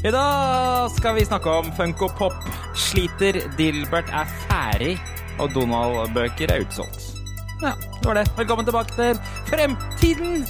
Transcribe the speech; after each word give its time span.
I 0.00 0.10
dag 0.10 0.90
skal 0.90 1.14
vi 1.14 1.24
snakke 1.24 1.50
om 1.50 1.66
Funko 1.76 2.06
Pop. 2.18 2.32
Sliter, 2.74 3.36
Dilbert 3.58 4.08
er 4.08 4.24
ferdig, 4.46 4.94
og 5.38 5.50
Donald-bøker 5.52 6.48
er 6.48 6.64
utsolgt. 6.64 7.02
Ja, 7.60 7.74
det 7.76 8.06
var 8.08 8.14
det. 8.16 8.32
Velkommen 8.36 8.64
tilbake 8.64 8.94
til 8.96 9.20
Fremtiden! 9.50 10.46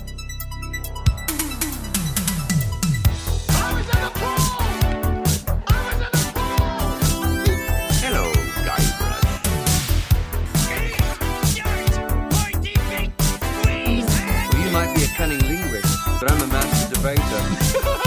Hello, 8.05 8.25
Guybrush. 8.67 9.31
Well, 13.67 14.63
you 14.63 14.71
might 14.71 14.95
be 14.95 15.03
a 15.03 15.11
cunning 15.17 15.43
linguist, 15.49 15.99
but 16.21 16.31
I'm 16.31 16.41
a 16.41 16.47
master 16.47 16.95
debater. 16.95 17.97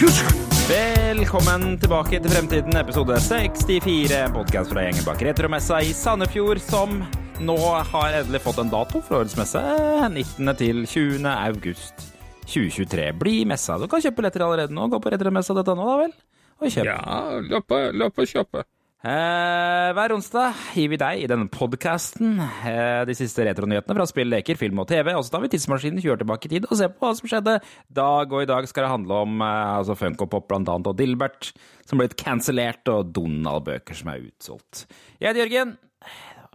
Velkommen 0.00 1.74
tilbake 1.76 2.16
til 2.24 2.32
Fremtiden, 2.32 2.72
episode 2.80 3.18
64. 3.20 4.14
En 4.16 4.32
podkast 4.32 4.72
fra 4.72 4.86
gjengen 4.86 5.04
bak 5.04 5.20
Retromessa 5.26 5.82
i 5.84 5.90
Sandefjord, 5.92 6.56
som 6.64 7.02
nå 7.44 7.56
har 7.90 8.16
endelig 8.22 8.40
fått 8.46 8.62
en 8.62 8.72
dato 8.72 9.02
for 9.04 9.18
årets 9.18 9.36
messe. 9.36 9.60
19. 9.60 10.54
til 10.56 10.80
20. 10.88 11.28
august 11.28 12.06
2023 12.46 13.10
blir 13.20 13.50
messa. 13.52 13.76
Du 13.76 13.90
kan 13.92 14.00
kjøpe 14.00 14.22
billetter 14.22 14.46
allerede 14.46 14.72
nå. 14.72 14.88
Gå 14.88 15.02
på 15.04 15.12
retromessa.no, 15.12 15.60
da 15.68 15.98
vel. 16.06 16.16
Og 16.64 16.72
kjøp. 16.72 16.88
Ja, 16.88 17.20
løp 17.52 17.76
og, 17.76 18.00
løp 18.00 18.24
og 18.24 18.32
kjøpe. 18.32 18.64
Eh, 19.00 19.90
hver 19.96 20.12
onsdag 20.12 20.58
gir 20.76 20.90
vi 20.92 20.98
deg 21.00 21.22
i 21.22 21.28
denne 21.30 21.46
podkasten 21.48 22.34
eh, 22.36 23.00
de 23.08 23.14
siste 23.16 23.46
retronyhetene 23.48 23.94
fra 23.96 24.04
spill, 24.04 24.28
leker, 24.28 24.58
film 24.60 24.82
og 24.82 24.90
TV. 24.90 25.14
Og 25.16 25.24
så 25.24 25.32
tar 25.32 25.40
vi 25.46 25.48
tidsmaskinen 25.54 26.02
20 26.02 26.12
år 26.12 26.20
tilbake 26.20 26.50
i 26.50 26.52
tid 26.52 26.66
og 26.68 26.76
ser 26.76 26.90
på 26.92 27.06
hva 27.06 27.14
som 27.16 27.30
skjedde 27.30 27.54
dag. 27.96 28.34
Og 28.34 28.44
i 28.44 28.48
dag 28.50 28.68
skal 28.68 28.84
det 28.84 28.90
handle 28.92 29.22
om 29.24 29.40
eh, 29.40 29.70
altså 29.78 29.96
Funko 29.96 30.28
Pop 30.28 30.50
blant 30.50 30.68
annet, 30.68 30.90
og 30.92 30.98
Dilbert 30.98 31.48
som 31.88 32.02
ble 32.02 32.10
kansellert, 32.12 32.84
og 32.92 33.14
Donald-bøker 33.16 33.96
som 33.96 34.12
er 34.12 34.26
utsolgt. 34.26 34.84
Jeg 35.16 35.30
heter 35.30 35.46
Jørgen, 35.46 35.72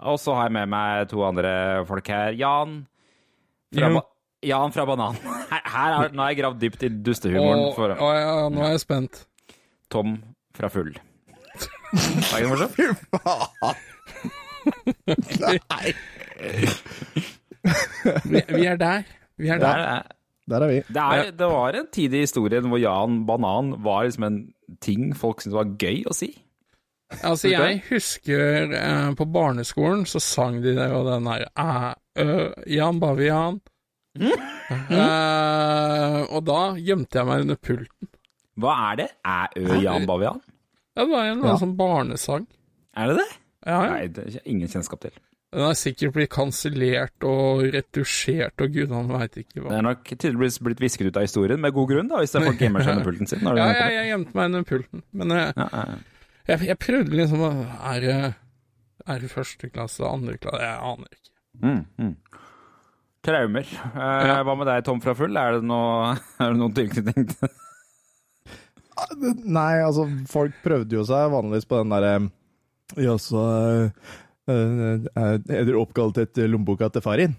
og 0.06 0.22
så 0.22 0.38
har 0.38 0.52
jeg 0.52 0.58
med 0.60 0.72
meg 0.76 1.10
to 1.10 1.26
andre 1.26 1.56
folk 1.90 2.14
her. 2.14 2.38
Jan 2.38 2.78
fra, 3.74 3.90
ba 3.98 4.06
Jan 4.46 4.76
fra 4.76 4.86
Banan. 4.86 5.18
Her, 5.50 5.62
her 5.72 5.94
er, 5.96 6.14
nå 6.14 6.24
har 6.24 6.32
jeg 6.34 6.40
gravd 6.40 6.62
dypt 6.62 6.86
i 6.86 6.90
dustehumoren 7.06 7.98
å 8.02 8.08
ja, 8.18 8.38
nå 8.54 8.64
er 8.66 8.76
jeg 8.76 8.86
spent. 8.86 9.26
Tom 9.94 10.18
fra 10.58 10.70
Full. 10.74 10.94
Var 11.96 12.38
ikke 12.38 12.44
det 12.44 12.52
morsomt? 12.52 12.76
Vi, 18.26 18.42
vi 18.50 18.66
er 18.70 18.76
der. 18.78 19.04
Vi 19.38 19.48
er 19.50 19.54
Det 19.60 19.62
der. 19.62 19.78
er, 19.78 20.02
Der 20.50 20.60
er 20.62 20.68
vi. 20.68 20.76
Det, 20.88 20.98
er, 20.98 21.32
det 21.32 21.48
var 21.50 21.70
en 21.80 21.88
tid 21.94 22.14
i 22.14 22.20
historien 22.26 22.68
hvor 22.70 22.78
Jan 22.82 23.26
Banan 23.26 23.74
var 23.84 24.04
liksom 24.06 24.24
en 24.28 24.40
ting 24.82 25.16
folk 25.18 25.42
syntes 25.42 25.56
var 25.58 25.72
gøy 25.82 26.04
å 26.06 26.14
si. 26.14 26.30
Altså, 27.22 27.48
jeg 27.54 27.82
husker 27.90 28.72
eh, 28.76 29.12
på 29.18 29.26
barneskolen 29.30 30.06
så 30.10 30.20
sang 30.20 30.62
de 30.64 30.76
det, 30.78 30.92
og 30.92 31.06
den 31.08 31.24
der 31.30 31.46
uh, 31.56 31.94
Jan 32.70 33.00
Bavian. 33.00 33.60
Eh, 34.16 34.30
og 36.32 36.42
da 36.48 36.60
gjemte 36.82 37.18
jeg 37.20 37.26
meg 37.30 37.42
under 37.46 37.56
pulten. 37.62 38.08
Hva 38.58 38.72
er 38.90 38.96
det? 39.04 39.10
Æ-ø 39.28 39.78
Jan 39.84 40.06
Bavian? 40.10 40.40
Ja, 40.96 41.04
Det 41.04 41.12
var 41.12 41.30
en 41.32 41.44
ja. 41.44 41.56
sånn 41.60 41.76
barnesang. 41.78 42.46
Er 42.96 43.12
det 43.12 43.18
det? 43.20 43.30
Ja, 43.66 43.80
ja. 43.84 43.94
Nei, 43.96 44.08
det 44.14 44.24
har 44.24 44.36
jeg 44.40 44.46
ingen 44.56 44.70
kjennskap 44.72 45.02
til. 45.04 45.12
Den 45.56 45.64
har 45.64 45.76
sikkert 45.80 46.14
blitt 46.16 46.32
kansellert 46.34 47.24
og 47.28 47.62
retusjert 47.72 48.60
og 48.64 48.74
gudene 48.76 49.06
veit 49.08 49.38
ikke 49.40 49.54
Det 49.60 49.64
hva. 49.64 49.76
er 49.78 49.86
nok 49.86 50.04
tydeligvis 50.10 50.58
blitt 50.66 50.82
visket 50.84 51.08
ut 51.12 51.18
av 51.20 51.24
historien, 51.28 51.62
med 51.64 51.72
god 51.76 51.88
grunn, 51.94 52.10
da, 52.12 52.20
hvis 52.20 52.34
det 52.34 52.42
er 52.42 52.48
folk 52.50 52.64
gjemmer 52.66 52.84
seg 52.84 52.96
under 52.98 53.06
pulten 53.10 53.30
sin. 53.32 53.46
Ja, 53.46 53.68
ja, 53.72 53.86
jeg 53.94 54.10
gjemte 54.12 54.36
meg 54.36 54.50
under 54.52 54.66
pulten. 54.72 55.04
Men 55.16 55.32
eh, 55.32 55.52
ja. 55.56 55.86
jeg, 56.52 56.68
jeg 56.72 56.80
prøvde 56.84 57.16
liksom 57.22 57.46
å 57.48 57.52
Er 57.94 58.04
det 58.04 58.18
er 59.06 59.20
det 59.22 59.30
første 59.32 59.70
klasse, 59.70 60.02
andre 60.08 60.34
klasse 60.42 60.64
Jeg 60.66 60.80
aner 60.92 61.12
ikke. 61.14 61.32
Mm, 61.62 61.82
mm. 62.02 62.16
Traumer. 63.26 63.66
Eh, 63.70 64.26
Ja. 64.30 64.40
Hva 64.46 64.56
med 64.60 64.68
deg, 64.70 64.84
Tom 64.86 65.00
fra 65.02 65.14
Full? 65.18 65.38
Er 65.40 65.58
det 65.60 65.64
noe, 65.70 66.16
er 66.42 66.52
det 66.52 66.60
noen 66.60 66.76
tilknytning 66.78 67.30
til 67.32 67.54
Nei, 69.44 69.74
altså, 69.84 70.06
folk 70.32 70.56
prøvde 70.64 70.98
jo 70.98 71.04
seg 71.08 71.34
vanligvis 71.34 71.68
på 71.68 71.82
den 71.82 71.92
derre 71.92 72.14
Ja, 73.02 73.18
så 73.20 73.42
eh, 73.50 74.14
eh, 74.52 75.10
Er 75.20 75.42
dere 75.44 75.82
oppkalt 75.82 76.22
etter 76.22 76.48
lommeboka 76.52 76.90
til 76.94 77.04
far 77.04 77.20
din? 77.20 77.36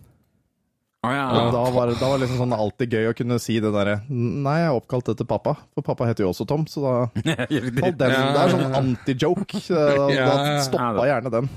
Å 1.07 1.11
ja. 1.13 1.25
Og 1.39 1.53
da 1.55 1.63
var, 1.71 1.91
det 1.93 2.13
liksom 2.23 2.41
sånn 2.41 2.55
alltid 2.57 2.97
gøy 2.97 3.11
å 3.11 3.17
kunne 3.17 3.39
si 3.43 3.59
det 3.63 3.71
derre 3.75 3.99
Nei, 4.11 4.57
jeg 4.63 4.71
er 4.71 4.79
oppkalt 4.79 5.13
etter 5.13 5.29
pappa, 5.29 5.55
for 5.77 5.87
pappa 5.87 6.09
heter 6.09 6.27
jo 6.27 6.33
også 6.33 6.49
Tom, 6.51 6.67
så 6.71 6.83
da 6.83 6.95
den 7.25 7.99
Det 8.01 8.11
er 8.11 8.55
sånn 8.55 8.81
anti-joke. 8.81 9.61
Da, 9.69 10.09
da 10.11 10.57
stoppa 10.67 11.07
gjerne 11.09 11.33
den. 11.39 11.53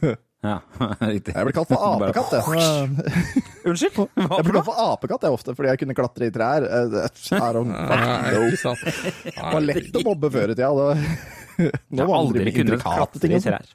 ja, 0.42 0.56
riktig. 1.12 1.34
Jeg 1.36 1.44
ble 1.48 1.52
kalt 1.56 1.68
for 1.68 1.84
apekatt, 1.90 2.32
jeg. 2.32 2.44
Unnskyld? 3.70 3.98
Hva 3.98 4.38
Jeg 4.38 4.46
ble 4.46 4.54
kalt 4.56 4.68
for 4.70 4.80
apekatt 4.86 5.26
jeg 5.28 5.36
ofte, 5.36 5.54
fordi 5.58 5.68
jeg 5.72 5.80
kunne 5.82 5.96
klatre 5.98 6.30
i 6.30 6.32
trær. 6.34 6.64
Eh, 6.64 6.96
Ja. 7.30 7.52
Det 8.30 9.52
var 9.52 9.60
lett 9.66 9.98
å 10.00 10.04
mobbe 10.06 10.30
før 10.32 10.52
i 10.52 10.56
tida. 10.56 10.70
da- 10.70 10.94
Jeg 11.60 11.72
Nå 11.92 12.00
har 12.00 12.08
var 12.08 12.16
aldri 12.22 12.44
det 12.44 12.54
intrikate 12.56 13.20
ting. 13.20 13.32
i 13.36 13.40
trær. 13.44 13.66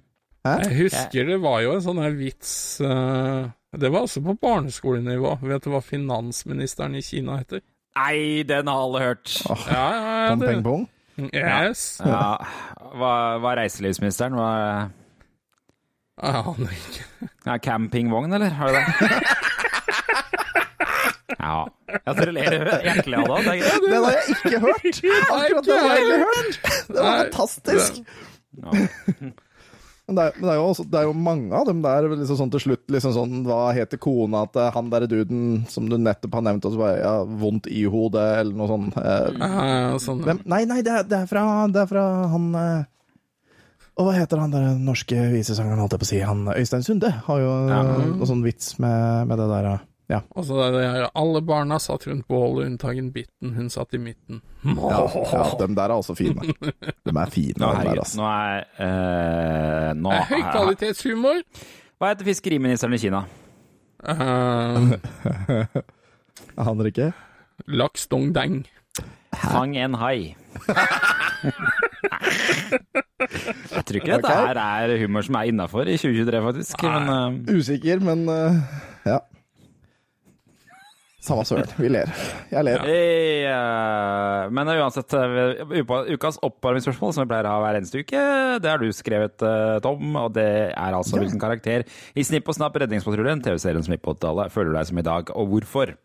Jeg 0.45 0.73
husker 0.77 1.25
det 1.25 1.37
var 1.41 1.61
jo 1.61 1.71
en 1.75 1.81
sånn 1.81 2.01
her 2.01 2.11
vits 2.13 2.79
eh, 2.81 3.45
Det 3.77 3.89
var 3.91 4.05
også 4.05 4.21
på 4.25 4.35
barneskolenivå. 4.41 5.35
Vet 5.41 5.63
du 5.65 5.69
hva 5.73 5.81
finansministeren 5.85 6.95
i 6.97 7.01
Kina 7.05 7.37
heter? 7.41 7.61
Nei, 7.95 8.43
den 8.43 8.67
har 8.67 8.81
alle 8.85 8.99
hørt. 9.05 9.31
Ja, 9.47 9.55
ja, 9.69 10.27
ja. 10.27 10.35
Peng 10.35 10.61
Det, 10.61 10.63
Pong. 10.63 10.85
yes. 11.33 11.85
Ja, 12.05 12.37
hva, 12.93 13.11
hva 13.39 13.53
er 13.53 13.61
reiselivsministeren? 13.63 14.33
Hva 14.35 14.49
Jeg 16.15 16.41
aner 16.47 16.75
ikke. 16.75 17.05
ja, 17.45 17.55
campingvogn, 17.59 18.33
eller? 18.37 18.53
Har 18.55 18.71
du 18.71 18.77
det? 18.79 18.85
ja. 21.39 21.55
Jeg 21.95 22.15
tror 22.17 22.29
du 22.29 22.33
ler 22.35 22.55
hjertelig 22.85 23.17
av 23.19 23.25
det. 23.29 23.39
Det 23.45 23.55
er 23.55 23.59
greit. 23.61 23.95
Har 23.95 24.11
jeg 24.15 24.35
ikke 24.35 24.59
hørt! 24.63 25.01
Akkurat 25.35 25.65
det 25.65 25.79
har 25.79 25.95
jeg 25.95 26.05
ikke 26.05 26.21
hørt! 26.21 26.61
Det 26.87 27.01
var 27.01 27.17
fantastisk! 27.23 27.99
Ja. 28.55 28.71
Men 30.05 30.19
det 30.19 30.23
er, 30.29 30.35
men 30.37 30.43
det 30.45 30.51
er, 30.53 30.57
jo, 30.59 30.65
også, 30.69 30.83
det 30.85 30.97
er 30.99 31.05
jo 31.07 31.13
mange 31.17 31.49
av 31.57 31.63
dem 31.65 31.79
der 31.81 32.05
liksom 32.11 32.37
sånn 32.37 32.51
til 32.53 32.61
slutt 32.61 32.91
liksom 32.93 33.13
sånn, 33.15 33.39
Hva 33.47 33.71
heter 33.73 33.97
kona 33.97 34.43
til 34.53 34.67
han 34.75 34.91
derre 34.91 35.07
duden 35.09 35.63
som 35.71 35.87
du 35.89 35.95
nettopp 35.97 36.35
har 36.37 36.43
nevnt, 36.45 36.67
og 36.69 36.75
så 36.75 36.81
bare 36.83 36.99
ja, 37.01 37.13
vondt 37.41 37.65
i 37.73 37.81
hodet, 37.89 38.25
eller 38.43 38.53
noe 38.59 38.69
sånt. 38.69 38.99
Eh, 39.01 39.31
Ja, 39.41 39.95
sånn. 40.03 40.21
hvem? 40.27 40.43
Nei, 40.45 40.61
nei, 40.69 40.83
det 40.85 40.93
er, 40.93 41.07
det 41.09 41.23
er, 41.23 41.25
fra, 41.31 41.45
det 41.73 41.81
er 41.81 41.89
fra 41.89 42.03
han 42.35 42.45
eh, 42.61 42.85
Og 43.95 44.07
hva 44.09 44.13
heter 44.17 44.41
han 44.41 44.51
der 44.51 44.73
norske 44.75 45.16
visesangeren, 45.31 45.79
holdt 45.79 45.94
jeg 45.95 46.01
på 46.01 46.07
å 46.07 46.09
si? 46.09 46.19
Han 46.28 46.47
Øystein 46.51 46.83
Sunde 46.83 47.11
har 47.28 47.39
jo 47.39 47.51
Ja. 47.69 47.81
noe 48.11 48.28
sånn 48.28 48.44
vits 48.44 48.73
med, 48.79 49.28
med 49.29 49.38
det 49.39 49.47
der. 49.53 49.69
Ja. 50.11 50.19
Og 50.35 50.45
så 50.45 50.57
det 50.69 50.81
der 50.83 51.07
Alle 51.16 51.41
barna 51.41 51.79
satt 51.79 52.03
rundt 52.05 52.28
bålet, 52.28 52.67
unntagen 52.67 53.07
Bitten. 53.16 53.53
Hun 53.55 53.69
satt 53.73 53.94
i 53.95 53.97
midten. 53.97 54.41
Ja, 54.66 55.07
ja, 55.31 55.45
dem 55.59 55.73
der 55.75 55.89
er 55.89 55.95
også 55.95 56.16
fine. 56.16 56.44
De 56.61 57.16
er 57.16 57.31
fine, 57.34 57.55
Nå, 57.57 57.72
dem 57.72 57.88
der, 57.88 58.03
altså. 58.03 58.19
nå 58.19 58.28
er 58.28 58.67
øh, 58.85 59.95
nå, 59.95 60.11
Det 60.11 60.19
er 60.19 60.29
Høykvalitetshumor. 60.34 61.41
Hva 61.97 62.11
heter 62.11 62.25
fiskeriministeren 62.28 62.94
i 62.94 63.01
Kina? 63.01 63.23
Uh, 64.05 64.91
aner 66.67 66.91
ikke. 66.91 67.13
Laks 67.72 68.07
dong 68.11 68.34
deng. 68.35 68.66
Fang 69.35 69.75
en 69.79 69.95
hai. 70.03 70.35
Jeg 72.25 73.85
tror 73.85 73.99
ikke 73.99 74.11
dette 74.15 74.31
Ok. 74.31 74.47
her 74.49 74.59
er 74.61 74.97
humor 75.01 75.25
som 75.25 75.37
er 75.39 75.49
innafor 75.51 75.87
i 75.89 75.95
2023, 75.99 76.41
faktisk. 76.49 76.83
Men, 76.85 77.09
uh... 77.09 77.55
Usikker, 77.57 78.03
men 78.05 78.25
uh, 78.29 78.59
ja. 79.07 79.19
Samme 81.25 81.41
søren. 81.49 81.66
Vi 81.81 81.89
ler. 81.89 82.11
Jeg 82.51 82.61
ler. 82.67 82.83
eh, 82.85 84.43
men 84.53 84.69
uansett, 84.75 85.09
ukas 86.13 86.37
oppvarmingsspørsmål, 86.45 87.16
som 87.17 87.25
vi 87.25 87.31
pleier 87.31 87.47
å 87.49 87.55
ha 87.55 87.63
hver 87.63 87.79
eneste 87.79 88.03
uke, 88.05 88.22
det 88.61 88.69
har 88.69 88.78
du 88.78 88.91
skrevet, 88.93 89.41
Tom. 89.81 90.13
Og 90.21 90.35
det 90.37 90.45
er 90.69 90.93
altså 90.93 91.17
Ja. 91.17 91.23
hvilken 91.23 91.41
karakter 91.41 91.81
i 92.13 92.21
Snipp 92.21 92.45
og 92.53 92.59
Snapp 92.59 92.78
Redningspatruljen, 92.78 93.41
TV-serien 93.41 93.81
som 93.81 93.95
gikk 93.97 94.05
på 94.05 94.13
80-tallet, 94.13 94.53
føler 94.53 94.69
du 94.69 94.78
deg 94.78 94.85
som 94.91 95.01
i 95.01 95.07
dag, 95.09 95.33
og 95.33 95.49
hvorfor? 95.49 95.95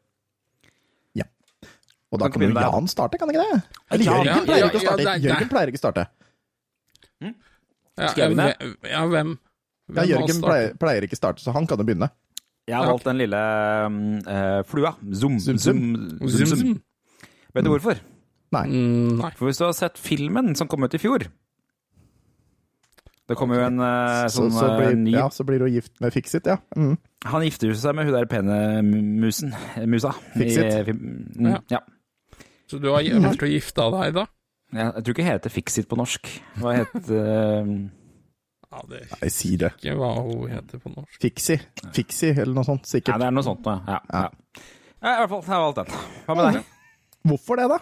Og 2.10 2.18
da 2.18 2.26
Kan 2.26 2.42
kan 2.42 2.50
jo. 2.50 2.56
Jan 2.58 2.88
starte, 2.90 3.18
kan 3.20 3.30
ikke 3.30 3.44
det? 3.44 3.60
Eller 3.90 4.08
Jørgen 4.08 4.26
ja, 4.26 4.40
pleier 4.46 4.66
ikke 4.66 4.80
å 4.80 4.82
starte. 4.82 5.12
Jørgen 5.22 5.50
pleier 5.52 5.70
ikke 5.70 5.78
å 5.78 5.84
starte. 5.84 6.06
Ja, 8.00 8.08
Skal 8.08 8.22
jeg 8.22 8.32
begynne? 8.32 8.74
Ja, 8.88 9.04
hvem? 9.10 9.36
Ja, 9.94 10.04
Jørgen 10.08 10.40
pleier, 10.42 10.70
ikke 10.70 10.80
pleier 10.84 11.06
ikke 11.06 11.18
starte, 11.18 11.42
så 11.44 11.54
han 11.54 11.66
kan 11.70 11.80
jo 11.82 11.86
begynne. 11.86 12.08
Jeg 12.70 12.78
har 12.78 12.86
valgt 12.86 13.06
den 13.08 13.18
lille 13.18 13.40
eh, 14.30 14.60
flua. 14.68 14.94
Zoom, 15.12 15.38
zoom, 15.42 15.58
Zoom, 15.58 15.82
zoom, 15.94 16.30
Zoom, 16.30 16.46
zoom, 16.46 16.58
zoom. 16.62 16.80
Vet 17.54 17.66
du 17.66 17.70
hvorfor? 17.72 18.00
Nei. 18.54 18.64
Mm, 18.70 19.18
nei. 19.20 19.30
For 19.38 19.50
hvis 19.50 19.60
du 19.60 19.66
har 19.66 19.76
sett 19.76 19.98
filmen 20.00 20.54
som 20.58 20.70
kom 20.70 20.82
ut 20.82 20.94
i 20.94 20.98
fjor 20.98 21.22
Det 23.30 23.36
kommer 23.38 23.60
jo 23.60 23.66
en 23.68 23.78
uh, 23.78 24.26
sånn 24.32 24.50
så, 24.50 24.64
så 24.64 24.70
blir, 24.74 24.96
ny 24.98 25.12
ja, 25.14 25.28
så 25.30 25.46
blir 25.46 25.62
hun 25.62 25.70
gift 25.70 25.92
med 26.02 26.14
Fixit, 26.14 26.48
ja. 26.50 26.56
Mm. 26.74 26.96
Han 27.30 27.44
gifter 27.46 27.74
seg 27.78 27.94
med 27.94 28.08
hun 28.08 28.16
der 28.16 28.26
pene 28.30 28.56
musen. 28.82 29.54
Musa. 29.86 30.10
Fixit. 30.34 30.90
I, 30.90 30.94
mm, 30.96 31.50
Ja. 31.52 31.60
ja. 31.76 31.82
Så 32.70 32.78
du 32.78 32.90
har 32.92 33.02
vært 33.02 33.42
og 33.42 33.50
gifta 33.50 33.88
deg, 33.96 34.12
da? 34.20 34.26
Ja, 34.70 34.90
Jeg 34.94 35.02
tror 35.02 35.16
ikke 35.16 35.24
det 35.24 35.30
heter 35.32 35.52
Fixit 35.54 35.88
på 35.90 35.98
norsk. 35.98 36.28
Hva 36.62 36.76
heter 36.78 37.16
uh... 37.18 37.72
Ja, 38.70 38.82
det 38.86 39.00
er 39.00 39.14
Jeg 39.24 39.34
sier 39.34 39.62
det. 39.64 39.70
ikke 39.80 39.96
hva 39.98 40.10
hun 40.20 40.50
heter 40.52 40.78
på 40.82 40.92
norsk. 40.92 41.16
Fixi. 41.22 41.56
Fixi, 41.96 42.28
eller 42.36 42.54
noe 42.54 42.68
sånt. 42.68 42.84
Ja, 42.86 42.92
Sikkert. 42.94 43.18
det 43.18 43.26
er 43.26 43.34
noe 43.34 43.46
sånt 43.46 43.64
da. 43.66 43.80
Ja. 43.88 43.96
ja. 44.06 44.20
ja. 45.00 45.14
I 45.16 45.16
hvert 45.24 45.32
fall, 45.32 45.42
jeg 45.42 45.56
har 45.56 45.64
valgt 45.64 45.80
den. 45.80 46.04
Hva 46.28 46.36
med 46.38 46.46
deg? 46.60 46.76
Hvorfor 47.30 47.58
det, 47.58 47.66
da? 47.72 47.80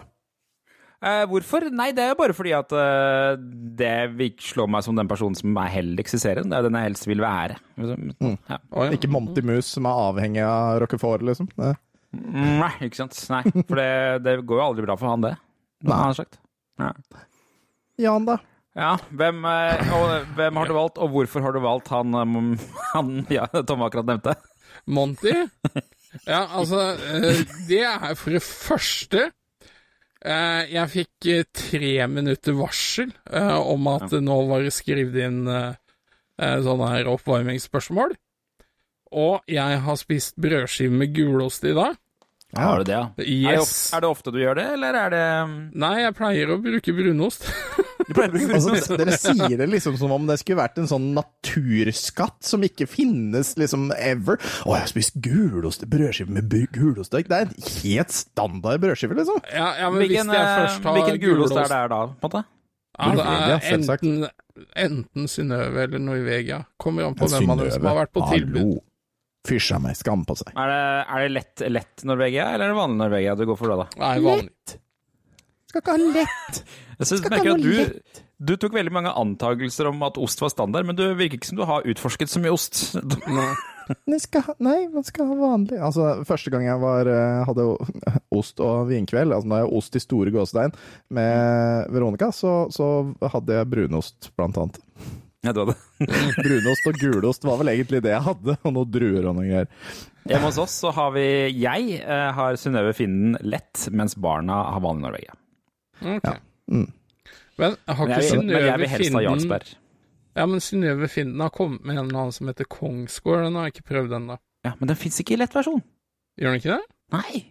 Eh, 0.99 1.21
hvorfor? 1.31 1.63
Nei, 1.71 1.91
det 1.95 2.03
er 2.03 2.09
jo 2.11 2.17
bare 2.19 2.35
fordi 2.35 2.51
at 2.57 2.73
uh, 2.75 3.37
det 3.79 3.93
vil 4.19 4.33
slå 4.43 4.65
meg 4.67 4.83
som 4.83 4.97
den 4.97 5.07
personen 5.07 5.37
som 5.37 5.55
er 5.61 5.69
heldigst 5.71 6.17
i 6.17 6.21
serien. 6.25 6.49
Det 6.49 6.57
er 6.57 6.65
den 6.65 6.75
jeg 6.75 6.89
helst 6.89 7.07
vil 7.07 7.21
være. 7.23 7.59
Ja. 7.77 8.57
Å, 8.57 8.89
ja. 8.89 8.89
Ikke 8.97 9.11
Monty 9.13 9.45
Mus 9.45 9.69
som 9.77 9.87
er 9.87 10.01
avhengig 10.09 10.43
av 10.43 10.81
Roquefort, 10.83 11.23
liksom. 11.29 11.47
Det. 11.53 11.75
Nei, 12.13 12.71
ikke 12.87 13.03
sant. 13.03 13.17
Nei, 13.29 13.43
for 13.67 13.79
det, 13.79 13.89
det 14.25 14.37
går 14.49 14.61
jo 14.61 14.65
aldri 14.65 14.85
bra 14.87 14.95
for 14.99 15.11
han, 15.11 15.25
det. 15.27 15.35
Nei. 15.85 15.93
han 15.93 16.07
har 16.09 16.17
sagt. 16.17 16.39
Nei. 16.81 16.93
Jan, 17.99 18.25
da? 18.27 18.39
Ja, 18.79 18.93
hvem, 19.19 19.41
eh, 19.49 19.91
og, 19.97 20.11
hvem 20.37 20.59
har 20.61 20.69
du 20.69 20.75
valgt, 20.77 20.99
og 21.01 21.11
hvorfor 21.13 21.43
har 21.43 21.55
du 21.55 21.59
valgt 21.63 21.89
han, 21.91 22.15
eh, 22.15 22.69
han 22.93 23.11
ja, 23.33 23.47
Tom 23.67 23.83
akkurat 23.85 24.07
nevnte? 24.07 24.37
Monty? 24.89 25.33
Ja, 26.25 26.45
altså 26.57 26.79
eh, 26.95 27.43
Det 27.67 27.81
er 27.85 28.15
for 28.17 28.33
det 28.33 28.41
første 28.41 29.27
eh, 29.27 30.63
Jeg 30.71 30.89
fikk 30.93 31.27
eh, 31.29 31.43
tre 31.53 31.91
minutter 32.09 32.55
varsel 32.57 33.11
eh, 33.29 33.57
om 33.59 33.89
at 33.91 34.15
nå 34.17 34.37
var 34.49 34.65
det 34.65 34.73
skrevet 34.73 35.19
inn 35.27 35.43
eh, 35.49 35.75
eh, 36.41 36.57
sånne 36.65 36.89
her 36.95 37.11
oppvarmingsspørsmål. 37.13 38.15
Og 39.09 39.41
jeg 39.49 39.81
har 39.85 39.97
spist 39.97 40.37
brødskive 40.41 40.93
med 40.93 41.15
gulost 41.15 41.65
i 41.65 41.73
dag. 41.73 41.97
Har 42.57 42.81
du 42.81 42.83
det, 42.83 42.95
ja? 42.95 43.03
Er, 43.17 43.51
det 43.51 43.59
ofte, 43.61 43.95
er 43.95 44.01
det 44.01 44.09
ofte 44.09 44.31
du 44.33 44.39
gjør 44.41 44.57
det, 44.57 44.65
eller 44.73 44.95
er 44.97 45.11
det 45.13 45.25
Nei, 45.77 45.91
jeg 46.01 46.15
pleier 46.17 46.53
å 46.55 46.57
bruke 46.63 46.95
brunost. 46.97 47.45
Du 48.09 48.15
pleier 48.15 48.31
å 48.31 48.33
bruke 48.33 48.55
Altså, 48.57 48.95
dere 48.97 49.13
sier 49.21 49.59
det 49.59 49.67
liksom 49.69 49.99
som 49.99 50.09
om 50.15 50.23
det 50.25 50.39
skulle 50.41 50.63
vært 50.63 50.79
en 50.81 50.87
sånn 50.89 51.11
naturskatt 51.13 52.39
som 52.47 52.63
ikke 52.65 52.87
finnes 52.89 53.51
liksom 53.59 53.91
ever. 53.93 54.39
Å, 54.65 54.73
jeg 54.73 54.81
har 54.81 54.89
spist 54.89 55.19
gulost, 55.21 55.85
brødskive 55.91 56.33
med 56.39 56.55
gulost. 56.73 57.13
Det 57.13 57.29
er 57.29 57.45
en 57.45 57.69
helt 57.83 58.15
standard 58.15 58.81
brødskive, 58.81 59.19
liksom. 59.19 59.37
Ja, 59.53 59.69
ja 59.83 59.93
men 59.93 60.01
Hvilken, 60.01 60.33
hvis 60.33 60.39
jeg 60.39 60.47
eh, 60.47 60.57
først 60.63 60.89
har 60.89 60.97
hvilken 60.97 61.21
gulost 61.21 61.53
er 61.53 61.69
det 61.69 61.81
her 61.83 61.93
da, 61.93 62.01
på 62.09 62.31
en 62.31 62.31
måte? 62.31 62.45
Ja, 62.99 63.13
det 63.15 63.27
er 63.29 63.69
enten, 63.77 64.15
enten 64.75 65.29
Synnøve 65.31 65.85
eller 65.85 66.01
Norvegia. 66.01 66.63
Kommer 66.81 67.05
an 67.07 67.19
på 67.19 67.29
hvem 67.29 67.53
av 67.53 67.61
dem 67.61 67.75
som 67.77 67.91
har 67.91 68.01
vært 68.01 68.17
på 68.17 68.25
tilbud. 68.33 68.63
Hallo. 68.63 68.85
Fysj 69.47 69.71
a 69.77 69.79
meg, 69.81 69.95
skam 69.95 70.25
på 70.27 70.35
seg. 70.39 70.51
Er 70.59 70.71
det, 70.71 70.83
er 71.07 71.23
det 71.23 71.31
lett, 71.37 71.65
lett 71.71 72.05
Norvegia, 72.07 72.49
eller 72.53 72.67
er 72.67 72.73
det 72.73 72.79
vanlig 72.81 72.99
Norvegia 72.99 73.35
du 73.39 73.45
går 73.47 73.59
for 73.59 73.71
da? 73.71 73.85
da? 73.85 74.01
Nei, 74.01 74.15
vanlig. 74.25 74.79
Skal 75.69 75.83
ikke 75.83 75.95
ha 75.95 76.11
lett. 76.17 76.61
Jeg 76.99 77.07
synes, 77.07 77.23
merker 77.29 77.37
ikke 77.39 77.53
at 77.53 77.63
ha 77.63 77.87
du, 78.03 78.21
du 78.49 78.53
tok 78.59 78.75
veldig 78.75 78.93
mange 78.95 79.11
antakelser 79.21 79.87
om 79.91 80.01
at 80.07 80.17
ost 80.19 80.41
var 80.43 80.51
standard, 80.51 80.87
men 80.87 80.97
du 80.97 81.05
virker 81.13 81.39
ikke 81.39 81.51
som 81.51 81.59
du 81.59 81.65
har 81.69 81.87
utforsket 81.87 82.31
så 82.31 82.41
mye 82.43 82.55
ost. 82.55 82.81
Nei. 83.29 83.51
Nei, 84.09 84.19
skal 84.21 84.43
ha, 84.45 84.53
nei, 84.61 84.83
man 84.93 85.01
skal 85.01 85.31
ha 85.31 85.35
vanlig. 85.39 85.79
Altså, 85.81 86.03
første 86.29 86.51
gang 86.53 86.61
jeg 86.67 86.77
var, 86.77 87.07
eh, 87.09 87.39
hadde 87.47 87.63
ost 88.37 88.61
og 88.61 88.83
vinkveld, 88.91 89.33
altså 89.33 89.49
når 89.49 89.63
jeg 89.63 89.71
ost 89.79 89.97
i 89.97 90.01
store 90.03 90.33
gåstein 90.35 90.75
med 91.17 91.89
Veronica, 91.95 92.29
så, 92.29 92.51
så 92.69 92.89
hadde 93.33 93.57
jeg 93.57 93.71
brunost, 93.71 94.29
blant 94.37 94.59
annet. 94.61 94.77
Ja, 95.45 95.53
det 95.53 95.59
var 95.63 95.69
det. 95.71 96.07
Brunost 96.43 96.87
og 96.89 96.97
gulost 96.99 97.45
var 97.47 97.59
vel 97.61 97.71
egentlig 97.71 98.01
det 98.03 98.11
jeg 98.11 98.25
hadde, 98.25 98.55
og 98.59 98.73
noen 98.75 98.89
druer 98.91 99.27
og 99.29 99.37
noe 99.37 99.47
greier. 99.47 99.69
Hjemme 100.29 100.49
hos 100.49 100.59
oss 100.61 100.75
så 100.83 100.91
har 100.93 101.13
vi 101.15 101.25
Jeg 101.55 101.99
eh, 102.03 102.29
har 102.35 102.57
Synnøve 102.59 102.91
Finden 102.97 103.37
lett, 103.47 103.85
mens 103.95 104.17
barna 104.19 104.59
har 104.73 104.83
vanlig 104.83 105.07
Norvegia. 105.07 105.37
Okay. 105.99 106.35
Ja. 106.35 106.35
Mm. 106.69 106.89
Men 107.59 107.77
har 107.87 108.03
ikke 108.03 108.19
jeg, 108.19 108.31
Synnøve 108.33 108.75
vil 108.81 108.91
helst 108.93 109.15
ha 109.15 109.23
Finden. 109.23 109.71
Ja, 110.39 110.45
men 110.45 110.61
Synnøve 110.63 111.09
Finden 111.11 111.41
har 111.43 111.55
kommet 111.55 111.83
med 111.83 111.97
en 111.97 112.05
eller 112.05 112.25
annen 112.25 112.35
som 112.35 112.51
heter 112.51 112.67
Kongsgård. 112.69 113.45
Den 113.47 113.57
har 113.59 113.67
jeg 113.67 113.77
ikke 113.77 113.89
prøvd 113.93 114.15
ennå. 114.19 114.37
Ja, 114.67 114.75
men 114.79 114.91
den 114.91 114.99
fins 114.99 115.19
ikke 115.23 115.35
i 115.35 115.39
lett 115.39 115.55
versjon. 115.55 115.81
Gjør 116.39 116.53
den 116.53 116.61
ikke 116.61 116.75
det? 116.75 116.95
Nei. 117.15 117.41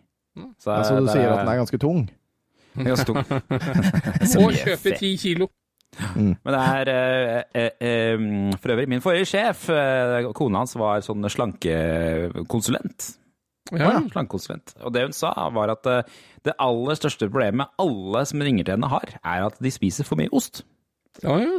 Så, 0.60 0.70
Altså, 0.76 1.00
du 1.00 1.08
det 1.08 1.16
sier 1.16 1.32
at 1.32 1.42
den 1.42 1.50
er 1.52 1.60
ganske 1.60 1.80
tung. 1.82 2.04
ganske 2.78 3.08
tung. 3.08 3.18
Og 4.44 4.60
kjøpe 4.60 4.94
ti 5.00 5.16
kilo. 5.20 5.48
Men 6.18 6.36
det 6.44 6.58
er 6.62 6.88
eh, 6.92 7.42
eh, 7.56 7.70
eh, 7.80 8.26
For 8.60 8.74
øvrig, 8.74 8.88
min 8.92 9.00
forrige 9.02 9.26
sjef, 9.30 9.68
eh, 9.72 10.28
kona 10.36 10.60
hans, 10.62 10.76
var 10.78 11.00
sånn 11.02 11.24
slankekonsulent. 11.32 13.14
Ja. 13.72 13.90
Slankekonsulent. 14.12 14.74
Og 14.84 14.92
det 14.94 15.02
hun 15.08 15.16
sa, 15.16 15.32
var 15.52 15.72
at 15.74 15.88
eh, 15.90 16.02
det 16.46 16.54
aller 16.62 16.96
største 16.96 17.28
problemet 17.28 17.72
alle 17.82 18.22
som 18.28 18.40
ringer 18.44 18.64
til 18.68 18.76
henne 18.78 18.88
har, 18.92 19.16
er 19.20 19.46
at 19.48 19.58
de 19.64 19.72
spiser 19.74 20.06
for 20.08 20.20
mye 20.20 20.30
ost. 20.32 20.62
Ja, 21.24 21.36
ja. 21.42 21.58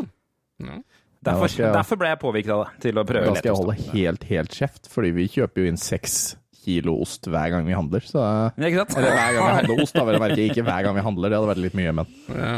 ja. 0.66 0.80
Derfor, 1.26 1.52
jeg- 1.52 1.74
derfor 1.76 2.00
ble 2.00 2.14
jeg 2.14 2.20
påvirket 2.22 2.54
av 2.56 2.62
det, 2.66 2.78
til 2.88 2.96
å 3.02 3.04
prøve 3.06 3.28
Da 3.28 3.36
skal 3.36 3.50
jeg 3.52 3.58
holde 3.60 3.76
helt, 3.92 4.24
helt 4.30 4.54
kjeft, 4.56 4.88
fordi 4.94 5.12
vi 5.18 5.28
kjøper 5.28 5.66
jo 5.66 5.72
inn 5.74 5.78
seks 5.82 6.14
kilo 6.64 6.94
ost 7.04 7.28
hver 7.28 7.50
gang 7.52 7.66
vi 7.68 7.76
handler. 7.76 8.00
Så, 8.08 8.22
Ikke 8.56 8.86
sant? 8.86 8.96
eller 9.00 9.12
hver 9.18 9.34
gang 9.36 9.44
vi 9.50 9.56
handler 9.58 9.84
ost, 9.84 9.94
da 9.98 10.06
vil 10.08 10.16
jeg 10.16 10.24
merke. 10.24 10.46
Ikke 10.50 10.64
hver 10.70 10.86
gang 10.88 10.96
vi 10.96 11.04
handler, 11.06 11.30
det 11.34 11.38
hadde 11.40 11.52
vært 11.52 11.64
litt 11.66 11.78
mye, 11.80 11.94
men 12.00 12.16
ja. 12.32 12.54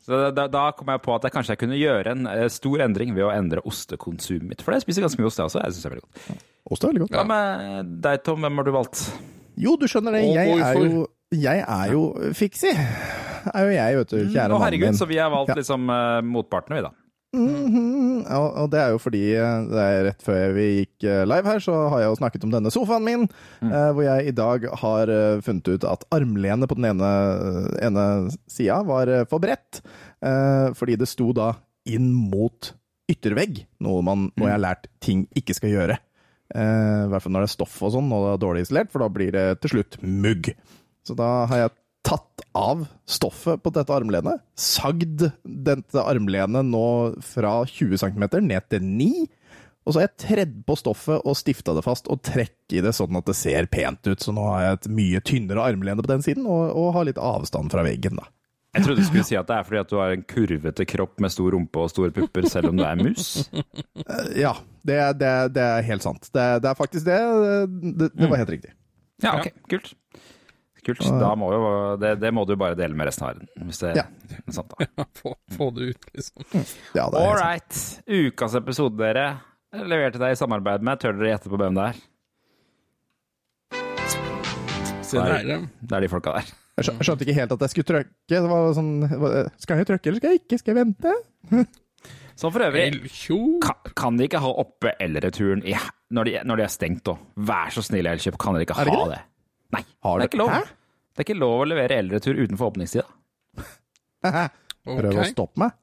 Så 0.00 0.30
da, 0.32 0.46
da 0.48 0.62
kom 0.76 0.88
jeg 0.88 1.02
på 1.04 1.12
at 1.14 1.26
jeg 1.28 1.34
kanskje 1.34 1.52
jeg 1.54 1.60
kunne 1.60 1.76
gjøre 1.78 2.14
en 2.14 2.26
eh, 2.30 2.46
stor 2.52 2.80
endring 2.86 3.12
ved 3.16 3.26
å 3.26 3.32
endre 3.34 3.60
ostekonsumet 3.68 4.48
mitt. 4.48 4.62
For 4.64 4.72
jeg 4.76 4.86
spiser 4.86 5.04
ganske 5.04 5.20
mye 5.20 5.28
ost, 5.28 5.40
jeg 5.42 5.50
også. 5.50 5.60
Jeg 5.64 5.74
synes 5.76 5.82
det 5.84 5.90
er 5.90 5.94
veldig 5.96 6.06
godt. 6.06 6.44
ost 6.72 6.84
er 6.86 6.92
veldig 6.94 7.02
godt. 7.04 7.16
Hva 7.18 7.24
med 7.28 7.90
deg, 8.06 8.22
Tom? 8.24 8.46
Hvem 8.46 8.62
har 8.62 8.68
du 8.70 8.72
valgt? 8.78 9.02
Jo, 9.60 9.74
du 9.76 9.84
skjønner 9.90 10.16
det. 10.16 10.22
Og 10.30 10.38
Jeg 10.38 10.54
er 10.64 10.80
jo, 10.80 11.04
jeg 11.36 11.64
er 11.66 11.92
jo 11.92 12.04
fiksi. 12.38 12.72
Er 13.50 13.66
jo 13.66 13.70
jeg, 13.76 13.98
vet 14.00 14.10
du. 14.12 14.16
Kjære 14.32 14.48
Å, 14.48 14.56
mannen 14.56 14.64
herregud, 14.66 14.96
så 14.98 15.06
vi 15.08 15.16
har 15.20 15.30
valgt 15.32 15.52
Ja. 15.52 15.58
liksom 15.60 15.92
eh, 15.92 16.16
motpartene, 16.28 16.80
vi, 16.80 16.82
da. 16.88 16.90
Mhm. 17.30 18.24
og, 18.26 18.46
og 18.58 18.70
det 18.72 18.80
er 18.82 18.88
jo 18.90 18.98
fordi 18.98 19.20
eh, 19.38 19.66
det 19.70 19.82
er 19.84 20.00
rett 20.08 20.24
før 20.26 20.54
vi 20.56 20.64
gikk 20.80 21.04
eh, 21.06 21.22
live 21.30 21.46
her, 21.46 21.60
så 21.62 21.76
har 21.92 22.02
jeg 22.02 22.10
jo 22.10 22.18
snakket 22.18 22.46
om 22.48 22.54
denne 22.56 22.72
sofaen 22.74 23.06
min, 23.06 23.26
eh, 23.62 23.90
hvor 23.94 24.02
jeg 24.02 24.32
i 24.32 24.34
dag 24.34 24.66
har 24.82 25.12
eh, 25.14 25.38
funnet 25.46 25.70
ut 25.70 25.86
at 25.86 26.06
armlenet 26.16 26.66
på 26.70 26.78
den 26.80 26.88
ene, 26.90 27.10
ene 27.86 28.04
sida 28.50 28.80
var 28.88 29.12
for 29.30 29.42
bredt, 29.42 29.78
eh, 30.26 30.74
fordi 30.74 30.98
det 30.98 31.08
sto 31.10 31.30
da 31.36 31.52
inn 31.90 32.10
mot 32.12 32.72
yttervegg, 33.10 33.64
noe, 33.82 34.02
man, 34.06 34.28
noe 34.34 34.50
jeg 34.50 34.56
har 34.58 34.62
lært 34.66 34.90
ting 35.02 35.24
ikke 35.38 35.54
skal 35.56 35.72
gjøre. 35.72 35.96
Eh, 36.54 37.06
I 37.06 37.10
hvert 37.10 37.22
fall 37.24 37.34
når 37.34 37.46
det 37.46 37.50
er 37.52 37.56
stoff 37.56 37.78
og 37.86 37.94
sånn, 37.94 38.10
og 38.14 38.26
det 38.26 38.34
er 38.34 38.42
dårlig 38.44 38.66
isolert, 38.66 38.90
for 38.92 39.02
da 39.06 39.10
blir 39.10 39.32
det 39.34 39.46
til 39.62 39.76
slutt 39.76 40.00
mugg. 40.02 40.50
Så 41.06 41.14
da 41.18 41.30
har 41.50 41.62
jeg 41.64 41.72
tatt 42.06 42.42
av 42.56 42.86
stoffet 43.06 43.60
på 43.62 43.70
dette 43.74 43.92
armlenet, 43.94 44.40
sagd 44.58 45.26
dette 45.44 46.02
armlenet 46.02 46.64
nå 46.66 46.84
fra 47.22 47.60
20 47.68 48.00
cm 48.02 48.24
ned 48.48 48.66
til 48.72 48.82
9 48.86 49.10
og 49.88 49.94
så 49.94 50.00
har 50.02 50.08
jeg 50.10 50.18
tredd 50.20 50.56
på 50.68 50.74
stoffet 50.76 51.22
og 51.24 51.34
stifta 51.40 51.72
det 51.74 51.82
fast 51.86 52.06
og 52.12 52.20
trekk 52.26 52.74
i 52.76 52.82
det 52.84 52.90
sånn 52.94 53.16
at 53.16 53.24
det 53.26 53.34
ser 53.34 53.64
pent 53.72 54.04
ut. 54.10 54.20
Så 54.20 54.30
nå 54.36 54.42
har 54.44 54.60
jeg 54.66 54.76
et 54.76 54.88
mye 54.92 55.20
tynnere 55.24 55.62
armlene 55.70 56.04
på 56.04 56.10
den 56.10 56.20
siden, 56.22 56.44
og, 56.46 56.68
og 56.76 56.90
har 56.98 57.06
litt 57.08 57.18
avstand 57.18 57.72
fra 57.72 57.82
veggen, 57.86 58.18
da. 58.20 58.26
Jeg 58.76 58.84
trodde 58.84 59.00
du 59.00 59.06
skulle 59.08 59.24
si 59.26 59.38
at 59.40 59.48
det 59.48 59.56
er 59.56 59.64
fordi 59.66 59.80
at 59.80 59.88
du 59.90 59.96
har 59.98 60.12
en 60.14 60.26
kurvete 60.30 60.84
kropp 60.86 61.16
med 61.24 61.32
stor 61.32 61.56
rumpe 61.56 61.80
og 61.80 61.88
store 61.90 62.12
pupper, 62.14 62.44
selv 62.52 62.70
om 62.70 62.76
du 62.78 62.84
er 62.86 63.00
mus. 63.00 63.48
Eh, 63.56 64.28
Ja, 64.44 64.52
det, 64.86 65.00
er- 65.00 65.16
det, 65.16 65.32
det 65.56 65.64
er 65.64 65.88
helt 65.88 66.04
sant. 66.06 66.28
Det, 66.28 66.44
er- 66.44 66.60
det 66.62 66.70
er 66.70 66.78
faktisk 66.78 67.08
det. 67.08 67.18
Det, 68.04 68.10
det 68.20 68.30
var 68.30 68.44
helt 68.44 68.52
riktig. 68.52 68.76
Ja, 69.24 69.38
ok, 69.40 69.48
kult. 69.72 69.94
Kult. 70.86 71.02
Da 71.20 71.32
må 71.38 71.50
jo, 71.54 71.60
det, 72.00 72.14
det 72.22 72.30
må 72.34 72.44
du 72.48 72.54
bare 72.60 72.76
dele 72.78 72.96
med 72.96 73.08
resten 73.10 73.26
av 73.26 73.34
verden, 73.34 73.50
hvis 73.68 73.82
det 73.82 73.92
Ja. 73.98 74.06
er 74.40 74.54
sant. 74.56 74.72
da. 74.78 75.04
Få, 75.20 75.34
få 75.56 75.70
det 75.76 75.90
ut, 75.94 76.08
liksom. 76.14 76.44
Ja, 76.96 77.08
det 77.10 77.20
er 77.20 77.26
All 77.26 77.36
right. 77.38 77.82
Ukas 78.08 78.56
episode, 78.58 78.96
dere. 79.00 79.26
Jeg 79.74 79.86
Leverte 79.90 80.18
deg 80.22 80.32
i 80.34 80.38
samarbeid 80.40 80.82
med. 80.86 80.98
Tør 81.02 81.18
dere 81.18 81.34
gjette 81.36 81.52
på 81.52 81.60
hvem 81.60 81.76
det 81.78 81.90
er? 81.92 82.00
Det 85.10 85.94
er 85.96 86.04
de 86.04 86.08
folka 86.10 86.36
der. 86.38 86.50
Jeg 86.80 87.04
skjønte 87.04 87.26
ikke 87.26 87.34
helt 87.36 87.52
at 87.54 87.62
jeg 87.66 87.72
skulle 87.74 87.88
trykke. 87.90 88.12
Det 88.30 88.40
var 88.46 88.72
sånn, 88.76 88.92
Skal 89.60 89.80
jeg 89.82 89.88
trykke, 89.90 90.08
eller 90.10 90.20
skal 90.22 90.34
jeg 90.36 90.42
ikke? 90.44 90.58
Skal 90.60 90.72
jeg 90.76 90.84
vente? 90.84 91.14
Så 92.40 92.48
for 92.48 92.64
øvrig, 92.64 92.86
kan, 93.60 93.90
kan 93.98 94.16
de 94.16 94.24
ikke 94.24 94.40
ha 94.40 94.48
oppe 94.62 94.94
elreturen 95.02 95.60
når, 95.60 96.24
de, 96.24 96.32
når 96.48 96.56
de 96.56 96.64
er 96.64 96.70
stengt, 96.72 97.02
da? 97.04 97.12
Vær 97.36 97.68
så 97.74 97.82
snill, 97.84 98.08
Elkjøp, 98.08 98.38
kan 98.40 98.56
dere 98.56 98.64
ikke 98.64 98.78
det 98.78 98.94
ha 98.94 98.96
ikke 98.96 99.10
det? 99.12 99.18
Nei, 99.74 99.82
Har 100.04 100.18
det 100.18 100.24
er 100.26 100.30
ikke 100.32 100.40
lov. 100.42 100.50
Hæ? 100.54 100.60
Det 101.10 101.22
er 101.22 101.26
ikke 101.28 101.38
lov 101.40 101.56
å 101.62 101.66
levere 101.68 101.98
eldretur 102.02 102.38
utenfor 102.40 102.70
åpningstida. 102.72 103.06
Prøv 104.90 105.10
å 105.14 105.20
Ok. 105.20 105.30
stoppe 105.34 105.60
meg. 105.64 105.76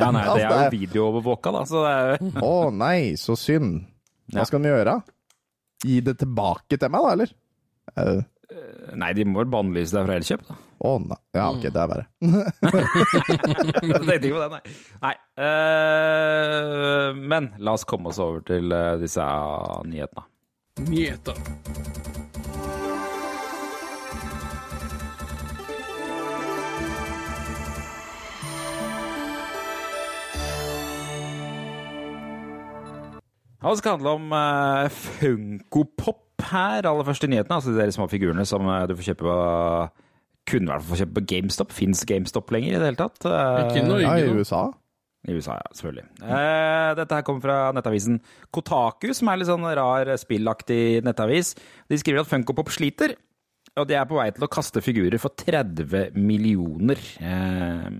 Ja, 0.00 0.08
nei, 0.14 0.22
det 0.22 0.30
Altså, 0.30 0.40
er 0.40 0.48
jo 0.48 0.58
er- 0.64 0.72
videoovervåka, 0.74 1.50
da, 1.52 1.60
så 1.68 1.80
det 1.84 1.90
er 1.92 2.04
jo 2.10 2.30
Å 2.46 2.70
nei, 2.72 2.98
så 3.20 3.34
synd. 3.38 3.82
Ja. 4.30 4.40
Hva 4.40 4.46
skal 4.48 4.62
den 4.62 4.70
gjøre? 4.72 4.94
Gi 5.84 5.98
det 6.06 6.14
tilbake 6.22 6.78
til 6.80 6.90
meg, 6.94 7.02
da, 7.04 7.10
eller? 7.16 7.32
Eh, 7.96 8.20
Nei, 8.98 9.12
de 9.14 9.22
må 9.30 9.38
vel 9.44 9.50
bannlyse 9.52 9.94
deg 9.94 10.06
fra 10.08 10.16
Elkjøp, 10.18 10.42
da. 10.48 10.56
Å 10.88 10.92
nei. 11.04 11.18
Ja, 11.36 11.44
ok, 11.52 11.66
det 11.70 11.80
er 11.82 11.90
verre. 11.90 12.06
Jeg 13.20 14.00
tenkte 14.00 14.16
ikke 14.16 14.34
på 14.34 14.42
det, 14.42 14.50
nei. 14.56 14.62
nei. 15.04 15.12
eh, 15.44 17.20
men 17.30 17.50
la 17.62 17.74
oss 17.76 17.84
komme 17.88 18.10
oss 18.10 18.18
over 18.22 18.42
til 18.46 18.72
eh, 18.74 18.96
disse 19.02 19.22
nyhetene. 19.90 20.24
Nyheter. 20.88 21.34
Ja, 33.62 33.68
Det 33.70 33.78
skal 33.78 33.90
handle 33.98 34.10
om 34.16 34.30
uh, 34.32 34.88
Funko 34.90 35.82
Pop 35.98 36.44
her. 36.50 36.86
Aller 36.88 37.04
første 37.04 37.28
nyhetene. 37.28 37.54
Altså 37.58 37.74
de 37.76 37.92
små 37.92 38.06
figurene 38.08 38.46
som 38.48 38.64
eh, 38.72 38.86
du 38.88 38.94
får 38.96 39.10
kjøpe 39.10 39.26
på 39.26 39.34
kunne 40.50 40.64
i 40.66 40.70
hvert 40.72 40.82
fall 40.82 40.94
få 40.96 41.00
kjøpe 41.02 41.16
på 41.18 41.24
GameStop. 41.34 41.72
Fins 41.76 42.00
GameStop 42.08 42.48
lenger 42.54 42.72
i 42.72 42.78
det 42.80 42.88
hele 42.88 42.98
tatt? 42.98 43.26
Eh, 43.28 43.58
Ikke 43.66 43.82
i 43.82 43.88
Norge, 43.88 44.06
Ja, 44.08 44.14
i. 44.16 44.38
USA. 44.40 44.62
I 45.28 45.34
USA, 45.36 45.58
ja. 45.58 45.72
Selvfølgelig. 45.76 46.06
Eh, 46.24 46.90
dette 46.96 47.16
her 47.18 47.24
kommer 47.26 47.44
fra 47.44 47.56
nettavisen 47.76 48.20
Kotaku, 48.54 49.10
som 49.16 49.28
er 49.28 49.40
litt 49.40 49.50
sånn 49.50 49.66
rar 49.76 50.08
spillaktig 50.20 51.02
nettavis. 51.04 51.52
De 51.90 51.98
skriver 52.00 52.22
at 52.22 52.30
Funko 52.30 52.56
Pop 52.56 52.72
sliter, 52.72 53.16
og 53.76 53.86
de 53.88 53.98
er 53.98 54.08
på 54.08 54.16
vei 54.16 54.30
til 54.34 54.46
å 54.46 54.50
kaste 54.50 54.82
figurer 54.84 55.20
for 55.20 55.36
30 55.36 56.16
millioner. 56.16 57.02
Eh, 57.20 57.90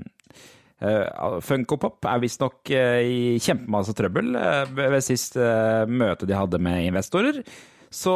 eh, 0.81 1.37
Funko 1.45 1.79
Pop 1.83 2.09
er 2.09 2.23
visstnok 2.25 2.73
uh, 2.73 3.03
i 3.05 3.37
kjempemasse 3.43 3.95
trøbbel 3.99 4.33
eh, 4.41 4.65
ved 4.81 5.05
sist 5.05 5.37
eh, 5.37 5.85
møte 5.87 6.29
de 6.29 6.39
hadde 6.39 6.63
med 6.63 6.89
investorer. 6.89 7.45
Så 7.91 8.15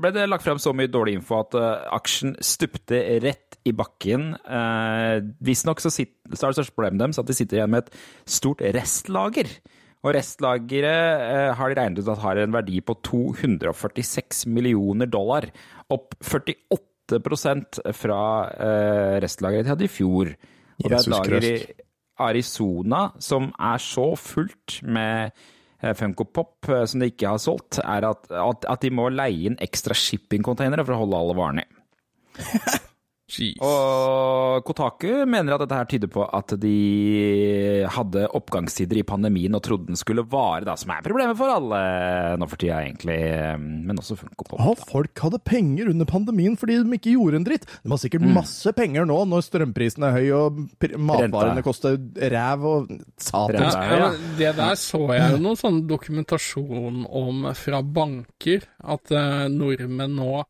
ble 0.00 0.12
det 0.14 0.24
lagt 0.28 0.46
frem 0.46 0.60
så 0.62 0.72
mye 0.72 0.88
dårlig 0.88 1.18
info 1.18 1.42
at 1.42 1.56
eh, 1.58 1.88
aksjen 1.92 2.32
stupte 2.40 3.00
rett 3.20 3.58
i 3.68 3.74
bakken. 3.76 4.30
Uh, 4.48 5.20
Visstnok 5.44 5.82
så, 5.84 5.92
så 5.92 6.06
er 6.06 6.08
det 6.32 6.56
største 6.56 6.72
problemet 6.72 7.02
deres 7.02 7.20
at 7.20 7.28
de 7.28 7.36
sitter 7.36 7.58
igjen 7.58 7.74
med 7.74 7.84
et 7.84 7.98
stort 8.38 8.64
restlager. 8.64 9.50
Og 10.06 10.14
restlageret 10.14 11.24
eh, 11.26 11.50
har 11.58 11.70
de 11.70 11.78
regnet 11.78 12.00
ut 12.00 12.12
at 12.12 12.22
har 12.22 12.38
en 12.38 12.54
verdi 12.54 12.78
på 12.86 12.94
246 13.02 14.44
millioner 14.46 15.10
dollar. 15.10 15.48
Opp 15.90 16.14
48% 16.22 17.80
fra 17.98 18.22
eh, 18.54 19.18
restlageret 19.24 19.66
de 19.66 19.74
hadde 19.74 19.88
i 19.88 19.90
fjor. 19.90 20.32
Og 20.78 20.86
det 20.86 20.94
er 20.94 21.00
et 21.00 21.12
lager 21.12 21.48
i 21.48 21.54
Arizona 22.28 23.08
som 23.22 23.50
er 23.58 23.82
så 23.82 24.12
fullt 24.18 24.78
med 24.86 25.32
eh, 25.32 25.46
Funko 25.78 26.26
Pop 26.34 26.68
eh, 26.68 26.84
som 26.90 27.02
de 27.02 27.10
ikke 27.12 27.30
har 27.30 27.40
solgt, 27.42 27.78
er 27.84 28.06
at, 28.08 28.30
at, 28.34 28.66
at 28.66 28.84
de 28.84 28.90
må 28.94 29.08
leie 29.14 29.50
inn 29.50 29.58
ekstra 29.62 29.96
shippingcontainere 29.96 30.84
for 30.84 30.96
å 30.96 31.02
holde 31.04 31.22
alle 31.22 31.38
varene 31.38 31.66
i. 31.66 31.70
Jeez. 33.28 33.58
Og 33.60 34.64
Kotaku 34.64 35.26
mener 35.28 35.52
at 35.54 35.62
dette 35.62 35.76
her 35.76 35.88
tyder 35.90 36.10
på 36.12 36.24
at 36.24 36.54
de 36.62 37.84
hadde 37.92 38.24
oppgangstider 38.38 39.02
i 39.02 39.04
pandemien 39.06 39.52
og 39.58 39.62
trodde 39.66 39.90
den 39.90 40.00
skulle 40.00 40.24
vare, 40.24 40.64
da, 40.64 40.78
som 40.80 40.94
er 40.94 41.04
problemet 41.04 41.36
for 41.36 41.52
alle 41.52 41.82
nå 42.40 42.48
for 42.48 42.60
tida, 42.60 42.80
egentlig. 42.86 43.18
Men 43.60 44.00
også 44.00 44.16
Funko 44.16 44.48
Pop. 44.48 44.62
Ja, 44.62 44.74
folk 44.88 45.24
hadde 45.26 45.42
penger 45.44 45.92
under 45.92 46.08
pandemien 46.08 46.56
fordi 46.58 46.80
de 46.80 46.98
ikke 46.98 47.14
gjorde 47.18 47.42
en 47.42 47.48
dritt. 47.50 47.68
De 47.84 47.92
har 47.92 48.00
sikkert 48.00 48.24
masse 48.32 48.72
penger 48.76 49.08
nå 49.08 49.20
når 49.28 49.44
strømprisen 49.44 50.08
er 50.08 50.16
høy 50.16 50.28
og 50.38 50.64
matvarene 50.96 51.64
koster 51.66 51.98
ræv 52.32 52.68
og 52.72 52.92
satan. 53.20 53.68
Ja, 53.68 54.12
det 54.40 54.54
der 54.56 54.78
så 54.80 55.04
jeg 55.12 55.34
jo 55.36 55.42
noe 55.44 55.58
sånn 55.58 55.84
dokumentasjon 55.88 57.04
om 57.04 57.50
fra 57.58 57.82
banker, 57.84 58.64
at 58.88 59.12
eh, 59.12 59.48
nordmenn 59.52 60.16
nå 60.16 60.46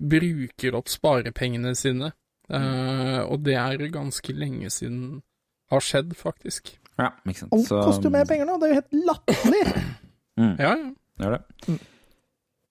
bruker 0.00 0.74
opp 0.78 0.88
sparepengene 0.88 1.74
sine. 1.78 2.12
Uh, 2.50 3.20
og 3.30 3.44
det 3.46 3.54
er 3.54 3.84
ganske 3.94 4.32
lenge 4.34 4.70
siden 4.74 5.20
har 5.70 5.84
skjedd, 5.86 6.16
faktisk. 6.18 6.72
Ja, 6.98 7.12
ikke 7.24 7.44
sant. 7.44 7.52
Alt 7.54 7.68
Så- 7.68 7.84
koster 7.86 8.08
jo 8.10 8.14
mer 8.16 8.26
penger 8.26 8.48
nå, 8.48 8.56
det 8.58 8.68
er 8.68 8.74
jo 8.74 8.80
helt 8.80 8.98
latterlig! 9.06 9.62
Ja, 10.40 10.72
ja. 10.74 10.74
Gjør 11.20 11.36
det. 11.36 11.78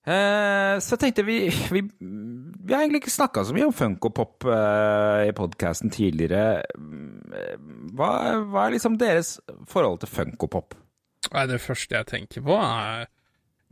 Eh, 0.10 0.76
så 0.82 0.96
jeg 0.96 1.02
tenkte 1.04 1.26
vi 1.28 1.36
Vi, 1.70 1.82
vi 2.00 2.74
har 2.74 2.82
egentlig 2.82 3.04
ikke 3.04 3.12
snakka 3.14 3.44
så 3.46 3.54
mye 3.54 3.68
om 3.68 3.74
Funko 3.76 4.10
Pop 4.16 4.46
eh, 4.48 5.28
i 5.30 5.34
podkasten 5.38 5.92
tidligere. 5.94 6.64
Mm, 6.80 7.92
Hva, 8.00 8.10
hva 8.50 8.64
er 8.66 8.74
liksom 8.78 8.98
deres 8.98 9.36
forhold 9.70 10.00
til 10.02 10.10
Funko 10.14 10.50
Pop? 10.50 10.74
Nei, 11.34 11.46
det 11.52 11.60
første 11.62 11.98
jeg 12.00 12.08
tenker 12.10 12.42
på, 12.46 12.56
er 12.58 13.06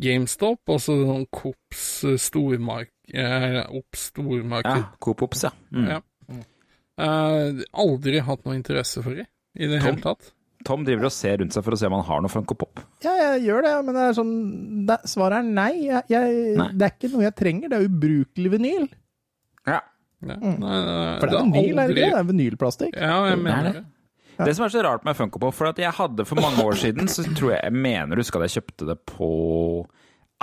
GameStop, 0.01 0.61
og 0.69 0.79
så 0.83 0.95
sånn 1.01 1.25
Cops 1.33 1.83
eh, 2.05 2.17
stormark... 2.21 2.91
Eh, 3.07 3.59
Ops 3.79 4.09
stormarked. 4.11 4.83
Ja, 4.83 4.97
Coop 5.03 5.23
Ops, 5.25 5.45
ja. 5.47 5.53
Mm. 5.73 5.87
Ja. 5.95 6.01
Uh, 6.97 7.61
aldri 7.77 8.19
hatt 8.25 8.41
noe 8.47 8.55
interesse 8.57 9.03
for 9.05 9.13
det, 9.13 9.27
i 9.57 9.67
det 9.69 9.79
Tom? 9.83 9.91
hele 9.91 10.03
tatt. 10.05 10.31
Tom 10.65 10.83
driver 10.83 11.07
og 11.07 11.13
ser 11.13 11.37
rundt 11.39 11.53
seg 11.53 11.63
for 11.63 11.75
å 11.75 11.79
se 11.79 11.87
om 11.87 11.95
han 11.95 12.05
har 12.07 12.23
noe 12.23 12.33
Funko 12.33 12.55
Pop. 12.57 12.81
Ja, 13.05 13.13
jeg 13.21 13.43
gjør 13.45 13.67
det, 13.67 13.73
men 13.87 13.95
det 13.95 14.05
er 14.07 14.15
sånn 14.17 14.31
det, 14.89 14.97
Svaret 15.07 15.43
er 15.43 15.51
nei. 15.59 15.73
Jeg, 15.85 16.01
jeg, 16.11 16.39
Nei. 16.57 16.71
Det 16.73 16.87
er 16.87 16.95
ikke 16.95 17.11
noe 17.13 17.25
jeg 17.27 17.35
trenger. 17.37 17.71
Det 17.71 17.77
er 17.77 17.85
ubrukelig 17.87 18.51
vinyl. 18.55 18.87
Ja. 19.69 19.77
Ja. 20.25 20.33
Nei, 20.41 20.57
nei, 20.57 21.13
For 21.21 21.29
det 21.29 21.37
er 21.37 21.45
vinyl, 21.45 21.77
er 21.77 21.91
det 21.91 21.93
ikke 21.93 22.01
det? 22.01 22.09
Det 22.09 22.19
er 22.19 22.27
vinylplastikk. 22.31 22.97
Ja, 22.97 23.19
jeg 23.29 23.37
er 23.37 23.43
mener 23.45 23.69
det. 23.77 23.83
Det. 24.39 24.53
Som 24.57 24.65
er 24.67 24.73
så 24.73 24.83
rart 24.85 25.05
med 25.07 25.17
Funko 25.17 25.41
Pop, 25.41 25.55
for 25.57 25.69
at 25.71 25.79
jeg 25.81 25.93
hadde 25.97 26.25
for 26.27 26.39
mange 26.41 26.63
år 26.65 26.77
siden, 26.79 27.09
så 27.11 27.25
tror 27.37 27.55
jeg 27.55 27.63
jeg 27.63 27.73
mener 27.73 28.15
du 28.15 28.21
husker 28.23 28.41
at 28.43 28.49
jeg 28.49 28.61
kjøpte 28.61 28.89
det 28.91 28.97
på 29.09 29.29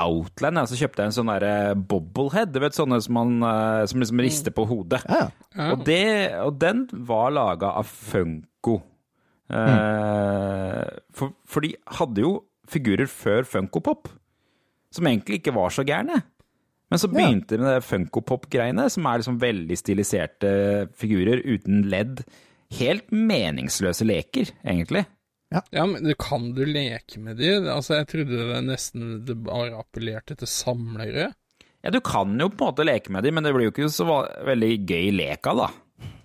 Outland. 0.00 0.58
Ja, 0.58 0.66
så 0.66 0.78
kjøpte 0.78 1.04
jeg 1.04 1.12
en 1.12 1.16
sånn 1.18 1.30
derre 1.30 1.76
bobblehead, 1.78 2.50
du 2.54 2.58
vet 2.64 2.74
sånne 2.74 2.98
som, 3.04 3.14
man, 3.14 3.36
eh, 3.46 3.84
som 3.90 4.02
liksom 4.02 4.22
rister 4.24 4.54
på 4.54 4.66
hodet. 4.70 5.04
Ja, 5.06 5.20
ja. 5.26 5.30
Ja. 5.54 5.68
Og, 5.70 5.84
det, 5.86 6.02
og 6.42 6.58
den 6.58 6.88
var 7.06 7.30
laga 7.34 7.70
av 7.78 7.86
Funko. 7.86 8.80
Eh, 9.54 10.82
for, 11.14 11.36
for 11.46 11.64
de 11.66 11.74
hadde 12.00 12.24
jo 12.24 12.36
figurer 12.70 13.06
før 13.10 13.46
Funko 13.46 13.82
Pop, 13.84 14.08
som 14.94 15.06
egentlig 15.10 15.40
ikke 15.40 15.54
var 15.54 15.74
så 15.74 15.84
gærne. 15.86 16.22
Men 16.92 17.00
så 17.00 17.08
begynte 17.10 17.56
de 17.56 17.62
med 17.64 17.72
det 17.74 17.86
Funko 17.86 18.20
Pop-greiene, 18.22 18.84
som 18.92 19.06
er 19.10 19.20
liksom 19.20 19.38
veldig 19.42 19.76
stiliserte 19.78 20.50
figurer 20.98 21.40
uten 21.42 21.82
ledd. 21.90 22.22
Helt 22.78 23.11
meningsløse 23.14 24.07
leker, 24.09 24.50
egentlig. 24.64 25.04
Ja, 25.71 25.85
men 25.87 26.02
det 26.02 26.16
kan 26.19 26.49
du 26.57 26.64
leke 26.66 27.21
med 27.23 27.38
de? 27.38 27.52
Altså, 27.71 28.00
jeg 28.00 28.09
trodde 28.11 28.47
det 28.50 28.62
nesten 28.66 29.21
det 29.28 29.37
bare 29.47 29.76
appellerte 29.78 30.35
til 30.40 30.50
samlere. 30.50 31.28
Ja, 31.85 31.93
du 31.95 32.00
kan 32.00 32.33
jo 32.40 32.49
på 32.49 32.64
en 32.64 32.73
måte 32.73 32.87
leke 32.88 33.12
med 33.12 33.23
de, 33.26 33.31
men 33.37 33.45
det 33.45 33.52
blir 33.54 33.69
jo 33.69 33.75
ikke 33.75 33.90
så 33.93 34.07
veldig 34.49 34.73
gøy 34.88 35.11
lek 35.14 35.47
av, 35.52 35.61
da. 35.66 35.71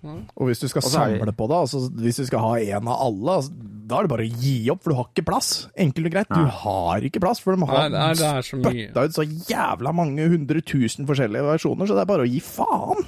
Og 0.02 0.48
hvis 0.48 0.58
du 0.62 0.66
skal 0.68 0.82
det- 0.82 0.90
samle 0.90 1.32
på 1.36 1.46
det, 1.48 1.56
altså 1.60 1.82
hvis 2.00 2.16
du 2.16 2.26
skal 2.26 2.40
ha 2.40 2.54
en 2.58 2.88
av 2.88 3.00
alle, 3.06 3.36
altså, 3.38 3.52
da 3.86 3.98
er 3.98 4.02
det 4.06 4.10
bare 4.10 4.26
å 4.26 4.40
gi 4.40 4.70
opp, 4.72 4.82
for 4.82 4.90
du 4.90 4.96
har 4.96 5.08
ikke 5.12 5.26
plass. 5.28 5.68
Enkelt 5.76 6.06
og 6.06 6.12
greit, 6.12 6.28
du 6.28 6.46
har 6.64 7.00
ikke 7.06 7.20
plass, 7.20 7.38
for 7.44 7.54
de 7.54 7.60
Nei, 7.60 7.66
har 7.70 7.88
det 7.90 8.00
er, 8.00 8.14
det 8.14 8.30
er 8.30 8.42
så 8.48 8.60
spytta 8.64 9.04
ut 9.04 9.14
så 9.18 9.24
jævla 9.50 9.92
mange 9.94 10.26
hundre 10.32 10.60
tusen 10.62 11.06
forskjellige 11.06 11.44
versjoner, 11.44 11.86
så 11.86 11.94
det 11.94 12.02
er 12.02 12.10
bare 12.16 12.26
å 12.26 12.30
gi 12.32 12.40
faen. 12.40 13.04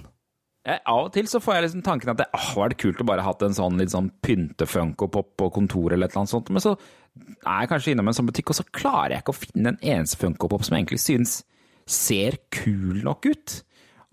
Jeg, 0.62 0.78
av 0.87 1.09
og 1.09 1.11
til 1.14 1.26
så 1.26 1.40
får 1.42 1.57
jeg 1.57 1.64
liksom 1.64 1.81
tanken 1.83 2.12
at 2.12 2.21
det 2.21 2.28
åh, 2.38 2.50
vært 2.61 2.76
det 2.76 2.83
kult 2.85 3.00
å 3.02 3.07
bare 3.09 3.25
hatt 3.26 3.40
en 3.42 3.57
sånn 3.57 3.81
litt 3.81 3.90
sånn 3.90 4.12
pynte-funko-pop 4.23 5.33
på 5.40 5.49
kontoret 5.57 5.97
eller 5.97 6.07
et 6.07 6.14
eller 6.14 6.23
annet 6.23 6.35
sånt, 6.37 6.52
men 6.54 6.62
så 6.62 6.76
er 7.19 7.64
jeg 7.64 7.71
kanskje 7.73 7.95
innom 7.97 8.11
en 8.12 8.16
sånn 8.16 8.28
butikk, 8.28 8.52
og 8.52 8.59
så 8.61 8.66
klarer 8.71 9.16
jeg 9.16 9.25
ikke 9.25 9.35
å 9.35 9.40
finne 9.40 9.73
en 9.73 9.81
eneste 9.97 10.21
funko-pop 10.21 10.62
som 10.62 10.76
jeg 10.76 10.85
egentlig 10.85 11.02
synes 11.02 11.35
ser 11.90 12.38
kul 12.54 13.02
nok 13.02 13.26
ut. 13.26 13.57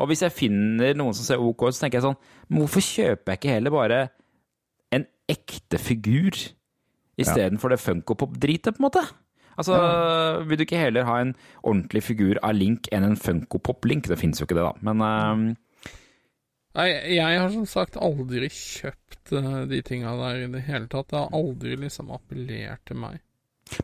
Og 0.02 0.10
hvis 0.10 0.24
jeg 0.26 0.34
finner 0.34 0.98
noen 0.98 1.14
som 1.14 1.28
ser 1.28 1.44
ok 1.44 1.68
ut, 1.68 1.76
så 1.78 1.86
tenker 1.86 2.00
jeg 2.00 2.08
sånn, 2.08 2.20
men 2.50 2.64
hvorfor 2.64 2.86
kjøper 2.88 3.36
jeg 3.36 3.42
ikke 3.44 3.56
heller 3.60 3.76
bare 3.76 4.02
en 4.96 5.06
ekte 5.30 5.78
figur 5.78 6.34
istedenfor 7.20 7.76
det 7.76 7.82
funko-pop-dritet, 7.84 8.74
på 8.74 8.82
en 8.82 8.90
måte? 8.90 9.06
Altså, 9.60 9.76
vil 10.48 10.58
du 10.58 10.64
ikke 10.64 10.80
heller 10.80 11.06
ha 11.06 11.18
en 11.22 11.34
ordentlig 11.62 12.02
figur 12.08 12.40
av 12.42 12.56
Link 12.56 12.88
enn 12.96 13.06
en 13.06 13.20
funko-pop-link? 13.20 14.08
Det 14.08 14.18
finnes 14.18 14.40
jo 14.40 14.48
ikke 14.48 14.56
det, 14.56 14.64
da, 14.66 14.72
men 14.88 15.04
ehm, 15.04 15.50
Nei, 16.78 16.90
jeg 17.16 17.40
har 17.42 17.50
som 17.50 17.66
sagt 17.66 17.98
aldri 17.98 18.50
kjøpt 18.54 19.34
eh, 19.34 19.50
de 19.72 19.82
tinga 19.86 20.14
der 20.20 20.44
i 20.46 20.52
det 20.54 20.62
hele 20.68 20.86
tatt. 20.92 21.10
Det 21.10 21.18
har 21.18 21.34
aldri 21.34 21.76
liksom 21.82 22.12
appellert 22.14 22.84
til 22.86 23.00
meg. 23.02 23.18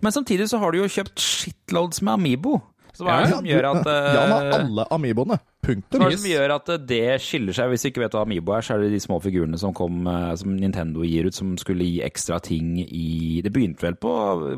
Men 0.02 0.14
samtidig 0.14 0.48
så 0.50 0.60
har 0.62 0.74
du 0.74 0.80
jo 0.84 0.90
kjøpt 0.90 1.22
shitloads 1.22 2.02
med 2.06 2.14
Amibo. 2.20 2.60
Så 2.96 3.04
hva 3.04 3.18
er 3.18 3.26
det 3.26 3.32
Ja, 3.34 3.38
som 3.42 3.48
gjør 3.50 3.66
at 3.74 3.88
eh, 3.92 4.06
Jan 4.16 4.32
har 4.32 4.52
alle 4.56 4.86
Amiboene. 4.96 5.38
Punktum. 5.66 6.00
hva 6.00 6.08
er 6.08 6.14
det 6.14 6.20
som 6.22 6.30
gjør 6.30 6.54
at 6.56 6.70
eh, 6.72 6.84
det 6.94 7.02
skiller 7.26 7.58
seg? 7.58 7.72
Hvis 7.74 7.84
du 7.84 7.90
ikke 7.90 8.04
vet 8.06 8.16
hva 8.16 8.22
Amibo 8.24 8.54
er, 8.56 8.64
så 8.64 8.76
er 8.78 8.86
det 8.86 8.94
de 8.94 9.02
små 9.04 9.18
figurene 9.24 9.60
som 9.60 9.74
kom 9.76 10.06
eh, 10.08 10.30
som 10.40 10.54
Nintendo 10.56 11.04
gir 11.04 11.28
ut, 11.28 11.36
som 11.36 11.56
skulle 11.60 11.88
gi 11.90 12.00
ekstra 12.06 12.40
ting 12.44 12.78
i 12.86 13.42
Det 13.44 13.52
begynte 13.52 13.84
vel 13.84 13.98
på 14.00 14.14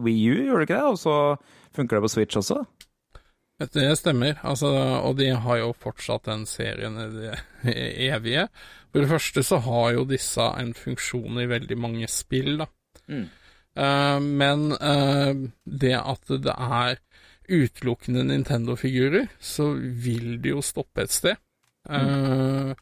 Wii 0.06 0.28
U, 0.30 0.36
gjorde 0.52 0.62
det 0.62 0.68
ikke 0.70 0.82
det? 0.84 0.92
Og 0.92 1.00
så 1.02 1.16
funker 1.80 1.98
det 1.98 2.06
på 2.06 2.14
Switch 2.14 2.38
også? 2.44 2.60
Det 3.58 3.88
stemmer, 3.98 4.38
altså, 4.46 4.70
og 5.02 5.16
de 5.18 5.32
har 5.34 5.58
jo 5.64 5.72
fortsatt 5.82 6.28
den 6.30 6.46
serien 6.46 6.98
i 7.02 7.08
det 7.16 7.38
evige. 8.12 8.48
For 8.92 9.02
det 9.02 9.10
første 9.10 9.44
så 9.44 9.58
har 9.66 9.96
jo 9.96 10.06
disse 10.10 10.46
en 10.62 10.76
funksjon 10.78 11.42
i 11.42 11.48
veldig 11.50 11.78
mange 11.82 12.10
spill, 12.12 12.60
da. 12.62 12.68
Mm. 13.10 13.26
Uh, 13.78 14.20
men 14.22 14.72
uh, 14.78 15.34
det 15.66 15.96
at 15.98 16.32
det 16.46 16.54
er 16.54 17.02
utelukkende 17.48 18.26
Nintendo-figurer, 18.28 19.30
så 19.40 19.72
vil 19.74 20.38
det 20.44 20.52
jo 20.52 20.64
stoppe 20.66 21.06
et 21.06 21.14
sted. 21.16 21.38
Eh, 21.88 22.74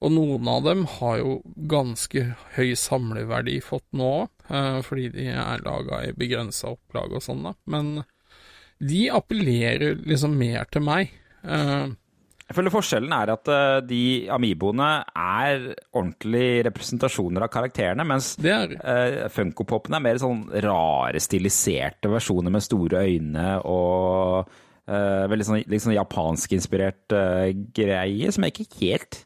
Og 0.00 0.12
noen 0.14 0.46
av 0.48 0.62
dem 0.64 0.86
har 0.88 1.18
jo 1.20 1.34
ganske 1.68 2.22
høy 2.56 2.70
samleverdi 2.72 3.58
fått 3.60 3.84
nå, 3.92 4.28
eh, 4.48 4.78
fordi 4.86 5.10
de 5.12 5.26
er 5.34 5.60
laga 5.66 5.98
i 6.06 6.14
begrensa 6.16 6.70
opplag 6.72 7.12
og 7.12 7.20
sånn, 7.20 7.42
da. 7.44 7.52
Men 7.68 7.90
de 8.80 9.06
appellerer 9.12 9.98
liksom 10.08 10.36
mer 10.40 10.68
til 10.72 10.84
meg. 10.86 11.10
Uh, 11.44 11.92
Jeg 12.50 12.56
føler 12.56 12.72
forskjellen 12.74 13.12
er 13.14 13.30
at 13.30 13.48
eh, 13.54 13.76
de 13.86 14.00
Amiboene 14.34 14.88
er 15.14 15.68
ordentlige 15.94 16.64
representasjoner 16.66 17.44
av 17.46 17.52
karakterene, 17.54 18.02
mens 18.08 18.32
uh, 18.42 19.28
Funkopopene 19.30 20.00
er 20.00 20.04
mer 20.08 20.18
sånn 20.18 20.42
rare, 20.64 21.22
stiliserte 21.22 22.10
versjoner 22.10 22.50
med 22.50 22.64
store 22.66 23.04
øyne 23.06 23.52
og 23.70 24.50
uh, 24.90 25.24
veldig 25.30 25.46
sånn, 25.46 25.62
liksom 25.70 25.94
japanskinspirert 25.94 27.14
eh, 27.14 27.52
greie, 27.76 28.32
som 28.34 28.48
jeg 28.48 28.56
ikke 28.56 28.80
helt 28.82 29.20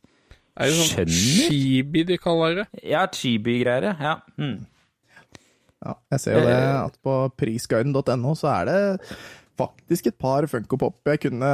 er 0.54 0.68
det 0.68 0.76
sånn 0.76 0.90
skjønner. 0.92 1.48
chibi 1.48 2.04
de 2.06 2.18
kaller 2.22 2.60
det. 2.60 2.66
Ja, 2.86 3.06
chibi-greier, 3.10 3.88
ja. 3.98 4.18
Mm. 4.38 4.66
Ja, 5.84 5.96
jeg 6.14 6.22
ser 6.22 6.38
jo 6.38 6.44
det 6.46 6.58
at 6.60 7.00
på 7.04 7.16
prisguiden.no 7.40 8.36
så 8.38 8.52
er 8.52 8.68
det 8.68 8.78
faktisk 9.58 10.06
et 10.10 10.18
par 10.18 10.46
Funko 10.50 10.76
Pop 10.80 11.10
jeg 11.10 11.20
kunne 11.26 11.52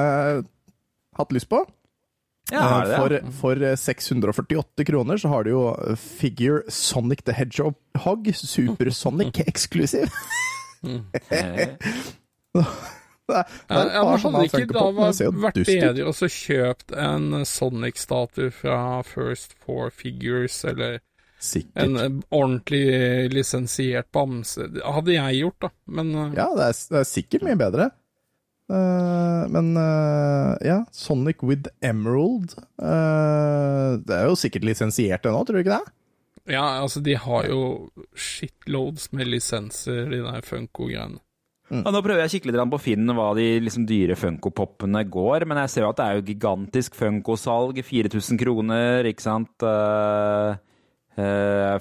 hatt 1.19 1.33
lyst 1.37 1.49
på. 1.51 1.65
Ja, 2.51 2.63
er 2.81 2.87
det 2.89 3.19
ja. 3.21 3.31
for, 3.31 3.33
for 3.41 3.77
648 3.79 4.85
kroner 4.89 5.21
så 5.23 5.29
har 5.31 5.45
du 5.47 5.51
jo 5.53 5.65
Figure 6.01 6.65
Sonic 6.73 7.23
the 7.29 7.33
Hedgehog 7.37 7.77
Supersonic 8.35 9.39
eksklusiv. 9.51 10.09
Eh, 10.83 11.77
Det 13.31 13.37
er- 13.37 13.45
det 13.69 13.77
er 13.79 13.93
Ja, 13.95 14.03
men 14.03 14.35
hadde 14.35 14.47
ikke 14.49 14.67
da 14.75 14.81
vært 15.39 15.55
bedre 15.69 16.07
også 16.11 16.27
kjøpt 16.35 16.91
en 16.99 17.45
Sonic-statue 17.47 18.51
fra 18.51 19.03
First 19.07 19.53
Four 19.65 19.91
Figures, 19.95 20.65
eller 20.65 20.99
Sikkert. 21.41 21.87
En 21.87 22.21
ordentlig 22.29 23.31
lisensiert 23.33 24.11
bamse? 24.13 24.67
Hadde 24.85 25.15
jeg 25.15 25.39
gjort, 25.41 25.57
da, 25.65 25.71
men 25.97 26.13
eh, 26.13 26.35
Ja, 26.37 26.51
det 26.57 26.67
er, 26.69 26.81
det 26.93 27.01
er 27.01 27.09
sikkert 27.09 27.47
mye 27.47 27.61
bedre. 27.61 27.89
Uh, 28.71 29.49
men 29.51 29.73
uh, 29.75 30.53
ja, 30.63 30.85
Sonic 30.95 31.41
with 31.43 31.73
Emerald 31.83 32.53
uh, 32.79 33.97
Det 33.99 34.15
er 34.15 34.29
jo 34.29 34.37
sikkert 34.39 34.63
lisensiert 34.69 35.27
ennå, 35.27 35.41
tror 35.43 35.59
du 35.59 35.65
ikke 35.65 35.81
det? 35.81 35.95
Ja, 36.55 36.63
altså, 36.85 37.03
de 37.03 37.17
har 37.19 37.49
jo 37.51 37.91
shitloads 38.15 39.11
med 39.17 39.33
lisenser, 39.33 40.07
de 40.13 40.23
der 40.23 40.47
Funko-greiene. 40.47 41.19
Ja, 41.71 41.91
nå 41.95 42.01
prøver 42.03 42.25
jeg 42.25 42.31
å 42.31 42.33
kikke 42.33 42.51
litt 42.51 42.73
på 42.73 42.81
Finn 42.83 43.13
hva 43.15 43.29
de 43.39 43.45
liksom, 43.63 43.85
dyre 43.87 44.17
Funko-popene 44.19 45.05
går, 45.07 45.47
men 45.47 45.61
jeg 45.63 45.71
ser 45.71 45.85
jo 45.85 45.91
at 45.93 46.01
det 46.01 46.07
er 46.07 46.19
jo 46.19 46.25
gigantisk 46.27 46.97
Funko-salg, 46.99 47.79
4000 47.87 48.41
kroner, 48.41 49.07
ikke 49.07 49.23
sant? 49.23 49.55
Uh, 49.63 50.59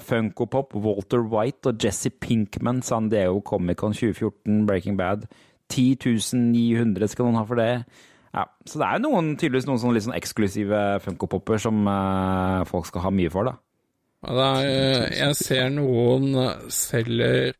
Funko-pop, 0.04 0.74
Walter 0.74 1.24
White 1.26 1.72
og 1.72 1.84
Jesse 1.84 2.10
Pinkman, 2.10 2.82
San 2.86 3.08
Diego 3.12 3.40
Comic-Con 3.46 3.96
2014, 3.96 4.66
Breaking 4.68 4.98
Bad. 5.00 5.26
10 5.70 5.96
900 6.34 7.08
skal 7.12 7.28
noen 7.28 7.38
ha 7.38 7.44
for 7.46 7.60
det. 7.60 7.70
Ja, 8.30 8.44
så 8.66 8.78
det 8.78 8.86
er 8.86 9.02
noen, 9.02 9.32
tydeligvis 9.38 9.66
noen 9.66 9.80
sånne 9.82 9.96
litt 9.96 10.06
sånn 10.06 10.18
eksklusive 10.18 10.82
Funko-popper 11.02 11.58
som 11.62 11.82
uh, 11.90 12.62
folk 12.68 12.86
skal 12.86 13.06
ha 13.08 13.14
mye 13.14 13.32
for, 13.32 13.50
da. 13.50 13.56
Ja, 14.20 14.34
det 14.36 14.46
er, 14.46 14.68
eh, 14.68 15.18
jeg 15.18 15.36
ser 15.38 15.70
noen 15.72 16.34
eh, 16.36 16.64
selger 16.74 17.54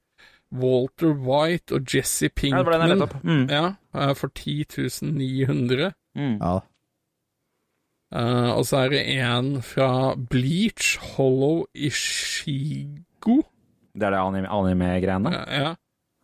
Walter 0.61 1.15
White 1.15 1.79
og 1.79 1.87
Jesse 1.89 2.29
Ja, 2.29 2.59
det 2.59 2.67
var 2.67 2.75
den 2.75 2.83
jeg 2.85 2.91
Pinkman 2.91 2.91
lette 2.93 3.07
opp. 3.07 3.15
Mm. 3.25 3.47
ja, 3.49 3.65
eh, 3.95 4.13
for 4.19 4.29
10 4.29 4.67
900. 5.09 5.93
Mm. 6.19 6.37
Ja. 6.37 6.53
Eh, 8.15 8.51
og 8.59 8.65
så 8.67 8.77
er 8.85 8.89
det 8.89 9.03
en 9.19 9.63
fra 9.63 10.15
Bleach, 10.31 10.99
Hollow 11.17 11.65
Ishigo. 11.75 13.43
Det 13.95 14.03
er 14.03 14.11
det 14.11 14.19
anime- 14.19 14.51
anime-greiene? 14.51 15.31
Ja. 15.33 15.63
ja. 15.63 15.75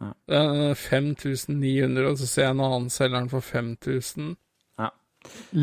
Ja. 0.01 0.71
Eh, 0.71 0.75
5900, 0.75 2.07
og 2.11 2.19
så 2.19 2.27
ser 2.27 2.43
jeg 2.43 2.51
en 2.51 2.61
annen 2.61 2.91
selger 2.91 3.19
den 3.21 3.31
for 3.33 3.41
5000. 3.41 4.37
Ja. 4.79 4.89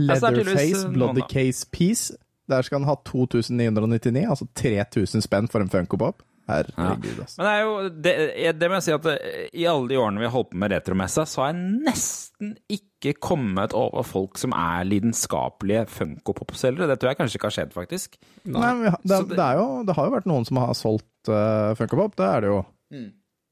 Altså, 0.09 0.27
er 0.27 0.31
Leatherface, 0.31 0.87
eh, 0.87 0.93
Bloody. 0.93 1.21
Case 1.29 1.67
Piece. 1.71 2.13
Der 2.49 2.61
skal 2.61 2.79
han 2.79 2.87
ha 2.87 2.95
2999, 3.05 4.25
altså 4.29 4.45
3000 4.55 5.21
spenn 5.21 5.47
for 5.47 5.59
en 5.59 5.69
Funko 5.69 5.97
Pop. 5.97 6.23
Herregud, 6.49 7.19
altså. 7.23 7.37
Men 7.39 7.45
det 7.47 7.53
er 7.53 7.61
jo 7.63 7.73
det, 8.03 8.13
det 8.59 8.67
må 8.69 8.75
jeg 8.79 8.83
si 8.83 8.91
at 8.97 9.05
eh, 9.13 9.45
i 9.61 9.63
alle 9.71 9.87
de 9.87 9.95
årene 10.01 10.19
vi 10.19 10.27
har 10.27 10.33
holdt 10.33 10.49
på 10.51 10.59
med 10.59 10.73
retromessa, 10.73 11.23
så 11.29 11.41
har 11.45 11.53
jeg 11.53 11.61
nesten 11.87 12.49
ikke 12.75 13.13
kommet 13.23 13.71
over 13.79 14.03
folk 14.07 14.37
som 14.41 14.51
er 14.57 14.83
lidenskapelige 14.89 15.85
Funko-pop-selgere. 15.93 16.89
Det 16.91 16.97
tror 16.99 17.13
jeg 17.13 17.19
kanskje 17.21 17.39
ikke 17.39 17.47
har 17.51 17.55
skjedd, 17.57 17.73
faktisk. 17.75 18.17
Nei, 18.43 18.73
har- 18.89 18.99
det, 19.03 19.21
det- 19.31 19.39
er 19.39 19.59
jo, 19.61 19.67
det 19.87 19.95
har 19.95 20.09
jo 20.09 20.15
vært 20.17 20.27
noen 20.27 20.45
som 20.49 20.59
har 20.59 20.73
solgt 20.75 21.31
uh, 21.31 21.71
Funko 21.79 22.01
Pop, 22.01 22.15
det 22.19 22.27
er 22.27 22.43
det 22.43 22.51
jo. 22.51 22.61
Mm. 22.91 23.07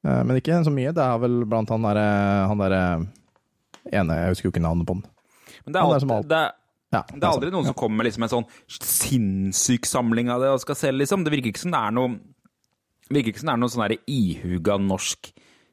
Uh, 0.07 0.21
men 0.27 0.39
ikke 0.41 0.59
så 0.67 0.73
mye. 0.75 0.91
Det 0.97 1.03
er 1.07 1.19
vel 1.23 1.41
blant 1.47 1.69
han 1.71 1.87
derre 1.87 2.05
han 2.51 2.63
der, 2.65 2.75
ene 3.91 4.17
Jeg 4.19 4.33
husker 4.35 4.49
jo 4.49 4.53
ikke 4.55 4.63
navnet 4.67 4.87
på 4.89 4.97
den. 4.99 5.05
Men 5.65 5.73
det 5.73 5.79
er, 5.79 5.85
Han 5.87 5.93
alt, 5.95 6.03
som 6.03 6.11
alt- 6.17 6.27
det 6.31 6.41
er, 6.43 6.51
Ja, 6.91 7.01
det 7.07 7.23
er 7.23 7.29
aldri 7.31 7.51
noen 7.55 7.69
som 7.69 7.75
kommer 7.79 8.01
med 8.01 8.09
liksom 8.09 8.25
en 8.27 8.31
sånn 8.33 8.47
sinnssyk 8.83 9.85
samling 9.87 10.27
av 10.33 10.41
det 10.43 10.49
og 10.51 10.59
skal 10.63 10.75
selge, 10.75 11.05
liksom. 11.05 11.23
Det 11.23 11.31
virker 11.31 11.53
ikke 11.53 11.63
som 11.63 11.71
det 11.71 11.79
er 11.87 11.93
noe 11.95 12.17
virker 13.15 13.33
ikke 13.33 13.43
som 13.43 13.51
det 13.51 13.55
er 13.55 13.61
noe 13.61 13.73
sånn 13.73 13.85
der 13.85 13.97
ihuga 14.09 14.77
norsk 14.81 15.31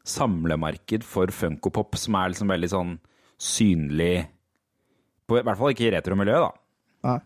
samlemarked 0.08 1.04
for 1.04 1.32
Funko-pop 1.34 1.98
som 2.00 2.16
er 2.18 2.32
liksom 2.32 2.52
veldig 2.52 2.70
sånn 2.72 2.94
synlig 3.38 4.26
på, 5.28 5.36
I 5.36 5.44
hvert 5.44 5.58
fall 5.60 5.74
ikke 5.74 5.88
i 5.90 5.92
retromiljøet, 5.92 6.46
da. 6.46 7.08
Nei. 7.08 7.18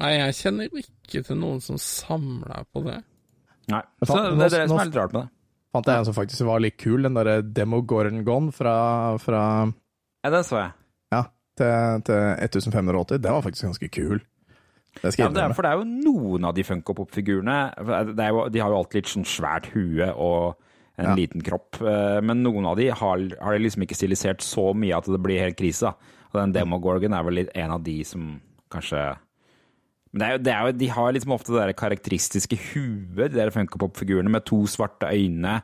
Nei, 0.00 0.10
jeg 0.16 0.38
kjenner 0.40 0.80
ikke 0.82 1.22
til 1.26 1.38
noen 1.38 1.60
som 1.62 1.78
samler 1.78 2.64
på 2.74 2.82
det. 2.86 2.96
Nei. 3.70 3.82
Så 4.02 4.16
det 4.18 4.48
er 4.48 4.56
det 4.56 4.68
som 4.72 4.80
er 4.82 4.88
litt 4.88 4.98
rart 4.98 5.14
med 5.14 5.28
det. 5.28 5.30
Fant 5.72 5.88
jeg 5.88 6.02
en 6.02 6.08
som 6.08 6.16
faktisk 6.16 6.44
var 6.44 6.60
litt 6.60 6.76
kul, 6.80 7.06
den 7.06 7.14
derre 7.16 7.38
Demo 7.46 7.80
Gorgon 7.88 8.50
fra, 8.52 8.74
fra 9.22 9.42
Ja, 10.24 10.32
den 10.34 10.44
så 10.44 10.58
jeg. 10.58 10.74
Ja, 11.14 11.22
til, 11.56 12.02
til 12.08 12.20
1580. 12.48 13.22
Den 13.22 13.38
var 13.38 13.46
faktisk 13.46 13.68
ganske 13.70 13.88
kul. 13.94 14.20
Det 15.00 15.14
Ja, 15.18 15.28
det 15.32 15.40
er, 15.42 15.54
for 15.56 15.64
det 15.64 15.70
er 15.72 15.80
jo 15.80 15.86
noen 15.88 16.44
av 16.44 16.54
de 16.54 16.62
er 18.26 18.34
jo, 18.36 18.48
De 18.52 18.60
har 18.60 18.70
jo 18.70 18.76
alltid 18.82 19.00
litt 19.00 19.12
sånn 19.14 19.24
svært 19.28 19.70
hue 19.72 20.10
og 20.12 20.56
en 20.98 21.06
Ja. 21.08 21.14
liten 21.16 21.42
kropp, 21.42 21.80
eh, 21.80 22.20
men 22.20 22.42
noen 22.44 22.66
av 22.68 22.76
de 22.76 22.90
har, 22.90 23.18
har 23.40 23.58
liksom 23.58 23.82
ikke 23.82 23.96
stilisert 23.96 24.42
så 24.44 24.74
mye 24.76 24.96
at 24.98 25.08
det 25.08 25.22
blir 25.22 25.40
helt 25.40 25.56
krise. 25.56 25.94
Og 26.32 26.40
den 26.40 26.52
Demogorgon 26.52 27.14
er 27.16 27.24
vel 27.24 27.48
en 27.54 27.70
av 27.70 27.82
de 27.82 28.02
som 28.04 28.40
kanskje 28.70 29.16
Men 30.14 30.20
det 30.20 30.26
er 30.28 30.32
jo, 30.36 30.42
det 30.44 30.52
er 30.52 30.66
jo, 30.66 30.72
de 30.78 30.86
har 30.92 31.12
liksom 31.12 31.32
ofte 31.32 31.52
det 31.54 31.62
der 31.62 31.72
karakteristiske 31.72 32.58
huet, 32.74 33.32
de 33.32 33.38
der 33.38 33.50
Funko-pop-figurene 33.50 34.28
med 34.28 34.44
to 34.44 34.66
svarte 34.68 35.08
øyne 35.08 35.62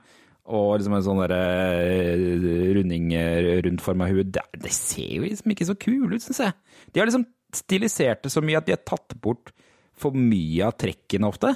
og 0.48 0.78
liksom 0.80 0.94
en 0.96 1.02
sånn 1.04 1.28
der 1.28 2.72
runding 2.74 3.10
form 3.12 3.60
rundforma 3.66 4.08
hue. 4.08 4.24
Det, 4.24 4.40
det 4.56 4.72
ser 4.72 5.18
jo 5.18 5.26
liksom 5.26 5.52
ikke 5.52 5.66
så 5.68 5.76
kule 5.78 6.16
ut, 6.16 6.24
syns 6.24 6.40
jeg. 6.46 6.54
De 6.94 7.00
har 7.00 7.10
liksom 7.10 7.26
stilisert 7.54 8.24
det 8.26 8.32
så 8.32 8.42
mye 8.44 8.58
at 8.60 8.66
de 8.68 8.74
har 8.74 8.84
tatt 8.86 9.16
bort 9.22 9.52
for 9.98 10.14
mye 10.14 10.66
av 10.66 10.76
trekkene 10.78 11.28
ofte. 11.30 11.54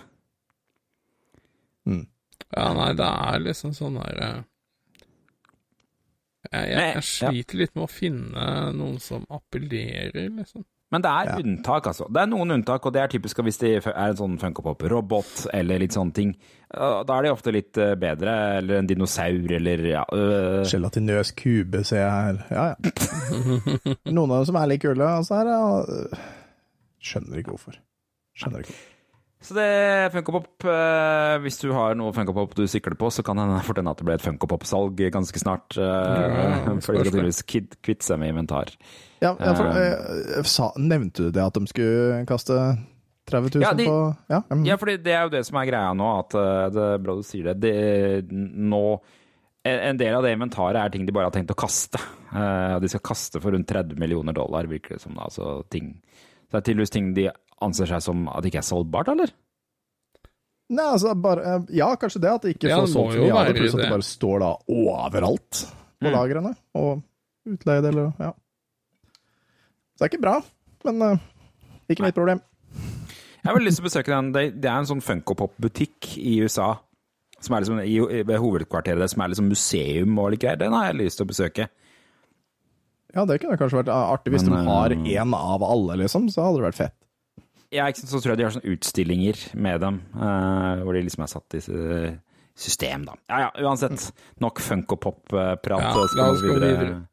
Ja, 2.53 2.73
nei, 2.77 2.93
det 2.99 3.07
er 3.09 3.45
liksom 3.45 3.73
sånn 3.77 3.99
der 4.01 4.19
eh, 4.27 4.41
jeg, 6.53 6.69
jeg, 6.69 6.89
jeg 6.97 7.05
sliter 7.09 7.61
litt 7.61 7.75
med 7.77 7.85
å 7.87 7.91
finne 7.91 8.47
noen 8.77 8.99
som 9.01 9.25
appellerer, 9.33 10.29
liksom. 10.37 10.65
Men 10.93 11.01
det 11.03 11.09
er 11.11 11.25
Ja. 11.31 11.37
unntak, 11.41 11.87
altså. 11.89 12.05
Det 12.13 12.21
er 12.23 12.27
noen 12.29 12.51
unntak, 12.53 12.85
og 12.87 12.93
det 12.93 13.01
er 13.03 13.09
typisk 13.09 13.39
hvis 13.43 13.59
det 13.63 13.71
er 13.87 13.93
en 14.11 14.17
sånn 14.19 14.35
Funko-pop-robot 14.39 15.47
eller 15.57 15.79
litt 15.81 15.93
sånne 15.97 16.13
ting. 16.13 16.35
Da 16.71 17.17
er 17.19 17.23
de 17.27 17.33
ofte 17.33 17.53
litt 17.53 17.77
eh, 17.81 17.95
bedre, 18.01 18.35
eller 18.59 18.79
en 18.83 18.87
dinosaur, 18.87 19.51
eller 19.57 19.83
ja 19.89 20.05
øh, 20.13 20.63
Gelatinøs 20.69 21.33
kube, 21.37 21.83
ser 21.85 22.05
jeg 22.05 22.13
her. 22.13 22.45
Ja, 22.53 22.65
ja. 22.77 23.95
Noen 24.13 24.31
av 24.31 24.43
dem 24.43 24.47
som 24.53 24.57
er 24.61 24.69
litt 24.69 24.83
kule, 24.85 25.01
altså 25.05 25.41
her, 25.41 25.51
er 25.53 25.61
ja, 26.13 26.23
Skjønner 27.03 27.41
ikke 27.43 27.55
hvorfor. 27.57 27.77
Skjønner 28.39 28.63
ikke. 28.65 28.77
Så 29.43 29.57
det 29.57 30.13
Funko-pop. 30.15 30.65
eh, 30.71 31.39
Hvis 31.43 31.57
du 31.59 31.73
har 31.75 31.97
noe 31.99 32.13
Funko-pop 32.15 32.53
du 32.55 32.63
sikler 32.71 32.95
på, 32.95 33.09
så 33.11 33.25
kan 33.27 33.37
det 33.41 33.49
hende 33.49 33.91
at 33.91 33.99
det 33.99 34.07
blir 34.07 34.15
et 34.15 34.23
Funko-pop-salg 34.23 35.01
ganske 35.11 35.41
snart. 35.43 35.75
eh, 35.77 35.83
Ja, 35.83 36.77
for 36.79 36.79
de 36.79 36.81
spørs 36.81 36.85
skal 36.85 36.95
det. 36.95 37.11
tydeligvis 37.11 37.43
kvitte 37.83 38.07
seg 38.07 38.21
med 38.23 38.31
inventar. 38.37 38.71
Ja, 39.23 39.35
for, 39.39 39.67
Eh. 39.71 40.39
eh, 40.39 40.43
sa, 40.43 40.73
nevnte 40.77 41.29
du 41.29 41.31
det 41.31 41.43
at 41.45 41.55
de 41.55 41.67
skulle 41.71 42.25
kaste 42.27 42.57
30 43.31 43.55
000 43.55 43.63
Ja, 43.63 43.73
de- 43.79 43.87
på 43.87 43.99
Ja, 44.29 44.41
mm. 44.51 44.65
Ja, 44.67 44.77
fordi 44.77 44.97
det 45.03 45.13
er 45.15 45.23
jo 45.29 45.33
det 45.37 45.45
som 45.47 45.57
er 45.61 45.67
greia 45.71 45.93
nå, 45.95 46.09
at 46.25 46.35
eh, 46.35 46.71
det, 46.75 46.87
bra 47.05 47.15
du 47.15 47.23
sier 47.23 47.53
det, 47.55 47.61
det 47.63 48.31
nå 48.33 49.01
en 49.65 49.97
del 49.97 50.15
av 50.19 50.25
det 50.25 50.33
inventaret 50.35 50.75
er 50.75 50.91
ting 50.91 51.07
de 51.07 51.13
bare 51.15 51.29
har 51.31 51.35
tenkt 51.37 51.53
å 51.55 51.55
kaste. 51.55 52.01
Eh, 52.35 52.81
De 52.83 52.89
skal 52.91 53.01
kaste 53.01 53.39
for 53.41 53.53
rundt 53.55 53.69
30 53.71 53.95
millioner 53.97 54.35
dollar, 54.35 54.67
virker 54.67 54.97
det 54.97 55.01
som. 55.05 55.15
da, 55.15 55.29
altså 55.29 55.63
ting. 55.71 55.93
Så 56.51 56.57
det 56.57 56.59
er 56.59 56.67
tydeligvis 56.75 56.91
ting 56.91 57.15
de 57.15 57.29
anser 57.63 57.87
seg 57.87 58.03
som 58.03 58.27
at 58.29 58.43
det 58.43 58.51
ikke 58.51 58.59
er 58.59 58.67
solgbart, 58.67 59.09
eller? 59.15 59.31
Nei, 60.73 60.85
altså 60.97 61.15
bare 61.15 61.65
Ja, 61.71 61.95
kanskje 62.01 62.21
det, 62.25 62.31
at 62.33 62.43
det 62.43 62.57
ikke 62.57 62.69
Ja, 62.73 62.81
får 62.81 62.91
solgt 62.91 63.19
mye 63.21 63.33
av 63.37 63.47
det, 63.47 63.57
pluss 63.61 63.75
at 63.77 63.81
det 63.85 63.91
bare 63.93 64.03
står 64.09 64.39
da 64.41 64.51
overalt 64.69 65.63
på 66.03 66.09
Mm. 66.11 66.13
lagrene. 66.17 66.57
Og 66.75 67.03
utleiedeler 67.47 67.89
eller 67.93 68.13
ja. 68.19 68.33
Så 70.03 70.09
det 70.09 70.17
er 70.17 70.17
ikke 70.17 70.25
bra, 70.25 70.39
men 70.83 71.03
uh, 71.07 71.21
ikke 71.87 72.03
mitt 72.03 72.17
problem. 72.17 72.41
Jeg 72.75 73.47
har 73.47 73.55
veldig 73.55 73.69
lyst 73.69 73.79
til 73.79 73.85
å 73.85 73.87
besøke 73.87 74.11
den. 74.11 74.31
Det, 74.35 74.65
er 74.67 74.75
en 74.81 74.89
sånn 74.89 75.03
Funko-pop-butikk 75.07 76.17
i 76.19 76.33
USA. 76.43 76.73
Som 77.39 77.55
er 77.55 77.63
liksom 77.63 77.79
i, 77.85 78.01
ved 78.27 78.41
hovedkvarteret, 78.43 79.13
som 79.13 79.23
er 79.23 79.31
liksom 79.31 79.47
museum 79.53 80.19
og 80.19 80.33
litt 80.35 80.43
greier. 80.43 80.59
Den 80.59 80.75
har 80.75 80.89
jeg 80.89 80.97
lyst 81.05 81.21
til 81.21 81.29
å 81.29 81.31
besøke. 81.31 81.69
Ja, 83.15 83.23
det 83.31 83.37
kunne 83.45 83.61
kanskje 83.61 83.79
vært 83.79 83.93
artig 83.95 84.33
hvis 84.35 84.49
Men, 84.49 84.57
de 84.57 84.73
har 84.73 84.97
eh, 84.97 85.07
én 85.23 85.39
av 85.39 85.69
alle, 85.69 86.01
liksom. 86.03 86.27
Så 86.35 86.49
hadde 86.49 86.59
det 86.59 86.67
vært 86.73 86.81
fett. 86.81 86.99
Ja, 87.71 87.87
ikke 87.87 88.03
sant, 88.03 88.11
så 88.17 88.25
tror 88.25 88.35
jeg 88.35 88.43
de 88.43 88.49
har 88.49 88.57
sånne 88.57 88.75
utstillinger 88.75 89.47
med 89.55 89.87
dem, 89.87 90.03
uh, 90.19 90.83
hvor 90.83 90.99
de 90.99 91.05
liksom 91.07 91.23
er 91.29 91.33
satt 91.37 91.61
i 91.61 91.63
eh, 91.63 92.19
system, 92.59 93.07
da. 93.07 93.15
Ja 93.31 93.47
ja, 93.47 93.55
uansett. 93.63 94.11
Nok 94.43 94.67
Funko-pop-prat. 94.67 95.87
Ja, 95.87 95.95
så 95.95 96.11
la 96.19 96.31
oss 96.35 96.43
gå 96.43 96.59
videre. 96.59 97.05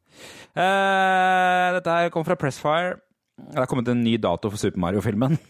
Eh, 0.56 1.66
dette 1.78 1.96
her 1.96 2.10
kom 2.14 2.24
fra 2.26 2.36
Pressfire. 2.40 2.98
Det 3.40 3.56
har 3.62 3.68
kommet 3.70 3.88
en 3.88 4.02
ny 4.04 4.16
dato 4.20 4.50
for 4.52 4.60
Super 4.60 4.80
Mario-filmen. 4.86 5.38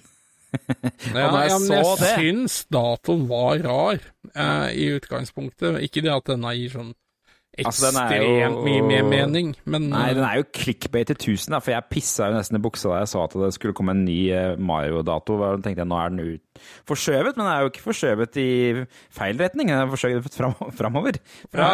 Ja, 0.50 1.28
når 1.30 1.44
jeg 1.44 1.50
ja, 1.52 1.58
men 1.62 1.68
jeg 1.70 1.84
så 1.86 1.90
det- 2.00 2.14
syns 2.18 2.54
datoen 2.74 3.20
var 3.30 3.60
rar 3.62 4.00
eh, 4.34 4.72
i 4.82 4.88
utgangspunktet. 4.96 5.76
Ikke 5.86 6.02
det 6.02 6.10
at 6.10 6.26
denne 6.32 6.50
gir 6.58 6.72
sånn 6.74 6.88
Altså, 7.60 7.90
er 7.90 8.16
ekstremt 8.16 8.56
jo- 8.56 8.64
mye 8.64 8.82
mer 8.86 9.04
mening, 9.06 9.48
men 9.66 9.88
Nei, 9.92 10.08
den 10.14 10.24
eh, 10.24 10.28
er 10.32 10.40
jo 10.40 10.48
clickbait 10.54 11.06
til 11.10 11.18
1000, 11.36 11.54
for 11.62 11.70
jeg 11.74 11.86
pissa 11.90 12.26
jo 12.30 12.34
nesten 12.38 12.58
i 12.58 12.62
buksa 12.62 12.90
da 12.90 12.98
jeg 13.04 13.10
sa 13.12 13.22
at 13.28 13.34
det 13.44 13.52
skulle 13.54 13.74
komme 13.78 13.94
en 13.94 14.04
ny 14.06 14.18
Mario-dato. 14.58 15.38
Da 15.38 15.52
tenkte 15.62 15.84
jeg 15.84 15.90
nå 15.90 15.98
er 16.02 16.10
den 16.14 16.34
ut 16.34 16.62
forskjøvet, 16.90 17.36
men 17.38 17.44
den 17.46 17.52
er 17.54 17.62
jo 17.62 17.70
ikke 17.70 17.86
forskjøvet 17.86 18.40
i 18.42 18.50
feil 19.20 19.38
retning. 19.42 19.70
Den 19.70 19.82
er 19.84 19.90
forskjøvet 19.94 20.34
fram 20.34 20.54
framover. 20.78 21.18
Fra, 21.54 21.70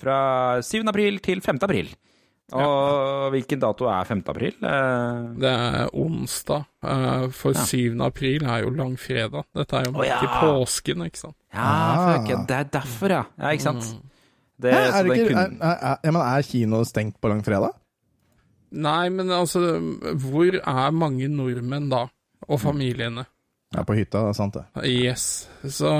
fra 0.00 0.18
7. 0.64 0.84
april 0.88 1.20
til 1.24 1.40
5. 1.44 1.60
april. 1.68 1.92
Og 2.56 3.30
hvilken 3.34 3.60
dato 3.62 3.86
er 3.90 4.06
5. 4.08 4.22
april? 4.32 4.54
Eh, 4.66 5.24
det 5.42 5.50
er 5.50 5.94
onsdag. 5.94 6.64
eh, 6.84 7.26
for 7.36 7.54
7. 7.54 8.00
april 8.04 8.46
er 8.46 8.64
jo 8.64 8.70
langfredag. 8.74 9.44
Dette 9.56 9.76
er 9.76 9.88
jo 9.88 9.92
midt 9.94 10.02
oh, 10.02 10.08
ja. 10.08 10.20
i 10.24 10.30
påsken, 10.40 11.04
ikke 11.06 11.22
sant. 11.24 11.36
ja, 11.54 11.72
fuck, 12.06 12.46
det 12.48 12.56
er 12.56 12.70
derfor, 12.78 13.16
ja. 13.16 13.24
Ja, 13.38 13.52
ikke 13.54 13.68
sant? 13.68 13.90
Det, 14.60 14.72
Hæ, 14.74 14.80
er, 14.92 15.02
det 15.08 15.18
ikke, 15.18 15.36
er, 15.40 15.52
er, 15.64 15.98
er, 16.04 16.16
er 16.20 16.42
kino 16.44 16.82
stengt 16.84 17.16
på 17.20 17.30
langfredag? 17.32 17.76
Nei, 18.70 19.08
men 19.10 19.30
altså, 19.34 19.80
hvor 20.20 20.58
er 20.60 20.90
mange 20.94 21.28
nordmenn 21.32 21.88
da? 21.90 22.06
Og 22.50 22.60
familiene? 22.60 23.24
Ja, 23.70 23.84
på 23.86 23.94
hytta, 23.94 24.24
det 24.24 24.32
er 24.32 24.36
sant 24.38 24.56
det. 24.58 24.64
Yes. 24.88 25.24
Så 25.62 25.90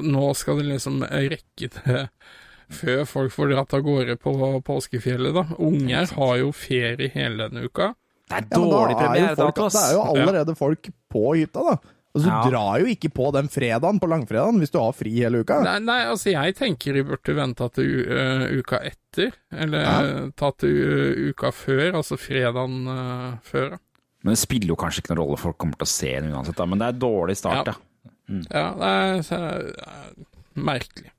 nå 0.00 0.30
skal 0.38 0.60
det 0.60 0.70
liksom 0.70 1.02
rekke 1.04 1.68
det 1.74 2.04
før 2.70 3.04
folk 3.08 3.32
får 3.34 3.54
dratt 3.54 3.74
av 3.76 3.84
gårde 3.86 4.16
på 4.22 4.34
påskefjellet, 4.66 5.34
da. 5.36 5.46
Unger 5.58 6.12
har 6.16 6.34
jo 6.40 6.52
ferie 6.54 7.10
hele 7.14 7.48
denne 7.48 7.66
uka. 7.66 7.92
Det 8.30 8.36
er 8.38 8.44
Ja, 8.46 8.50
da 8.52 8.60
dårlig 8.62 8.94
er 8.94 9.00
premieredato, 9.00 9.64
ass. 9.66 9.74
det 9.74 9.86
er 9.88 9.96
jo 9.96 10.04
allerede 10.14 10.54
folk 10.58 10.90
på 11.10 11.24
hytta, 11.34 11.64
da. 11.72 11.96
Altså, 12.10 12.26
du 12.26 12.50
drar 12.50 12.80
jo 12.82 12.88
ikke 12.90 13.08
på 13.14 13.28
den 13.36 13.46
fredagen 13.50 14.00
på 14.02 14.08
langfredagen 14.10 14.56
hvis 14.58 14.72
du 14.74 14.80
har 14.82 14.94
fri 14.98 15.12
hele 15.14 15.44
uka. 15.44 15.60
Nei, 15.62 15.76
nei, 15.84 16.00
altså 16.10 16.32
jeg 16.32 16.56
tenker 16.58 16.96
de 16.98 17.04
burde 17.06 17.36
venta 17.38 17.68
til 17.70 17.86
u 17.86 18.00
eh, 18.18 18.46
uka 18.58 18.80
etter, 18.88 19.36
eller 19.54 19.84
ja. 19.84 20.24
tatt 20.34 20.58
til 20.64 21.30
uka 21.30 21.52
før, 21.54 22.00
altså 22.00 22.18
fredagen 22.18 22.80
uh, 22.90 23.38
før. 23.46 23.76
Men 24.26 24.34
det 24.34 24.40
spiller 24.42 24.74
jo 24.74 24.78
kanskje 24.80 25.04
ikke 25.04 25.14
noen 25.14 25.22
rolle, 25.22 25.38
folk 25.40 25.58
kommer 25.62 25.78
til 25.78 25.86
å 25.86 25.92
se 25.92 26.10
den 26.16 26.34
uansett, 26.34 26.58
da. 26.58 26.66
Men 26.66 26.82
det 26.82 26.90
er 26.90 26.98
dårlig 27.06 27.38
start, 27.38 27.70
Ja. 27.70 27.76
ja. 27.76 27.86
Ja, 28.30 28.66
det 28.78 28.90
er, 28.90 29.22
så, 29.26 29.38
merkelig. 30.54 31.10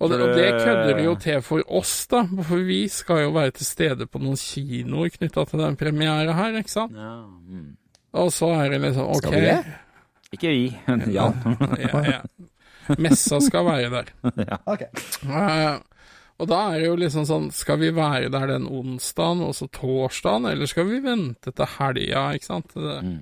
Og 0.00 0.10
det, 0.12 0.20
og 0.22 0.28
det 0.36 0.36
det- 0.44 0.60
kødder 0.64 0.92
de 0.96 1.04
jo 1.04 1.14
til 1.18 1.40
for 1.42 1.62
oss, 1.74 2.06
da, 2.06 2.20
for 2.46 2.56
vi 2.62 2.86
skal 2.88 3.24
jo 3.24 3.30
være 3.34 3.50
til 3.56 3.66
stede 3.66 4.06
på 4.06 4.20
noen 4.22 4.36
kinoer 4.38 5.10
knytta 5.10 5.44
til 5.50 5.58
den 5.58 5.76
premiera 5.76 6.32
her, 6.38 6.58
ikke 6.60 6.70
sant? 6.70 6.94
Ja, 6.94 7.16
mm. 7.26 7.76
Og 8.14 8.30
så 8.32 8.46
er 8.54 8.70
det 8.70 8.80
liksom 8.80 9.08
ok 9.10 9.18
Skal 9.22 9.32
vi 9.34 9.40
det? 9.46 9.64
Ikke 10.32 10.48
vi, 10.54 10.78
men 10.86 11.02
Jan. 11.12 11.34
ja, 11.88 12.02
ja. 12.04 12.20
Messa 12.98 13.40
skal 13.40 13.64
være 13.66 13.90
der. 13.90 14.12
ja. 14.48 14.56
Ok. 14.66 14.82
Uh, 15.26 15.80
og 16.38 16.46
da 16.48 16.60
er 16.70 16.78
det 16.78 16.86
jo 16.86 16.96
liksom 16.96 17.24
sånn, 17.26 17.50
skal 17.52 17.78
vi 17.82 17.90
være 17.96 18.30
der 18.30 18.46
den 18.46 18.68
onsdagen 18.70 19.42
og 19.42 19.54
så 19.58 19.66
torsdagen, 19.74 20.46
eller 20.52 20.66
skal 20.70 20.86
vi 20.86 21.00
vente 21.04 21.50
til 21.52 21.66
helga, 21.78 22.28
ikke 22.38 22.46
sant? 22.46 22.70
Det 22.74 23.00
Mm. 23.02 23.18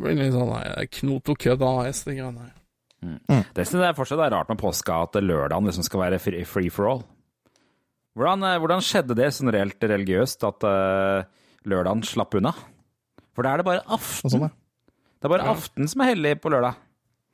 blir 0.00 0.16
litt 0.16 0.32
sånn 0.32 0.48
nei, 0.48 0.86
knot 0.96 1.28
og 1.28 1.38
kødd 1.38 1.62
AS, 1.62 2.04
det 2.04 2.16
greiene 2.16 2.40
her. 2.48 2.54
Det 3.00 3.64
synes 3.64 3.86
jeg 3.86 3.96
fortsatt 3.96 4.20
er 4.26 4.34
rart 4.34 4.50
med 4.52 4.60
påska 4.60 4.98
at 5.06 5.16
lørdagen 5.24 5.68
liksom 5.68 5.86
skal 5.86 6.02
være 6.04 6.20
free, 6.20 6.70
for 6.72 6.90
all. 6.90 7.02
Hvordan, 8.18 8.44
eh, 8.44 8.58
hvordan 8.60 8.84
skjedde 8.84 9.16
det 9.16 9.30
sånn 9.32 9.52
reelt 9.54 9.80
religiøst 9.80 10.44
at 10.48 10.66
uh, 10.66 11.24
lørdagen 11.70 12.02
slapp 12.04 12.34
unna? 12.36 12.52
For 13.36 13.46
da 13.46 13.54
er 13.54 13.62
det 13.62 13.68
bare 13.68 13.84
aften. 13.86 14.32
sånn, 14.32 14.48
ja. 14.48 14.96
Det 15.20 15.28
er 15.28 15.34
bare 15.34 15.52
aften 15.52 15.88
som 15.88 16.02
er 16.02 16.14
hellig 16.14 16.34
på 16.42 16.52
lørdag. 16.52 16.76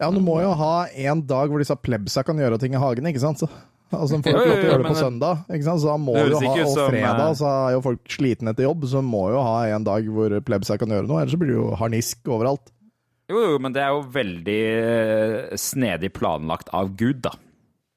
Ja, 0.03 0.11
du 0.13 0.21
må 0.21 0.37
jo 0.43 0.51
ha 0.59 0.75
en 1.09 1.23
dag 1.25 1.49
hvor 1.49 1.63
disse 1.63 1.77
plebsa 1.81 2.23
kan 2.27 2.37
gjøre 2.39 2.59
ting 2.61 2.77
i 2.77 2.81
hagen, 2.83 3.09
ikke 3.09 3.23
sant? 3.23 3.41
Så, 3.41 3.49
altså, 3.97 4.19
de 4.19 4.27
får 4.27 4.37
ikke 4.37 4.43
lov 4.51 4.61
til 4.61 4.67
å 4.67 4.71
gjøre 4.71 4.83
det 4.83 4.91
på 4.93 5.01
søndag, 5.01 5.45
ikke 5.49 5.69
sant? 5.71 5.83
Så 5.83 5.91
da 5.91 5.97
må 6.03 6.17
du 6.19 6.37
ha, 6.37 6.53
og 6.53 6.73
som, 6.75 6.91
fredag 6.91 7.25
eh, 7.25 7.37
så 7.41 7.51
er 7.51 7.77
jo 7.79 7.85
folk 7.89 8.17
slitne 8.19 8.53
etter 8.53 8.69
jobb, 8.69 8.87
så 8.93 9.03
må 9.07 9.25
jo 9.33 9.43
ha 9.47 9.59
en 9.73 9.87
dag 9.89 10.11
hvor 10.13 10.37
plebsa 10.47 10.77
kan 10.83 10.93
gjøre 10.93 11.09
noe, 11.09 11.23
ellers 11.25 11.35
så 11.35 11.41
blir 11.41 11.55
det 11.55 11.59
jo 11.59 11.71
harnisk 11.81 12.33
overalt. 12.37 12.69
Jo, 13.27 13.41
jo, 13.43 13.59
men 13.59 13.75
det 13.75 13.83
er 13.83 13.91
jo 13.91 14.05
veldig 14.15 14.61
eh, 14.71 15.57
snedig 15.59 16.13
planlagt 16.15 16.71
av 16.77 16.93
Gud, 16.99 17.25
da. 17.27 17.33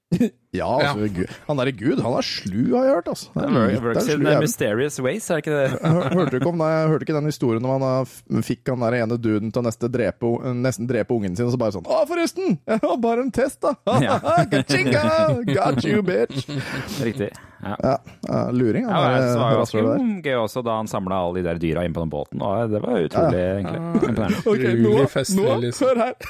Ja, 0.49 0.65
altså, 0.65 1.05
ja. 1.05 1.27
han 1.45 1.59
derre 1.61 1.71
Gud, 1.77 1.99
han 2.01 2.15
er 2.17 2.25
slu, 2.25 2.71
har 2.73 2.87
jeg 2.87 2.93
hørt, 2.95 3.09
altså. 3.11 3.27
Er 3.37 3.83
Works 3.83 4.07
in 4.09 4.23
mysterious 4.41 4.95
ways, 5.05 5.27
er 5.29 5.37
det 5.37 5.43
ikke 5.43 5.57
det? 5.59 5.91
Hørte 6.15 6.31
du 6.31 6.37
ikke 6.39 6.49
om 6.49 6.57
nei, 6.57 6.69
hørte 6.89 7.05
ikke 7.05 7.17
den 7.19 7.29
historien 7.29 7.67
om 7.69 7.85
han 7.85 8.41
fikk 8.47 8.71
han 8.73 8.81
der 8.81 8.97
ene 9.03 9.19
duden 9.21 9.53
til 9.53 9.61
å 9.61 9.67
nesten 9.67 9.93
drepe, 9.93 10.31
nesten 10.57 10.89
drepe 10.89 11.13
ungen 11.13 11.37
sin, 11.37 11.45
og 11.45 11.53
så 11.53 11.59
bare 11.61 11.75
sånn 11.77 11.85
Å, 11.85 11.99
forresten! 12.09 12.57
Var 12.65 12.97
bare 13.03 13.27
en 13.27 13.29
test, 13.35 13.61
da! 13.61 13.75
Ja. 14.01 14.17
Ka-chinga! 14.51 15.05
Got 15.51 15.85
you, 15.85 16.01
bitch! 16.05 16.49
Riktig. 17.05 17.29
Ja. 17.61 17.75
Ja, 17.83 17.93
ja, 18.21 18.51
luring. 18.51 18.83
Ja, 18.89 18.89
Han 18.89 19.21
det 19.21 19.37
var 19.37 19.55
rasshølet 19.59 19.99
ganske 19.99 20.31
gøy 20.31 20.37
også 20.39 20.63
da 20.65 20.79
han 20.79 20.89
samla 20.89 21.21
alle 21.27 21.41
de 21.41 21.45
der 21.49 21.59
dyra 21.61 21.83
inn 21.85 21.93
på 21.93 22.01
den 22.05 22.13
båten. 22.13 22.41
Og 22.41 22.71
det 22.71 22.81
var 22.85 23.03
utrolig 23.03 23.41
egentlig 23.43 23.81
imponerende. 24.09 24.41
Ok, 24.47 24.65
nå, 24.79 25.43
nå, 25.43 25.57
liksom. 25.67 25.87
hør 25.91 26.05
her! 26.07 26.17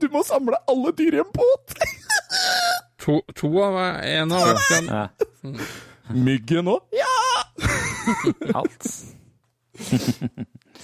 Du 0.00 0.06
må 0.12 0.22
samle 0.26 0.58
alle 0.70 0.92
dyr 0.96 1.18
i 1.18 1.22
en 1.24 1.30
båt! 1.34 1.78
To, 3.04 3.18
to 3.36 3.50
av 3.60 3.76
en 3.80 4.32
av 4.32 4.46
hvert 4.48 4.68
kjønn. 4.70 4.86
Ja, 4.88 5.08
Myggen 6.14 6.68
òg? 6.72 6.84
Ja! 6.96 7.16
alt. 8.60 8.88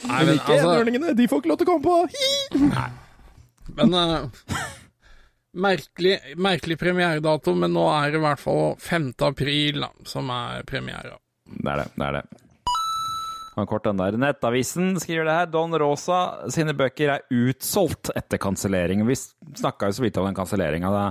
Nei, 0.00 0.20
Men 0.24 0.26
men 0.26 0.34
ikke 0.38 0.54
altså, 0.54 0.66
enhjørningene, 0.66 1.14
de 1.16 1.28
får 1.28 1.42
ikke 1.42 1.50
lov 1.52 1.60
til 1.60 1.68
å 1.68 1.70
komme 1.70 1.84
på! 1.84 1.96
Hi! 2.16 2.84
men 3.76 3.94
uh, 3.94 4.60
merkelig, 5.66 6.16
merkelig 6.40 6.78
premieredato, 6.80 7.54
men 7.54 7.74
nå 7.76 7.86
er 7.92 8.12
det 8.12 8.20
i 8.20 8.24
hvert 8.24 8.42
fall 8.42 8.76
5. 8.80 9.10
april 9.28 9.84
da, 9.84 9.90
som 10.08 10.30
er 10.34 10.64
premiera. 10.68 11.18
Det 11.50 11.72
er 11.72 11.82
det. 11.82 11.88
det 11.96 12.08
er 12.08 12.18
det. 12.20 12.24
Han 13.56 13.68
kort 13.68 13.84
den 13.84 13.98
der. 14.00 14.16
Nettavisen 14.16 14.94
skriver 15.02 15.26
det 15.26 15.36
her. 15.36 15.48
Don 15.52 15.74
Rosa 15.78 16.48
sine 16.54 16.72
bøker 16.76 17.16
er 17.16 17.24
utsolgt 17.34 18.12
etter 18.16 18.40
kansellering. 18.40 19.02
Vi 19.08 19.18
snakka 19.18 19.90
jo 19.90 19.98
så 19.98 20.04
vidt 20.06 20.20
om 20.22 20.28
den 20.30 20.38
kanselleringa. 20.38 21.10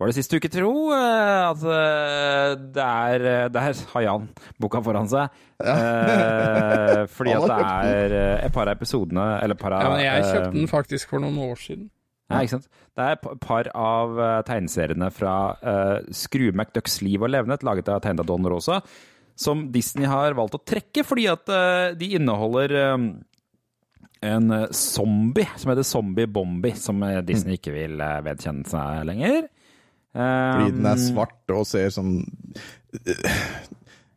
Var 0.00 0.08
det 0.08 0.16
sist 0.16 0.32
uke, 0.32 0.48
tro? 0.48 0.70
eh, 0.96 1.42
At 1.50 1.60
eh, 1.60 2.54
det 2.72 2.84
er 2.86 3.24
eh, 3.28 3.48
Der 3.52 3.80
har 3.92 4.04
Jan 4.06 4.28
boka 4.62 4.80
foran 4.84 5.10
seg. 5.12 5.28
Eh, 5.60 7.02
fordi 7.16 7.34
at 7.36 7.44
det 7.50 7.58
er 7.98 8.14
et 8.46 8.54
par 8.54 8.70
av 8.70 8.78
episodene 8.78 9.26
Eller 9.42 9.58
et 9.58 9.60
par 9.60 9.76
av 9.76 9.84
Ja, 9.84 9.90
men 9.92 10.04
jeg 10.06 10.24
kjøpte 10.24 10.54
den 10.56 10.70
faktisk 10.72 11.12
for 11.12 11.20
noen 11.20 11.36
år 11.50 11.60
siden. 11.60 11.90
Ja, 12.30 12.40
ikke 12.40 12.54
sant? 12.56 12.70
Det 12.96 13.04
er 13.04 13.16
et 13.18 13.28
par 13.44 13.68
av 13.76 14.18
tegneseriene 14.46 15.08
fra 15.12 15.34
uh, 15.60 15.96
Skrue 16.14 16.54
McDucks 16.54 17.00
liv 17.02 17.24
og 17.26 17.32
levnet, 17.34 17.64
laget 17.66 17.90
av 17.90 17.98
tegnet 18.04 18.22
av 18.22 18.28
Don 18.28 18.46
Rosa, 18.46 18.78
som 19.34 19.64
Disney 19.74 20.06
har 20.06 20.36
valgt 20.38 20.54
å 20.54 20.62
trekke 20.62 21.02
fordi 21.04 21.26
at 21.32 21.50
uh, 21.50 21.90
de 21.98 22.12
inneholder 22.20 22.76
um, 22.94 23.08
en 24.22 24.54
zombie 24.70 25.48
som 25.58 25.72
heter 25.74 25.88
Zombie 25.90 26.30
Bombi, 26.30 26.70
som 26.78 27.02
Disney 27.26 27.58
ikke 27.58 27.74
vil 27.74 27.98
vedkjenne 27.98 28.68
seg 28.70 29.02
lenger. 29.10 29.50
Fordi 30.12 30.72
den 30.74 30.86
er 30.86 30.98
Um, 30.98 31.04
svart 31.04 31.52
og 31.54 31.66
ser 31.70 31.92
sånn 31.94 32.16
eh, 32.98 33.36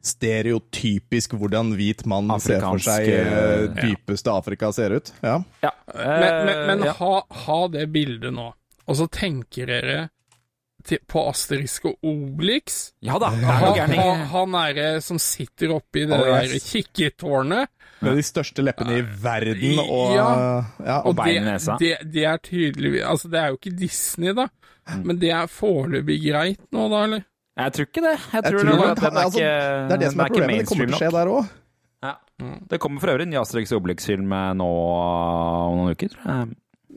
Stereotypisk 0.03 1.35
hvordan 1.37 1.75
hvit 1.77 2.01
mann 2.09 2.31
ser 2.43 2.63
for 2.65 2.81
seg 2.81 3.07
eh, 3.07 3.29
eh, 3.29 3.67
dypeste 3.77 4.33
Afrika 4.33 4.71
ser 4.75 4.97
ut. 4.97 5.13
Ja. 5.21 5.37
Ja. 5.63 5.71
Men, 5.93 6.39
men, 6.47 6.63
men 6.71 6.83
ja. 6.89 6.95
ha, 6.97 7.13
ha 7.45 7.59
det 7.71 7.85
bildet 7.93 8.33
nå, 8.35 8.49
og 8.83 8.99
så 8.99 9.07
tenker 9.07 9.69
dere 9.69 9.99
til, 10.83 10.99
på 11.07 11.21
Asterisk 11.29 11.85
og 11.89 11.95
Obelix. 12.03 12.91
ja 13.01 13.17
da, 13.21 13.29
det 13.35 13.43
er 13.43 13.61
Han, 13.63 13.93
han, 13.99 14.23
han 14.33 14.55
er 14.63 14.99
som 15.05 15.19
sitter 15.21 15.71
oppi 15.77 16.05
det 16.09 16.17
Oh, 16.19 16.25
der 16.27 16.49
yes. 16.55 16.65
kikketårnet. 16.71 17.69
Med 18.03 18.17
de 18.19 18.23
største 18.27 18.63
leppene 18.65 18.97
i 18.99 19.03
verden 19.23 19.79
og 19.83 20.15
Ja. 20.15 20.27
ja, 20.83 20.97
Og 21.01 21.13
Og 21.13 21.15
bein 21.15 21.37
i 21.37 21.39
det, 21.39 21.45
nesa. 21.53 21.77
det, 21.79 21.93
det 22.13 22.25
er 22.27 22.37
tydeligvis 22.43 23.03
Altså, 23.07 23.29
det 23.31 23.39
er 23.39 23.47
jo 23.53 23.59
ikke 23.61 23.75
Disney, 23.79 24.33
da. 24.35 24.47
Mm. 24.91 25.03
Men 25.07 25.19
det 25.21 25.31
er 25.31 25.47
foreløpig 25.47 26.17
greit 26.25 26.59
nå, 26.75 26.89
da, 26.91 27.03
eller? 27.07 27.23
Jeg 27.55 27.73
tror 27.73 27.85
ikke 27.87 28.01
det. 28.03 28.15
Jeg 28.19 28.33
Jeg 28.33 28.43
tror, 28.43 28.59
tror 28.59 28.71
det, 28.81 28.89
at 28.91 28.97
den 28.97 29.17
er 29.17 29.23
altså, 29.23 29.39
ikke 29.39 29.87
det 29.87 29.93
er 29.93 30.01
det 30.01 30.11
som 30.11 30.19
er 30.19 30.23
er 30.25 30.33
problemet. 30.33 30.59
Det 30.59 30.67
kommer 30.67 30.85
til 30.85 30.93
å 30.93 30.99
skje 30.99 31.11
nok. 31.11 31.19
der 31.19 31.27
òg. 31.37 31.51
Ja. 32.03 32.13
Det 32.73 32.79
kommer 32.83 32.99
for 32.99 33.11
øvrig 33.13 33.27
en 33.29 33.33
Asterix 33.39 33.71
Obelix-film 33.77 34.33
nå 34.59 34.67
om 34.67 35.77
noen 35.79 35.93
uker, 35.95 36.09
tror 36.15 36.25
jeg. 36.33 36.49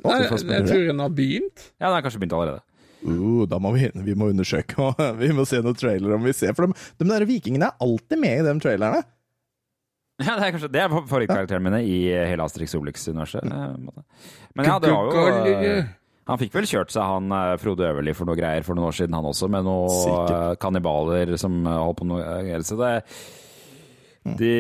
Nei, 0.07 0.17
jeg 0.23 0.67
tror 0.67 0.83
den 0.91 0.99
har 1.05 1.13
begynt. 1.15 1.63
Ja, 1.81 1.87
den 1.87 1.95
har 1.97 2.03
kanskje 2.05 2.21
begynt 2.25 2.35
allerede. 2.37 2.63
Uh, 3.07 3.45
da 3.49 3.61
må 3.63 3.73
vi, 3.77 3.89
vi 4.07 4.17
må 4.19 4.31
undersøke, 4.33 4.77
og 4.83 5.03
vi 5.23 5.31
må 5.37 5.47
se 5.49 5.61
noen 5.63 5.79
trailer 5.79 6.17
om 6.17 6.25
vi 6.27 6.35
ser. 6.37 6.57
For 6.57 6.67
de, 6.67 6.87
de 6.99 7.11
der 7.11 7.27
vikingene 7.29 7.71
er 7.71 7.87
alltid 7.87 8.21
med 8.23 8.41
i 8.41 8.47
de 8.47 8.57
trailerne. 8.63 9.05
Ja, 10.17 10.33
det 10.39 10.47
er 10.47 10.53
kanskje 10.55 10.73
det 10.73 10.81
er 10.81 10.93
favorittkarakterene 10.95 11.69
mine 11.69 11.83
i 11.85 11.97
hele 12.09 12.45
Asterix 12.47 12.73
Obelix-universet. 12.79 13.45
eh. 13.45 14.05
Men 14.57 14.69
ja, 14.71 14.79
det 14.81 14.89
var 14.89 15.11
jo 15.13 15.25
eh, 15.53 15.91
Han 16.31 16.41
fikk 16.41 16.55
vel 16.57 16.69
kjørt 16.71 16.95
seg, 16.95 17.05
han 17.05 17.35
eh, 17.37 17.57
Frode 17.61 17.85
Øverli, 17.85 18.15
for 18.17 18.29
noe 18.29 18.39
greier 18.39 18.65
for 18.65 18.79
noen 18.79 18.89
år 18.89 18.97
siden, 18.97 19.17
han 19.19 19.29
også, 19.29 19.51
med 19.53 19.67
noen 19.69 20.57
kannibaler 20.63 21.37
som 21.41 21.59
eh, 21.67 21.83
holdt 21.85 22.01
på 22.01 22.09
med 22.09 22.17
noe 22.17 22.39
greier. 22.47 22.65
Så 22.65 22.81
det 22.81 22.95
de, 24.39 24.53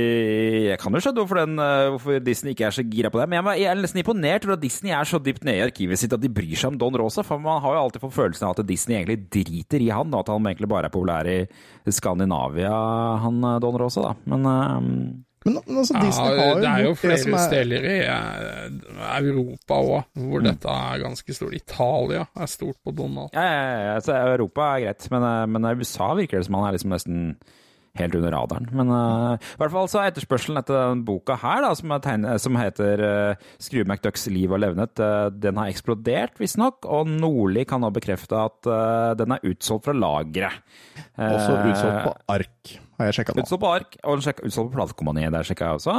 jeg 0.70 0.78
kan 0.82 0.94
jo 0.94 1.02
skjønne 1.02 1.22
hvorfor, 1.22 1.40
den, 1.42 1.58
eh, 1.62 1.88
hvorfor 1.94 2.22
Disney 2.24 2.54
ikke 2.54 2.68
er 2.68 2.76
så 2.76 2.84
gira 2.86 3.10
på 3.12 3.20
det. 3.20 3.28
Men 3.32 3.50
jeg 3.58 3.68
er 3.70 3.80
nesten 3.80 4.02
imponert 4.02 4.46
over 4.46 4.56
at 4.56 4.62
Disney 4.62 4.94
er 4.94 5.08
så 5.08 5.20
dypt 5.22 5.46
nede 5.46 5.60
i 5.60 5.66
arkivet 5.66 6.00
sitt 6.00 6.14
at 6.14 6.22
de 6.22 6.32
bryr 6.32 6.54
seg 6.54 6.74
om 6.74 6.80
Don 6.80 6.98
Rosa. 7.00 7.24
For 7.26 7.42
man 7.42 7.62
har 7.64 7.76
jo 7.76 7.84
alltid 7.84 8.04
fått 8.06 8.16
følelsen 8.16 8.48
av 8.48 8.56
at 8.56 8.68
Disney 8.68 8.98
egentlig 9.00 9.26
driter 9.34 9.82
i 9.82 9.92
han, 9.92 10.14
og 10.14 10.22
at 10.22 10.32
han 10.34 10.50
egentlig 10.50 10.70
bare 10.70 10.90
er 10.90 10.94
populær 10.94 11.30
i 11.30 11.40
Skandinavia, 11.98 12.74
han 13.26 13.42
eh, 13.42 13.60
Don 13.64 13.80
Rosa, 13.82 14.10
da. 14.10 14.18
Men 14.30 14.52
um 14.52 14.90
Men, 15.46 15.60
men 15.66 15.76
altså, 15.78 15.94
Disney 16.02 16.26
Ja, 16.26 16.38
har 16.40 16.48
jo 16.48 16.54
det 16.58 16.66
er 16.68 16.80
jo 16.80 16.86
gjort 16.88 17.02
det 17.06 17.16
som 17.20 17.28
flere 17.30 17.38
er 17.38 17.44
steder 17.46 17.84
i 17.86 19.28
Europa 19.28 19.76
òg, 19.78 20.08
hvor 20.26 20.42
dette 20.42 20.72
er 20.72 21.02
ganske 21.04 21.36
stort. 21.36 21.54
Italia 21.54 22.24
er 22.34 22.50
stort 22.50 22.78
på 22.82 22.90
Donald. 22.90 23.30
Ja, 23.36 23.44
ja, 23.46 23.60
ja, 23.62 23.84
ja, 23.92 24.00
så 24.02 24.16
Europa 24.16 24.72
er 24.72 24.88
greit, 24.88 25.06
men, 25.14 25.28
men 25.54 25.68
i 25.70 25.76
USA 25.78 26.10
virker 26.18 26.40
det 26.40 26.48
som 26.48 26.58
han 26.58 26.66
er 26.66 26.74
liksom 26.74 26.96
nesten 26.96 27.20
helt 27.98 28.16
under 28.18 28.34
radaren. 28.34 28.68
Men 28.76 28.92
uh, 28.92 29.36
i 29.36 29.60
hvert 29.62 29.74
fall 29.74 29.90
så 29.92 30.02
er 30.02 30.12
etterspørselen 30.12 30.60
etter 30.60 30.78
den 30.78 31.04
boka 31.06 31.38
her, 31.42 31.64
da, 31.64 31.72
som, 31.78 31.92
er 31.94 32.04
tegnet, 32.04 32.42
som 32.42 32.58
heter 32.60 33.04
uh, 33.04 33.48
Skrue 33.62 33.86
McDucks 33.86 34.28
liv 34.32 34.52
og 34.52 34.62
levnet, 34.62 34.96
uh, 35.02 35.28
den 35.32 35.60
har 35.60 35.72
eksplodert, 35.72 36.36
visstnok. 36.40 36.86
Og 36.86 37.10
Nordli 37.10 37.66
kan 37.68 37.82
nå 37.84 37.92
bekrefte 37.94 38.38
at 38.46 38.70
uh, 38.70 39.12
den 39.18 39.36
er 39.36 39.46
utsolgt 39.50 39.88
fra 39.88 39.96
lageret. 39.96 40.62
Eh, 41.16 41.32
også 41.32 41.56
utsolgt 41.70 42.00
på 42.04 42.14
ark, 42.32 42.72
har 42.98 43.10
jeg 43.10 43.18
sjekka 43.18 43.34
nå. 43.34 43.44
Utsolgt 43.44 43.62
på 43.62 43.72
ark, 43.72 43.98
og 44.04 44.20
utsolgt 44.20 44.56
på 44.56 44.76
platekompaniet, 44.76 45.32
der 45.34 45.48
sjekka 45.48 45.70
jeg 45.70 45.80
også. 45.80 45.96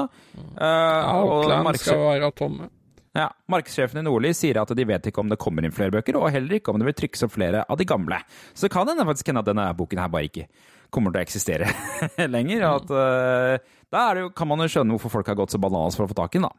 Ja, 0.58 0.74
og 1.18 1.32
Outland 1.40 1.80
skal 1.82 2.04
være 2.04 2.32
tomme. 2.38 2.70
ja, 3.18 3.28
Markedssjefen 3.50 4.02
i 4.02 4.06
Nordli 4.06 4.34
sier 4.38 4.62
at 4.62 4.74
de 4.78 4.88
vet 4.88 5.10
ikke 5.10 5.24
om 5.24 5.32
det 5.32 5.40
kommer 5.42 5.66
inn 5.66 5.74
flere 5.74 5.94
bøker, 5.96 6.20
og 6.20 6.30
heller 6.34 6.60
ikke 6.60 6.74
om 6.74 6.82
det 6.82 6.90
vil 6.92 6.98
trykkes 7.02 7.26
opp 7.28 7.34
flere 7.34 7.66
av 7.66 7.80
de 7.80 7.88
gamle. 7.90 8.22
Så 8.54 8.70
kan 8.70 8.90
hende 8.90 9.06
faktisk 9.10 9.32
hende 9.32 9.46
at 9.46 9.50
denne 9.50 9.70
boken 9.78 10.04
her 10.04 10.14
bare 10.14 10.30
ikke 10.30 10.48
kommer 10.94 11.12
til 11.14 11.22
å 11.22 11.26
eksistere 11.26 11.68
lenger. 12.36 12.64
At, 12.70 12.92
uh, 12.92 13.76
da 13.94 14.06
er 14.10 14.16
det 14.20 14.24
jo, 14.26 14.32
kan 14.38 14.50
man 14.52 14.64
jo 14.64 14.70
skjønne 14.72 14.96
hvorfor 14.96 15.14
folk 15.20 15.28
har 15.32 15.38
gått 15.40 15.54
så 15.56 15.60
bananas 15.62 15.96
for 16.00 16.08
å 16.08 16.12
få 16.12 16.18
tak 16.18 16.36
i 16.36 16.40
den, 16.42 16.48
da. 16.48 16.54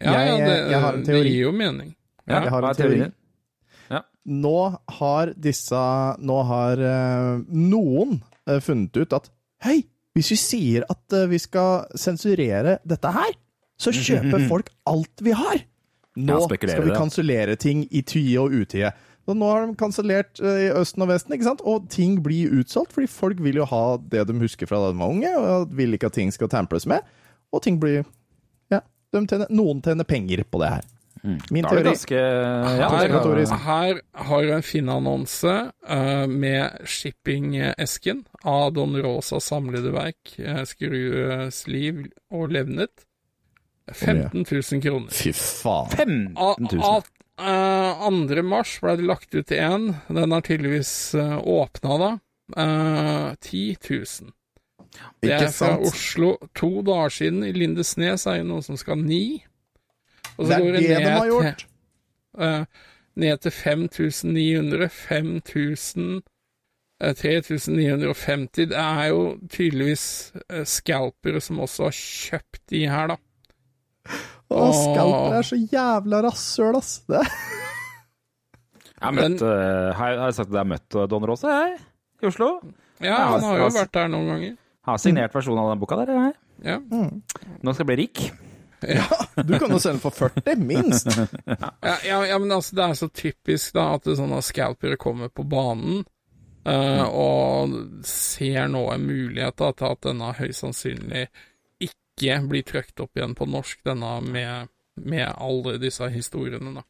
Ja, 0.00 0.12
Jeg- 0.12 0.28
ja, 0.40 0.46
det, 0.46 0.56
jeg 0.70 0.80
har 0.82 0.92
en 0.98 1.04
det 1.06 1.20
gir 1.24 1.38
jo 1.46 1.52
mening. 1.56 1.94
Ja, 2.26 2.40
jeg 2.42 2.50
har 2.52 2.66
en 2.68 2.74
teori. 2.76 2.98
Ja. 3.88 4.00
Nå 4.26 4.56
har 4.98 5.30
disse 5.38 5.82
Nå 6.18 6.40
har 6.48 6.80
uh, 6.82 7.38
noen 7.48 8.18
uh, 8.50 8.58
funnet 8.60 8.96
ut 8.98 9.12
at 9.16 9.30
Hei, 9.64 9.78
hvis 10.16 10.32
vi 10.34 10.36
sier 10.36 10.84
at 10.90 11.14
uh, 11.16 11.24
vi 11.30 11.38
skal 11.40 11.86
sensurere 11.96 12.76
dette 12.84 13.12
her, 13.14 13.32
så 13.80 13.92
kjøper 13.94 14.44
folk 14.52 14.68
alt 14.90 15.22
vi 15.24 15.32
har! 15.38 15.62
Nå 16.16 16.42
skal 16.48 16.82
vi 16.84 16.92
kansellere 16.96 17.56
ting 17.60 17.86
i 17.92 18.00
tide 18.02 18.40
og 18.40 18.52
utide. 18.56 18.90
Så 19.26 19.34
nå 19.34 19.46
har 19.50 19.66
de 19.66 19.74
kansellert 19.78 20.38
eh, 20.40 20.68
i 20.68 20.72
Østen 20.78 21.02
og 21.02 21.08
Vesten, 21.10 21.34
ikke 21.34 21.48
sant? 21.48 21.62
og 21.66 21.88
ting 21.90 22.20
blir 22.22 22.52
utsolgt, 22.60 22.92
fordi 22.94 23.08
folk 23.10 23.40
vil 23.42 23.58
jo 23.58 23.64
ha 23.66 23.84
det 23.98 24.22
de 24.28 24.36
husker 24.38 24.68
fra 24.70 24.78
da 24.84 24.92
de 24.92 25.00
var 25.00 25.10
unge, 25.10 25.32
og 25.36 25.72
vil 25.74 25.96
ikke 25.98 26.06
at 26.12 26.14
ting 26.18 26.30
skal 26.34 26.48
tampres 26.52 26.86
med. 26.86 27.02
Og 27.52 27.62
ting 27.66 27.80
blir 27.82 28.04
Ja, 28.70 28.80
de 29.14 29.24
tjener, 29.26 29.50
noen 29.50 29.82
tjener 29.82 30.06
penger 30.06 30.44
på 30.50 30.62
det 30.62 30.70
her. 30.76 30.84
Min 31.50 31.64
Da 31.64 31.72
teori. 31.72 31.82
ganske 31.88 32.14
ja, 32.14 32.86
Her, 32.86 33.08
her 33.66 34.00
har 34.28 34.42
du 34.46 34.52
en 34.54 34.62
fin 34.62 34.88
annonse 34.92 35.54
uh, 35.90 36.26
med 36.30 36.76
shipping-esken 36.86 38.20
av 38.46 38.72
Don 38.76 38.94
Rosas 39.02 39.48
samlede 39.50 39.90
verk, 39.94 40.36
uh, 40.38 40.62
'Skrues 40.62 41.64
liv 41.66 42.04
og 42.30 42.50
levnet'. 42.54 43.02
15 43.92 44.44
000 44.50 44.82
kroner. 44.82 45.10
Fy 45.14 45.30
faen. 45.32 45.90
15 45.90 46.36
Av 46.36 46.56
000. 46.60 46.80
av, 46.82 47.04
eh, 47.38 48.08
2. 48.08 48.42
mars 48.42 48.78
ble 48.82 48.96
det 48.96 49.04
lagt 49.08 49.34
ut 49.34 49.52
en. 49.52 49.90
Den 50.08 50.32
har 50.32 50.40
tydeligvis 50.46 51.14
uh, 51.14 51.38
åpna 51.42 51.98
da. 52.02 52.10
Uh, 52.56 53.34
10 53.40 53.76
000. 53.90 54.32
Det 55.20 55.32
er 55.34 55.48
fra? 55.52 55.74
Oslo 55.84 56.36
to 56.56 56.70
dager 56.86 57.08
siden. 57.12 57.42
I 57.44 57.52
Lindesnes 57.52 58.26
er 58.26 58.38
jo 58.40 58.48
noen 58.52 58.62
som 58.64 58.76
skal 58.80 58.96
ni. 59.02 59.42
Og 60.36 60.46
så 60.46 60.48
Det 60.48 60.56
er 60.56 60.62
går 60.64 60.72
det 60.72 60.82
de 60.82 60.88
ned 60.88 61.08
har 61.10 61.20
til- 61.20 61.32
gjort. 61.32 61.66
eh, 62.38 62.64
ned 63.16 63.38
til 63.40 63.50
5900, 63.52 64.88
5000, 64.88 66.22
eh, 67.00 67.14
3950. 67.14 68.66
Det 68.68 68.76
er 68.76 69.06
jo 69.08 69.38
tydeligvis 69.48 70.32
eh, 70.50 70.64
scalpere 70.64 71.40
som 71.40 71.60
også 71.60 71.84
har 71.88 71.96
kjøpt 71.96 72.60
de 72.70 72.86
her, 72.88 73.06
da. 73.08 73.16
Å, 74.46 74.66
Scalper 74.72 75.36
er 75.40 75.46
så 75.48 75.58
jævla 75.58 76.20
rasshøl, 76.28 76.76
ass. 76.78 77.00
Det. 77.10 77.22
Jeg 78.96 79.04
har, 79.04 79.12
møtt, 79.16 79.42
eh, 79.44 79.90
har, 79.98 80.12
jeg- 80.14 80.34
sagt 80.38 80.48
at 80.48 80.54
jeg 80.54 80.62
har 80.62 80.68
møtt 80.70 80.94
eh, 80.96 81.06
Don 81.12 81.26
Rose 81.28 81.50
jeg, 81.52 81.74
i 82.22 82.28
Oslo. 82.30 82.50
Ja, 83.04 83.16
han 83.34 83.44
har 83.44 83.58
jo 83.60 83.68
vært 83.74 83.92
der 83.92 84.08
noen 84.08 84.30
ganger. 84.30 84.54
Har 84.88 85.00
signert 85.02 85.34
versjonen 85.36 85.60
av 85.64 85.72
den 85.74 85.80
boka 85.82 85.98
der, 86.00 86.12
jeg. 86.16 86.34
Ja. 86.64 86.78
Nå 86.80 87.74
skal 87.74 87.82
jeg 87.84 87.90
bli 87.90 87.96
rik. 88.06 88.22
Ja, 88.86 89.04
Du 89.48 89.52
kan 89.60 89.72
jo 89.74 89.80
selge 89.82 89.98
den 89.98 90.02
for 90.04 90.16
40, 90.16 90.62
minst. 90.64 91.10
Ja, 91.84 91.96
ja, 92.06 92.22
ja, 92.30 92.38
men 92.40 92.54
altså, 92.56 92.76
det 92.78 92.84
er 92.86 92.96
så 93.02 93.08
typisk 93.12 93.74
da 93.76 93.90
at 93.98 94.06
det 94.08 94.16
sånne 94.20 94.40
scalpere 94.46 94.96
kommer 95.00 95.32
på 95.32 95.44
banen 95.48 96.04
Uh, 96.66 97.04
og 97.14 97.74
ser 98.02 98.64
nå 98.66 98.80
en 98.90 99.04
mulighet 99.06 99.54
da, 99.60 99.68
til 99.78 99.86
at 99.86 100.00
denne 100.02 100.32
høyst 100.34 100.64
sannsynlig 100.64 101.20
ikke 102.16 102.48
blir 102.48 102.62
trykt 102.64 103.00
opp 103.04 103.16
igjen 103.18 103.34
på 103.36 103.46
norsk, 103.48 103.82
denne 103.84 104.20
med, 104.24 104.68
med 104.96 105.28
alle 105.36 105.76
disse 105.82 106.08
historiene, 106.12 106.72
da. 106.78 106.82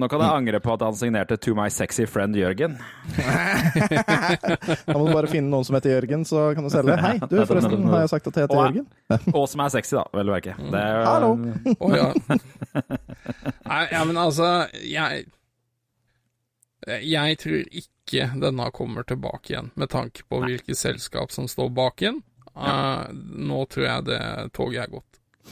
Nå 0.00 0.08
kan 0.08 0.22
jeg 0.24 0.34
angre 0.34 0.58
på 0.64 0.72
at 0.72 0.80
han 0.82 0.94
signerte 0.96 1.36
'To 1.36 1.52
my 1.54 1.68
sexy 1.70 2.06
friend 2.08 2.34
Jørgen'. 2.34 2.78
Da 4.86 4.96
må 4.96 5.04
du 5.06 5.12
bare 5.12 5.28
finne 5.30 5.52
noen 5.52 5.66
som 5.68 5.76
heter 5.76 5.92
Jørgen, 5.92 6.24
så 6.26 6.54
kan 6.56 6.64
du 6.64 6.70
selge. 6.72 6.96
Hei, 6.98 7.18
du, 7.20 7.36
forresten, 7.46 7.84
har 7.92 8.00
jeg 8.00 8.10
sagt 8.10 8.26
at 8.26 8.34
jeg 8.40 8.48
heter 8.48 8.56
Og- 8.56 8.64
Jørgen? 8.66 8.86
Og 9.38 9.46
som 9.52 9.60
er 9.62 9.68
sexy, 9.76 9.94
da, 10.00 10.04
vel 10.16 10.32
å 10.32 10.34
merke. 10.34 10.56
Det 10.72 10.80
er 10.80 11.04
Hallo. 11.06 11.30
Å 11.76 11.92
ja. 11.94 12.08
Nei, 13.70 13.84
ja, 13.92 14.02
men 14.08 14.16
altså, 14.18 14.48
jeg 14.82 15.26
Jeg 16.88 17.38
tror 17.38 17.62
ikke 17.84 18.26
denne 18.42 18.70
kommer 18.74 19.06
tilbake 19.06 19.52
igjen, 19.54 19.70
med 19.78 19.92
tanke 19.92 20.24
på 20.26 20.40
hvilket 20.42 20.76
selskap 20.80 21.30
som 21.30 21.46
står 21.46 21.70
bak 21.70 22.00
den. 22.02 22.22
Eh, 22.56 23.06
nå 23.12 23.64
tror 23.72 23.86
jeg 23.86 24.04
det 24.10 24.20
toget 24.52 24.84
er 24.84 24.92
gått. 24.92 25.08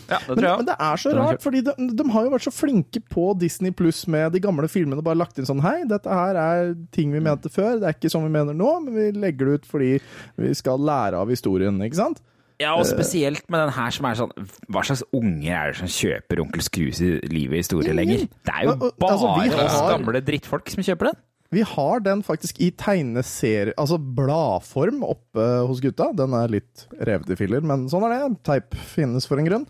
Ja, 0.09 0.19
det 0.23 0.29
Men, 0.29 0.37
tror 0.39 0.47
jeg 0.49 0.57
men 0.61 0.67
det 0.69 0.77
er 0.87 0.97
så 1.03 1.13
rart, 1.17 1.43
fordi 1.43 1.61
de, 1.67 1.73
de 1.99 2.05
har 2.15 2.25
jo 2.27 2.31
vært 2.31 2.45
så 2.47 2.53
flinke 2.55 3.01
på 3.11 3.25
Disney 3.39 3.73
Pluss 3.75 4.05
med 4.07 4.33
de 4.33 4.41
gamle 4.41 4.69
filmene. 4.71 5.03
Bare 5.03 5.19
lagt 5.19 5.39
inn 5.39 5.47
sånn 5.49 5.63
Hei, 5.65 5.83
dette 5.91 6.07
her 6.09 6.39
er 6.39 6.75
ting 6.95 7.11
vi 7.13 7.21
mente 7.25 7.51
før. 7.51 7.81
Det 7.81 7.89
er 7.89 7.97
ikke 7.99 8.11
sånn 8.13 8.27
vi 8.29 8.33
mener 8.35 8.55
nå, 8.55 8.71
men 8.85 8.95
vi 8.95 9.09
legger 9.19 9.47
det 9.51 9.55
ut 9.61 9.67
fordi 9.71 9.93
vi 10.39 10.53
skal 10.55 10.79
lære 10.79 11.19
av 11.19 11.29
historien, 11.33 11.79
ikke 11.83 11.99
sant? 11.99 12.23
Ja, 12.61 12.75
og 12.77 12.85
spesielt 12.85 13.47
med 13.49 13.63
den 13.65 13.71
her 13.73 13.91
som 13.97 14.05
er 14.05 14.19
sånn 14.19 14.33
Hva 14.69 14.83
slags 14.85 15.01
unger 15.17 15.49
er 15.57 15.71
det 15.73 15.79
som 15.79 15.89
kjøper 15.89 16.43
Onkel 16.43 16.61
Skrus 16.67 16.99
i 17.01 17.15
livet 17.33 17.57
i 17.57 17.63
historie 17.63 17.95
lenger? 17.97 18.27
Det 18.45 18.53
er 18.53 18.67
jo 18.67 18.75
Og- 18.75 18.83
og- 18.85 18.99
bare 19.01 19.17
altså, 19.17 19.65
oss 19.65 19.79
har- 19.81 19.93
gamle 19.97 20.21
drittfolk 20.21 20.69
som 20.69 20.83
kjøper 20.85 21.09
den. 21.09 21.17
Vi 21.51 21.63
har 21.67 22.03
den 22.05 22.21
faktisk 22.23 22.61
i 22.63 22.69
tegneserie, 22.79 23.73
altså 23.81 23.97
bladform 23.99 25.01
oppe 25.03 25.47
hos 25.67 25.81
gutta. 25.83 26.13
Den 26.15 26.35
er 26.39 26.53
litt 26.53 26.85
revet 27.01 27.33
i 27.35 27.39
filler, 27.41 27.65
men 27.67 27.89
sånn 27.91 28.05
er 28.07 28.13
det. 28.15 28.37
Teip 28.47 28.77
finnes 28.93 29.27
for 29.27 29.41
en 29.43 29.49
grunn. 29.49 29.65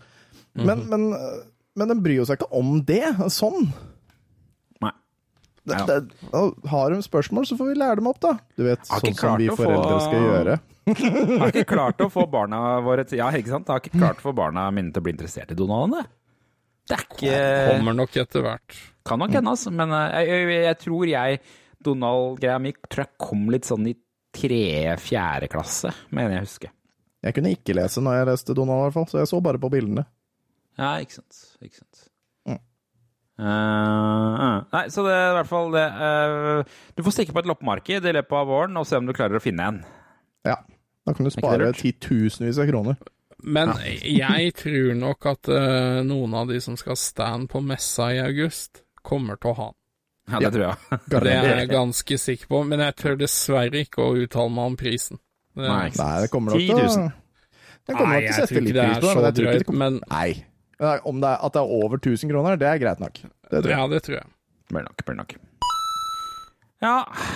Men, 0.53 0.83
men, 0.91 1.07
men 1.79 1.89
den 1.89 2.03
bryr 2.05 2.21
seg 2.29 2.37
ikke 2.37 2.51
om 2.59 2.75
det. 2.85 3.01
Sånn. 3.33 3.71
Nei. 4.85 4.91
Det, 5.65 5.79
Ja. 5.79 5.85
det, 5.89 6.43
har 6.69 6.93
de 6.93 7.01
spørsmål, 7.05 7.47
så 7.49 7.57
får 7.57 7.71
vi 7.71 7.79
lære 7.81 7.97
dem 8.01 8.11
opp, 8.11 8.19
da. 8.21 8.35
Du 8.57 8.63
vet, 8.67 8.85
sånn 8.85 9.17
som 9.17 9.37
vi 9.41 9.49
foreldre 9.49 9.97
få- 9.97 10.05
skal 10.05 10.27
gjøre. 10.27 10.59
Jeg 10.91 11.39
har 11.41 11.51
ikke 11.53 11.65
klart 11.69 12.01
å 12.01 12.09
få 12.13 12.27
barna 12.29 12.59
våre 12.85 13.03
til 13.09 13.19
Ja, 13.21 13.27
ikke 13.37 13.53
sant? 13.53 13.67
Jeg 13.69 13.73
har 13.73 13.81
ikke 13.85 13.99
klart 14.01 14.21
å 14.21 14.25
få 14.29 14.35
barna 14.37 14.63
mine 14.73 14.89
til 14.93 15.01
å 15.01 15.05
bli 15.05 15.13
interessert 15.13 15.51
i 15.53 15.57
Donald 15.57 15.89
ennå. 15.93 16.05
Det 16.89 16.95
er 16.97 17.03
ikke 17.05 17.41
Kommer 17.77 17.93
nok 17.99 18.15
etter 18.17 18.41
hvert. 18.45 18.77
Kan 19.07 19.21
nok 19.21 19.33
hende, 19.37 19.53
altså. 19.53 19.69
Men 19.73 19.93
eh, 19.97 20.15
jeg, 20.25 20.45
jeg, 20.49 20.63
jeg 20.65 20.79
tror 20.81 21.05
jeg 21.09 21.41
Donald-greia 21.85 22.59
mi 22.61 22.73
tror 22.87 23.05
jeg 23.05 23.19
kom 23.21 23.49
litt 23.53 23.67
sånn 23.67 23.89
i 23.89 23.95
tre-fjerde 24.35 25.49
klasse, 25.51 25.91
mener 26.15 26.37
jeg 26.37 26.43
å 26.43 26.47
huske. 26.47 26.71
Jeg 27.21 27.37
kunne 27.37 27.51
ikke 27.53 27.75
lese 27.77 28.01
når 28.01 28.17
jeg 28.17 28.29
leste 28.31 28.55
Donald, 28.57 28.81
i 28.81 28.85
hvert 28.87 28.97
fall, 28.97 29.09
så 29.11 29.21
jeg 29.21 29.29
så 29.29 29.41
bare 29.43 29.61
på 29.61 29.69
bildene. 29.73 30.05
Ja, 30.79 30.95
ikke 31.03 31.19
sant. 31.19 31.41
Ikke 31.61 31.77
sant. 31.77 32.03
Mm. 32.49 32.61
Uh, 33.41 33.45
eh. 33.45 34.57
Nei, 34.73 34.83
så 34.93 35.05
det 35.05 35.13
er 35.13 35.29
i 35.29 35.35
hvert 35.37 35.49
fall 35.49 35.71
det 35.73 35.83
uh, 35.97 36.77
Du 36.97 37.01
får 37.05 37.15
stikke 37.15 37.35
på 37.35 37.41
et 37.41 37.49
loppemarked 37.49 38.07
i 38.07 38.13
løpet 38.17 38.37
av 38.37 38.49
våren 38.49 38.79
og 38.81 38.87
se 38.89 38.99
om 38.99 39.09
du 39.09 39.13
klarer 39.17 39.37
å 39.37 39.43
finne 39.43 39.67
en. 39.69 39.81
Ja. 40.47 40.57
Da 41.05 41.15
kan 41.17 41.25
du 41.25 41.33
spare 41.33 41.71
titusenvis 41.73 42.61
av 42.61 42.69
kroner. 42.69 42.97
Men 43.41 43.73
jeg 43.81 44.51
tror 44.53 44.91
nok 44.93 45.25
at 45.31 45.49
noen 46.05 46.35
av 46.37 46.51
de 46.51 46.59
som 46.61 46.75
skal 46.77 46.93
stand 46.99 47.49
på 47.49 47.57
messa 47.65 48.11
i 48.13 48.19
august, 48.21 48.83
kommer 49.01 49.39
til 49.41 49.49
å 49.49 49.57
ha 49.57 49.67
den. 49.71 49.80
Ja, 50.31 50.39
det 50.43 50.51
tror 50.55 50.65
jeg. 50.67 50.99
Det 51.11 51.33
er 51.33 51.59
jeg 51.61 51.71
ganske 51.71 52.17
sikker 52.25 52.51
på, 52.51 52.61
men 52.67 52.83
jeg 52.85 52.95
tør 53.01 53.19
dessverre 53.19 53.83
ikke 53.85 54.05
å 54.05 54.13
uttale 54.23 54.53
meg 54.55 54.71
om 54.71 54.77
prisen. 54.79 55.19
Det, 55.51 55.67
Nei. 55.67 55.89
Nei, 55.97 56.13
det 56.23 56.31
kommer 56.31 56.55
nok 56.55 56.63
til 56.63 56.77
å 56.77 56.85
000. 56.87 57.11
Kommer 57.91 58.13
nok 58.15 58.23
til 58.23 58.31
å 58.31 58.39
sette 58.39 58.63
litt 58.63 58.75
det 58.77 58.87
pris 58.87 59.01
på 59.03 59.11
det, 59.11 59.21
men 59.21 59.37
drøyt, 59.41 59.71
men 59.83 60.01
Nei. 60.07 60.29
Om 60.81 61.19
det 61.21 61.29
er, 61.29 61.41
at 61.45 61.53
det 61.53 61.61
er 61.61 61.73
over 61.77 61.99
1000 61.99 62.31
kroner, 62.31 62.57
det 62.57 62.69
er 62.69 62.79
greit 62.81 63.01
nok. 63.03 63.19
Det 63.21 63.59
tror 63.59 63.69
jeg. 63.69 63.77
ja, 63.77 63.87
det 63.91 64.03
tror 64.07 64.17
jeg. 64.17 64.29
Blir 64.71 64.85
nok, 64.87 65.03
blir 65.05 65.17
nok. 65.19 65.35
Ja, 66.81 66.95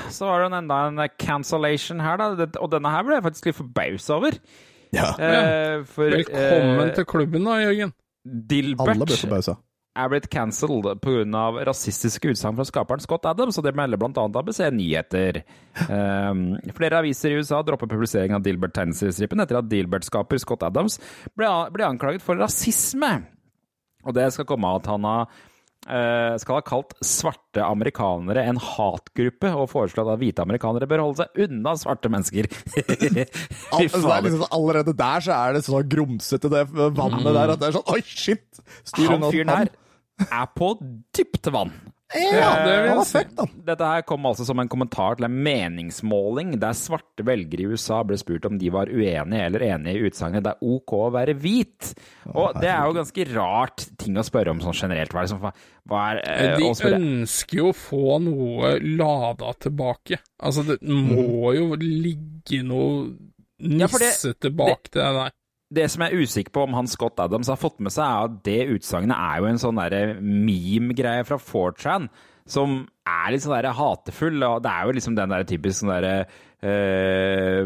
så 0.10 0.26
var 0.26 0.42
det 0.42 0.58
enda 0.58 0.80
en 0.88 1.02
cancellation 1.22 2.02
her, 2.02 2.18
da. 2.18 2.48
Og 2.64 2.72
denne 2.74 2.90
her 2.90 3.06
ble 3.06 3.20
jeg 3.20 3.26
faktisk 3.28 3.52
litt 3.52 3.60
forbausa 3.60 4.18
over. 4.18 4.40
Ja. 4.96 5.12
Eh, 5.20 5.84
for 5.90 6.10
Velkommen 6.16 6.88
eh, 6.88 6.96
til 6.98 7.06
klubben 7.10 7.46
da, 7.46 7.60
Jørgen. 7.62 7.94
Dilbert 8.26 8.96
Alle 8.96 9.06
ble 9.06 9.20
forbausa. 9.20 9.60
Er 9.96 10.12
blitt 10.12 10.28
cancelled 10.32 10.88
pga. 11.04 11.46
rasistiske 11.68 12.34
utsagn 12.34 12.58
fra 12.58 12.68
skaperen 12.68 13.04
Scott 13.04 13.26
Adams, 13.30 13.58
og 13.60 13.66
det 13.66 13.76
melder 13.78 14.00
bl.a. 14.02 14.28
ABC 14.28 14.62
Nyheter. 14.76 15.42
Um, 15.88 16.46
flere 16.76 17.00
aviser 17.00 17.32
i 17.32 17.40
USA 17.40 17.62
dropper 17.66 17.90
publisering 17.92 18.36
av 18.36 18.44
Dilbert-tegneseriestripen 18.46 19.44
etter 19.44 19.62
at 19.62 19.72
Dilbert-skaper 19.72 20.42
Scott 20.42 20.68
Adams 20.68 21.00
ble, 21.38 21.50
ble 21.76 21.88
anklaget 21.88 22.26
for 22.26 22.40
rasisme. 22.40 23.18
Og 24.06 24.16
det 24.16 24.30
skal 24.36 24.48
komme 24.50 24.70
av 24.70 24.84
at 24.84 24.90
han 24.92 25.08
har 25.08 25.24
uh, 25.26 26.36
skal 26.42 26.60
ha 26.60 26.66
kalt 26.66 26.92
svarte 27.06 27.64
amerikanere 27.64 28.44
en 28.50 28.60
hatgruppe, 28.62 29.54
og 29.56 29.72
foreslått 29.72 30.12
at 30.12 30.22
hvite 30.22 30.44
amerikanere 30.44 30.90
bør 30.92 31.06
holde 31.06 31.24
seg 31.24 31.48
unna 31.48 31.78
svarte 31.80 32.12
mennesker. 32.12 32.52
Altså, 33.76 34.08
liksom, 34.24 34.46
allerede 34.56 34.94
der 34.96 35.24
så 35.24 35.34
er 35.36 35.56
det 35.56 35.66
så 35.66 35.82
grumsete, 35.90 36.52
det 36.52 36.62
vannet 36.76 37.26
der, 37.26 37.52
at 37.56 37.60
det 37.60 37.68
er 37.68 37.76
sånn 37.76 37.90
Oi, 37.92 38.00
shit! 38.06 38.62
Styr 38.88 39.10
Han 39.12 39.26
unna 39.28 39.58
her 39.64 39.74
er 40.26 40.48
på 40.56 40.76
dypt 41.16 41.52
vann. 41.54 41.74
Ja, 42.16 42.52
det 42.64 42.74
han 42.76 42.86
jeg 42.86 42.96
var 43.00 43.08
fett, 43.10 43.32
da. 43.36 43.46
Dette 43.66 43.88
her 43.90 44.04
kom 44.08 44.28
altså 44.30 44.46
som 44.48 44.60
en 44.62 44.70
kommentar 44.72 45.18
til 45.18 45.26
en 45.28 45.40
meningsmåling 45.44 46.54
der 46.62 46.76
svarte 46.78 47.26
velgere 47.26 47.66
i 47.66 47.72
USA 47.74 48.04
ble 48.08 48.16
spurt 48.22 48.46
om 48.48 48.60
de 48.62 48.70
var 48.72 48.92
uenige 48.94 49.48
eller 49.48 49.66
enige 49.66 49.98
i 49.98 50.06
utsagnet 50.12 50.46
'det 50.46 50.54
er 50.54 50.70
ok 50.76 50.94
å 50.94 51.12
være 51.12 51.34
hvit'. 51.42 51.94
Og 52.32 52.60
det 52.62 52.70
er 52.70 52.86
jo 52.86 52.94
ganske 53.00 53.26
rart 53.36 53.88
ting 53.98 54.16
å 54.22 54.24
spørre 54.24 54.54
om 54.54 54.62
sånn 54.62 54.78
generelt. 54.78 55.12
Hva 55.12 55.24
er, 55.24 55.26
det 55.26 55.34
som, 55.34 55.42
hva 55.90 56.04
er 56.12 56.22
eh, 56.24 56.58
De 56.62 56.92
ønsker 56.94 57.58
jo 57.58 57.70
å 57.74 57.76
få 57.76 58.20
noe 58.22 58.76
lada 58.80 59.54
tilbake. 59.60 60.22
Altså, 60.40 60.64
det 60.64 60.78
må 60.86 61.56
jo 61.58 61.74
ligge 61.76 62.62
noe 62.64 63.10
det- 63.58 63.90
nissete 63.90 64.54
bak 64.56 64.92
det, 64.92 65.02
der. 65.02 65.32
Det 65.74 65.88
som 65.90 66.04
jeg 66.06 66.14
er 66.14 66.22
usikker 66.22 66.54
på 66.54 66.64
om 66.68 66.76
han 66.78 66.88
Scott 66.88 67.20
Adams 67.20 67.50
har 67.50 67.58
fått 67.58 67.80
med 67.82 67.94
seg, 67.94 68.06
er 68.06 68.30
at 68.30 68.40
det 68.46 68.70
utsagnet 68.76 69.18
er 69.18 69.42
jo 69.42 69.50
en 69.50 69.62
sånn 69.62 69.80
meme-greie 70.22 71.26
fra 71.26 71.40
4chan. 71.42 72.10
Som 72.46 72.84
er 73.10 73.32
litt 73.34 73.42
sånn 73.42 73.56
der 73.58 73.74
hatefull, 73.74 74.38
og 74.46 74.60
det 74.62 74.70
er 74.70 74.86
jo 74.86 74.94
liksom 74.94 75.16
den 75.18 75.32
der 75.34 75.48
typisk 75.50 75.80
sånn 75.80 75.90
derre 75.96 76.28
eh, 76.62 77.66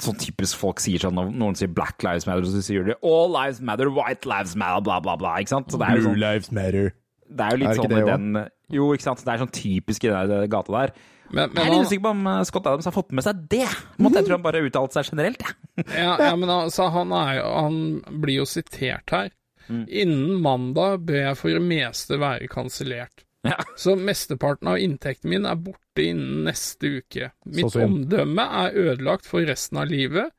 Sånn 0.00 0.20
typisk 0.22 0.56
folk 0.56 0.80
sier 0.80 1.02
sånn 1.04 1.20
noen 1.20 1.58
sier 1.58 1.68
'Black 1.68 2.00
Lives 2.06 2.24
Matter', 2.24 2.48
og 2.48 2.54
så 2.54 2.64
sier 2.64 2.88
de 2.88 2.96
'All 2.96 3.28
lives 3.28 3.60
matter, 3.60 3.92
white 3.92 4.24
lives 4.24 4.56
matter', 4.56 4.80
bla, 4.88 5.00
bla, 5.04 5.18
bla. 5.20 5.36
Ikke 5.40 5.52
sant? 5.52 5.68
Så 5.68 5.76
det 5.76 5.88
er 5.88 6.00
jo 6.00 6.00
Blue 6.00 6.14
sånn 6.14 6.24
lives 6.24 6.50
matter. 6.50 6.92
Det 7.30 7.44
er 7.44 7.50
jo 7.50 7.60
litt 7.60 7.68
Er 7.68 7.78
sånn 7.78 7.92
det 7.92 8.06
den 8.08 8.48
Jo, 8.70 8.92
ikke 8.94 9.06
sant. 9.06 9.24
Det 9.24 9.32
er 9.34 9.44
sånn 9.44 9.52
typisk 9.54 10.04
i 10.04 10.08
den 10.08 10.50
gata 10.50 10.72
der. 10.72 10.92
Men, 11.30 11.52
Jeg 11.54 11.62
er 11.62 11.70
litt 11.70 11.76
han, 11.78 11.86
usikker 11.86 12.02
på 12.04 12.10
om 12.16 12.26
eh, 12.26 12.40
Scott 12.48 12.66
Adams 12.66 12.88
har 12.88 12.94
fått 12.96 13.12
med 13.14 13.24
seg 13.26 13.42
det. 13.52 13.66
Måtte 14.02 14.18
jeg 14.20 14.26
tro 14.28 14.36
han 14.38 14.44
bare 14.46 14.62
uttalte 14.66 14.98
seg 14.98 15.12
generelt, 15.12 15.44
jeg. 15.46 15.84
ja, 16.02 16.14
ja, 16.18 16.30
men 16.36 16.50
altså, 16.50 16.88
han, 16.94 17.12
er, 17.14 17.32
jo- 17.38 17.52
han 17.54 17.80
blir 18.24 18.40
jo 18.42 18.46
sitert 18.50 19.14
her. 19.14 19.30
Mm. 19.70 19.84
Innen 20.02 20.40
mandag 20.42 21.04
bør 21.06 21.20
jeg 21.28 21.38
for 21.38 21.54
det 21.54 21.62
meste 21.62 22.18
være 22.18 22.48
kansellert. 22.50 23.22
Ja. 23.46 23.56
Så 23.78 23.94
mesteparten 23.96 24.68
av 24.68 24.80
inntekten 24.82 25.30
min 25.32 25.46
er 25.48 25.56
borte 25.56 26.02
innen 26.02 26.42
neste 26.48 26.90
uke. 26.98 27.30
Mitt 27.48 27.76
omdømme 27.78 28.44
er 28.66 28.74
ødelagt 28.82 29.24
for 29.30 29.46
resten 29.48 29.78
av 29.80 29.88
livet. 29.88 30.34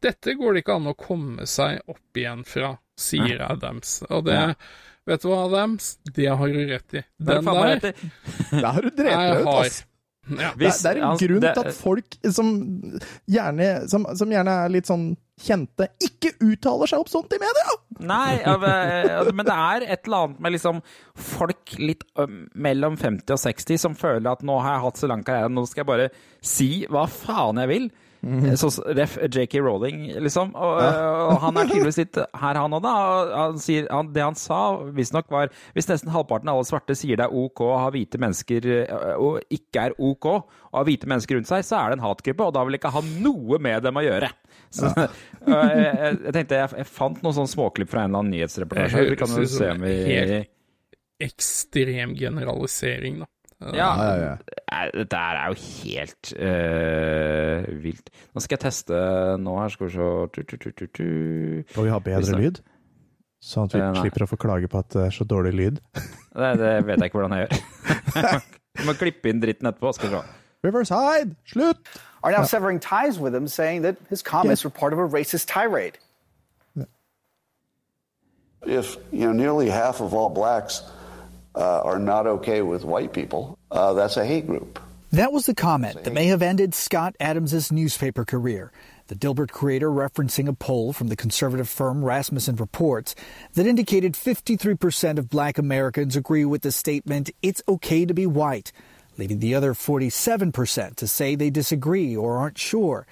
Dette 0.00 0.36
går 0.38 0.54
det 0.54 0.62
ikke 0.62 0.76
an 0.78 0.86
å 0.92 0.94
komme 0.96 1.44
seg 1.50 1.82
opp 1.90 2.16
igjen 2.22 2.46
fra, 2.46 2.76
sier 2.96 3.42
Adams. 3.50 3.98
Og 4.08 4.24
det 4.30 4.38
Ja. 4.38 4.52
Vet 5.08 5.22
du 5.24 5.28
hva, 5.30 5.38
Adams? 5.46 5.94
Det 6.04 6.26
har 6.28 6.50
du 6.52 6.58
rett 6.68 6.94
i. 7.00 7.02
Den 7.16 7.46
der. 7.46 7.78
Der 8.52 8.66
har 8.66 8.82
du 8.84 8.90
drept 8.92 9.14
deg 9.16 9.38
ut, 9.40 9.46
hard. 9.48 9.78
Ja. 10.28 10.50
Det, 10.58 10.66
er- 10.68 10.82
det 10.82 10.90
er 10.92 11.00
en 11.08 11.18
grunn 11.22 11.40
til 11.46 11.62
at 11.64 11.74
folk 11.78 12.18
som 12.34 12.50
gjerne, 13.30 13.68
som, 13.88 14.04
som 14.18 14.30
gjerne 14.32 14.54
er 14.64 14.72
litt 14.74 14.88
sånn 14.90 15.10
kjente, 15.38 15.86
ikke 16.02 16.32
uttaler 16.42 16.90
seg 16.90 16.98
opp 17.04 17.10
sånt 17.12 17.32
i 17.36 17.38
media! 17.38 17.74
Nei, 17.98 18.38
men 18.42 18.64
altså, 18.64 19.32
det 19.46 19.54
er 19.54 19.84
et 19.94 20.06
eller 20.08 20.24
annet 20.26 20.40
med 20.42 20.54
liksom 20.56 20.80
folk 21.18 21.76
litt 21.78 22.02
mellom 22.58 22.96
50 22.98 23.34
og 23.36 23.40
60 23.44 23.78
som 23.84 23.94
føler 23.98 24.32
at 24.32 24.42
nå 24.46 24.58
har 24.62 24.76
jeg 24.76 24.84
hatt 24.88 25.00
så 25.04 25.10
lang 25.10 25.22
karriere, 25.26 25.50
nå 25.54 25.64
skal 25.70 25.84
jeg 25.84 25.90
bare 25.92 26.08
si 26.42 26.68
hva 26.90 27.06
faen 27.10 27.62
jeg 27.62 27.70
vil. 27.72 27.88
Så 28.58 28.70
ref 28.98 29.14
JK 29.30 29.60
Rowling, 29.62 30.00
liksom. 30.24 30.50
Og, 30.58 30.80
og 30.82 31.36
han 31.44 31.60
er 31.60 31.68
tydeligvis 31.70 32.00
litt 32.00 32.18
her, 32.18 32.58
han 32.58 32.74
òg, 32.74 32.82
da. 32.82 32.94
Han 33.30 33.60
sier, 33.62 33.86
han, 33.94 34.10
det 34.14 34.24
han 34.24 34.38
sa 34.38 34.60
visstnok 34.94 35.30
var 35.32 35.52
hvis 35.76 35.88
nesten 35.90 36.10
halvparten 36.12 36.50
av 36.50 36.58
alle 36.58 36.68
svarte 36.68 36.96
sier 36.98 37.20
det 37.20 37.28
er 37.28 37.38
ok 37.38 37.62
å 37.68 37.70
ha 37.84 37.92
hvite 37.94 38.20
mennesker 38.20 38.66
og 39.18 39.38
ikke 39.54 39.88
er 39.88 39.96
ok 39.96 40.30
å 40.32 40.36
ha 40.74 40.84
hvite 40.88 41.08
mennesker 41.10 41.38
rundt 41.38 41.50
seg, 41.50 41.64
så 41.66 41.78
er 41.78 41.92
det 41.92 42.00
en 42.00 42.06
hatgruppe, 42.08 42.48
og 42.48 42.54
da 42.56 42.66
vil 42.66 42.78
ikke 42.78 42.92
ha 42.94 43.04
noe 43.06 43.62
med 43.62 43.86
dem 43.86 44.00
å 44.00 44.04
gjøre. 44.04 44.30
Så, 44.74 44.90
og 45.46 45.54
jeg, 45.54 45.88
jeg, 45.94 46.34
tenkte 46.34 46.60
jeg, 46.60 46.74
jeg 46.82 46.90
fant 46.90 47.22
noen 47.24 47.38
sånne 47.38 47.54
småklipp 47.54 47.92
fra 47.92 48.04
en 48.04 48.10
eller 48.12 48.24
annen 48.24 48.36
nyhetsreportasje. 48.36 49.08
Vi 49.12 49.18
kan 49.20 49.34
jo 49.38 49.48
se 49.48 49.72
om 49.74 49.84
vi 49.86 50.44
Ekstrem 51.18 52.12
generalisering, 52.14 53.24
da. 53.24 53.26
Ja, 53.60 53.74
Ja, 53.74 53.90
ja, 53.98 54.16
ja. 54.22 54.80
Dette 54.94 55.18
er 55.18 55.48
jo 55.50 55.56
helt 55.58 56.32
øh, 56.36 57.68
vilt. 57.82 58.10
Nå 58.34 58.42
skal 58.44 58.56
jeg 58.58 58.64
teste 58.66 58.98
nå 59.42 59.54
her, 59.58 59.72
skal 59.74 59.88
vi 59.88 59.94
se 59.96 60.10
tu, 60.34 60.42
tu, 60.42 60.56
tu, 60.56 60.70
tu, 60.70 60.86
tu. 60.86 61.06
Skal 61.72 61.88
vi 61.88 61.94
ha 61.94 61.98
bedre 62.02 62.38
lyd? 62.38 62.60
Sånn 63.42 63.68
at 63.70 63.74
vi 63.74 63.82
nei. 63.82 64.02
slipper 64.02 64.26
å 64.26 64.28
få 64.30 64.38
klage 64.40 64.70
på 64.70 64.80
at 64.80 64.90
det 64.94 65.06
er 65.08 65.14
så 65.14 65.26
dårlig 65.28 65.54
lyd. 65.58 65.82
Det, 66.38 66.52
det 66.60 66.74
vet 66.86 67.00
jeg 67.00 67.10
ikke 67.10 67.18
hvordan 67.18 67.32
jeg 67.34 67.48
gjør. 67.48 68.44
Du 68.78 68.84
må 68.86 68.92
klippe 68.94 69.26
inn 69.26 69.40
dritten 69.42 69.66
etterpå. 69.66 69.90
Skal 69.96 70.12
vi 70.12 70.20
se. 70.20 70.36
Riverside! 70.62 71.34
Slutt! 71.50 71.88
are 72.22 72.30
now 72.30 72.44
severing 72.44 72.78
ties 72.78 73.18
with 73.18 73.34
him, 73.34 73.48
saying 73.48 73.82
that 73.82 73.96
his 74.08 74.22
comments 74.22 74.62
were 74.62 74.70
part 74.70 74.92
of 74.92 75.00
a 75.00 75.06
racist 75.06 75.48
tirade. 75.48 75.98
if 78.66 78.96
you 79.12 79.20
know 79.20 79.32
nearly 79.32 79.68
half 79.68 80.00
of 80.00 80.14
all 80.14 80.28
blacks 80.28 80.82
uh, 81.58 81.80
are 81.80 81.98
not 81.98 82.26
okay 82.26 82.62
with 82.62 82.84
white 82.84 83.12
people, 83.12 83.58
uh, 83.70 83.92
that's 83.92 84.16
a 84.16 84.24
hate 84.24 84.46
group. 84.46 84.80
That 85.10 85.32
was 85.32 85.46
the 85.46 85.54
comment 85.54 86.04
that 86.04 86.12
may 86.12 86.26
have 86.26 86.42
ended 86.42 86.74
Scott 86.74 87.16
Adams' 87.18 87.72
newspaper 87.72 88.24
career. 88.24 88.70
The 89.08 89.14
Dilbert 89.14 89.50
creator 89.50 89.88
referencing 89.88 90.48
a 90.48 90.52
poll 90.52 90.92
from 90.92 91.08
the 91.08 91.16
conservative 91.16 91.68
firm 91.68 92.04
Rasmussen 92.04 92.56
Reports 92.56 93.14
that 93.54 93.66
indicated 93.66 94.12
53% 94.12 95.18
of 95.18 95.30
black 95.30 95.56
Americans 95.56 96.14
agree 96.14 96.44
with 96.44 96.60
the 96.60 96.70
statement, 96.70 97.30
it's 97.40 97.62
okay 97.66 98.04
to 98.04 98.12
be 98.12 98.26
white, 98.26 98.70
leaving 99.16 99.38
the 99.38 99.54
other 99.54 99.72
47% 99.72 100.96
to 100.96 101.08
say 101.08 101.34
they 101.34 101.48
disagree 101.48 102.14
or 102.14 102.36
aren't 102.36 102.58
sure. 102.58 103.06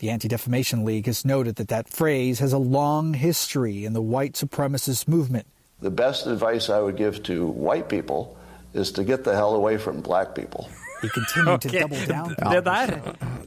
The 0.00 0.10
Anti 0.10 0.26
Defamation 0.26 0.84
League 0.84 1.06
has 1.06 1.24
noted 1.24 1.56
that 1.56 1.68
that 1.68 1.88
phrase 1.88 2.40
has 2.40 2.52
a 2.52 2.58
long 2.58 3.14
history 3.14 3.84
in 3.84 3.92
the 3.92 4.02
white 4.02 4.32
supremacist 4.32 5.06
movement. 5.06 5.46
The 5.82 5.90
best 5.90 6.26
advice 6.26 6.68
I 6.68 6.80
would 6.80 6.96
give 6.96 7.22
to 7.24 7.46
white 7.46 7.88
people 7.88 8.36
is 8.74 8.92
to 8.92 9.04
get 9.04 9.24
the 9.24 9.34
hell 9.34 9.54
away 9.54 9.78
from 9.78 10.00
black 10.00 10.34
people. 10.34 10.68
He 11.02 11.08
continued 11.08 11.60
to 11.60 11.68
Ok, 11.68 11.80
double 11.80 12.06
down. 12.06 12.28
Det 12.52 12.64
der, 12.64 12.86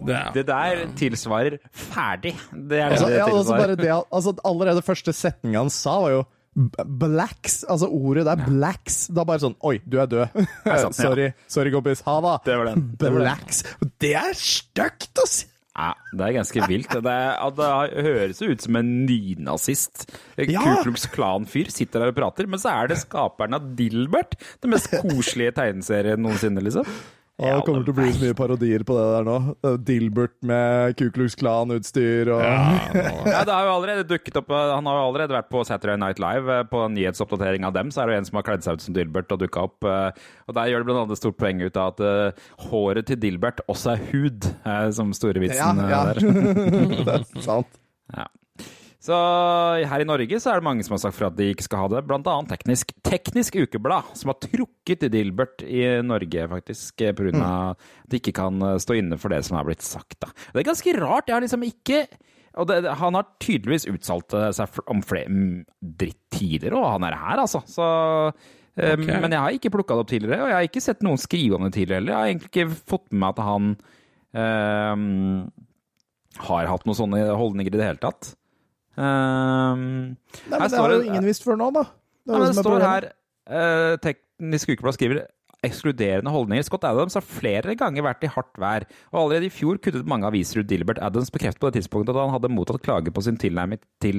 Det 0.06 0.15
er, 0.15 0.44
der 0.44 0.86
tilsvarer 0.96 1.58
ferdig. 1.74 2.36
Det 2.54 2.80
er 2.80 2.89
det 2.89 2.92
Altså, 2.92 3.08
det 3.08 3.15
ja, 3.15 3.38
altså 3.38 3.54
bare 3.54 3.76
det, 3.76 4.04
altså, 4.13 4.34
allerede 4.46 4.82
første 4.82 5.13
setninga 5.13 5.58
han 5.58 5.70
sa, 5.70 6.00
var 6.02 6.10
jo 6.10 6.24
blacks. 7.00 7.63
Altså 7.70 7.88
ordet 7.88 8.26
der, 8.26 8.36
blacks. 8.46 9.08
Da 9.15 9.23
bare 9.23 9.42
sånn 9.42 9.56
Oi, 9.65 9.80
du 9.92 9.98
er 10.00 10.06
død. 10.06 10.27
sorry, 10.94 11.32
sorry, 11.48 11.71
kompis. 11.73 12.04
Ha 12.06 12.19
det. 12.25 12.77
Blacks. 13.00 13.63
Det 14.02 14.13
er 14.15 14.34
stygt 14.38 15.17
å 15.17 15.27
si! 15.30 15.48
Ja, 15.78 15.94
det 16.12 16.26
er 16.26 16.34
ganske 16.40 16.65
vilt. 16.67 16.90
Det, 16.92 17.13
er, 17.13 17.52
det 17.56 18.06
høres 18.08 18.42
ut 18.42 18.65
som 18.65 18.80
en 18.80 18.90
nynazist. 19.06 20.08
Ja. 20.42 20.63
Ku 20.63 20.90
Klux 20.90 21.06
Klan-fyr 21.13 21.70
sitter 21.72 22.04
der 22.04 22.13
og 22.13 22.17
prater, 22.17 22.50
men 22.50 22.60
så 22.62 22.74
er 22.74 22.92
det 22.92 23.00
skaperen 23.04 23.56
av 23.56 23.70
Dilbert. 23.80 24.36
Den 24.63 24.74
mest 24.74 24.92
koselige 24.98 25.54
tegneserien 25.62 26.22
noensinne, 26.26 26.63
liksom. 26.65 26.90
Og 27.40 27.48
det 27.56 27.65
kommer 27.69 27.85
til 27.87 27.94
å 27.94 27.98
bli 27.98 28.08
så 28.12 28.19
mye 28.25 28.35
parodier 28.35 28.83
på 28.83 28.96
det 28.98 29.04
der 29.13 29.27
nå. 29.27 29.35
Er 29.63 29.77
Dilbert 29.87 30.33
med 30.44 30.98
Ku 31.00 31.06
Klux 31.15 31.37
Klan-utstyr 31.40 32.31
og 32.35 32.42
Ja, 32.44 33.44
det 33.48 33.54
har 33.56 33.63
jo 33.69 33.73
allerede 33.77 34.04
dukket 34.10 34.35
opp 34.42 34.52
Han 34.52 34.90
har 34.90 34.98
jo 35.00 35.06
allerede 35.08 35.37
vært 35.37 35.48
på 35.54 35.62
Saturday 35.67 35.96
Night 36.02 36.19
Live. 36.19 36.52
eh, 36.52 36.65
På 36.67 36.83
nyhetsoppdatering 36.92 37.63
av 37.69 37.73
dem 37.77 37.94
så 37.96 38.04
er 38.04 38.12
det 38.12 38.17
jo 38.17 38.21
en 38.23 38.29
som 38.31 38.40
har 38.42 38.48
kledd 38.50 38.65
seg 38.67 38.75
ut 38.79 38.83
som 38.85 38.98
Dilbert 38.98 39.31
og 39.35 39.40
dukka 39.46 39.63
opp. 39.69 39.87
eh, 39.87 40.12
Og 40.52 40.58
der 40.60 40.71
gjør 40.73 40.83
det 40.83 40.90
blant 40.92 41.04
annet 41.06 41.21
stort 41.21 41.37
poeng 41.40 41.63
ut 41.63 41.79
av 41.79 41.94
at 41.94 42.04
uh, 42.04 42.50
håret 42.69 43.08
til 43.08 43.19
Dilbert 43.23 43.63
også 43.71 43.96
er 43.96 44.04
hud, 44.12 44.50
eh, 44.65 44.90
som 44.96 45.13
store 45.15 45.40
vitsen 45.44 45.79
Ja, 45.79 45.90
ja. 45.90 46.02
eh, 46.12 46.19
der. 46.19 46.19
det 47.08 47.15
er 47.19 47.25
sant. 47.46 47.79
Ja. 48.15 48.25
Så 49.00 49.15
her 49.87 50.02
i 50.04 50.08
Norge 50.08 50.41
så 50.43 50.52
er 50.52 50.60
det 50.60 50.67
mange 50.67 50.83
som 50.83 50.97
har 50.97 51.06
sagt 51.06 51.15
fra 51.15 51.29
at 51.31 51.37
de 51.37 51.45
ikke 51.54 51.63
skal 51.63 51.85
ha 51.85 51.91
det. 51.93 52.02
Blant 52.10 52.27
annet 52.27 52.52
Teknisk, 52.52 52.91
teknisk 53.08 53.56
Ukeblad, 53.62 54.10
som 54.19 54.33
har 54.33 54.39
trukket 54.43 55.06
Dilbert 55.13 55.63
i 55.63 55.85
Norge, 56.04 56.50
faktisk, 56.52 57.06
på 57.15 57.29
grunn 57.29 57.39
av 57.39 57.77
at 57.77 58.12
de 58.12 58.19
ikke 58.19 58.35
kan 58.41 58.60
eh, 58.60 58.75
stå 58.83 58.97
inne 59.00 59.15
for 59.21 59.31
det 59.31 59.39
som 59.47 59.56
er 59.60 59.69
blitt 59.69 59.85
sagt. 59.87 60.17
Da. 60.19 60.33
Det 60.52 60.63
er 60.63 60.67
ganske 60.67 60.95
rart. 61.00 61.29
Jeg 61.31 61.37
har 61.37 61.45
liksom 61.45 61.63
ikke 61.69 62.02
og 62.60 62.65
det, 62.67 62.79
Han 63.00 63.15
har 63.15 63.27
tydeligvis 63.39 63.85
uttalt 63.87 64.33
eh, 64.35 64.50
seg 64.58 64.79
om 64.91 65.00
flere 65.06 65.31
mm, 65.31 65.60
dritt 66.02 66.19
tidligere, 66.33 66.75
og 66.79 66.89
han 66.97 67.06
er 67.08 67.15
her, 67.21 67.39
altså. 67.45 67.62
Så, 67.69 67.85
eh, 68.75 68.95
Ok. 68.95 69.06
Men 69.08 69.31
jeg 69.35 69.43
har 69.43 69.56
ikke 69.56 69.71
plukka 69.73 69.95
det 69.95 70.04
opp 70.04 70.12
tidligere, 70.12 70.41
og 70.43 70.50
jeg 70.52 70.58
har 70.58 70.67
ikke 70.67 70.83
sett 70.83 71.02
noen 71.06 71.19
skrive 71.19 71.56
om 71.58 71.63
det 71.67 71.73
tidligere 71.75 72.00
heller. 72.02 72.13
Jeg 72.13 72.19
har 72.19 72.27
egentlig 72.33 72.52
ikke 72.52 72.77
fått 72.91 73.08
med 73.12 73.19
meg 73.23 73.31
at 73.31 73.41
han 73.47 73.63
eh, 74.43 74.95
har 76.50 76.69
hatt 76.73 76.85
noen 76.87 77.00
sånne 77.00 77.19
holdninger 77.39 77.73
i 77.73 77.79
det 77.79 77.87
hele 77.89 78.04
tatt. 78.04 78.23
Ehm, 78.98 79.83
Nei, 80.50 80.60
men 80.60 80.71
det 80.71 80.79
har 80.79 80.94
jo 80.96 81.02
ingen 81.06 81.27
visst 81.29 81.46
før 81.46 81.60
nå, 81.60 81.69
da. 81.75 81.85
Det 82.25 82.33
Nei, 82.33 82.40
det 82.46 82.50
er 82.50 82.63
står 82.63 82.85
her 82.85 83.10
uh, 83.10 83.94
Teknisk 84.04 84.73
Ukeblad 84.73 84.98
skriver 84.98 85.21
ekskluderende 85.66 86.32
holdninger. 86.32 86.64
Scott 86.68 86.86
Adams 86.88 87.16
har 87.18 87.26
flere 87.26 87.76
ganger 87.80 88.06
vært 88.06 88.24
i 88.24 88.32
hardt 88.32 88.60
vær, 88.62 88.86
og 89.12 89.20
allerede 89.24 89.50
i 89.50 89.54
fjor 89.54 89.80
kuttet 89.84 90.08
mange 90.08 90.28
aviser 90.30 90.62
ut 90.62 90.70
Dilbert. 90.70 91.02
Adams 91.04 91.32
bekreftet 91.34 91.62
på 91.62 91.70
det 91.70 91.82
tidspunktet 91.82 92.16
at 92.16 92.24
han 92.24 92.36
hadde 92.36 92.52
mottatt 92.54 92.84
klage 92.86 93.12
på 93.14 93.24
sin 93.26 93.40
tilnærming 93.40 93.82
til 94.04 94.18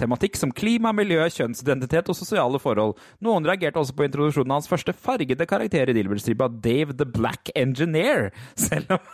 tematikk 0.00 0.38
som 0.40 0.54
klima, 0.54 0.92
miljø, 0.96 1.22
kjønnsidentitet 1.30 2.10
og 2.10 2.18
sosiale 2.18 2.58
forhold. 2.62 2.96
Noen 3.22 3.46
reagerte 3.46 3.80
også 3.82 3.94
på 3.96 4.06
introduksjonen 4.08 4.50
av 4.50 4.56
hans 4.60 4.70
første 4.70 4.94
fargede 4.96 5.46
karakter 5.50 5.92
i 5.92 5.96
Dilbert-stripa, 5.96 6.46
Dave 6.62 6.96
the 6.98 7.06
Black 7.06 7.42
Engineer, 7.54 8.30
selv 8.58 8.96
om 8.96 9.00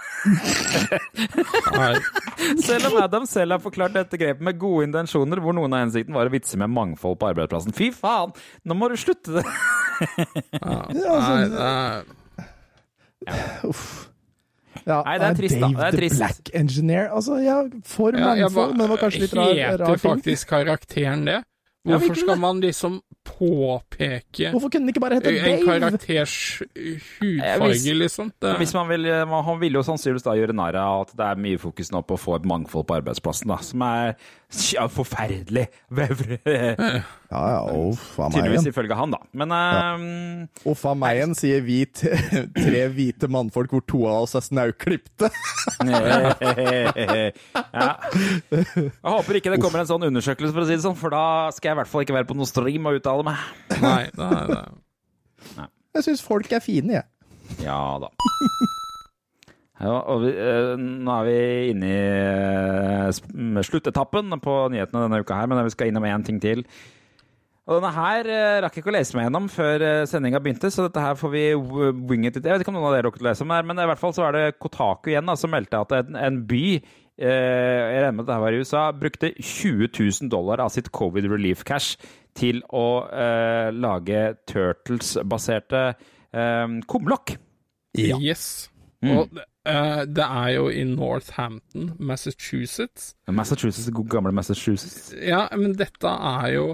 selv 2.66 2.88
om 2.88 2.96
Adam 3.02 3.26
selv 3.28 3.56
har 3.56 3.62
forklart 3.62 3.96
dette 3.96 4.18
grepet 4.20 4.44
med 4.44 4.58
gode 4.60 4.86
intensjoner, 4.88 5.40
hvor 5.42 5.56
noen 5.56 5.74
av 5.76 5.84
hensikten 5.84 6.16
var 6.16 6.28
å 6.28 6.32
vitse 6.32 6.58
med 6.60 6.72
mangfold 6.72 7.18
på 7.20 7.28
arbeidsplassen. 7.32 7.76
Fy 7.76 7.90
faen, 7.94 8.34
nå 8.64 8.78
må 8.78 8.88
du 8.92 8.96
slutte 9.00 9.38
det! 9.38 9.44
Ja, 10.00 10.86
Ja, 10.96 11.14
altså, 11.16 11.34
nei, 11.34 11.48
nei. 11.56 12.02
Ja, 14.86 15.00
Nei, 15.02 15.16
det 15.18 15.26
er 15.26 15.34
trist, 15.40 15.56
da. 15.58 15.68
Dave 15.72 15.90
Det 15.90 16.04
er 16.04 16.08
the. 16.08 16.16
Black 16.20 16.50
Engineer. 16.54 17.08
Altså, 17.10 17.38
ja, 17.42 17.56
for 17.88 18.14
Ja, 18.14 18.34
mangfold, 18.36 18.76
men 18.76 18.84
det 18.84 18.90
var 18.92 19.00
kanskje 19.02 19.20
litt 19.24 19.34
rar, 19.34 19.52
Heter 19.56 19.78
rar 19.82 19.96
ting. 19.96 20.04
faktisk 20.12 20.48
karakteren 20.52 21.24
det? 21.26 21.38
Hvorfor 21.86 22.16
skal 22.18 22.38
man 22.42 22.58
liksom 22.60 22.96
påpeke 23.24 24.48
Hvorfor 24.50 24.70
kunne 24.74 24.86
den 24.86 24.90
ikke 24.90 25.00
bare 25.04 25.14
hete 25.20 25.30
en 25.38 25.60
karakters 25.66 26.32
Eh, 26.74 26.98
hudfarge, 27.20 27.94
liksom? 27.94 28.32
Det, 28.42 28.56
Hvis 28.58 28.74
man 28.74 28.88
vil, 28.88 29.06
man- 29.26 29.44
Han 29.44 29.60
vil 29.60 29.72
jo 29.72 29.82
sannsynligvis 29.86 30.24
da 30.24 30.34
gjøre 30.34 30.52
narr 30.54 30.74
av 30.74 31.00
at 31.06 31.16
det 31.16 31.26
er 31.26 31.36
mye 31.36 31.58
fokus 31.58 31.90
nå 31.92 32.02
på 32.02 32.14
å 32.16 32.18
få 32.18 32.36
et 32.36 32.42
mangfold 32.44 32.86
på 32.88 32.96
arbeidsplassen, 33.00 33.46
da, 33.46 33.56
som 33.58 33.82
er 33.82 34.16
ja, 34.72 34.86
forferdelig. 34.88 35.66
Tydeligvis 35.90 36.46
Ja, 37.26 37.40
ja, 37.50 37.62
uff 37.74 38.20
a 38.22 38.28
meg 38.28 38.36
Tydeligvis 38.36 38.68
ifølge 38.70 38.94
han, 38.94 39.10
da. 39.10 39.18
Men 39.34 39.50
ja. 39.50 39.96
Uff 40.70 40.84
a 40.86 40.92
meg 40.94 41.18
igjen, 41.18 41.34
sier 41.38 41.64
vi 41.66 41.80
tre 41.90 42.84
hvite 42.94 43.26
mannfolk 43.32 43.70
hvor 43.74 43.82
to 43.90 44.04
av 44.06 44.22
oss 44.28 44.36
er 44.38 44.44
snauklipte. 44.46 45.26
ja. 47.74 47.88
Jeg 48.54 48.94
håper 49.02 49.40
ikke 49.40 49.50
det 49.56 49.60
kommer 49.64 49.82
en 49.82 49.90
sånn 49.90 50.06
undersøkelse, 50.06 50.54
for 50.54 50.62
å 50.62 50.68
si 50.70 50.76
det 50.78 50.84
sånn, 50.86 50.98
for 51.00 51.10
da 51.14 51.24
skal 51.56 51.72
jeg 51.72 51.76
i 51.76 51.80
hvert 51.82 51.90
fall 51.92 52.06
ikke 52.06 52.18
være 52.20 52.30
på 52.30 52.38
noe 52.38 52.46
stream 52.50 52.86
og 52.86 53.00
uttale 53.00 53.26
meg. 53.26 53.38
nei, 53.82 54.04
nei, 54.14 54.62
nei. 55.58 55.68
Jeg 55.96 56.02
syns 56.10 56.22
folk 56.22 56.50
er 56.52 56.60
fine, 56.62 57.00
jeg. 57.00 57.06
Ja 57.66 57.80
da. 58.02 58.08
Ja, 59.76 59.96
og 60.08 60.22
vi, 60.24 60.32
eh, 60.32 60.74
nå 60.80 61.12
er 61.12 61.26
vi 61.26 61.38
inne 61.74 61.88
i 61.92 61.96
eh, 63.12 63.62
sluttetappen 63.66 64.38
på 64.40 64.54
nyhetene 64.72 65.02
denne 65.04 65.20
uka 65.20 65.36
her, 65.36 65.48
men 65.52 65.66
vi 65.66 65.72
skal 65.74 65.90
innom 65.90 66.06
én 66.08 66.24
ting 66.24 66.38
til. 66.40 66.62
Og 67.66 67.76
denne 67.76 67.90
her 67.92 68.28
eh, 68.30 68.58
rakk 68.64 68.78
jeg 68.78 68.84
ikke 68.84 68.92
å 68.94 68.96
lese 68.96 69.18
meg 69.18 69.26
gjennom 69.26 69.48
før 69.52 69.84
sendinga 70.08 70.40
begynte, 70.40 70.70
så 70.72 70.86
dette 70.86 71.02
her 71.02 71.18
får 71.20 71.32
vi 71.34 71.42
winget 72.08 72.38
litt. 72.38 72.46
Jeg 72.46 72.56
vet 72.56 72.64
ikke 72.64 72.72
om 72.72 72.78
noen 72.78 72.88
av 72.88 72.96
dere 72.96 73.10
rakk 73.10 73.18
å 73.20 73.26
lese 73.26 73.44
om 73.44 73.52
det 73.52 73.58
her, 73.58 73.66
men 73.68 73.82
i 73.82 73.88
hvert 73.90 74.00
fall 74.00 74.14
så 74.16 74.24
er 74.28 74.38
det 74.38 74.44
Kotaku 74.62 75.10
igjen 75.12 75.28
da, 75.28 75.34
som 75.36 75.52
meldte 75.52 75.82
at 75.84 75.92
en, 75.98 76.16
en 76.24 76.38
by 76.48 76.62
eh, 76.72 77.26
jeg 77.26 77.98
regner 78.00 78.14
med 78.14 78.24
at 78.24 78.30
det 78.30 78.36
her 78.38 78.44
var 78.46 78.56
i 78.56 78.62
USA, 78.62 78.84
brukte 78.96 79.32
20 79.36 79.90
000 79.92 80.30
dollar 80.32 80.62
av 80.64 80.72
sitt 80.72 80.88
covid 80.96 81.28
relief 81.32 81.66
cash 81.68 81.98
til 82.36 82.62
å 82.72 82.86
eh, 83.12 83.68
lage 83.76 84.24
Turtles-baserte 84.48 85.84
eh, 85.92 86.78
kumlokk. 86.88 87.36
Yes. 87.96 88.70
Mm. 89.04 89.12
Og 89.18 89.36
eh, 89.66 90.02
det 90.06 90.24
er 90.24 90.48
jo 90.56 90.68
i 90.70 90.84
Northampton, 90.84 91.92
Massachusetts. 91.98 93.14
Massachusetts, 93.28 93.90
god 93.90 94.08
gamle 94.08 94.32
Massachusetts. 94.32 95.14
Ja, 95.20 95.46
men 95.56 95.76
dette 95.78 96.08
er 96.08 96.48
jo 96.54 96.66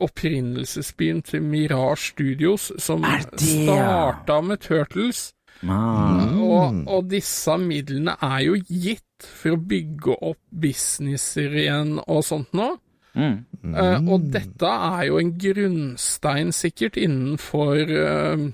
opprinnelsesbyen 0.00 1.22
til 1.22 1.42
Mirage 1.42 1.96
Studios, 2.12 2.72
som 2.78 3.04
starta 3.36 4.40
med 4.40 4.56
Turtles. 4.64 5.32
Mm. 5.62 6.40
Og, 6.40 6.84
og 6.86 7.10
disse 7.10 7.56
midlene 7.60 8.14
er 8.24 8.38
jo 8.46 8.54
gitt 8.64 9.26
for 9.26 9.56
å 9.56 9.64
bygge 9.70 10.16
opp 10.30 10.40
businesser 10.62 11.52
igjen 11.64 11.98
og 12.06 12.24
sånt 12.24 12.54
nå. 12.56 12.72
Mm. 13.12 13.42
Eh, 13.74 14.06
og 14.06 14.28
dette 14.32 14.70
er 14.70 15.04
jo 15.10 15.18
en 15.20 15.34
grunnstein 15.42 16.52
sikkert 16.54 16.96
innenfor 17.00 17.80
eh, 17.90 18.46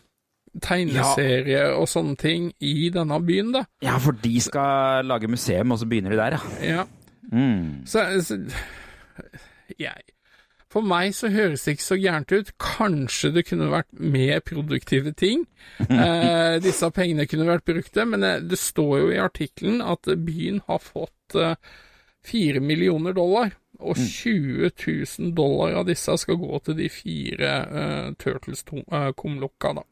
tegneserie 0.62 1.62
og 1.76 1.88
sånne 1.90 2.16
ting 2.20 2.50
i 2.64 2.90
denne 2.94 3.20
byen, 3.24 3.52
da. 3.56 3.64
Ja, 3.84 3.96
for 4.02 4.16
de 4.22 4.34
skal 4.42 5.06
lage 5.06 5.30
museum, 5.30 5.74
og 5.74 5.80
så 5.80 5.88
begynner 5.90 6.14
de 6.14 6.20
der, 6.20 6.38
ja. 6.38 6.76
Ja. 6.76 6.86
Mm. 7.32 7.86
Så, 7.86 8.04
så 8.22 8.38
jeg, 9.78 10.04
For 10.70 10.84
meg 10.84 11.14
så 11.16 11.30
høres 11.32 11.64
det 11.64 11.76
ikke 11.76 11.86
så 11.86 11.96
gærent 11.98 12.32
ut. 12.32 12.52
Kanskje 12.62 13.32
det 13.34 13.46
kunne 13.48 13.70
vært 13.72 13.90
mer 13.92 14.40
produktive 14.46 15.12
ting. 15.12 15.46
Eh, 15.86 16.56
disse 16.62 16.88
pengene 16.94 17.26
kunne 17.28 17.48
vært 17.48 17.66
brukt 17.66 17.90
til, 17.92 18.06
men 18.08 18.22
eh, 18.24 18.38
det 18.40 18.58
står 18.58 18.94
jo 19.00 19.08
i 19.12 19.20
artikkelen 19.20 19.82
at 19.84 20.08
byen 20.24 20.62
har 20.68 20.78
fått 20.80 21.36
eh, 21.36 22.60
millioner 22.60 23.12
dollar. 23.12 23.50
Og 23.78 23.96
20 23.96 24.70
000 25.18 25.34
dollar 25.36 25.74
av 25.80 25.86
disse 25.88 26.14
skal 26.16 26.38
gå 26.40 26.58
til 26.64 26.78
de 26.78 26.88
fire 26.88 27.50
uh, 27.68 28.14
Turtles-kumlokka, 28.16 29.74
da. 29.76 29.84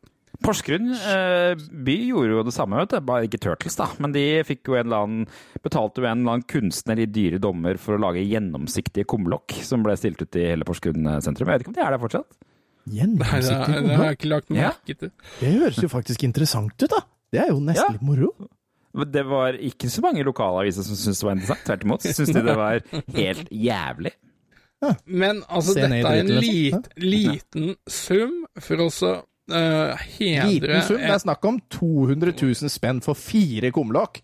Porsgrunn 0.42 0.90
eh, 0.94 1.54
by 1.86 1.94
gjorde 2.08 2.30
jo 2.34 2.42
det 2.48 2.54
samme, 2.56 2.76
vet 2.80 2.90
du. 2.90 3.00
Bare 3.06 3.28
ikke 3.28 3.38
Turtles, 3.40 3.76
da. 3.78 3.86
Men 4.02 4.12
de 4.12 4.24
fikk 4.44 4.66
jo 4.68 4.74
en 4.78 4.86
eller 4.88 5.04
annen 5.04 5.28
Betalte 5.64 6.02
jo 6.02 6.08
en 6.08 6.24
eller 6.24 6.34
annen 6.38 6.48
kunstner 6.50 6.98
i 7.00 7.06
dyre 7.06 7.38
dommer 7.40 7.78
for 7.80 7.94
å 7.96 8.00
lage 8.02 8.24
gjennomsiktige 8.26 9.06
kumlokk 9.08 9.54
som 9.64 9.84
ble 9.86 9.94
stilt 9.96 10.20
ut 10.20 10.36
i 10.40 10.48
hele 10.50 10.66
Porsgrunn 10.68 11.06
sentrum. 11.24 11.48
Jeg 11.48 11.60
vet 11.60 11.64
ikke 11.64 11.72
om 11.72 11.78
de 11.78 11.84
er 11.86 11.94
der 11.94 12.02
fortsatt? 12.02 12.36
Gjennomsiktige 12.90 13.64
kumlokk? 13.64 13.86
Det 13.88 13.96
har 13.96 14.04
jeg 14.10 14.18
ikke 14.18 14.32
lagt 14.34 14.50
Ja. 14.52 14.72
merke 14.74 14.98
til. 15.00 15.10
Det 15.40 15.54
høres 15.54 15.78
jo 15.86 15.88
faktisk 15.88 16.26
interessant 16.28 16.74
ut, 16.82 16.90
da. 16.90 17.00
Det 17.32 17.40
er 17.40 17.48
jo 17.54 17.60
nesten 17.64 17.86
Ja. 17.86 17.92
litt 17.96 18.02
moro. 18.02 18.34
Det 19.10 19.24
var 19.26 19.56
ikke 19.58 19.88
så 19.90 20.02
mange 20.04 20.22
lokalaviser 20.22 20.84
som 20.86 20.94
syntes 20.94 21.18
det 21.18 21.26
var 21.26 21.34
interessant. 21.38 21.64
Tvert 21.66 21.82
imot 21.88 22.00
syntes 22.04 22.34
de 22.34 22.42
det 22.46 22.56
var 22.56 22.80
helt 23.16 23.48
jævlig. 23.50 24.12
Men 25.06 25.40
altså, 25.48 25.74
dette 25.74 25.96
er 26.04 26.20
en 26.20 26.28
lit, 26.44 26.88
liten 27.00 27.70
sum 27.88 28.44
for 28.60 28.76
å 28.84 28.90
eh, 29.52 30.04
hedre 30.18 30.48
Liten 30.50 30.86
sum. 30.86 31.00
Det 31.02 31.10
er 31.14 31.22
snakk 31.22 31.44
om 31.48 31.60
200 31.72 32.34
000 32.40 32.72
spenn 32.72 33.02
for 33.04 33.18
fire 33.18 33.70
kumlokk. 33.74 34.22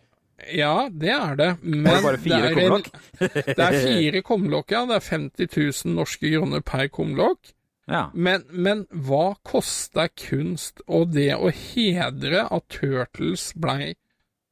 Ja, 0.57 0.89
det 0.89 1.13
er 1.13 1.35
det. 1.37 1.49
Men 1.63 1.85
det 1.85 1.95
er 1.99 2.05
bare 2.07 2.21
fire 2.21 2.41
det 2.41 2.51
er 2.51 2.59
kumlokk? 2.59 2.91
Det 3.59 3.65
er 3.67 3.79
fire 3.85 4.23
kumlokk, 4.25 4.73
ja. 4.73 4.85
Det 4.89 4.97
er 4.97 5.09
50 5.11 5.57
000 5.85 5.97
norske 5.99 6.31
kroner 6.33 6.63
per 6.65 6.87
kumlokk. 6.89 7.53
Ja. 7.91 8.07
Men, 8.15 8.45
men 8.49 8.85
hva 8.91 9.35
koster 9.45 10.09
kunst 10.15 10.81
og 10.87 11.11
det 11.17 11.33
å 11.35 11.51
hedre 11.51 12.47
at 12.47 12.69
Turtles 12.71 13.51
blei 13.59 13.95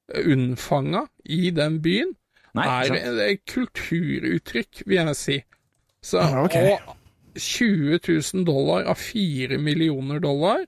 unnfanga 0.08 1.06
i 1.24 1.50
den 1.54 1.78
byen, 1.84 2.14
Nei, 2.56 2.66
er 2.88 3.20
et 3.28 3.44
kulturuttrykk, 3.46 4.82
vil 4.88 5.12
jeg 5.12 5.18
si. 5.18 5.36
Så, 6.02 6.22
Ja, 6.22 6.42
ok. 6.44 6.56
Og 6.56 6.97
20 7.42 8.00
000 8.02 8.44
dollar 8.48 8.88
av 8.90 8.98
4 9.00 9.58
millioner 9.62 10.20
dollar, 10.22 10.64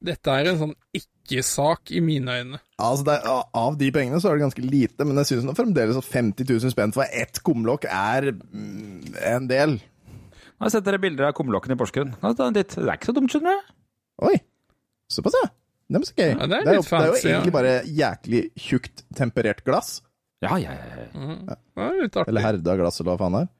dette 0.00 0.32
er 0.32 0.48
en 0.50 0.60
sånn 0.60 0.74
ikke-sak 0.96 1.92
i 1.92 2.00
mine 2.04 2.36
øyne. 2.40 2.60
Altså, 2.80 3.04
det 3.06 3.16
er, 3.18 3.44
Av 3.60 3.76
de 3.80 3.90
pengene 3.94 4.20
så 4.22 4.30
er 4.30 4.38
det 4.38 4.46
ganske 4.46 4.64
lite, 4.64 5.06
men 5.06 5.20
jeg 5.20 5.30
syns 5.30 5.58
fremdeles 5.58 6.00
at 6.00 6.08
50 6.08 6.48
000 6.48 6.74
spent 6.74 6.96
for 6.96 7.04
ett 7.12 7.42
kumlokk 7.46 7.86
er 7.90 8.32
mm, 8.32 9.16
en 9.34 9.48
del. 9.50 9.78
Nå 9.80 10.64
har 10.64 10.70
jeg 10.70 10.78
sett 10.78 10.88
dere 10.88 11.00
bilder 11.00 11.30
av 11.30 11.36
kumlokkene 11.36 11.76
i 11.76 11.80
Porsgrunn. 11.80 12.16
Det 12.20 12.64
er 12.64 12.94
ikke 12.94 13.12
så 13.12 13.16
dumt, 13.16 13.32
skjønner 13.32 13.56
du. 13.56 13.74
Oi, 14.28 14.36
såpass, 15.12 15.38
ja. 15.40 15.52
Det 15.90 15.98
er 15.98 16.06
så 16.06 16.14
gøy. 16.14 16.28
Ja, 16.30 16.46
det 16.46 16.58
er 16.58 16.76
jo, 16.76 16.82
litt 16.82 16.90
det 16.90 16.98
er 16.98 17.08
jo 17.08 17.14
egentlig 17.20 17.50
ja. 17.50 17.54
bare 17.56 17.72
jæklig 18.00 18.42
tjukt 18.62 19.02
temperert 19.18 19.64
glass. 19.66 19.96
Ja, 20.44 20.56
ja, 20.60 20.72
ja. 20.72 21.06
ja. 21.12 21.56
Det 21.56 21.86
er 21.86 21.96
litt 21.98 22.18
artig. 22.20 22.30
Eller 22.30 22.44
herda 22.46 22.76
glass, 22.78 23.00
eller 23.00 23.12
hva 23.12 23.18
faen 23.20 23.36
det 23.36 23.40
er. 23.42 23.50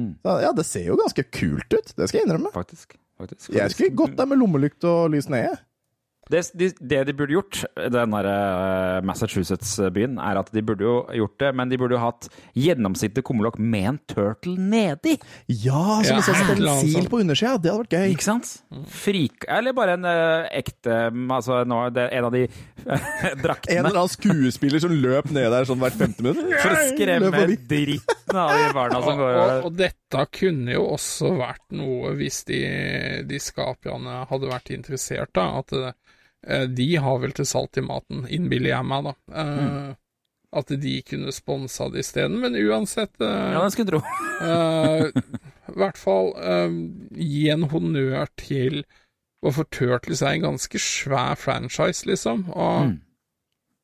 Mm. 0.00 0.12
Så, 0.24 0.36
ja, 0.44 0.52
det 0.56 0.66
ser 0.68 0.86
jo 0.88 0.98
ganske 1.00 1.26
kult 1.28 1.76
ut, 1.76 1.94
det 1.96 2.10
skal 2.10 2.22
jeg 2.22 2.28
innrømme. 2.28 2.52
Faktisk. 2.54 2.96
faktisk, 3.20 3.52
Jeg 3.56 3.74
skulle 3.74 3.96
gått 4.02 4.16
der 4.18 4.30
med 4.30 4.40
lommelykt 4.40 4.86
og 4.88 5.10
lys 5.14 5.28
nede. 5.32 5.58
Det, 6.30 6.44
de, 6.54 6.68
det 6.78 7.00
de 7.08 7.14
burde 7.16 7.34
gjort, 7.34 7.64
den 7.74 8.12
der 8.14 8.26
eh, 8.30 9.00
Massachusetts-byen, 9.06 10.14
er 10.22 10.38
at 10.38 10.52
de 10.54 10.62
burde 10.62 10.84
jo 10.86 10.94
gjort 11.18 11.34
det, 11.42 11.48
men 11.58 11.72
de 11.72 11.78
burde 11.80 11.96
jo 11.96 12.02
hatt 12.04 12.28
gjennomsiktig 12.54 13.24
kummelokk 13.26 13.58
med 13.58 13.88
en 13.90 13.98
turtle 14.12 14.54
nedi. 14.54 15.16
Ja, 15.48 15.98
som 16.06 16.12
Ja, 16.12 16.20
en 16.20 16.26
sånn 16.28 16.52
stensil 16.52 17.10
på 17.10 17.22
undersida. 17.24 17.56
Det 17.58 17.72
hadde 17.72 17.82
vært 17.82 17.98
gøy. 17.98 18.14
Ikke 18.14 18.28
sant? 18.28 18.52
Frik... 18.94 19.48
Eller 19.50 19.74
bare 19.74 19.96
en 19.98 20.06
uh, 20.06 20.46
ekte 20.54 20.94
Altså 21.34 21.64
nå, 21.66 21.80
det, 21.94 22.06
en 22.14 22.28
av 22.28 22.34
de 22.34 22.44
draktene. 23.44 23.80
En 23.80 23.88
eller 23.88 24.04
annen 24.04 24.12
skuespiller 24.12 24.82
som 24.82 24.94
løp 24.94 25.32
ned 25.34 25.50
der 25.50 25.66
sånn 25.66 25.82
hvert 25.82 25.98
femte 25.98 26.22
minutt. 26.22 26.54
For 26.62 26.76
å 26.76 26.86
skremme 26.92 27.32
forbi. 27.34 27.98
Dritten 28.30 28.40
av 28.40 28.52
de 28.56 28.72
barna 28.76 29.00
som 29.02 29.12
Og, 29.12 29.18
går 29.20 29.38
og, 29.40 29.64
og 29.68 29.76
dette 29.78 30.24
kunne 30.38 30.72
jo 30.76 30.84
også 30.94 31.32
vært 31.38 31.64
noe 31.76 32.12
hvis 32.18 32.38
de, 32.48 32.60
de 33.28 33.40
skaperne 33.42 34.22
hadde 34.30 34.50
vært 34.50 34.70
interessert, 34.74 35.32
da. 35.36 35.48
At 35.60 35.74
uh, 35.76 36.64
de 36.70 36.88
har 36.96 37.18
vel 37.20 37.34
til 37.36 37.44
salt 37.50 37.76
i 37.76 37.84
maten, 37.84 38.22
innbiller 38.32 38.72
jeg 38.76 38.86
meg, 38.88 39.10
da. 39.10 39.14
Eh, 39.42 39.90
At 40.56 40.72
de 40.82 40.94
kunne 41.06 41.30
sponsa 41.36 41.86
det 41.92 42.00
isteden. 42.06 42.38
Men 42.42 42.56
uansett 42.58 43.12
uh, 43.22 43.52
Ja, 43.52 43.60
det 43.66 43.74
skulle 43.74 43.92
tro. 43.92 44.00
eh, 44.40 45.04
I 45.70 45.76
hvert 45.78 46.00
fall 46.00 46.32
gi 47.14 47.44
en 47.52 47.68
honnør 47.70 48.26
til 48.40 48.80
Hvorfor 49.40 49.64
Turtles 49.72 50.20
er 50.20 50.34
en 50.36 50.42
ganske 50.50 50.80
svær 50.82 51.36
franchise, 51.38 52.04
liksom. 52.08 52.48
Og, 52.52 52.90
Mm. 52.90 52.98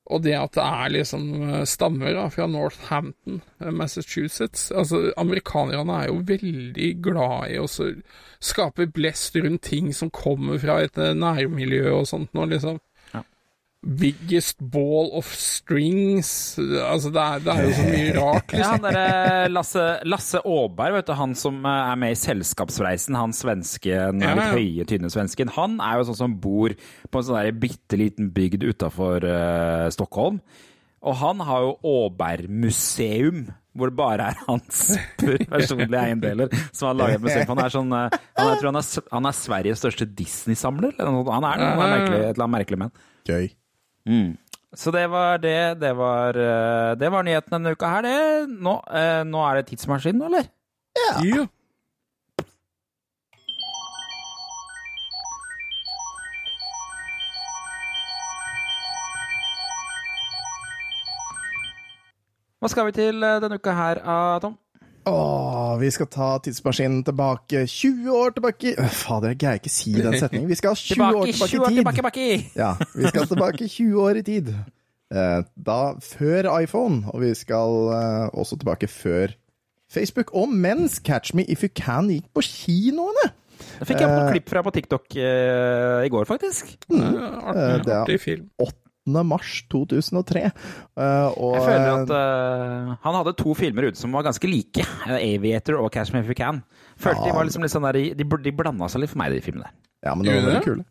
Og 0.06 0.22
det 0.22 0.36
at 0.38 0.54
det 0.54 0.64
er 0.64 0.92
liksom 0.94 1.24
eh, 1.48 1.62
stammer 1.68 2.14
da, 2.14 2.26
fra 2.30 2.46
Northampton, 2.50 3.40
eh, 3.60 3.72
Massachusetts 3.74 4.70
Altså, 4.70 5.10
amerikanerne 5.18 6.00
er 6.02 6.10
jo 6.10 6.20
veldig 6.28 6.90
glad 7.02 7.50
i 7.50 7.58
å 7.58 7.66
skape 7.66 8.86
blest 8.94 9.36
rundt 9.40 9.64
ting 9.66 9.92
som 9.96 10.12
kommer 10.14 10.60
fra 10.62 10.78
et 10.84 10.98
eh, 11.02 11.16
nærmiljø 11.16 11.90
og 11.96 12.06
sånt 12.10 12.36
nå, 12.36 12.46
liksom. 12.54 12.78
Ja. 13.86 13.92
Biggest 14.00 14.58
ball 14.60 15.12
of 15.14 15.28
strings 15.38 16.30
Altså, 16.58 17.12
det 17.14 17.22
er, 17.22 17.42
det 17.44 17.52
er 17.54 17.62
jo 17.68 17.74
så 17.76 17.84
mye 17.86 18.14
rart, 18.20 18.50
Ja, 18.50 18.58
liksom. 18.58 18.72
han 18.72 18.84
derre 18.88 19.48
Lasse, 19.54 19.84
Lasse 20.10 20.40
Aaberg, 20.42 20.96
vet 20.98 21.06
du, 21.10 21.14
han 21.20 21.34
som 21.38 21.60
eh, 21.62 21.82
er 21.92 22.00
med 22.02 22.16
i 22.16 22.18
Selskapsreisen, 22.18 23.14
han 23.18 23.34
svensken, 23.36 24.22
Ja, 24.26 24.34
litt 24.34 24.56
høye, 24.58 24.86
tynne 24.90 25.10
svensken, 25.14 25.54
han 25.54 25.78
er 25.78 26.00
jo 26.00 26.08
sånn 26.10 26.20
som 26.24 26.38
bor 26.42 26.74
på 26.74 27.20
en 27.22 27.28
sånn 27.28 27.38
der 27.38 27.52
bitte 27.62 28.00
liten 28.00 28.32
bygd 28.34 28.66
utafor 28.66 29.22
Stockholm. 29.94 30.40
Og 31.06 31.14
han 31.20 31.38
har 31.46 31.62
jo 31.62 31.74
Aaberg-museum, 31.86 33.46
hvor 33.76 33.90
det 33.90 33.96
bare 33.98 34.30
er 34.32 34.38
hans 34.46 34.96
personlige 35.52 36.00
eiendeler 36.00 36.48
som 36.72 36.88
har 36.90 36.96
laget 36.98 37.22
museum. 37.22 37.46
Han 37.52 37.60
er 37.62 37.74
sånn 37.74 37.92
eh, 37.94 38.16
han, 38.38 38.48
Jeg 38.50 38.60
tror 38.62 38.70
han 38.72 38.80
er, 38.80 38.88
han 39.12 39.28
er 39.30 39.36
Sveriges 39.36 39.82
største 39.82 40.08
Disney-samler. 40.16 40.96
eller 40.96 41.12
noe. 41.12 41.28
Han 41.36 41.46
er 41.46 41.60
det, 41.60 41.68
han 41.68 41.84
er 41.84 41.92
merkelig, 41.94 42.18
et 42.24 42.32
eller 42.32 42.46
annet 42.46 42.56
merkelig 42.58 42.80
menn. 42.82 42.94
Gøy. 43.28 43.46
Så 44.76 44.92
det 44.94 45.06
var 45.10 45.38
det. 45.42 45.80
Det 45.80 45.92
var, 45.96 46.36
eh, 46.36 46.94
det 47.00 47.08
var 47.10 47.22
nyheten 47.26 47.56
denne 47.56 47.72
uka 47.74 47.88
her, 47.90 48.02
det. 48.06 48.46
Nå, 48.60 48.78
eh, 48.92 49.22
nå 49.24 49.42
er 49.48 49.60
det 49.60 49.68
tidsmaskinen, 49.70 50.22
eller? 50.28 50.48
Ja. 50.96 51.46
Hva 62.60 62.70
skal 62.72 62.88
vi 62.88 62.96
til 62.96 63.22
eh, 63.22 63.40
denne 63.42 63.58
uka 63.60 63.74
her, 63.76 64.00
ah, 64.04 64.38
Tom? 64.42 64.56
Åh, 65.06 65.76
vi 65.78 65.90
skal 65.94 66.08
ta 66.10 66.28
tidsmaskinen 66.42 67.04
tilbake 67.06 67.66
20 67.70 68.10
år 68.10 68.32
tilbake 68.34 68.72
Fader, 68.90 69.34
jeg 69.34 69.38
greier 69.38 69.60
ikke 69.60 69.70
si 69.70 69.92
den 69.94 70.16
setningen. 70.18 70.48
Vi 70.50 70.58
skal 70.58 70.74
20 70.74 70.94
tilbake, 70.94 71.20
år 71.20 71.30
tilbake 71.30 71.50
20 71.52 71.60
år 71.60 71.68
i 71.68 71.74
tid. 71.74 71.76
Tilbake, 71.76 72.00
tilbake. 72.00 72.50
Ja, 72.58 72.72
vi 72.94 73.12
skal 73.12 73.28
tilbake 73.30 73.68
20 73.68 74.02
år 74.02 74.18
i 74.18 74.24
tid. 74.26 74.50
Eh, 75.14 75.40
da 75.54 75.80
før 76.02 76.48
iPhone, 76.58 77.04
og 77.14 77.22
vi 77.22 77.30
skal 77.38 77.90
eh, 77.94 78.28
også 78.34 78.58
tilbake 78.58 78.88
før 78.90 79.36
Facebook. 79.92 80.34
Og 80.34 80.50
mens 80.50 80.98
Catch 80.98 81.36
Me 81.38 81.44
If 81.46 81.62
You 81.62 81.70
Can 81.70 82.10
gikk 82.10 82.26
på 82.34 82.42
kinoene! 82.42 83.28
Det 83.78 83.86
fikk 83.86 84.02
jeg 84.02 84.10
på 84.10 84.24
eh, 84.24 84.32
klipp 84.34 84.50
fra 84.50 84.64
på 84.66 84.72
TikTok 84.74 85.14
i 85.16 86.10
går, 86.10 86.26
faktisk. 86.26 86.74
Mm. 86.90 87.14
Artig, 87.46 87.94
artig 87.94 88.18
film. 88.20 88.50
Det 88.58 88.72
8.3.2003. 89.06 90.42
Uh, 90.98 91.30
og, 91.38 91.54
jeg 91.56 91.64
føler 91.66 91.90
at 91.94 92.12
uh, 92.12 92.96
han 93.06 93.18
hadde 93.20 93.36
to 93.38 93.54
filmer 93.58 93.88
ute 93.90 94.00
som 94.00 94.14
var 94.16 94.26
ganske 94.26 94.50
like. 94.50 94.86
Uh, 95.06 95.16
'Aviator' 95.16 95.78
og 95.78 95.92
'Cash 95.92 96.14
Me 96.14 96.24
If 96.24 96.30
You 96.32 96.38
Can'. 96.38 96.62
Følte 96.96 97.22
ja, 97.22 97.30
de 97.30 97.38
var 97.38 97.46
liksom 97.46 97.64
litt 97.64 97.74
sånn 97.74 97.86
der, 97.86 98.02
de, 98.18 98.26
de 98.26 98.54
blanda 98.56 98.88
seg 98.90 99.04
litt 99.04 99.12
for 99.12 99.22
meg, 99.22 99.34
de 99.36 99.44
filmene. 99.44 99.70
Ja, 100.04 100.14
men 100.14 100.26
de 100.26 100.34
var 100.34 100.46
veldig 100.50 100.66
kule. 100.66 100.86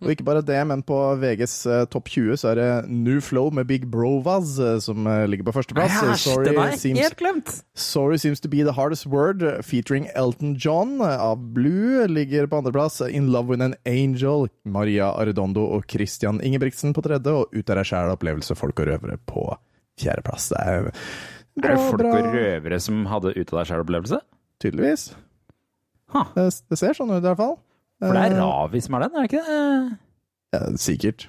Og 0.00 0.08
ikke 0.14 0.24
bare 0.24 0.40
det, 0.40 0.56
men 0.64 0.80
på 0.86 0.96
VGs 1.20 1.54
eh, 1.68 1.82
topp 1.92 2.08
20 2.08 2.38
så 2.40 2.48
er 2.52 2.56
det 2.56 2.68
New 2.88 3.18
Flow 3.20 3.50
med 3.52 3.66
Big 3.68 3.84
Brovaz 3.92 4.54
eh, 4.56 4.78
som 4.80 5.04
eh, 5.06 5.26
ligger 5.28 5.44
på 5.50 5.52
førsteplass. 5.58 5.92
Ja, 5.92 6.14
Sorry, 6.16 6.54
er 6.54 6.76
seems! 6.80 7.58
Sorry 7.76 8.16
Seems 8.22 8.40
To 8.40 8.48
Be 8.48 8.64
The 8.64 8.72
Hardest 8.78 9.04
Word, 9.12 9.44
featuring 9.66 10.08
Elton 10.16 10.54
John 10.56 11.02
av 11.04 11.36
Blue, 11.52 12.06
ligger 12.08 12.48
på 12.48 12.62
andreplass. 12.62 13.00
In 13.10 13.28
Love 13.34 13.52
With 13.52 13.62
An 13.64 13.76
Angel, 13.84 14.48
Maria 14.64 15.10
Arredondo 15.12 15.66
og 15.76 15.84
Christian 15.92 16.40
Ingebrigtsen 16.40 16.96
på 16.96 17.04
tredje, 17.04 17.36
og 17.42 17.52
Ut 17.52 17.68
av 17.68 17.82
deg 17.82 17.90
sjæl 17.92 18.14
opplevelse, 18.16 18.56
folk 18.56 18.80
og 18.80 18.88
røvere 18.88 19.20
på 19.28 19.44
fjerdeplass. 20.00 20.48
Det 20.54 20.60
er 20.64 20.78
Er 20.80 20.94
bra, 21.60 21.74
det 21.76 21.88
folk 21.90 22.00
bra, 22.06 22.12
og 22.16 22.34
røvere 22.40 22.80
som 22.80 23.04
hadde 23.10 23.34
ut 23.36 23.52
av 23.52 23.58
deg 23.60 23.68
sjæl-opplevelse? 23.74 24.20
tydeligvis. 24.60 25.10
Huh. 26.12 26.26
Det, 26.34 26.48
det 26.68 26.76
ser 26.80 26.96
sånn 26.96 27.12
ut, 27.14 27.20
i 27.22 27.26
hvert 27.28 27.38
fall. 27.40 27.54
For 28.00 28.16
det 28.16 28.22
er 28.24 28.36
Eh, 28.36 28.40
Ravi 28.40 28.80
som 28.80 28.94
er 28.96 29.04
den, 29.06 29.16
er 29.16 29.26
det 29.26 29.30
ikke 29.30 29.44
det? 29.46 29.98
ja, 30.56 30.60
sikkert. 30.76 31.28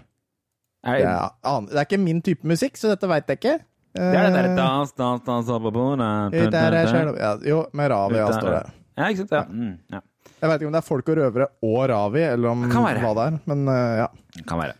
Er, 0.83 0.97
Det 0.97 1.05
er, 1.05 1.65
det 1.69 1.77
er 1.77 1.85
ikke 1.85 1.99
min 2.01 2.21
type 2.25 2.47
musikk, 2.47 2.77
så 2.79 2.89
dette 2.93 3.07
veit 3.11 3.27
jeg 3.27 3.37
ikke. 3.41 3.57
det 3.93 4.01
er 4.01 4.23
den 4.23 4.35
Eh, 4.35 4.37
derre 4.41 4.55
dans, 4.55 4.91
dans, 4.97 5.21
dans, 5.25 5.45
bordet. 5.47 6.51
Der 6.51 6.71
er 6.79 6.87
sjæl- 6.87 7.17
ja, 7.19 7.35
Jo, 7.45 7.65
med 7.73 7.91
Ravi 7.91 8.15
ja, 8.15 8.31
står 8.31 8.49
det. 8.55 8.71
Ja, 8.97 9.07
ikke 9.11 9.17
sant? 9.27 9.31
Ja. 9.31 9.43
Mm, 9.49 9.77
ja. 9.91 9.99
Jeg 10.41 10.49
veit 10.49 10.61
ikke 10.61 10.67
om 10.67 10.73
det 10.73 10.81
er 10.81 10.87
folk 10.87 11.09
og 11.09 11.17
røvere 11.17 11.47
og 11.61 11.89
Ravi, 11.89 12.21
eller 12.23 12.49
om 12.49 12.61
Det 12.63 12.71
hva 13.03 13.13
det 13.13 13.25
er, 13.33 13.39
men 13.45 13.65
ja. 13.99 14.07
Det 14.35 14.47
Kan 14.47 14.57
være. 14.63 14.73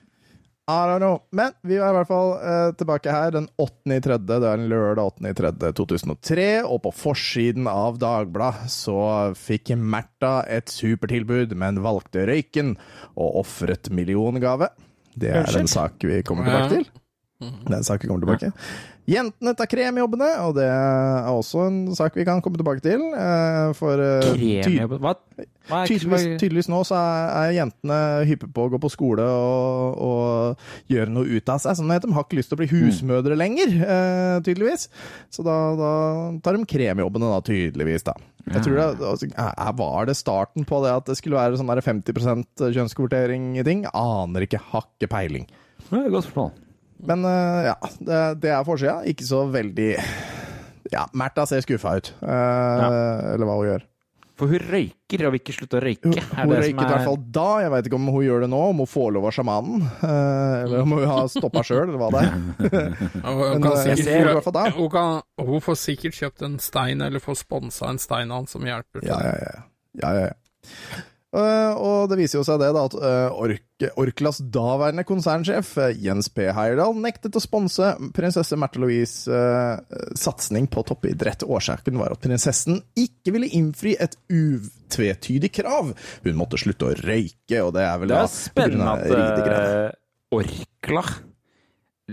I 0.69 0.85
don't 0.87 1.01
know. 1.01 1.17
Men 1.35 1.55
vi 1.67 1.75
er 1.79 1.89
i 1.89 1.95
hvert 1.97 2.09
fall 2.09 2.35
eh, 2.37 2.69
tilbake 2.79 3.11
her 3.11 3.33
den 3.33 3.47
8.3. 3.59 4.17
Det 4.27 4.37
er 4.37 4.53
en 4.53 4.69
lørdag 4.71 5.09
8. 5.17 5.25
i 5.31 5.37
tredje 5.37 5.71
2003, 5.79 6.47
og 6.67 6.83
på 6.85 6.93
forsiden 6.95 7.67
av 7.71 7.97
Dagbladet 8.01 8.69
så 8.71 8.99
fikk 9.37 9.73
Märtha 9.79 10.45
et 10.47 10.71
supertilbud, 10.71 11.57
men 11.59 11.81
valgte 11.83 12.27
røyken 12.29 12.75
og 13.15 13.41
ofret 13.43 13.91
milliongave. 13.91 14.69
Det 15.17 15.33
er 15.41 15.59
en 15.59 15.67
sak 15.67 16.03
vi 16.07 16.21
kommer 16.23 16.47
tilbake 16.47 16.71
til. 16.77 16.89
Det 17.41 17.73
er 17.73 17.79
en 17.81 17.87
sak 17.87 18.03
vi 18.05 18.11
kommer 18.11 18.23
tilbake 18.23 18.45
til. 18.51 18.53
Jentene 19.09 19.55
tar 19.57 19.65
kremjobbene, 19.65 20.27
og 20.45 20.53
det 20.59 20.67
er 20.69 21.29
også 21.31 21.63
en 21.65 21.79
sak 21.97 22.15
vi 22.15 22.25
kan 22.27 22.41
komme 22.45 22.59
tilbake 22.59 22.83
til. 22.85 23.01
eh, 23.17 23.71
For 23.77 23.97
eh, 23.97 24.27
Hva? 25.01 25.15
Hva 25.71 25.79
Tydeligvis, 25.87 26.25
tydeligvis 26.41 26.69
nå 26.69 26.81
så 26.85 26.97
er, 26.99 27.51
jentene 27.55 27.97
hyppe 28.29 28.49
på 28.53 28.65
å 28.67 28.71
gå 28.73 28.79
på 28.81 28.89
skole 28.93 29.23
og, 29.25 29.97
og 30.05 30.91
gjøre 30.91 31.13
noe 31.13 31.25
ut 31.29 31.49
av 31.53 31.61
seg. 31.63 31.77
Sånn 31.79 31.93
at 31.95 32.05
de 32.05 32.13
har 32.13 32.25
ikke 32.27 32.37
lyst 32.39 32.51
til 32.51 32.57
å 32.59 32.61
bli 32.61 32.69
husmødre 32.71 33.37
lenger, 33.39 33.73
eh, 33.81 34.37
tydeligvis. 34.45 34.87
Så 35.33 35.45
da, 35.47 35.57
da 35.79 35.91
tar 36.43 36.57
de 36.59 36.67
kremjobbene, 36.69 37.31
da, 37.33 37.41
tydeligvis. 37.47 38.05
da. 38.09 38.17
Jeg 38.51 38.65
tror 38.65 38.79
det, 38.79 38.87
altså, 39.05 39.29
Var 39.81 40.09
det 40.09 40.17
starten 40.17 40.65
på 40.65 40.81
det 40.85 40.95
at 40.97 41.09
det 41.09 41.17
skulle 41.19 41.37
være 41.37 41.59
sånn 41.61 41.69
der 41.69 41.81
50 41.85 42.73
kjønnskvotering 42.73 43.55
i 43.61 43.65
ting? 43.65 43.85
Aner 43.93 44.47
ikke. 44.47 44.61
Har 44.73 44.85
ikke 44.97 45.11
peiling. 45.13 45.47
Det 45.89 45.93
er 45.97 46.05
et 46.09 46.13
Godt 46.13 46.29
spørsmål. 46.29 46.51
Men 47.07 47.25
eh, 47.25 47.61
ja, 47.71 47.75
det, 47.99 48.19
det 48.43 48.51
er 48.53 48.65
forsida. 48.67 48.99
Ikke 49.09 49.25
så 49.25 49.45
veldig 49.51 49.93
Ja, 50.91 51.05
Märtha 51.17 51.45
ser 51.49 51.63
skuffa 51.65 51.95
ut. 52.01 52.11
Eh, 52.21 53.31
Eller 53.33 53.47
hva 53.47 53.55
hun 53.61 53.69
gjør. 53.69 53.87
For 54.41 54.49
hun 54.49 54.63
røyker 54.71 55.21
og 55.27 55.33
vil 55.35 55.41
ikke 55.43 55.53
slutte 55.53 55.77
å 55.77 55.81
røyke. 55.83 56.09
Hun 56.09 56.15
er 56.17 56.47
det 56.49 56.55
røyket 56.63 56.79
som 56.79 56.87
i 56.87 56.93
hvert 56.95 57.05
fall 57.05 57.17
da. 57.37 57.43
Jeg 57.61 57.71
veit 57.75 57.89
ikke 57.89 57.97
om 57.99 58.07
hun 58.09 58.23
gjør 58.25 58.41
det 58.45 58.49
nå, 58.49 58.61
om 58.71 58.79
hun 58.81 58.89
får 58.89 59.11
lov 59.17 59.27
av 59.29 59.35
sjamanen. 59.37 59.83
eh, 60.01 60.55
Eller 60.63 60.81
om 60.81 60.95
hun 60.97 61.05
har 61.11 61.29
stoppa 61.29 61.61
sjøl, 61.67 61.83
eller 61.91 62.01
hva 62.01 62.09
det 62.15 62.23
er. 62.25 62.31
Hun, 63.27 63.67
eh, 63.69 63.93
sikkert, 63.95 64.75
hun, 64.79 64.89
kan, 64.93 65.21
hun 65.45 65.61
får 65.61 65.77
sikkert 65.83 66.17
kjøpt 66.17 66.45
en 66.47 66.57
stein, 66.63 67.05
eller 67.05 67.21
får 67.21 67.37
sponsa 67.43 67.91
en 67.93 68.01
stein 68.01 68.33
av 68.33 68.41
han 68.41 68.49
som 68.49 68.65
hjelper. 68.65 69.05
Ja, 69.05 69.19
ja, 69.29 69.35
ja. 69.45 69.61
ja, 70.01 70.13
ja, 70.17 70.27
ja. 70.31 71.05
Eh, 71.31 71.73
og 71.79 72.09
det 72.11 72.17
viser 72.19 72.41
jo 72.41 72.43
seg 72.43 72.59
det 72.59 72.73
da 72.75 72.81
at 72.89 72.95
eh, 72.99 73.37
Ork 73.39 73.85
Orklas 73.97 74.41
daværende 74.51 75.05
konsernsjef 75.07 75.69
eh, 75.79 75.93
Jens 76.03 76.27
P. 76.29 76.43
Heyerdahl 76.51 76.91
nektet 76.99 77.37
å 77.39 77.41
sponse 77.41 77.93
prinsesse 78.13 78.59
Märtha 78.59 78.81
Louise' 78.83 79.39
satsing 80.19 80.67
på 80.71 80.83
toppidrett. 80.89 81.47
Årsaken 81.47 81.97
var 82.01 82.13
at 82.13 82.21
prinsessen 82.23 82.81
ikke 82.99 83.33
ville 83.37 83.49
innfri 83.57 83.95
et 83.95 84.19
utvetydig 84.27 85.53
krav. 85.61 85.95
Hun 86.27 86.39
måtte 86.39 86.59
slutte 86.61 86.91
å 86.91 86.95
røyke, 86.99 87.63
og 87.63 87.73
det 87.79 87.87
er 87.87 88.03
vel 88.03 88.11
Det 88.11 88.19
da 88.19 88.27
er 88.27 88.35
spennende 88.35 88.93
at 88.99 89.99
Orkla 90.35 91.05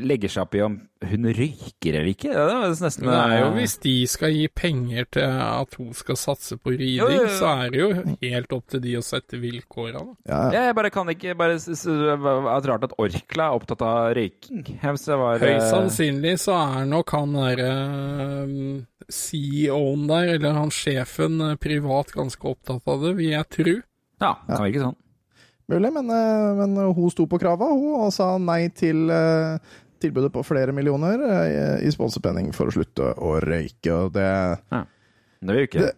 legger 0.07 0.31
seg 0.33 0.47
opp 0.47 0.57
i 0.57 0.63
om 0.65 0.77
hun 1.09 1.29
røyker 1.31 1.95
eller 1.95 2.11
ikke. 2.11 2.33
Det 2.35 2.55
er 2.55 2.75
nesten 2.83 3.07
Det 3.07 3.17
er 3.19 3.35
jo 3.43 3.49
hvis 3.55 3.77
de 3.85 3.95
skal 4.11 4.35
gi 4.35 4.49
penger 4.51 5.09
til 5.15 5.27
at 5.29 5.79
hun 5.79 5.93
skal 5.97 6.19
satse 6.19 6.59
på 6.59 6.75
riding, 6.75 6.99
ja, 6.99 7.23
ja, 7.25 7.33
så 7.39 7.53
er 7.65 7.73
det 7.75 7.81
jo 7.83 7.89
helt 8.23 8.55
opp 8.57 8.67
til 8.75 8.83
de 8.85 8.97
å 8.99 9.05
sette 9.07 9.41
vilkåra. 9.43 10.03
Ja, 10.29 10.41
ja. 10.53 10.67
Jeg 10.69 10.77
bare 10.79 10.93
kan 10.95 11.11
ikke 11.13 11.37
bare 11.39 11.59
Det 11.59 11.79
er 11.79 12.69
rart 12.73 12.87
at 12.89 12.97
Orkla 12.99 13.49
er 13.49 13.59
opptatt 13.59 13.85
av 13.87 14.13
røyking. 14.19 14.65
Var, 14.83 15.43
Høyst 15.43 15.49
eh, 15.49 15.67
sannsynlig 15.71 16.37
så 16.43 16.57
er 16.59 16.89
nok 16.89 17.15
han 17.15 17.37
derre 17.39 17.73
um, 18.45 18.87
CEO-en 19.09 20.09
der, 20.11 20.35
eller 20.37 20.57
han 20.59 20.73
sjefen, 20.75 21.41
eh, 21.45 21.59
privat 21.61 22.13
ganske 22.17 22.51
opptatt 22.51 22.89
av 22.91 23.05
det, 23.07 23.15
vil 23.21 23.33
jeg 23.33 23.53
tro. 23.55 23.77
Ja, 24.19 24.35
kan 24.49 24.65
virke 24.67 24.89
sånn. 24.89 24.99
Mulig, 25.69 25.93
men, 25.93 26.11
eh, 26.11 26.55
men 26.57 26.77
hun 26.97 27.11
sto 27.13 27.27
på 27.29 27.39
krava, 27.41 27.69
hun, 27.69 27.93
og 28.07 28.13
sa 28.15 28.31
nei 28.41 28.71
til 28.73 29.11
eh, 29.13 29.59
tilbudet 30.03 30.33
på 30.35 30.43
flere 30.47 30.73
millioner 30.77 31.23
eh, 31.29 31.87
i 31.87 31.93
sponsorpenning 31.95 32.53
for 32.57 32.71
å 32.71 32.75
slutte 32.75 33.13
å 33.19 33.37
røyke, 33.45 33.95
og 33.95 34.13
det 34.17 34.29
Det 35.41 35.55
vil 35.55 35.57
du 35.61 35.65
ikke. 35.69 35.89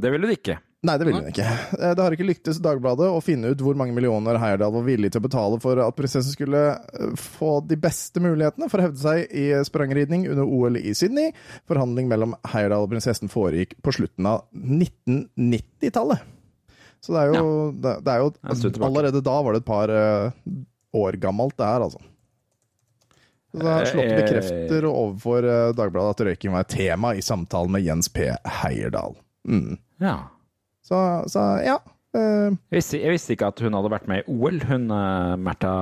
Det 0.00 0.10
vil 0.14 0.24
du 0.26 0.32
ikke. 0.34 0.58
Nei, 0.84 0.98
det 1.00 1.06
vil 1.08 1.14
hun 1.16 1.28
ikke. 1.30 1.44
Eh, 1.78 1.92
Det 1.96 2.02
har 2.04 2.12
ikke 2.12 2.26
lyktes 2.28 2.58
Dagbladet 2.60 3.06
å 3.08 3.20
finne 3.24 3.48
ut 3.54 3.62
hvor 3.64 3.76
mange 3.78 3.94
millioner 3.96 4.36
Heyerdahl 4.36 4.74
var 4.74 4.82
villig 4.84 5.08
til 5.14 5.22
å 5.22 5.24
betale 5.24 5.56
for 5.62 5.80
at 5.80 5.96
prinsessen 5.96 6.34
skulle 6.34 6.60
eh, 6.76 7.14
få 7.16 7.54
de 7.64 7.78
beste 7.80 8.20
mulighetene 8.20 8.68
for 8.68 8.82
å 8.82 8.88
hevde 8.90 9.00
seg 9.00 9.32
i 9.32 9.46
sprangridning 9.64 10.26
under 10.28 10.44
OL 10.44 10.76
i 10.76 10.92
Sydney. 10.92 11.32
Forhandling 11.70 12.10
mellom 12.12 12.36
Heyerdahl 12.52 12.84
og 12.84 12.92
prinsessen 12.92 13.32
foregikk 13.32 13.78
på 13.80 13.94
slutten 13.96 14.28
av 14.28 14.44
1990-tallet. 14.52 16.20
Så 17.00 17.12
det 17.16 17.22
er 17.22 17.32
jo, 17.36 17.48
det, 17.84 17.96
det 18.04 18.12
er 18.12 18.22
jo. 18.24 18.28
Allerede 18.84 19.24
da 19.24 19.38
var 19.44 19.56
det 19.56 19.60
et 19.64 19.68
par 19.68 19.90
år 20.94 21.16
gammelt, 21.20 21.56
det 21.58 21.66
her, 21.68 21.84
altså. 21.84 22.00
Så 23.54 23.62
det 23.62 23.70
har 23.70 23.84
slått 23.86 24.10
Eh, 24.10 24.16
bekrefter 24.18 24.84
overfor 24.90 25.46
eh, 25.46 25.72
Dagbladet 25.78 26.16
at 26.16 26.22
røyking 26.26 26.50
var 26.56 26.64
et 26.66 26.72
tema 26.74 27.12
i 27.14 27.22
samtalen 27.22 27.70
med 27.76 27.84
Jens 27.86 28.08
P. 28.10 28.26
Heierdal. 28.62 29.14
Mm. 29.46 29.76
Ja. 30.02 30.16
Så, 30.82 30.98
så 31.30 31.44
ja. 31.62 31.76
eh, 32.18 32.50
Jeg 32.50 32.80
visste, 32.80 32.98
jeg 32.98 33.14
visste 33.14 33.36
ikke 33.36 33.52
at 33.54 33.62
hun 33.62 33.78
hadde 33.78 33.92
vært 33.94 34.10
med 34.10 34.24
i 34.24 34.34
OL, 34.34 34.58
hun 34.66 34.90
uh, 34.90 35.36
Märtha 35.38 35.74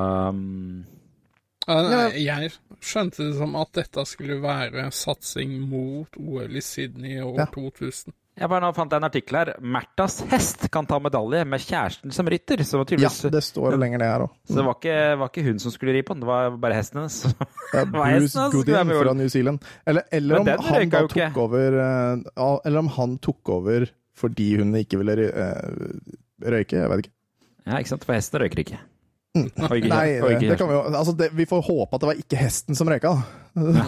Eh, 1.71 2.17
Jeg 2.19 2.51
skjønte 2.83 3.23
det 3.23 3.37
som 3.39 3.55
at 3.61 3.71
dette 3.79 4.05
skulle 4.11 4.41
være 4.43 4.89
satsing 4.95 5.61
mot 5.71 6.17
OL 6.19 6.57
i 6.59 6.63
Sydney 6.65 7.19
i 7.21 7.23
år 7.23 7.39
Ja. 7.45 7.47
2000. 7.55 8.13
Jeg 8.33 8.49
bare 8.49 8.65
nå 8.65 8.71
fant 8.73 8.93
jeg 8.95 9.03
en 9.03 9.07
artikkel 9.07 9.37
her. 9.37 9.51
Märthas 9.61 10.23
hest 10.31 10.65
kan 10.73 10.87
ta 10.89 10.97
medalje 11.05 11.43
med 11.45 11.61
kjæresten 11.61 12.15
som 12.17 12.29
rytter. 12.33 12.63
Så, 12.65 12.81
ja, 12.97 13.11
det 13.35 13.43
står 13.45 13.77
lenger 13.81 14.01
ned 14.01 14.09
her 14.09 14.25
òg. 14.25 14.33
så 14.49 14.57
det 14.57 14.65
var 14.69 14.79
ikke, 14.79 14.95
var 15.21 15.33
ikke 15.33 15.45
hun 15.51 15.61
som 15.61 15.75
skulle 15.75 15.95
ri 15.99 16.01
på 16.07 16.17
den, 16.17 16.25
det 16.25 16.31
var 16.31 16.57
bare 16.63 16.79
hesten 16.79 17.03
hennes. 17.03 17.19
Ja, 17.73 17.87
Bruce 17.89 18.47
Goodin 18.53 18.91
fra 18.93 19.13
New 19.17 19.29
Zealand. 19.33 19.65
Eller, 19.89 20.05
eller, 20.13 20.41
om 20.41 20.65
han 20.67 20.91
da 20.93 21.03
tok 21.09 21.39
over 21.41 21.79
eh, 21.81 22.49
Eller 22.69 22.83
om 22.83 22.91
han 22.99 23.15
tok 23.25 23.49
over 23.55 23.87
fordi 24.23 24.51
hun 24.61 24.75
ikke 24.77 25.01
ville 25.01 25.17
eh, 25.29 25.71
røyke. 26.45 26.83
Jeg 26.83 26.91
vet 26.93 27.05
ikke. 27.05 27.15
Ja, 27.65 27.79
ikke 27.79 27.95
sant? 27.95 28.05
For 28.09 28.17
hesten 28.17 28.43
røyker 28.43 28.61
ikke. 28.65 28.81
Ikke, 29.33 29.89
Nei, 29.89 30.21
det, 30.21 30.45
det 30.45 30.57
kan 30.61 30.69
vi 30.69 30.75
jo 30.77 30.81
altså 30.91 31.15
det, 31.17 31.31
Vi 31.33 31.47
får 31.49 31.63
håpe 31.65 31.97
at 31.97 32.03
det 32.03 32.09
var 32.11 32.19
ikke 32.21 32.37
hesten 32.37 32.77
som 32.77 32.85
røyka. 32.93 33.15
da. 33.15 33.53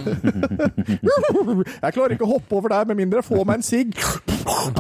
jeg 1.85 1.93
klarer 1.93 2.15
ikke 2.17 2.25
å 2.25 2.31
hoppe 2.31 2.57
over 2.57 2.73
der 2.73 2.89
med 2.89 2.97
mindre 3.03 3.21
jeg 3.21 3.29
får 3.29 3.45
meg 3.51 3.61
en 3.61 3.67
sigg. 3.67 3.93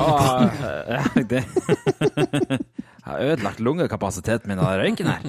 Ah, 0.01 1.05
det 1.31 1.43
Jeg 1.45 3.05
har 3.05 3.27
ødelagt 3.35 3.61
lungekapasiteten 3.61 4.49
min 4.49 4.63
av 4.65 4.81
røyken 4.81 5.13
her. 5.13 5.21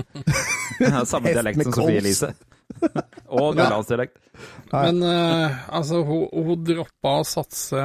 Samme 1.03 1.35
dialekt 1.35 1.67
som 1.67 1.75
Sofie. 1.81 1.99
Elise. 1.99 2.31
Og 3.27 3.59
nordlandsdialekt. 3.59 4.15
Men 4.71 5.03
uh, 5.03 5.51
altså, 5.67 5.99
hun, 6.07 6.31
hun 6.31 6.63
droppa 6.63 7.19
å 7.19 7.27
satse 7.27 7.83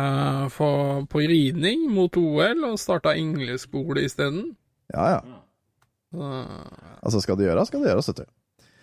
for, 0.55 1.03
på 1.11 1.27
ridning 1.27 1.91
mot 1.91 2.15
OL, 2.15 2.63
og 2.71 2.79
starta 2.79 3.19
engleskole 3.19 4.07
isteden. 4.07 4.55
Ja, 4.95 5.19
ja. 5.19 5.40
Så, 6.11 6.31
Altså, 7.03 7.21
skal 7.23 7.39
det 7.39 7.47
gjøres, 7.49 7.69
skal 7.71 7.85
det 7.85 7.93
gjøres, 7.93 8.09
vet 8.11 8.23
du. 8.25 8.33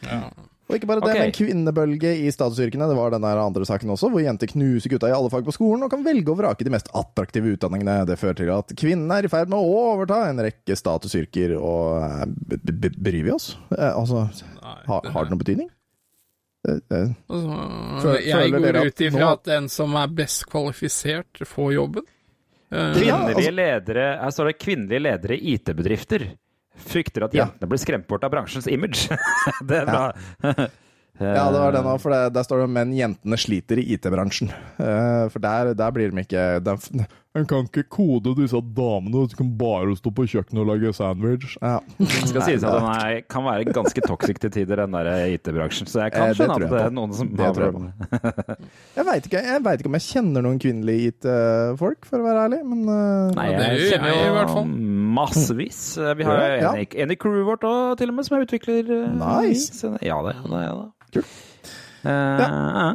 ja. 0.07 0.21
Og 0.67 0.75
ikke 0.75 0.88
bare 0.89 0.99
det, 0.99 1.07
okay. 1.07 1.19
men 1.21 1.32
kvinnebølge 1.32 2.09
i 2.28 2.32
statusyrkene. 2.34 2.89
Det 2.89 2.95
var 2.97 3.13
den 3.13 3.23
der 3.23 3.39
andre 3.39 3.63
saken 3.63 3.93
også, 3.93 4.09
hvor 4.11 4.19
jenter 4.19 4.49
knuser 4.51 4.91
gutta 4.91 5.07
i 5.07 5.13
alle 5.15 5.30
fag 5.32 5.45
på 5.47 5.53
skolen 5.55 5.86
og 5.86 5.91
kan 5.93 6.01
velge 6.03 6.28
å 6.28 6.36
vrake 6.36 6.65
de 6.67 6.73
mest 6.73 6.89
attraktive 6.91 7.53
utdanningene. 7.55 8.01
Det 8.09 8.17
fører 8.19 8.36
til 8.41 8.51
at 8.51 8.73
kvinnene 8.75 9.15
er 9.21 9.30
i 9.30 9.32
ferd 9.32 9.47
med 9.47 9.61
å 9.63 9.78
overta 9.93 10.25
en 10.28 10.41
rekke 10.43 10.75
statusyrker, 10.75 11.53
og 11.55 12.03
eh, 12.03 12.91
bryr 12.99 13.23
vi 13.30 13.32
oss? 13.32 13.53
Eh, 13.71 13.93
altså, 13.93 14.25
Nei, 14.59 14.75
ha, 14.89 14.99
har 15.15 15.30
det 15.30 15.32
noen 15.32 15.43
betydning? 15.45 15.69
Eh, 16.67 17.13
Altså, 17.32 18.17
jeg 18.28 18.51
går 18.51 18.82
ut 18.89 19.05
ifra 19.07 19.30
at 19.38 19.45
den 19.47 19.69
som 19.71 19.95
er 19.95 20.11
best 20.19 20.49
kvalifisert, 20.51 21.45
får 21.47 21.71
jobben. 21.78 22.03
Eh, 22.73 22.91
Kvinnelige 22.91 23.38
altså- 23.39 23.55
ledere 23.55 24.09
Her 24.19 24.36
står 24.36 24.51
det 24.51 24.57
kvinnelige 24.59 24.99
ledere 24.99 25.39
i 25.39 25.55
IT-bedrifter. 25.55 26.28
Frykter 26.78 27.25
at 27.28 27.34
Ja. 27.38 27.45
jentene 27.47 27.69
blir 27.71 27.82
skremt 27.82 28.07
bort 28.07 28.23
av 28.23 28.32
bransjens 28.32 28.67
image. 28.71 29.07
det 29.67 29.82
er 29.84 29.86
bra. 29.89 30.11
ja, 31.17 31.45
det 31.49 31.59
var 31.61 31.71
den 31.73 31.88
òg, 31.89 31.99
for 32.03 32.13
det, 32.13 32.34
der 32.36 32.43
står 32.45 32.65
det 32.65 32.69
'menn 32.75 32.91
jentene 32.93 33.38
sliter 33.41 33.80
i 33.82 33.88
IT-bransjen'. 33.97 34.51
Eh, 34.80 35.30
for 35.34 35.39
der, 35.41 35.73
der 35.73 35.91
blir 35.91 36.11
de 36.13 36.21
ikke 36.21 36.59
de, 36.63 37.05
En 37.38 37.45
kan 37.45 37.67
ikke 37.67 37.84
kode 37.93 38.32
disse 38.34 38.57
damene, 38.73 39.28
de 39.30 39.36
kan 39.38 39.49
bare 39.59 39.93
stå 39.93 40.09
på 40.09 40.23
kjøkkenet 40.25 40.57
og 40.57 40.69
lage 40.71 40.89
sandwich. 40.95 41.51
Ja. 41.61 41.80
Det 41.99 42.30
skal 42.32 42.41
sies 42.47 42.63
at 42.65 42.73
den 42.80 42.88
er, 42.89 43.21
kan 43.30 43.43
være 43.45 43.65
ganske 43.75 44.01
toxic 44.07 44.39
til 44.41 44.49
tider, 44.49 44.75
den 44.82 44.91
der 44.95 45.05
IT-bransjen. 45.36 45.86
Så 45.86 46.01
jeg 46.01 46.13
kan 46.15 46.30
Eh, 46.32 46.34
skjønne 46.34 46.55
at 46.55 46.71
det 46.71 46.82
er 46.82 46.89
noen 46.89 47.13
som 47.13 47.30
har 47.38 47.53
problemer. 47.53 47.91
Jeg 48.97 49.05
veit 49.11 49.30
ikke, 49.30 49.43
vet 49.67 49.80
ikke 49.84 49.91
om 49.91 49.97
jeg 49.99 50.07
kjenner 50.07 50.41
noen 50.47 50.57
kvinnelige 50.57 51.11
IT-folk, 51.11 52.05
for 52.09 52.17
å 52.17 52.25
være 52.25 52.47
ærlig, 52.47 52.61
men 52.65 52.82
eh, 52.89 53.36
Nei, 53.38 53.45
jeg, 53.51 53.61
jeg 53.84 53.91
kjenner 53.93 54.09
jo 54.15 54.17
i 54.17 54.34
hvert 54.39 54.55
fall. 54.55 54.65
Massevis. 55.18 55.82
Vi 56.18 56.28
har 56.28 56.38
Ja. 56.61 56.72
en, 56.74 56.80
i- 56.86 57.01
en 57.03 57.11
i 57.11 57.18
crewet 57.20 57.45
vårt 57.49 57.65
òg, 57.68 57.97
til 57.99 58.09
og 58.13 58.15
med, 58.20 58.26
som 58.28 58.38
er 58.38 58.45
utvikler. 58.45 58.88
eh, 58.89 59.18
Nice. 59.18 59.84
Ja, 60.01 60.22
det. 60.28 60.36
Ja, 60.38 60.47
det, 60.53 60.63
ja, 60.68 60.78
det. 60.84 61.11
Kult. 61.18 61.36
Uh, 62.05 62.11
ja. 62.13 62.88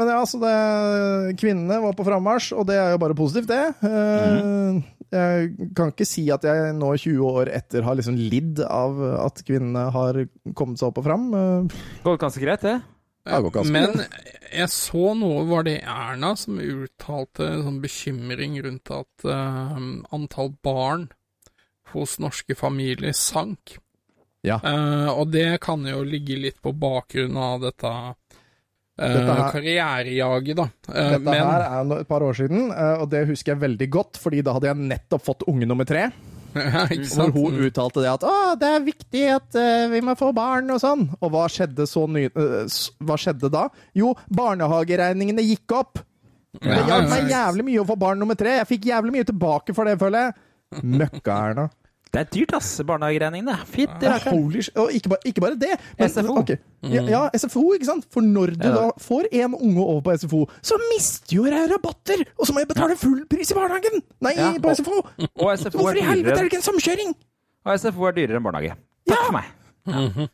Men 0.00 0.08
ja, 0.08 0.16
altså 0.22 0.38
det, 0.40 1.36
kvinnene 1.36 1.76
var 1.82 1.92
på 1.92 2.06
frammarsj, 2.06 2.54
og 2.56 2.64
det 2.70 2.76
er 2.80 2.94
jo 2.94 3.00
bare 3.02 3.14
positivt, 3.18 3.50
det. 3.50 3.74
Mm. 3.84 4.78
Jeg 5.10 5.50
kan 5.76 5.90
ikke 5.90 6.06
si 6.06 6.22
at 6.32 6.44
jeg 6.46 6.70
nå 6.78 6.92
20 7.02 7.26
år 7.26 7.50
etter 7.52 7.82
har 7.84 7.96
liksom 7.98 8.14
lidd 8.16 8.60
av 8.62 8.96
at 9.26 9.42
kvinnene 9.44 9.88
har 9.92 10.20
kommet 10.56 10.78
seg 10.80 10.88
opp 10.92 11.00
og 11.02 11.04
fram. 11.08 11.26
Eh, 11.34 11.82
Går 12.06 12.16
ganske 12.22 12.40
greit, 12.44 12.62
det. 12.64 12.78
Det 13.26 13.40
går 13.44 13.52
ganske 13.58 13.74
Men 13.74 14.04
jeg 14.54 14.68
så 14.72 15.10
noe, 15.18 15.42
var 15.50 15.66
det 15.66 15.82
Erna 15.84 16.30
som 16.40 16.56
uttalte 16.62 17.50
sånn 17.60 17.82
bekymring 17.82 18.56
rundt 18.64 18.90
at 18.96 19.26
uh, 19.28 19.76
antall 20.16 20.54
barn 20.64 21.10
hos 21.94 22.18
norske 22.22 22.56
familier 22.58 23.14
sank. 23.16 23.76
Ja. 24.46 24.60
Eh, 24.64 25.10
og 25.12 25.28
det 25.34 25.60
kan 25.64 25.84
jo 25.86 26.02
ligge 26.06 26.38
litt 26.40 26.60
på 26.64 26.72
bakgrunn 26.72 27.36
av 27.36 27.60
dette, 27.66 27.92
eh, 28.96 29.14
Dette 29.18 29.36
karrierejaget, 29.52 30.56
da. 30.56 30.68
Eh, 30.88 31.10
Dette 31.16 31.20
men 31.26 31.44
her 31.44 31.66
er 31.68 31.94
et 32.00 32.08
par 32.08 32.24
år 32.24 32.36
siden, 32.36 32.70
og 32.72 33.08
det 33.12 33.26
husker 33.28 33.54
jeg 33.54 33.64
veldig 33.66 33.90
godt, 33.90 34.20
fordi 34.20 34.42
da 34.42 34.56
hadde 34.56 34.70
jeg 34.72 34.76
nettopp 34.94 35.24
fått 35.24 35.48
unge 35.48 35.68
nummer 35.68 35.88
tre. 35.88 36.10
ja, 36.54 36.86
Hvor 36.90 37.30
hun 37.30 37.60
uttalte 37.62 38.02
det 38.02 38.10
at 38.10 38.24
å, 38.26 38.34
det 38.58 38.70
er 38.74 38.82
viktig 38.82 39.20
at 39.30 39.54
uh, 39.54 39.86
vi 39.92 40.00
må 40.02 40.16
få 40.18 40.32
barn 40.34 40.72
og 40.74 40.80
sånn. 40.82 41.04
Og 41.20 41.30
hva 41.30 41.44
skjedde 41.52 41.86
så 41.86 42.06
ny... 42.10 42.26
uh, 42.34 42.64
hva 43.06 43.18
skjedde 43.20 43.52
da? 43.54 43.68
Jo, 43.94 44.16
barnehageregningene 44.34 45.44
gikk 45.46 45.76
opp. 45.78 46.00
Det 46.50 46.66
Ja, 46.66 46.82
hjalp 46.88 47.12
meg 47.12 47.30
jævlig 47.30 47.66
mye 47.68 47.82
å 47.84 47.86
få 47.86 47.96
barn 48.00 48.18
nummer 48.18 48.38
tre. 48.38 48.56
Jeg 48.58 48.70
fikk 48.72 48.88
jævlig 48.90 49.14
mye 49.14 49.28
tilbake 49.28 49.76
for 49.76 49.86
det, 49.86 49.94
føler 50.00 50.26
jeg. 50.26 50.34
Møkka-Erna. 50.98 51.68
Det 52.10 52.18
er 52.20 52.24
dyrt, 52.34 52.52
ass, 52.58 52.80
barnehageregningene. 52.82 53.54
Fytti 53.70 54.02
Ja, 54.02 54.16
rakkeren. 54.16 54.42
holy 54.42 54.60
shit. 54.66 54.76
Og 54.82 54.90
ikke 54.90 55.08
bare, 55.12 55.20
ikke 55.30 55.40
bare 55.44 55.54
det. 55.60 55.76
men- 55.98 56.08
SFO. 56.10 56.38
Okay. 56.40 56.56
Ja, 56.82 57.02
ja, 57.06 57.20
SFO, 57.38 57.62
ikke 57.76 57.84
sant. 57.86 58.06
For 58.10 58.20
når 58.20 58.56
du 58.58 58.66
Ja. 58.68 58.74
da 58.74 58.90
får 58.98 59.28
en 59.32 59.54
unge 59.54 59.78
over 59.84 60.00
på 60.02 60.12
SFO, 60.18 60.46
så 60.62 60.74
mister 60.92 61.36
jo 61.36 61.44
jeg 61.44 61.70
rabatter! 61.70 62.24
Og 62.38 62.46
så 62.46 62.52
må 62.52 62.58
jeg 62.64 62.68
betale 62.68 62.96
full 62.96 63.24
pris 63.26 63.50
i 63.50 63.54
barnehagen! 63.54 64.02
Nei, 64.20 64.32
Ja, 64.36 64.52
på 64.58 64.68
og- 64.70 64.76
SFO! 64.76 64.96
Og 65.38 65.58
Så 65.58 65.70
SFO 65.70 65.78
hvorfor 65.78 65.96
i 65.96 66.00
helvete 66.00 66.32
er 66.38 66.42
det 66.42 66.52
ikke 66.52 66.56
en 66.56 66.68
samkjøring? 66.72 67.14
og 67.66 67.78
SFO 67.78 68.04
er 68.08 68.12
dyrere 68.12 68.36
enn 68.36 68.42
barnehage. 68.42 68.74
Takk 69.06 69.26
for 69.26 69.32
meg. 69.32 69.44
Ja. 69.86 70.26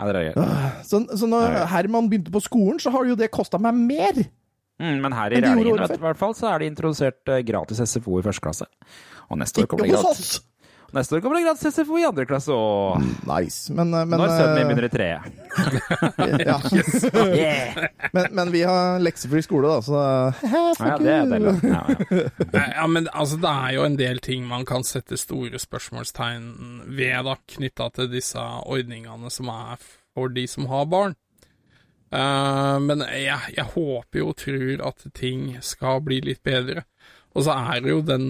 Ja, 0.00 0.12
det 0.12 0.16
er 0.16 0.32
greit. 0.34 0.84
Så, 0.86 0.98
så 1.16 1.26
når 1.30 1.66
Herman 1.70 2.08
begynte 2.10 2.32
på 2.34 2.42
skolen, 2.42 2.80
så 2.82 2.90
har 2.90 3.04
jo 3.06 3.14
det 3.14 3.30
kosta 3.30 3.58
meg 3.60 3.74
mer. 3.74 4.24
Mm, 4.80 5.00
men 5.00 5.12
her 5.12 5.30
i 5.30 5.36
Rælingen 5.40 5.78
vet 5.78 5.88
du, 5.88 5.94
i 5.94 5.96
hvert 6.02 6.18
fall, 6.18 6.34
så 6.34 6.48
er 6.52 6.58
det 6.58 6.72
introdusert 6.72 7.28
eh, 7.30 7.42
gratis 7.46 7.78
SFO 7.78 8.18
i 8.18 8.22
første 8.26 8.40
klasse. 8.42 8.66
Og 9.30 9.38
neste 9.38 9.62
år 9.62 9.68
kommer 9.70 9.86
Ikke 9.86 9.94
det 9.94 10.02
hos 10.02 10.02
gratis, 10.02 10.34
oss! 10.34 10.40
Neste 10.94 11.16
år 11.16 11.22
kommer 11.24 11.38
det 11.38 11.44
gratis 11.46 11.74
SFO 11.74 11.98
i 11.98 12.04
andre 12.06 12.26
klasse. 12.28 12.54
Og 12.54 13.02
Nice. 13.28 13.72
Men, 13.72 13.94
eh, 13.94 14.04
men, 14.06 14.20
når 14.20 14.32
sønnen 14.32 14.54
min 14.54 14.62
eh, 14.62 14.68
begynner 14.68 14.86
i 14.86 14.92
treet. 14.92 15.22
ja. 16.48 16.58
Yeah. 17.24 17.88
men, 18.12 18.28
men 18.30 18.52
vi 18.54 18.62
har 18.66 19.02
leksefri 19.02 19.42
skole, 19.44 19.70
da, 19.70 19.82
så 19.82 19.98
Ja, 20.44 20.96
det 21.00 21.16
er 21.16 21.28
deilig. 21.32 21.56
Ja, 21.62 21.82
ja. 21.90 22.64
Ja, 22.78 22.86
men 22.90 23.08
altså, 23.12 23.38
det 23.42 23.50
er 23.50 23.74
jo 23.76 23.84
en 23.86 23.98
del 23.98 24.22
ting 24.24 24.46
man 24.48 24.66
kan 24.68 24.86
sette 24.86 25.18
store 25.20 25.60
spørsmålstegn 25.60 26.48
ved, 26.86 27.18
da, 27.26 27.36
knytta 27.56 27.90
til 27.98 28.10
disse 28.12 28.40
ordningene 28.64 29.30
som 29.32 29.50
er 29.52 29.78
for 30.14 30.32
de 30.32 30.46
som 30.50 30.68
har 30.70 30.88
barn. 30.90 31.18
Uh, 32.14 32.78
men 32.78 33.02
jeg, 33.10 33.54
jeg 33.56 33.70
håper 33.74 34.20
jo 34.20 34.28
og 34.30 34.36
tror 34.38 34.82
at 34.86 35.06
ting 35.18 35.48
skal 35.66 36.02
bli 36.06 36.20
litt 36.22 36.44
bedre. 36.46 36.84
Og 37.34 37.42
så 37.42 37.54
er 37.74 37.82
det 37.82 37.90
jo 37.90 38.02
den 38.06 38.28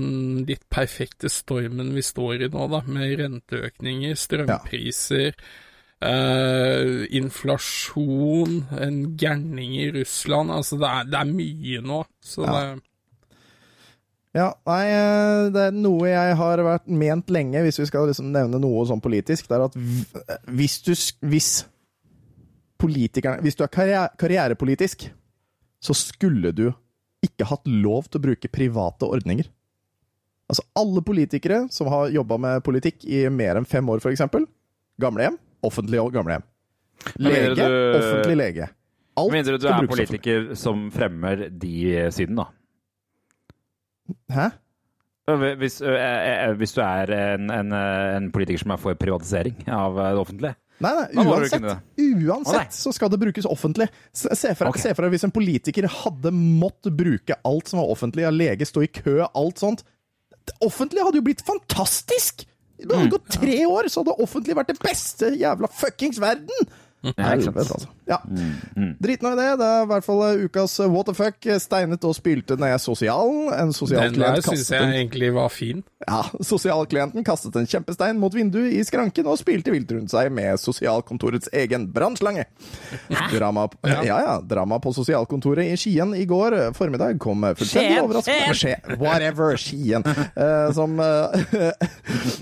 litt 0.48 0.64
perfekte 0.72 1.28
stormen 1.32 1.92
vi 1.94 2.02
står 2.04 2.46
i 2.46 2.48
nå, 2.52 2.68
da, 2.72 2.80
med 2.88 3.18
renteøkninger, 3.20 4.16
strømpriser, 4.16 5.36
eh, 6.00 7.04
inflasjon, 7.20 8.62
en 8.80 8.98
gærning 9.20 9.76
i 9.82 9.90
Russland. 9.98 10.54
Altså, 10.56 10.80
det 10.80 10.88
er, 10.88 11.06
det 11.12 11.20
er 11.20 11.32
mye 11.36 11.84
nå. 11.84 12.00
Så 12.24 12.48
Ja. 12.48 12.58
det 12.74 12.82
Ja, 14.34 14.48
nei, 14.66 14.86
eh, 14.90 15.50
det 15.54 15.60
er 15.68 15.76
noe 15.78 16.08
jeg 16.08 16.36
har 16.36 16.58
vært 16.58 16.88
ment 16.88 17.28
lenge, 17.30 17.60
hvis 17.62 17.78
vi 17.78 17.86
skal 17.86 18.08
liksom 18.08 18.32
nevne 18.32 18.58
noe 18.58 18.82
sånn 18.88 19.02
politisk, 19.04 19.46
det 19.46 19.60
er 19.60 19.68
at 19.68 19.76
hvis 20.50 20.80
du 20.82 20.90
Hvis 21.28 21.66
politikerne 22.78 23.42
Hvis 23.42 23.54
du 23.54 23.62
er 23.62 23.68
karriere, 23.68 24.08
karrierepolitisk, 24.18 25.12
så 25.80 25.94
skulle 25.94 26.50
du 26.52 26.72
ikke 27.24 27.46
hatt 27.50 27.66
lov 27.70 28.06
til 28.10 28.20
å 28.20 28.24
bruke 28.28 28.50
private 28.52 29.08
ordninger. 29.08 29.48
Altså, 30.50 30.64
alle 30.76 31.00
politikere 31.06 31.62
som 31.72 31.88
har 31.88 32.10
jobba 32.12 32.36
med 32.38 32.64
politikk 32.66 33.04
i 33.08 33.22
mer 33.32 33.56
enn 33.56 33.64
fem 33.68 33.86
år, 33.88 34.02
f.eks. 34.04 34.20
Gamlehjem, 35.00 35.38
offentlig 35.64 36.02
gamlehjem. 36.14 36.44
Med 37.18 37.32
mindre 37.32 37.54
Lege, 37.54 37.68
du- 37.68 37.96
offentlig 37.98 38.36
lege. 38.40 38.68
Alt 39.16 39.32
mindre 39.32 39.56
du 39.62 39.66
er 39.70 39.86
politiker 39.86 40.38
offentlig. 40.42 40.58
som 40.58 40.84
fremmer 40.94 41.48
de 41.50 41.74
siden, 42.14 42.36
da. 42.40 42.48
Hæ? 44.34 44.50
Hvis, 45.56 45.78
ø, 45.80 45.88
ø, 45.96 46.52
hvis 46.60 46.74
du 46.76 46.80
er 46.84 47.10
en, 47.16 47.48
en, 47.50 47.72
en 47.72 48.26
politiker 48.34 48.60
som 48.60 48.74
er 48.74 48.80
for 48.82 48.98
privatisering 49.00 49.62
av 49.72 49.96
det 49.96 50.18
offentlige. 50.20 50.56
Nei, 50.82 50.90
nei, 51.14 51.24
uansett, 51.24 51.62
uansett 51.98 52.56
nei. 52.56 52.66
så 52.74 52.92
skal 52.92 53.08
det 53.12 53.20
brukes 53.22 53.46
offentlig. 53.46 53.86
Se 54.12 54.54
for, 54.58 54.66
Ok. 54.72 54.78
se 54.82 54.94
for 54.94 55.06
deg 55.06 55.12
hvis 55.14 55.24
en 55.24 55.30
politiker 55.34 55.86
hadde 55.88 56.32
måttet 56.34 56.96
bruke 56.98 57.36
alt 57.46 57.68
som 57.70 57.78
var 57.78 57.92
offentlig, 57.94 58.26
av 58.26 58.34
lege, 58.34 58.66
stå 58.66 58.82
i 58.82 58.88
kø, 58.90 59.20
alt 59.34 59.62
sånt. 59.62 59.84
Det 60.44 60.56
offentlige 60.66 61.04
hadde 61.06 61.20
jo 61.22 61.22
blitt 61.22 61.44
fantastisk! 61.46 62.44
Det 62.76 62.88
Mm. 62.90 62.98
hadde 62.98 63.10
gått 63.14 63.28
tre 63.30 63.64
år, 63.64 63.84
så 63.88 64.02
hadde 64.02 64.18
offentlig 64.20 64.54
vært 64.58 64.66
det 64.74 64.80
beste 64.82 65.30
jævla 65.38 65.70
fuckings 65.70 66.18
verden! 66.18 66.50
Helvete, 67.18 67.60
altså. 67.60 67.88
Ja. 68.08 68.18
Mm, 68.24 68.94
i 69.00 69.16
det. 69.40 69.48
Det 69.60 69.66
er 69.66 69.82
i 69.84 69.88
hvert 69.90 70.06
fall 70.06 70.22
eh, 70.26 70.44
ukas 70.46 70.78
eh, 70.80 70.90
what 70.90 71.08
the 71.08 71.14
fuck. 71.16 71.36
Steinet 71.60 72.04
og 72.04 72.14
spylte 72.16 72.56
ned 72.60 72.78
sosialen. 72.82 73.48
En 73.52 73.70
Den 73.70 73.76
sosialklient 73.76 74.40
der 74.40 74.46
syns 74.46 74.70
jeg 74.72 74.90
egentlig 74.94 75.32
var 75.36 75.48
fin. 75.52 75.82
ja, 76.06 76.22
Sosialklienten 76.52 77.24
kastet 77.24 77.56
en 77.56 77.68
kjempestein 77.68 78.20
mot 78.20 78.34
vinduet 78.34 78.72
i 78.76 78.82
skranken 78.86 79.28
og 79.30 79.38
spilte 79.40 79.72
vilt 79.74 79.92
rundt 79.92 80.12
seg 80.12 80.32
med 80.34 80.60
sosialkontorets 80.60 81.52
egen 81.52 81.88
brannslange. 81.94 82.46
Drama, 83.32 83.68
ja. 83.84 84.02
Ja, 84.04 84.38
drama 84.40 84.78
på 84.82 84.92
sosialkontoret 84.96 85.68
i 85.72 85.76
Skien 85.80 86.14
i 86.16 86.24
går 86.28 86.58
eh, 86.58 86.72
formiddag 86.76 87.18
kom 87.22 87.44
fullstendig 87.56 88.00
overraskende 88.04 88.58
Skien. 88.58 88.98
Whatever, 89.00 89.56
Skien. 89.60 90.04
Eh, 90.04 90.72
som 90.76 91.00
eh, 91.00 91.44
eh, 91.60 91.72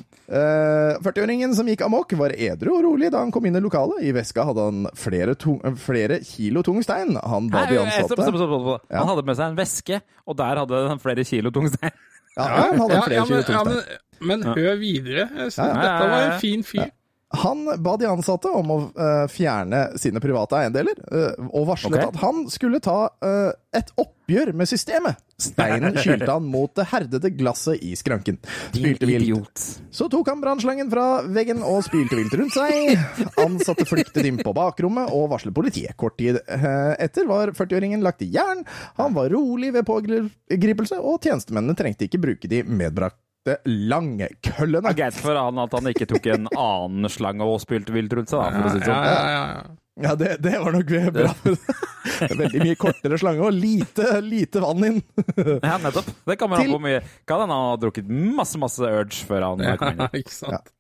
40-åringen 0.32 1.52
som 1.56 1.68
gikk 1.68 1.82
amok, 1.84 2.14
var 2.16 2.32
edru 2.32 2.72
og 2.76 2.84
rolig 2.86 3.10
da 3.12 3.20
han 3.20 3.32
kom 3.34 3.44
inn 3.48 3.58
i 3.58 3.62
lokalet. 3.62 4.00
I 4.06 4.14
veska 4.16 4.46
hadde 4.48 4.64
han 4.68 4.86
flere, 4.96 5.34
tung, 5.36 5.58
flere 5.80 6.22
kilo 6.24 6.62
tung 6.64 6.80
stein. 6.84 7.18
Han 7.20 7.50
ba 7.52 7.66
de 7.68 7.82
ansatte 7.82 8.16
stopp, 8.16 8.38
stopp, 8.40 8.54
stopp. 8.54 8.88
Han 8.92 9.12
hadde 9.12 9.26
med 9.28 9.38
seg 9.38 9.52
en 9.52 9.60
veske, 9.60 10.00
og 10.24 10.38
der 10.40 10.62
hadde 10.62 10.82
han 10.94 11.02
flere 11.02 11.26
kilo 11.28 11.52
tung 11.54 11.68
stein. 11.72 11.92
Ja, 12.32 12.48
han 12.48 12.80
hadde 12.80 13.02
flere 13.04 13.20
ja, 13.20 13.28
kilo 13.28 13.42
men, 13.42 13.46
tung 13.50 13.58
ja, 13.58 13.62
stein. 13.66 14.00
men, 14.22 14.42
men 14.42 14.56
hør 14.56 14.80
videre. 14.80 15.28
Ja. 15.36 15.48
Dette 15.52 16.10
var 16.14 16.28
en 16.30 16.36
fin 16.40 16.64
fyr. 16.64 16.88
Han 17.32 17.64
ba 17.78 17.96
de 17.96 18.06
ansatte 18.06 18.50
om 18.52 18.70
å 18.70 18.78
eh, 18.92 19.26
fjerne 19.32 19.86
sine 20.00 20.20
private 20.20 20.58
eiendeler, 20.60 20.98
eh, 21.08 21.46
og 21.48 21.68
varslet 21.70 21.96
okay. 21.96 22.10
at 22.10 22.18
han 22.20 22.42
skulle 22.52 22.80
ta 22.84 23.06
eh, 23.24 23.52
et 23.78 23.92
oppgjør 23.96 24.52
med 24.56 24.68
systemet. 24.68 25.16
Steinen 25.40 25.96
kylte 26.04 26.28
han 26.28 26.44
mot 26.44 26.74
det 26.76 26.86
herdede 26.92 27.32
glasset 27.32 27.80
i 27.80 27.94
skranken. 27.96 28.36
Spylte 28.74 29.08
vilt. 29.08 29.64
Så 29.90 30.10
tok 30.12 30.28
han 30.28 30.44
brannslangen 30.44 30.92
fra 30.92 31.06
veggen 31.24 31.64
og 31.64 31.80
spylte 31.86 32.20
vilt 32.20 32.36
rundt 32.36 32.58
seg. 32.58 33.00
Ansatte 33.40 33.88
flyktet 33.88 34.28
inn 34.28 34.42
på 34.44 34.52
bakrommet 34.56 35.10
og 35.16 35.30
varslet 35.32 35.56
politiet. 35.56 35.96
Kort 35.96 36.18
tid 36.20 36.38
etter 36.46 37.26
var 37.30 37.54
40-åringen 37.56 38.04
lagt 38.04 38.22
i 38.26 38.30
jern. 38.34 38.62
Han 39.00 39.16
var 39.16 39.32
rolig 39.32 39.72
ved 39.74 39.88
pågripelse, 39.88 41.00
og 41.00 41.24
tjenestemennene 41.24 41.78
trengte 41.78 42.06
ikke 42.06 42.22
bruke 42.22 42.50
de 42.50 42.62
medbrakte 42.68 43.21
langkøllene. 43.66 44.82
Det 44.86 44.92
er 44.94 44.98
greit 45.02 45.18
for 45.20 45.38
han 45.38 45.58
at 45.62 45.76
han 45.76 45.88
ikke 45.92 46.06
tok 46.14 46.26
en 46.34 46.48
annen 46.52 47.10
slange 47.12 47.46
og 47.46 47.60
spilte 47.62 47.94
vilt 47.94 48.12
rundt 48.16 48.30
seg, 48.32 48.40
da, 48.42 48.50
for 48.54 48.68
å 48.68 48.74
si 48.74 48.82
det 48.82 48.88
Ja, 48.88 48.96
sånn. 48.96 49.06
ja, 49.06 49.22
ja, 49.36 49.46
ja. 49.52 49.78
Ja, 50.02 50.14
det, 50.16 50.28
det 50.40 50.54
var 50.56 50.72
nok 50.72 50.88
bra. 51.12 51.32
Veldig 52.40 52.62
mye 52.64 52.76
kortere 52.80 53.18
slange 53.20 53.42
og 53.44 53.52
lite, 53.52 54.06
lite 54.24 54.62
vann 54.64 54.86
inn. 54.88 55.00
Ja, 55.68 55.74
nettopp. 55.82 56.08
Det 56.30 56.38
kan 56.40 56.48
man 56.48 56.62
ha 56.62 56.68
på 56.72 56.80
mye. 56.80 57.02
Kan 57.28 57.42
hende 57.44 57.58
han 57.58 57.68
har 57.74 57.82
drukket 57.82 58.08
masse, 58.08 58.56
masse 58.62 58.80
Urge 58.88 59.26
før 59.28 59.50
han 59.50 59.66
kom 59.82 59.92
inn. 59.92 60.06
ikke 60.22 60.32
sant. 60.32 60.72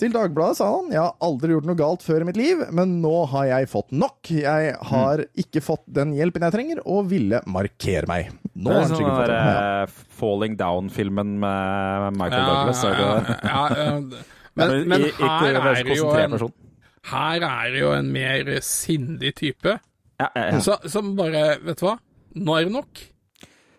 Til 0.00 0.12
Dagbladet 0.12 0.58
sa 0.58 0.66
han 0.74 0.90
jeg 0.92 1.00
har 1.00 1.14
aldri 1.24 1.54
gjort 1.54 1.68
noe 1.68 1.78
galt 1.78 2.02
før 2.04 2.20
i 2.24 2.26
mitt 2.28 2.36
liv, 2.40 2.64
men 2.76 2.98
nå 3.04 3.12
har 3.32 3.46
jeg 3.48 3.68
fått 3.72 3.92
nok. 3.96 4.28
Jeg 4.32 4.74
har 4.90 5.22
ikke 5.40 5.62
fått 5.64 5.84
den 5.98 6.12
hjelpen 6.16 6.44
jeg 6.48 6.52
trenger, 6.56 6.82
og 6.84 7.08
ville 7.12 7.40
markere 7.48 8.08
meg. 8.10 8.32
Nå 8.56 8.70
Det 8.72 8.76
er 8.80 8.86
sånn 8.88 9.02
den 9.04 9.18
der 9.28 9.82
eh, 9.82 9.96
Falling 10.16 10.54
Down-filmen 10.56 11.34
med 11.42 12.16
Michael 12.16 12.40
Ja, 12.40 12.54
Douglas. 12.54 12.84
er 12.84 12.94
det 12.96 13.08
ja, 13.50 13.66
ja, 13.68 13.84
ja. 13.84 14.22
Men, 14.56 14.70
men 14.88 15.02
i- 15.04 15.10
ikke 15.12 15.28
her 15.28 15.56
er 15.68 15.82
det 15.84 15.96
jo 15.98 16.06
en, 16.16 16.36
her 17.10 17.42
er 17.44 17.66
det 17.74 17.80
jo 17.82 17.90
en 17.92 18.06
mer 18.14 18.48
sindig 18.64 19.34
type, 19.36 19.74
Ja, 20.20 20.28
ja, 20.34 20.44
ja. 20.54 20.60
så, 20.64 20.78
som 20.88 21.10
bare 21.18 21.58
Vet 21.60 21.82
du 21.82 21.84
hva? 21.90 21.98
Nå 22.40 22.54
er 22.56 22.64
det 22.64 22.72
nok. 22.72 23.02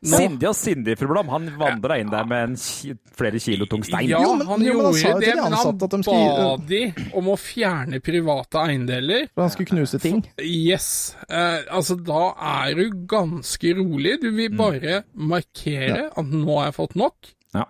Sindig 0.03 0.47
og 0.49 0.55
Sindi-problem. 0.55 1.29
Han 1.29 1.47
vandra 1.57 1.97
inn 2.01 2.09
der 2.11 2.25
med 2.29 2.43
en 2.49 2.55
ki 2.55 2.93
flere 3.17 3.39
kilo 3.41 3.65
tung 3.65 3.83
stein. 3.83 4.07
Ja, 4.09 4.19
Jo, 4.21 4.35
men- 4.35 4.47
han 4.47 4.61
jo, 4.61 4.73
han 4.73 4.93
gjorde 4.93 4.99
sa 5.01 5.13
det, 5.19 5.25
de 5.25 5.35
men 5.35 5.53
han 5.53 5.77
de 5.77 6.01
ba 6.05 6.57
de 6.67 6.81
om 7.17 7.25
å 7.33 7.37
fjerne 7.37 7.99
private 8.03 8.57
eiendeler. 8.67 9.27
For 9.33 9.41
han 9.41 9.49
skulle 9.55 9.71
knuse 9.73 9.99
ting. 9.99 10.23
Yes. 10.39 11.15
Eh, 11.29 11.63
altså, 11.71 11.95
da 12.03 12.33
er 12.67 12.75
du 12.75 12.91
ganske 13.07 13.73
rolig. 13.77 14.19
Du 14.21 14.29
Mm. 14.31 14.35
vil 14.37 14.49
bare 14.57 15.03
markere 15.15 16.11
at 16.15 16.25
nå 16.25 16.57
har 16.59 16.65
jeg 16.71 16.75
fått 16.75 16.95
nok. 16.95 17.15
Ja. 17.55 17.65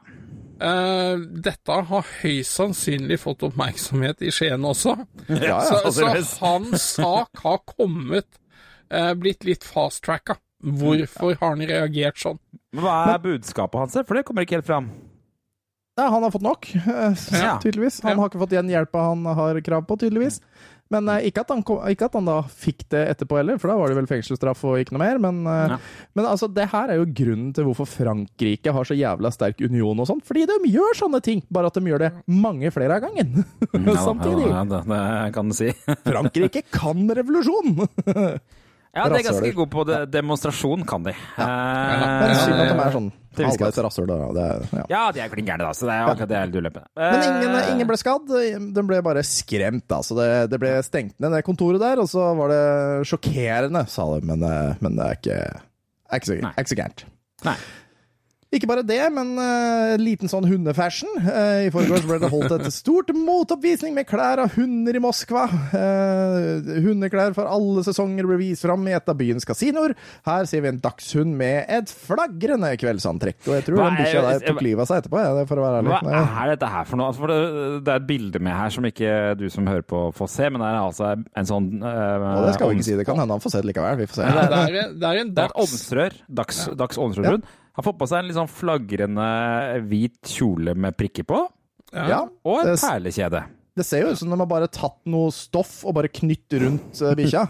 Uh, 0.60 1.20
dette 1.38 1.70
har 1.86 2.02
høyst 2.24 2.56
sannsynlig 2.58 3.20
fått 3.22 3.44
oppmerksomhet 3.46 4.24
i 4.26 4.32
Skien 4.34 4.64
også. 4.66 4.96
Ja, 5.30 5.60
så, 5.62 6.02
ja. 6.02 6.16
så 6.26 6.40
hans 6.42 6.82
sak 6.96 7.30
har 7.44 7.60
kommet, 7.78 8.26
uh, 8.92 9.14
blitt 9.14 9.46
litt 9.46 9.64
fast-tracka. 9.64 10.38
Hvorfor 10.64 11.36
har 11.40 11.50
han 11.56 11.62
reagert 11.70 12.18
sånn? 12.18 12.40
Men 12.74 12.84
hva 12.84 12.96
er 13.14 13.20
budskapet 13.24 13.80
hans? 13.80 13.94
For 14.08 14.16
det 14.18 14.26
kommer 14.26 14.46
ikke 14.46 14.58
helt 14.60 14.66
fram. 14.70 14.90
Ja, 15.98 16.10
han 16.14 16.22
har 16.22 16.30
fått 16.32 16.46
nok, 16.46 16.68
eh, 16.76 17.14
Ja. 17.34 17.58
tydeligvis. 17.58 18.02
Han 18.04 18.12
Ja. 18.12 18.22
har 18.22 18.30
ikke 18.30 18.40
fått 18.42 18.50
den 18.54 18.68
hjelpa 18.70 19.00
han 19.10 19.26
har 19.26 19.60
krav 19.62 19.88
på, 19.88 19.98
tydeligvis. 19.98 20.40
Men 20.90 21.10
eh, 21.10 21.26
ikke, 21.28 21.42
at 21.42 21.50
han 21.50 21.64
kom, 21.64 21.80
ikke 21.90 22.06
at 22.06 22.14
han 22.14 22.26
da 22.26 22.42
fikk 22.44 22.86
det 22.90 23.02
etterpå 23.18 23.36
heller, 23.38 23.58
for 23.60 23.68
da 23.68 23.76
var 23.78 23.88
det 23.90 23.98
vel 23.98 24.06
fengselsstraff 24.08 24.64
og 24.64 24.78
ikke 24.80 24.94
noe 24.94 25.00
mer. 25.04 25.18
Men, 25.20 25.46
eh, 25.48 25.68
Ja. 25.74 25.78
men 26.16 26.26
altså, 26.26 26.48
det 26.54 26.70
her 26.70 26.90
er 26.90 26.96
jo 26.98 27.06
grunnen 27.06 27.54
til 27.54 27.66
hvorfor 27.66 27.86
Frankrike 27.88 28.72
har 28.72 28.84
så 28.86 28.96
jævla 28.96 29.32
sterk 29.34 29.60
union 29.60 30.00
og 30.00 30.08
sånt. 30.08 30.24
Fordi 30.24 30.46
de 30.46 30.72
gjør 30.72 30.94
sånne 30.96 31.22
ting, 31.22 31.42
bare 31.52 31.66
at 31.68 31.74
de 31.74 31.82
gjør 31.82 32.00
det 32.00 32.14
mange 32.28 32.72
flere 32.72 32.96
av 32.96 33.02
gangen. 33.02 33.44
Samtidig. 33.98 34.48
Ja, 34.50 34.64
det, 34.64 34.86
det 34.88 35.34
kan 35.34 35.50
du 35.50 35.54
si. 35.54 35.72
Frankrike 36.06 36.64
kan 36.72 37.08
revolusjon! 37.10 37.90
Ja, 38.98 39.06
de 39.14 39.20
er 39.22 39.26
ganske 39.30 39.54
gode 39.56 39.70
på 39.74 39.86
det. 39.88 40.00
demonstrasjon, 40.12 40.84
kan 40.90 41.04
de. 41.06 41.14
Det 41.14 41.46
er 41.46 42.34
Eh, 42.34 42.44
synd 42.44 42.60
at 42.64 42.74
de 42.74 42.82
er 42.82 42.94
sånn 42.98 43.12
halvveis 43.38 43.78
rasshøl. 43.86 44.08
da. 44.10 44.18
Det 44.34 44.70
Ja. 44.74 44.86
Ja, 44.90 45.02
de 45.14 45.20
er 45.22 45.30
klin 45.30 45.46
gærne, 45.46 45.66
da, 45.68 45.72
så 45.78 45.86
det 45.86 45.94
er 45.94 46.08
akkurat 46.10 46.28
det 46.32 46.38
hele 46.38 46.52
litt 46.52 46.62
ulempe. 46.64 46.84
Men 46.98 47.24
ingen, 47.28 47.56
Eh, 47.56 47.72
ingen 47.76 47.88
ble 47.88 47.98
skadd. 48.02 48.28
De 48.74 48.84
ble 48.84 49.02
bare 49.06 49.22
skremt. 49.24 49.88
Altså. 49.94 50.16
Det, 50.18 50.50
det 50.50 50.60
ble 50.60 50.72
stengt 50.84 51.14
ned, 51.22 51.32
det 51.32 51.44
kontoret 51.46 51.80
der, 51.80 52.00
og 52.02 52.10
så 52.10 52.32
var 52.36 52.50
det 52.50 53.08
sjokkerende, 53.08 53.88
sa 53.88 54.06
de. 54.18 54.26
Men, 54.26 54.42
eh, 54.44 54.74
men 54.82 54.96
det 54.98 55.06
er 55.06 55.20
ikke, 55.22 55.38
er 56.12 56.20
ikke, 56.20 56.26
så, 56.32 56.42
Nei. 56.42 56.54
er 56.58 56.64
ikke 56.66 56.74
så 56.76 56.80
gærent. 56.82 57.04
Nei. 57.46 57.56
Ikke 58.48 58.68
bare 58.70 58.84
det, 58.88 59.02
men 59.12 59.34
uh, 59.36 59.98
liten 60.00 60.32
sånn 60.32 60.46
hundefashion. 60.48 61.10
Uh, 61.20 61.66
I 61.68 61.72
forgårs 61.74 62.06
ble 62.08 62.16
det 62.22 62.30
holdt 62.32 62.54
et 62.56 62.70
stort 62.72 63.10
motoppvisning 63.12 63.92
med 63.98 64.08
klær 64.08 64.40
av 64.40 64.54
hunder 64.56 64.96
i 64.96 65.02
Moskva. 65.04 65.44
Uh, 65.74 66.70
hundeklær 66.86 67.36
for 67.36 67.50
alle 67.52 67.84
sesonger 67.84 68.30
ble 68.30 68.38
vist 68.40 68.64
fram 68.64 68.88
i 68.88 68.96
et 68.96 69.12
av 69.12 69.18
byens 69.20 69.44
kasinoer. 69.48 69.98
Her 70.30 70.48
ser 70.48 70.64
vi 70.64 70.72
en 70.72 70.80
dagshund 70.80 71.36
med 71.36 71.68
et 71.68 71.92
flagrende 71.92 72.72
kveldsantrekk. 72.80 73.42
Og 73.50 73.58
jeg 73.58 73.68
tror 73.68 73.82
Hva 73.82 73.90
den 73.90 74.00
bikkja 74.00 74.24
der 74.30 74.48
tok 74.48 74.64
livet 74.64 74.86
av 74.86 74.92
seg 74.94 75.04
etterpå, 75.04 75.22
ja, 75.26 75.44
for 75.52 75.60
å 75.60 75.68
være 75.68 75.84
ærlig. 75.84 76.00
Hva 76.08 76.24
er 76.46 76.54
dette 76.54 76.72
her 76.78 76.88
for 76.88 77.04
noe? 77.04 77.12
Altså, 77.12 77.26
for 77.26 77.36
det, 77.36 77.84
det 77.84 77.96
er 77.98 78.02
et 78.02 78.10
bilde 78.16 78.44
med 78.48 78.60
her 78.62 78.76
som 78.78 78.90
ikke 78.94 79.14
du 79.44 79.48
som 79.52 79.68
hører 79.68 79.88
på 79.92 80.06
får 80.16 80.34
se, 80.38 80.52
men 80.56 80.64
det 80.64 80.72
er 80.72 80.80
altså 80.86 81.12
en 81.20 81.52
sånn 81.52 81.70
uh, 81.84 82.48
det 82.48 82.56
skal 82.56 82.72
vi 82.72 82.80
ikke 82.80 82.90
si. 82.94 82.98
Det 83.04 83.10
kan 83.12 83.20
hende 83.20 83.36
han 83.36 83.44
får 83.44 83.58
se 83.58 83.66
det 83.66 83.74
likevel. 83.74 84.00
Vi 84.06 84.08
får 84.08 84.22
se. 84.22 84.34
Det 84.40 84.48
er, 84.48 84.92
det 84.96 85.12
er 85.12 85.24
en 85.26 85.36
Det 85.36 85.44
er 85.44 85.50
et 85.52 86.28
dags 86.38 87.24
ja. 87.28 87.28
Dags, 87.28 87.66
Har 87.78 87.86
fått 87.86 88.00
på 88.00 88.08
seg 88.10 88.20
en 88.24 88.28
litt 88.32 88.38
sånn 88.40 88.50
flagrende 88.50 89.28
hvit 89.88 90.34
kjole 90.34 90.74
med 90.76 90.98
prikker 90.98 91.28
på, 91.30 91.44
Ja, 91.94 92.24
og 92.44 92.64
en 92.64 92.74
det, 92.74 92.80
perlekjede. 92.82 93.44
det 93.78 93.86
ser 93.86 94.02
jo 94.04 94.10
ut 94.16 94.18
som 94.20 94.34
de 94.34 94.40
har 94.42 94.50
bare 94.50 94.68
tatt 94.68 94.98
noe 95.08 95.30
stoff 95.32 95.84
og 95.86 95.94
bare 96.00 96.10
knytt 96.12 96.58
rundt 96.64 97.02
eh, 97.06 97.14
bikkja. 97.16 97.46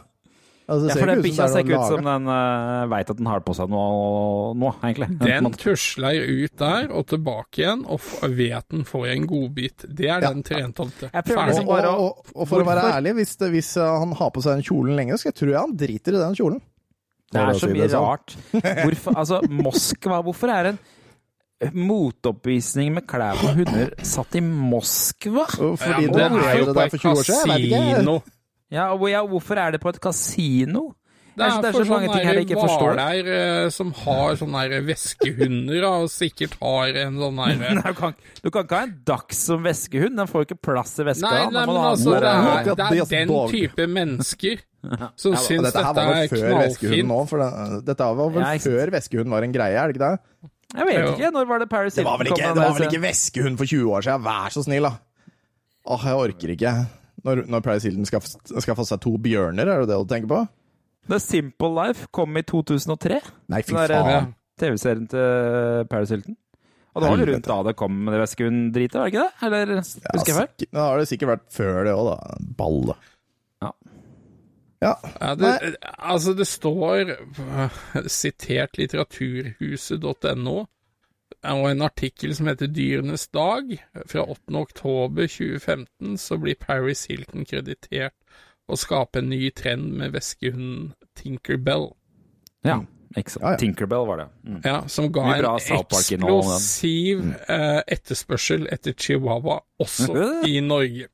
Altså, 0.67 0.89
Ja, 0.91 0.95
for 0.99 1.07
den 1.07 1.21
bikkja 1.23 1.45
ser 1.47 1.63
ikke 1.63 1.77
ut 1.79 1.93
som 1.93 2.03
den 2.03 2.25
uh, 2.27 2.83
veit 2.91 3.07
at 3.09 3.15
den 3.21 3.29
har 3.31 3.39
på 3.39 3.53
seg 3.55 3.69
noe 3.71 4.51
nå, 4.59 4.73
egentlig. 4.83 5.07
Den 5.23 5.47
tusler 5.55 6.17
ut 6.27 6.57
der 6.59 6.89
og 6.91 7.05
tilbake 7.07 7.61
igjen, 7.63 7.85
og 7.87 8.01
f- 8.03 8.25
vet 8.35 8.67
den 8.75 8.83
får 8.83 9.05
en 9.13 9.27
godbit. 9.31 9.85
Det 9.87 10.09
er 10.11 10.19
Ja. 10.27 10.33
den 10.33 10.43
trentolvte. 10.43 11.07
Jeg 11.13 11.23
prøver 11.23 11.53
liksom 11.53 11.69
Og, 11.71 11.79
og, 11.87 12.01
og, 12.03 12.33
og 12.35 12.49
for 12.51 12.59
å 12.59 12.67
være 12.67 12.83
ærlig, 12.97 13.13
hvis, 13.21 13.37
det, 13.39 13.49
hvis 13.55 13.71
uh, 13.79 13.93
han 14.03 14.11
har 14.19 14.29
på 14.35 14.43
seg 14.43 14.59
den 14.59 14.67
kjolen 14.67 14.99
lenge, 14.99 15.15
så 15.23 15.31
tror 15.31 15.53
jeg 15.55 15.61
han 15.63 15.77
driter 15.79 16.19
i 16.19 16.25
den 16.27 16.35
kjolen. 16.35 16.59
Det 17.33 17.41
er 17.43 17.57
så 17.59 17.67
mye 17.67 17.87
sånn. 17.91 18.05
rart. 18.05 18.35
Hvorfor, 18.53 19.17
altså, 19.19 19.41
Moskva 19.51 20.21
Hvorfor 20.23 20.51
er 20.53 20.69
en 20.71 20.77
motoppvisning 21.73 22.93
med 22.95 23.07
klær 23.09 23.39
på 23.41 23.51
hunder 23.57 23.91
satt 24.05 24.37
i 24.37 24.41
Moskva? 24.45 25.47
Fordi 25.49 25.89
Ja, 25.89 25.99
det 25.99 26.13
det 26.13 26.45
er 26.45 26.59
jo 26.61 26.67
på 26.69 26.75
der 26.77 26.91
for 26.93 26.97
20 26.97 27.11
år 27.11 27.19
et 27.19 27.27
kasino. 27.33 28.17
Ja, 28.71 28.87
hvorfor 29.27 29.59
er 29.63 29.71
det 29.75 29.81
på 29.83 29.89
et 29.89 29.99
kasino? 30.03 30.85
Det 31.37 31.45
er, 31.45 31.57
det 31.61 31.69
er 31.69 31.75
for 31.75 31.85
så 31.85 31.93
mange 31.93 32.07
ting 32.09 32.25
her 32.25 32.39
jeg 32.39 32.47
ikke 32.47 32.61
forstår. 32.63 32.95
Hvaler 32.97 33.27
eh, 33.37 33.67
som 33.73 33.91
har 34.03 34.39
sånne 34.39 34.63
veskehunder 34.87 35.27
væskehunder, 35.27 35.81
da, 35.83 35.91
og 36.03 36.09
sikkert 36.11 36.55
har 36.61 36.99
en 37.03 37.19
sånn 37.21 37.41
her 37.41 37.81
Du 37.87 37.93
kan, 37.97 38.17
du 38.41 38.49
kan 38.49 38.65
ikke 38.65 38.79
ha 38.79 38.87
en 38.87 38.95
dachs 39.07 39.43
som 39.49 39.63
veskehund, 39.65 40.17
den 40.19 40.29
får 40.29 40.43
jo 40.43 40.47
ikke 40.49 40.59
plass 40.69 40.95
i 41.01 41.07
veska. 41.07 41.31
Nei, 41.31 41.45
nei, 41.53 41.63
men 41.69 41.79
altså, 41.81 42.15
det 42.15 42.31
er, 42.31 42.67
det 42.67 42.75
det 42.81 42.99
er 43.03 43.11
den 43.13 43.33
type 43.53 43.87
mennesker 43.97 44.61
som 45.21 45.33
ja, 45.35 45.41
syns 45.43 45.65
dette 45.67 45.83
dette 45.83 46.05
er 46.05 46.29
knallfint. 46.33 47.09
nå, 47.09 47.23
for 47.29 47.43
det, 47.43 47.81
dette 47.87 48.11
var 48.19 48.35
vel 48.35 48.45
jeg, 48.45 48.63
før 48.67 48.93
veskehunden 48.97 49.35
var 49.35 49.47
en 49.47 49.55
greie, 49.55 49.79
er 49.81 49.91
det 49.91 49.97
ikke 49.97 50.05
det? 50.05 50.51
Jeg 50.77 50.87
vet 50.89 51.09
ikke. 51.13 51.31
Når 51.31 51.47
var 51.47 51.61
det 51.63 51.69
Paris 51.71 51.95
Det 51.95 52.03
var 52.03 52.19
vel 52.19 52.27
Hilton 52.27 52.43
ikke, 52.43 52.53
det 52.53 52.63
var 52.65 52.73
vel 52.75 52.87
ikke 52.89 53.03
veskehund 53.05 53.59
for 53.59 53.71
20 53.71 53.97
år 53.97 54.07
siden, 54.07 54.23
vær 54.27 54.55
så 54.55 54.63
snill, 54.65 54.87
da. 54.87 55.33
Åh, 55.87 56.07
jeg 56.09 56.23
orker 56.27 56.53
ikke. 56.57 56.73
Når, 57.27 57.45
når 57.49 57.63
Paris 57.65 57.87
Hilton 57.87 58.07
skal, 58.07 58.23
skal 58.23 58.77
få 58.77 58.85
seg 58.87 58.99
to 59.03 59.13
bjørner, 59.21 59.69
er 59.69 59.83
det 59.83 59.91
det 59.93 59.99
du 60.01 60.09
tenker 60.11 60.31
på? 60.31 60.41
The 61.07 61.19
Simple 61.23 61.71
Life 61.75 62.07
kom 62.11 62.37
i 62.37 62.43
2003. 62.43 63.21
Nei, 63.53 63.61
fy 63.63 63.75
faen. 63.77 64.33
TV-serien 64.57 65.07
til 65.11 65.85
Paris 65.91 66.11
Hilton. 66.13 66.35
Og 66.97 67.03
det 67.03 67.09
var 67.11 67.19
jo 67.21 67.25
rundt 67.29 67.45
da 67.51 67.57
det 67.67 67.75
kom 67.77 67.97
med 68.07 68.15
det 68.15 68.23
veskehund-dritet, 68.23 68.95
var 68.97 69.05
det 69.05 69.13
ikke 69.13 69.25
det? 69.27 69.47
Eller 69.47 69.75
husker 69.77 70.01
Ja, 70.01 70.13
jeg 70.17 70.37
feil? 70.39 70.69
Da 70.73 70.85
har 70.87 70.97
det 70.97 71.09
sikkert 71.11 71.29
vært 71.29 71.43
før 71.53 71.75
det 71.85 71.93
òg, 71.93 72.07
da. 72.09 72.37
Balle. 72.57 72.95
Ja. 73.61 73.69
Ja. 74.81 74.93
Ja, 75.21 75.29
det, 75.37 75.51
altså, 75.97 76.33
det 76.37 76.47
står 76.49 77.13
eh, 77.13 77.77
sitert 78.09 78.77
litteraturhuset.no, 78.81 80.57
og 81.47 81.69
en 81.69 81.85
artikkel 81.85 82.33
som 82.37 82.49
heter 82.49 82.69
Dyrenes 82.73 83.27
dag. 83.29 83.69
Fra 84.09 84.25
8. 84.25 84.57
oktober 84.57 85.29
2015 85.29 86.17
så 86.21 86.37
blir 86.41 86.57
Paris 86.61 87.05
Hilton 87.11 87.45
kreditert 87.45 88.17
å 88.67 88.77
skape 88.79 89.21
en 89.23 89.31
ny 89.31 89.49
trend 89.55 89.93
med 89.99 90.13
veskehunden 90.15 90.93
Tinkerbell. 91.17 91.91
Ja, 92.67 92.81
ikke 93.15 93.31
sant. 93.31 93.43
Ja, 93.43 93.51
ja. 93.55 93.59
Tinkerbell 93.61 94.05
var 94.09 94.19
det. 94.21 94.25
Mm. 94.43 94.57
Ja, 94.65 94.75
som 94.91 95.07
ga 95.13 95.23
en 95.37 95.45
eksplosiv 95.77 97.21
eh, 97.47 97.79
etterspørsel 97.95 98.67
etter 98.73 98.93
chihuahua, 98.97 99.61
også 99.81 100.25
i 100.49 100.59
Norge. 100.65 101.07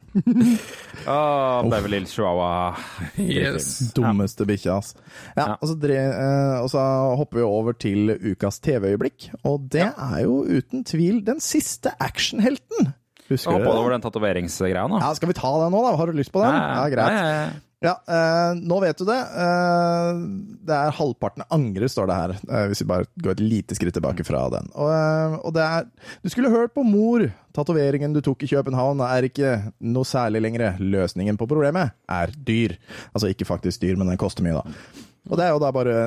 Åh, 1.08 1.70
Beverly 1.70 2.01
Hills 2.01 2.16
Chihuahua. 2.16 2.74
Yes. 3.22 3.70
Dummeste 3.95 4.47
bikkja, 4.49 4.80
altså. 4.82 4.97
Ja, 5.36 5.43
Ja. 5.43 5.47
Og, 5.60 5.70
så 5.70 5.78
dre, 5.80 5.99
uh, 6.10 6.58
og 6.64 6.72
så 6.74 6.82
hopper 7.20 7.41
vi 7.41 7.45
over 7.45 7.78
til 7.78 8.16
ukas 8.18 8.60
TV-øyeblikk, 8.64 9.30
og 9.43 9.70
det 9.74 9.91
er 9.91 10.20
jo 10.26 10.41
uten 10.47 10.84
tvil 10.88 11.22
den 11.28 11.41
siste 11.43 11.93
actionhelten. 12.04 12.93
Husker 13.34 13.58
hoppa 13.58 13.74
du 13.74 13.82
over 13.82 13.96
den 13.98 14.06
tatoveringsgreia 14.06 14.88
nå. 14.90 15.02
Ja, 15.04 15.12
skal 15.18 15.32
vi 15.34 15.38
ta 15.38 15.52
den 15.66 15.74
nå, 15.76 15.84
da? 15.86 15.94
Har 16.00 16.10
du 16.12 16.18
lyst 16.18 16.34
på 16.34 16.42
den? 16.44 16.58
Ja, 16.58 16.88
greit. 16.94 17.14
Nei, 17.14 17.22
nei, 17.22 17.38
ja. 17.44 17.62
Ja, 17.84 17.98
eh, 18.08 18.54
nå 18.64 18.78
vet 18.80 18.96
du 19.02 19.04
det. 19.10 19.20
Eh, 19.20 20.20
det 20.70 20.76
er 20.76 20.96
halvparten 20.96 21.44
angrer, 21.52 21.92
står 21.92 22.08
det 22.08 22.16
her. 22.16 22.34
Eh, 22.48 22.68
hvis 22.72 22.80
vi 22.86 22.88
bare 22.88 23.10
går 23.20 23.36
et 23.36 23.44
lite 23.44 23.76
skritt 23.76 23.98
tilbake 23.98 24.24
fra 24.24 24.46
den. 24.54 24.70
Og, 24.72 24.88
eh, 24.88 25.36
og 25.44 25.52
det 25.58 25.66
er 25.66 25.90
Du 26.24 26.30
skulle 26.32 26.54
hørt 26.54 26.74
på 26.74 26.86
mor. 26.88 27.26
Tatoveringen 27.54 28.16
du 28.16 28.22
tok 28.24 28.44
i 28.44 28.52
København 28.54 29.04
er 29.04 29.28
ikke 29.28 29.74
noe 29.84 30.08
særlig 30.08 30.42
lenger. 30.46 30.78
Løsningen 30.80 31.38
på 31.38 31.48
problemet 31.50 31.92
er 32.08 32.32
dyr. 32.32 32.78
Altså 33.12 33.34
ikke 33.34 33.50
faktisk 33.52 33.84
dyr, 33.84 33.98
men 34.00 34.08
den 34.08 34.22
koster 34.22 34.48
mye, 34.48 34.64
da. 34.64 35.04
Og 35.30 35.38
det 35.40 35.46
er 35.46 35.54
jo 35.54 35.60
da 35.64 35.70
bare 35.72 35.98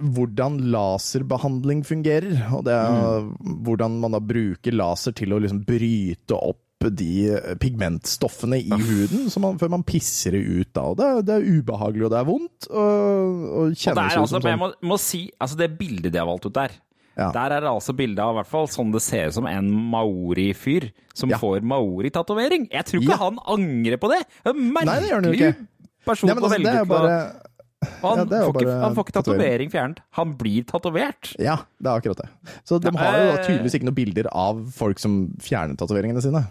hvordan 0.00 0.58
laserbehandling 0.72 1.80
fungerer, 1.88 2.34
og 2.52 2.66
det 2.66 2.74
er 2.76 3.28
hvordan 3.64 4.00
man 4.02 4.12
da 4.12 4.20
bruker 4.20 4.76
laser 4.76 5.14
til 5.16 5.32
å 5.32 5.40
liksom 5.40 5.62
bryte 5.68 6.36
opp 6.36 6.60
de 6.96 7.56
pigmentstoffene 7.60 8.58
i 8.60 8.70
huden 8.70 9.30
man, 9.42 9.58
før 9.58 9.70
man 9.72 9.84
pisser 9.86 10.36
det 10.36 10.42
ut 10.44 10.72
da. 10.76 10.86
Det, 10.98 11.06
det 11.26 11.36
er 11.38 11.46
ubehagelig, 11.60 12.04
og 12.06 12.12
det 12.12 12.18
er 12.20 12.26
vondt, 12.28 12.66
og, 12.70 13.46
og 13.46 13.62
Og 13.70 13.76
det 13.76 13.94
er 13.96 14.18
altså, 14.20 14.40
men 14.40 14.50
jeg 14.52 14.58
sånn 14.58 14.60
må, 14.60 14.68
må 14.92 14.98
si, 15.00 15.22
altså 15.40 15.56
det 15.60 15.70
bildet 15.78 16.12
de 16.12 16.20
har 16.20 16.28
valgt 16.28 16.46
ut 16.50 16.54
der, 16.58 16.76
Ja. 17.16 17.30
der 17.32 17.54
er 17.56 17.60
det 17.64 17.70
altså 17.72 17.94
bilde 17.96 18.20
av 18.20 18.34
hvert 18.36 18.50
fall 18.50 18.66
sånn 18.68 18.90
det 18.92 19.00
ser 19.00 19.30
ut 19.30 19.34
som 19.38 19.46
en 19.48 19.70
maori-fyr 19.72 20.90
som 21.16 21.30
Ja. 21.32 21.38
får 21.40 21.62
maori-tatovering. 21.64 22.68
Jeg 22.70 22.84
tror 22.84 23.00
ikke 23.00 23.16
Ja. 23.16 23.22
han 23.24 23.38
angrer 23.48 23.96
på 23.96 24.10
det. 24.12 24.20
er 24.44 24.50
en 24.52 24.72
Nei, 24.74 24.84
det 25.00 25.08
gjør 25.08 25.14
han 25.22 25.24
jo 25.24 25.32
ikke. 25.32 25.66
person 26.04 26.28
Ja, 26.28 26.34
men 26.34 26.44
altså, 26.44 26.58
det 26.58 26.66
velge 26.66 26.78
er 27.08 27.45
Han, 28.02 28.22
ja, 28.24 28.42
får 28.46 28.60
ikke, 28.60 28.76
han 28.82 28.96
får 28.96 29.06
ikke 29.06 29.16
tatovering. 29.18 29.72
fjernet. 29.72 30.02
Han 30.18 30.36
blir 30.38 30.66
tatovert. 30.68 31.32
Ja, 31.42 31.58
det 31.78 31.90
er 31.90 32.00
akkurat 32.02 32.22
det. 32.24 32.28
Så 32.68 32.80
de 32.82 32.92
Ja, 32.92 32.98
har 33.00 33.18
jo 33.18 33.26
da 33.32 33.34
eh, 33.38 33.44
tydeligvis 33.46 33.78
ikke 33.78 33.90
noen 33.90 33.98
bilder 33.98 34.30
av 34.32 34.62
folk 34.76 35.02
som 35.02 35.18
fjerner 35.42 35.78
tatoveringene 35.78 36.24
sine. 36.24 36.44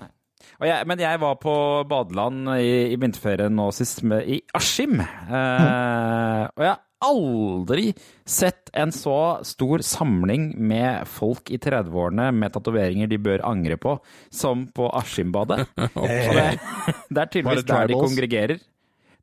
Og 0.62 0.68
jeg, 0.70 0.88
men 0.88 1.02
jeg 1.02 1.20
var 1.20 1.36
på 1.42 1.54
badeland 1.90 2.48
i, 2.56 2.94
i 2.94 2.98
vinterferien 3.00 3.56
nå 3.56 3.70
sist, 3.76 4.04
med, 4.08 4.24
i 4.30 4.40
Askim. 4.56 5.02
Eh, 5.02 6.44
og 6.56 6.64
jeg 6.64 6.72
har 6.72 6.84
aldri 7.06 7.90
sett 8.26 8.72
en 8.74 8.94
så 8.96 9.44
stor 9.46 9.84
samling 9.86 10.54
med 10.58 11.08
folk 11.12 11.52
i 11.54 11.60
30-årene 11.62 12.30
med 12.36 12.56
tatoveringer 12.56 13.12
de 13.12 13.20
bør 13.22 13.44
angre 13.48 13.78
på, 13.82 13.98
som 14.34 14.68
på 14.76 14.88
Askimbadet. 14.96 15.66
okay. 15.92 16.56
det, 16.56 16.96
det 17.10 17.26
er 17.26 17.34
tydeligvis 17.36 17.68
der 17.70 17.92
de 17.92 18.00
kongregerer. 18.00 18.64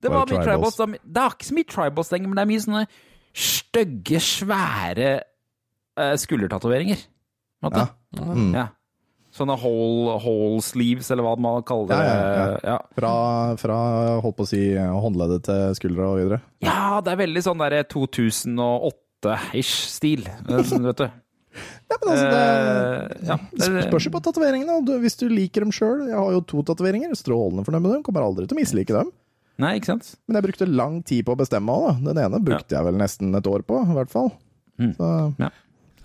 Det 0.03 0.11
var 0.11 0.27
mye 0.27 0.43
tribals. 0.43 0.77
tribals. 0.77 1.01
Det 1.07 1.23
er 1.23 1.35
ikke 1.37 1.49
så 1.49 1.57
mye 1.57 1.71
tribals 1.71 2.13
lenger, 2.13 2.29
men 2.33 2.39
det 2.41 2.43
er 2.45 2.51
mye 2.53 2.65
sånne 2.67 2.85
stygge, 3.33 4.19
svære 4.21 5.11
uh, 5.23 6.15
skuldertatoveringer. 6.21 7.05
Ja. 7.63 7.87
Mm. 8.19 8.49
Ja. 8.57 8.67
Sånne 9.33 9.55
whole, 9.57 10.19
whole 10.21 10.61
sleeves, 10.61 11.09
eller 11.15 11.25
hva 11.25 11.37
man 11.41 11.63
kaller 11.65 11.89
det. 11.89 12.01
Ja, 12.05 12.49
ja. 12.75 12.79
Fra, 12.99 13.13
fra 13.57 13.77
holdt 14.21 14.37
på 14.37 14.45
å 14.45 14.51
si 14.51 14.61
håndleddet 14.77 15.47
til 15.47 15.79
skuldra 15.79 16.11
og 16.11 16.19
videre. 16.21 16.43
Ja, 16.61 16.99
det 17.01 17.15
er 17.15 17.21
veldig 17.23 17.43
sånn 17.47 17.63
derre 17.63 17.81
2008-ish 17.89 19.73
stil, 19.95 20.27
eh, 20.29 20.63
vet 20.89 21.05
du. 21.05 21.09
Ja, 21.93 21.97
men 22.01 22.09
altså, 22.15 22.29
det 22.33 22.45
uh, 22.49 23.25
ja, 23.29 23.35
det- 23.53 23.83
spørs 23.91 24.07
jo 24.07 24.13
på 24.15 24.21
tatoveringene. 24.25 24.77
Hvis 25.03 25.19
du 25.21 25.27
liker 25.29 25.61
dem 25.67 25.73
sjøl. 25.77 26.07
Jeg 26.09 26.17
har 26.17 26.31
jo 26.33 26.41
to 26.49 26.63
tatoveringer. 26.65 27.13
Strålende 27.19 27.65
fornøyd 27.67 27.85
med 27.85 27.93
dem. 27.93 28.05
Kommer 28.07 28.25
aldri 28.25 28.47
til 28.49 28.57
å 28.57 28.61
mislike 28.63 28.95
dem. 28.97 29.11
Nei, 29.61 29.75
ikke 29.79 29.93
sant? 29.93 30.15
Men 30.27 30.39
jeg 30.39 30.47
brukte 30.49 30.71
lang 30.71 31.03
tid 31.07 31.27
på 31.27 31.35
å 31.35 31.41
bestemme 31.43 31.75
òg, 31.75 31.89
da. 31.89 32.13
Den 32.13 32.23
ene 32.25 32.41
brukte 32.45 32.77
jeg 32.77 32.87
vel 32.89 32.97
nesten 33.01 33.35
et 33.37 33.51
år 33.51 33.67
på, 33.69 33.83
i 33.85 33.99
hvert 33.99 34.13
fall. 34.13 34.33
Mm. 34.81 34.95
Så 34.97 35.11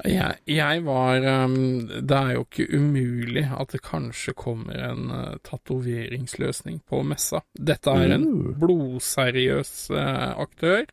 Jeg, 0.05 0.35
jeg 0.45 0.81
var 0.85 1.23
um, 1.47 1.87
Det 1.87 2.17
er 2.17 2.33
jo 2.35 2.43
ikke 2.43 2.67
umulig 2.77 3.45
at 3.47 3.71
det 3.73 3.79
kanskje 3.81 4.35
kommer 4.37 4.77
en 4.91 5.07
uh, 5.09 5.39
tatoveringsløsning 5.47 6.83
på 6.85 7.01
messa. 7.07 7.41
Dette 7.57 7.95
er 7.95 8.13
en 8.19 8.27
Uh. 8.27 8.51
blodseriøs 8.61 9.73
uh, 9.95 10.37
aktør. 10.43 10.85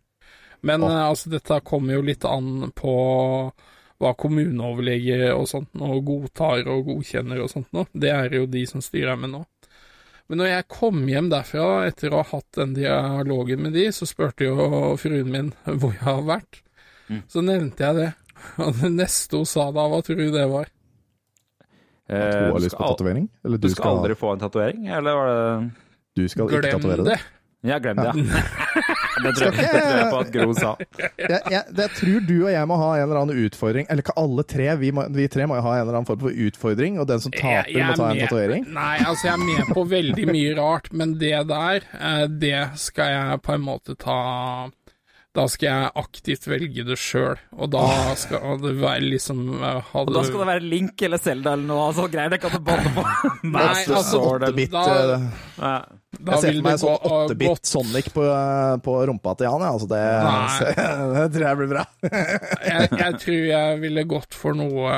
Men 0.65 0.87
uh, 0.87 1.11
altså, 1.11 1.29
dette 1.35 1.61
kommer 1.69 1.99
jo 1.99 2.07
litt 2.07 2.25
an 2.25 2.71
på 2.73 2.95
hva 4.03 4.11
kommuneoverlege 4.19 5.35
og 5.35 5.47
sånt 5.49 5.77
nå 5.79 6.01
godtar 6.05 6.65
og 6.73 6.89
godkjenner 6.89 7.45
og 7.45 7.53
sånt 7.53 7.71
nå. 7.77 7.85
Det 7.93 8.11
er 8.11 8.33
jo 8.41 8.49
de 8.51 8.65
som 8.67 8.83
styrer 8.83 9.21
med 9.21 9.35
nå. 9.37 9.45
Men 10.35 10.41
når 10.43 10.49
jeg 10.51 10.65
kom 10.75 10.97
hjem 11.07 11.29
derfra 11.31 11.65
etter 11.87 12.11
å 12.11 12.19
ha 12.19 12.25
hatt 12.27 12.57
den 12.59 12.73
dialogen 12.75 13.61
med 13.63 13.77
de, 13.79 13.85
så 13.95 14.03
spurte 14.03 14.49
jo 14.49 14.65
fruen 14.99 15.29
min 15.31 15.53
hvor 15.63 15.93
jeg 15.95 16.03
har 16.03 16.25
vært. 16.27 16.59
Så 17.31 17.39
nevnte 17.47 17.85
jeg 17.87 17.95
det. 18.01 18.09
Og 18.65 18.73
det 18.81 18.91
neste 18.97 19.39
hun 19.39 19.47
sa 19.47 19.69
da, 19.71 19.85
hva 19.93 20.01
tror 20.03 20.19
du 20.19 20.25
det 20.35 20.49
var? 20.51 20.67
Eh, 22.11 22.19
At 22.19 22.35
hun 22.35 22.51
har 22.51 22.65
lyst 22.67 22.75
på 22.75 22.83
tatovering? 22.91 23.29
Eller 23.47 23.63
Du 23.63 23.69
skal 23.71 23.93
aldri 24.01 24.17
få 24.19 24.33
en 24.35 24.43
tatovering, 24.43 24.89
eller 24.91 25.21
var 25.21 25.31
det 25.31 25.71
du 26.19 26.27
skal 26.35 26.51
ikke 26.51 26.65
Glem 26.67 26.75
tatovere 26.81 27.07
det. 27.07 27.15
det? 27.15 27.71
Ja, 27.71 27.79
glem 27.87 28.03
det, 28.03 28.11
ja. 28.11 28.83
det, 29.23 29.33
tror, 29.37 29.45
jeg- 29.47 29.57
det 29.61 29.83
tror 29.83 29.99
jeg 29.99 30.11
på 30.11 30.21
at 30.21 30.33
Gro 30.35 30.53
sa. 30.59 30.71
Jeg, 30.99 31.41
jeg, 31.51 31.63
jeg 31.79 31.91
tror 31.99 32.27
du 32.27 32.35
og 32.45 32.51
jeg 32.53 32.69
må 32.71 32.77
ha 32.83 32.91
en 32.99 33.03
eller 33.09 33.21
annen 33.23 33.43
utfordring. 33.47 33.87
Eller 33.89 34.03
ikke 34.03 34.17
alle 34.21 34.45
tre. 34.55 34.69
Vi, 34.81 34.91
må, 34.93 35.07
vi 35.15 35.29
tre 35.29 35.47
må 35.47 35.61
ha 35.61 35.75
en 35.77 35.81
eller 35.87 35.99
annen 36.01 36.07
form 36.09 36.21
for 36.27 36.31
utfordring, 36.47 36.99
og 37.01 37.07
den 37.11 37.21
som 37.21 37.33
taper, 37.33 37.69
Jeg- 37.71 37.77
jeg 37.79 37.87
må 37.87 37.97
ta 38.01 38.11
en 38.11 38.19
tatovering. 38.27 38.65
Nei, 38.75 38.97
altså 39.05 39.29
jeg 39.31 39.35
er 39.35 39.45
med 39.45 39.75
på 39.75 39.85
veldig 39.89 40.27
mye 40.33 40.55
rart, 40.59 40.93
men 40.93 41.15
det 41.19 41.35
der, 41.49 41.81
eh, 42.01 42.27
det 42.27 42.57
skal 42.81 43.13
jeg 43.15 43.43
på 43.43 43.55
en 43.55 43.63
måte 43.63 43.97
ta 43.99 44.71
Da 45.35 45.49
skal 45.51 45.67
jeg 45.67 45.91
aktivt 45.99 46.45
velge 46.47 46.85
det 46.87 46.95
sjøl, 46.97 47.37
og 47.59 47.71
da 47.73 48.15
skal 48.15 48.57
det 48.63 48.77
være 48.79 49.01
liksom 49.03 49.41
eh, 49.61 49.83
Og 49.99 50.13
da 50.15 50.23
skal 50.23 50.39
det 50.45 50.47
være 50.47 50.63
Link 50.63 51.03
eller 51.03 51.19
Zelda 51.19 51.55
eller 51.57 51.67
noe 51.67 51.89
sånt 51.97 52.13
greier. 52.13 52.31
Det 52.31 52.39
kan 52.41 52.53
du 52.55 52.61
banne 52.63 52.93
på. 52.95 53.03
Nei, 53.43 53.65
altså, 53.97 54.39
da- 54.71 54.85
eh, 55.17 55.27
Ja. 55.59 55.75
Da 56.21 56.33
Jeg 56.37 56.41
ser 56.45 56.53
for 56.59 56.67
meg 56.67 56.79
sånn 56.81 56.99
gå- 56.99 57.13
8-bit 57.29 57.49
gått- 57.51 57.67
Sonic 57.71 58.09
på, 58.15 58.25
på 58.85 58.95
rumpa 59.11 59.35
til 59.39 59.47
Jan. 59.49 59.65
Ja. 59.65 59.71
Altså 59.75 59.89
det, 59.91 60.03
det 61.15 61.25
tror 61.35 61.47
jeg 61.49 61.59
blir 61.61 61.71
bra. 61.75 61.85
Jeg, 62.65 62.89
jeg 62.99 63.19
tror 63.21 63.41
jeg 63.49 63.79
ville 63.83 64.05
gått 64.09 64.35
for 64.35 64.57
noe 64.59 64.95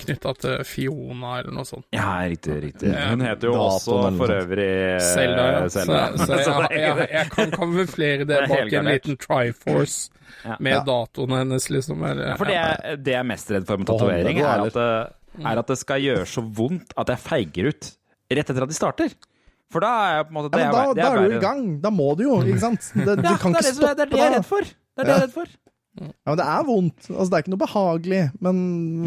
knytta 0.00 0.32
til 0.40 0.62
Fiona 0.66 1.34
eller 1.40 1.52
noe 1.54 1.66
sånt. 1.68 1.84
Ja, 1.94 2.14
riktig. 2.28 2.56
riktig. 2.64 2.92
Hun 2.94 3.20
heter 3.24 3.50
jo 3.50 3.54
også 3.60 3.98
for 4.18 4.32
øvrig 4.38 4.68
Selda. 5.04 5.08
Zelda, 5.12 5.46
ja. 5.52 5.62
Så, 5.68 5.78
Zelda. 5.78 6.00
så 6.16 6.32
jeg, 6.36 6.44
Så 6.46 6.56
jeg, 6.72 6.82
jeg, 6.82 7.08
jeg 7.12 7.30
kan 7.36 7.54
kamuflere 7.56 8.26
det 8.26 8.40
Det 8.42 8.48
bak 8.52 8.76
en 8.80 8.90
liten 8.92 9.18
Triforce 9.20 10.10
Ja. 10.42 10.56
med 10.58 10.72
Ja. 10.72 10.80
datoen 10.86 11.34
hennes, 11.36 11.68
liksom. 11.70 12.00
Eller, 12.08 12.36
For 12.40 12.48
det, 12.48 12.54
jeg- 12.56 13.02
det 13.04 13.12
jeg 13.12 13.20
er 13.20 13.28
mest 13.28 13.50
redd 13.52 13.66
for 13.68 13.76
med 13.78 13.86
tatovering, 13.86 14.40
er, 14.42 15.10
er 15.42 15.58
at 15.60 15.66
det 15.70 15.78
skal 15.78 16.00
gjøre 16.02 16.24
så 16.26 16.42
vondt 16.44 16.92
at 16.98 17.12
jeg 17.12 17.18
feiger 17.22 17.68
ut 17.70 17.90
rett 18.32 18.48
etter 18.50 18.62
at 18.64 18.68
de 18.72 18.74
starter. 18.74 19.12
For 19.72 19.80
da 19.84 19.90
er 20.04 20.14
jeg 20.20 20.28
på 20.28 20.34
en 20.34 20.38
måte 20.38 20.60
Ja, 20.60 20.68
da, 20.72 20.84
er, 20.84 20.94
det 20.94 21.02
da 21.02 21.10
er 21.16 21.26
du 21.32 21.34
i 21.38 21.42
gang. 21.42 21.64
Da 21.82 21.90
må 21.94 22.10
du 22.18 22.26
jo, 22.28 22.38
ikke 22.44 22.60
sant? 22.62 22.86
Det, 22.94 23.16
du 23.18 23.26
Ja, 23.26 23.34
kan 23.40 23.54
ikke 23.56 23.64
det, 23.66 23.74
stoppe 23.74 23.96
det 23.98 24.06
er 24.06 24.10
det 24.12 24.20
jeg 24.22 24.28
er 24.30 24.34
redd 24.38 24.48
for. 24.48 24.70
Det 24.72 25.02
er 25.02 25.08
det 25.08 25.12
jeg 25.14 25.20
er 25.22 25.26
redd 25.26 25.36
for. 25.40 25.58
Ja, 25.92 26.08
men 26.32 26.38
det 26.40 26.44
er 26.48 26.62
vondt. 26.64 27.08
Altså, 27.12 27.26
det 27.28 27.36
er 27.36 27.42
ikke 27.44 27.52
noe 27.52 27.60
behagelig, 27.60 28.20
men 28.40 28.60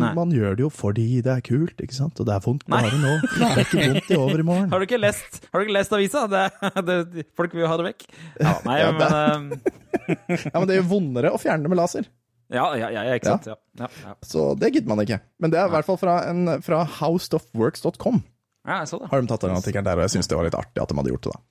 Nei. 0.03 0.09
man 0.13 0.33
gjør 0.35 0.51
det 0.59 0.61
jo 0.67 0.67
fordi 0.69 1.05
det 1.25 1.31
er 1.33 1.39
kult, 1.47 1.79
ikke 1.81 1.95
sant? 1.97 2.19
Og 2.21 2.27
det 2.29 2.35
er 2.35 2.43
vondt 2.45 2.67
Nei. 2.69 2.81
bare 2.85 2.99
nå. 3.01 3.13
Det 3.25 3.47
er 3.47 3.61
ikke 3.63 3.79
vondt 3.87 4.11
i 4.13 4.19
overmorgen. 4.21 4.67
Har 4.75 4.83
du 4.83 4.85
ikke 4.85 4.99
lest, 5.01 5.39
har 5.49 5.57
du 5.57 5.65
ikke 5.65 5.77
lest 5.79 5.95
avisa? 5.97 6.25
Det, 6.29 6.43
det, 6.85 7.25
folk 7.37 7.55
vil 7.57 7.65
jo 7.65 7.71
ha 7.71 7.79
det 7.81 7.87
vekk. 7.87 8.05
Ja, 8.37 8.53
nei, 8.69 8.77
Ja, 8.83 8.91
men 8.99 9.17
eh, 9.17 10.37
Ja, 10.51 10.59
men 10.59 10.69
det 10.69 10.77
gjør 10.77 10.87
vondere 10.93 11.33
å 11.33 11.41
fjerne 11.41 11.65
det 11.65 11.73
med 11.73 11.81
laser. 11.81 12.05
Ja, 12.53 12.67
ja, 12.77 12.91
ja, 12.93 13.01
ikke 13.17 13.33
sant. 13.33 13.49
Ja. 13.49 13.57
Ja, 13.81 13.89
ja. 14.05 14.13
Så 14.21 14.51
det 14.61 14.69
gidder 14.75 14.91
man 14.93 15.01
ikke. 15.01 15.17
Men 15.41 15.49
det 15.55 15.57
er 15.63 15.65
i 15.65 15.73
hvert 15.73 15.87
fall 15.89 15.97
fra, 15.97 16.19
en- 16.29 16.61
fra 16.61 16.83
howstuffworks.com. 16.99 18.21
ja, 18.65 18.79
jeg 18.81 18.89
så 18.89 18.99
det. 19.01 19.09
Har 19.11 19.21
de 19.21 19.29
tatt 19.29 19.43
den 19.45 19.55
artikkelen 19.57 19.85
der, 19.87 19.99
og 19.99 20.07
jeg 20.07 20.15
syns 20.15 20.27
det 20.31 20.37
var 20.39 20.47
litt 20.47 20.57
artig 20.57 20.81
at 20.81 20.89
de 20.91 20.97
hadde 20.99 21.13
gjort 21.13 21.27
det, 21.27 21.35
da. 21.35 21.43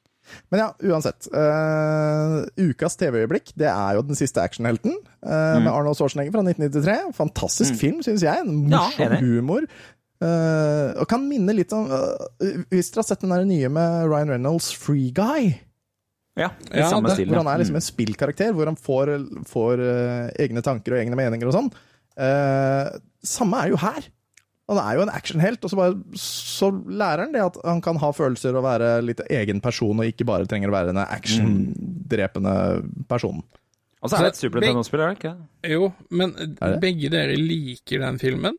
Men 0.51 0.61
ja, 0.63 0.69
uansett. 0.89 1.27
Uh, 1.35 2.47
ukas 2.57 2.97
TV-øyeblikk, 2.97 3.53
det 3.61 3.69
er 3.69 3.99
jo 3.99 4.05
den 4.09 4.17
siste 4.17 4.41
actionhelten 4.41 4.95
eh, 4.95 5.59
med 5.61 5.69
Arnold 5.69 5.99
Schwarzenegger 5.99 6.33
fra 6.33 6.41
1993. 6.47 7.13
Fantastisk 7.19 7.77
film, 7.77 8.01
syns 8.07 8.25
jeg. 8.25 8.41
En 8.47 8.65
morsom 8.73 9.13
ja, 9.13 9.21
humor. 9.21 9.67
Uh, 10.25 10.97
og 11.03 11.05
kan 11.11 11.27
minne 11.29 11.53
litt 11.53 11.73
om 11.77 11.91
Hvis 12.71 12.89
dere 12.95 13.03
har 13.03 13.09
sett 13.11 13.25
den 13.27 13.35
der 13.35 13.45
nye 13.45 13.69
med 13.69 14.07
Ryan 14.09 14.33
Reynolds, 14.33 14.71
Free 14.73 15.11
Guy. 15.13 15.53
Ja, 16.41 16.49
i 16.73 16.81
Ja, 16.81 16.89
samme 16.91 17.13
det- 17.13 17.19
stil. 17.19 17.29
Hvor 17.29 17.45
han 17.45 17.53
er 17.53 17.61
liksom 17.61 17.77
en 17.79 17.85
spillkarakter, 17.85 18.57
hvor 18.57 18.67
han 18.73 18.81
får, 18.81 19.13
får 19.47 19.85
egne 20.41 20.65
tanker 20.65 20.97
og 20.97 21.05
egne 21.05 21.21
meninger 21.21 21.53
og 21.53 21.59
sånn. 21.61 21.69
Eh, 22.17 22.97
samme 23.27 23.61
er 23.61 23.75
jo 23.75 23.79
her. 23.85 24.09
Han 24.73 24.79
er 24.81 24.95
jo 24.97 25.03
en 25.05 25.13
actionhelt, 25.13 25.65
og 25.67 25.71
så, 25.73 25.77
bare, 25.77 25.97
så 26.17 26.71
lærer 26.73 27.27
han 27.27 27.35
det 27.35 27.43
at 27.45 27.59
han 27.67 27.83
kan 27.85 27.99
ha 28.01 28.09
følelser 28.17 28.57
og 28.57 28.65
være 28.65 28.95
litt 29.05 29.21
egen 29.29 29.61
person, 29.65 29.99
og 30.01 30.09
ikke 30.09 30.25
bare 30.29 30.49
trenger 30.49 30.73
å 30.73 30.77
være 30.77 30.95
den 30.95 31.03
actiondrepende 31.05 32.55
personen. 33.11 33.45
Og 34.05 34.11
så 34.13 34.19
er 34.19 34.27
det 34.27 34.35
et 34.35 34.41
Super 34.41 34.61
Nintendo-spill, 34.61 35.01
er 35.01 35.13
det 35.13 35.21
ikke? 35.21 35.35
Jo, 35.73 35.89
men 36.13 36.35
begge 36.81 37.11
dere 37.13 37.37
liker 37.41 38.03
den 38.05 38.21
filmen? 38.21 38.57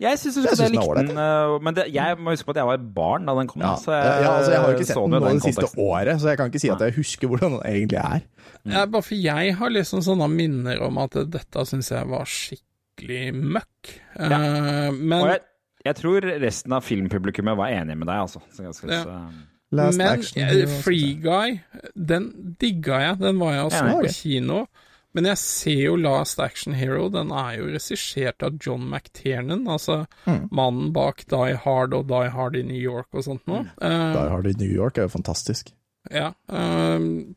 Jeg 0.00 0.18
syns 0.20 0.36
Jeg 0.38 0.56
den 0.56 0.64
er 0.64 0.72
likte 0.76 1.04
den, 1.08 1.18
eh, 1.18 1.54
men 1.64 1.76
det, 1.76 1.86
jeg 1.92 2.16
må 2.20 2.32
huske 2.32 2.46
på 2.48 2.54
at 2.54 2.60
jeg 2.60 2.68
var 2.68 2.82
barn 2.96 3.24
da 3.26 3.34
den 3.38 3.48
kom. 3.50 3.64
Ja, 3.64 3.72
Så 3.80 3.92
jeg, 3.92 4.24
ja, 4.24 4.32
altså 4.38 4.52
jeg 4.52 4.60
har 4.62 4.68
jo 4.68 4.76
ikke 4.78 4.88
sett 4.88 5.00
den 5.00 5.14
nå 5.14 5.20
den 5.24 5.40
det 5.40 5.46
siste 5.48 5.70
året, 5.84 6.20
så 6.22 6.28
jeg 6.30 6.38
kan 6.40 6.52
ikke 6.52 6.62
si 6.62 6.70
at 6.72 6.84
jeg 6.86 6.96
husker 6.96 7.32
hvordan 7.32 7.56
den 7.56 7.64
egentlig 7.72 7.98
er. 8.02 8.26
Ja, 8.62 8.84
bare 8.86 9.04
for 9.04 9.18
jeg 9.18 9.56
har 9.58 9.74
liksom 9.74 10.04
sånne 10.06 10.28
minner 10.32 10.84
om 10.86 11.00
at 11.02 11.18
dette 11.34 11.66
syns 11.68 11.90
jeg 11.92 12.08
var 12.12 12.28
skikkelig 12.30 12.68
møkk. 13.00 13.94
Eh, 14.20 14.90
men 14.92 15.22
Og 15.22 15.28
jeg, 15.28 15.40
jeg 15.84 15.96
tror 15.96 16.20
resten 16.40 16.72
av 16.72 16.82
filmpublikummet 16.84 17.56
var 17.56 17.68
enig 17.70 17.96
med 17.98 18.06
deg, 18.06 18.16
altså. 18.20 18.40
Så 18.52 18.62
jeg 18.64 18.74
skal, 18.74 18.90
Ja. 18.90 19.02
så, 19.04 19.48
Last 19.72 19.96
Men 19.96 20.06
Action 20.18 20.42
uh, 20.42 20.66
Free 20.82 21.14
Guy, 21.14 21.60
den 21.96 22.54
digga 22.60 22.98
jeg. 23.00 23.18
Den 23.20 23.38
var 23.38 23.52
jeg 23.54 23.64
og 23.64 23.72
så 23.72 23.86
Ja, 23.86 23.94
på 24.02 24.08
kino. 24.12 24.66
Men 25.14 25.24
jeg 25.24 25.36
ser 25.38 25.80
jo 25.86 25.96
Last 25.96 26.38
Action 26.40 26.74
Hero, 26.74 27.08
den 27.08 27.30
er 27.32 27.56
jo 27.58 27.64
regissert 27.72 28.42
av 28.42 28.58
John 28.60 28.88
McTiernan, 28.90 29.66
altså 29.68 30.06
Mm. 30.26 30.48
mannen 30.52 30.92
bak 30.92 31.24
Die 31.28 31.54
Hard 31.56 31.94
og 31.94 32.06
Die 32.08 32.28
Hard 32.30 32.56
i 32.56 32.62
New 32.62 32.76
York 32.80 33.06
og 33.14 33.24
sånt 33.24 33.46
noe. 33.46 33.62
Mm. 33.62 33.70
Uh, 33.80 34.12
Die 34.12 34.28
Hard 34.28 34.46
i 34.46 34.52
New 34.58 34.70
York, 34.72 34.98
er 34.98 35.02
jo 35.02 35.08
fantastisk. 35.08 35.72
ja, 36.10 36.32
ehm, 36.50 37.34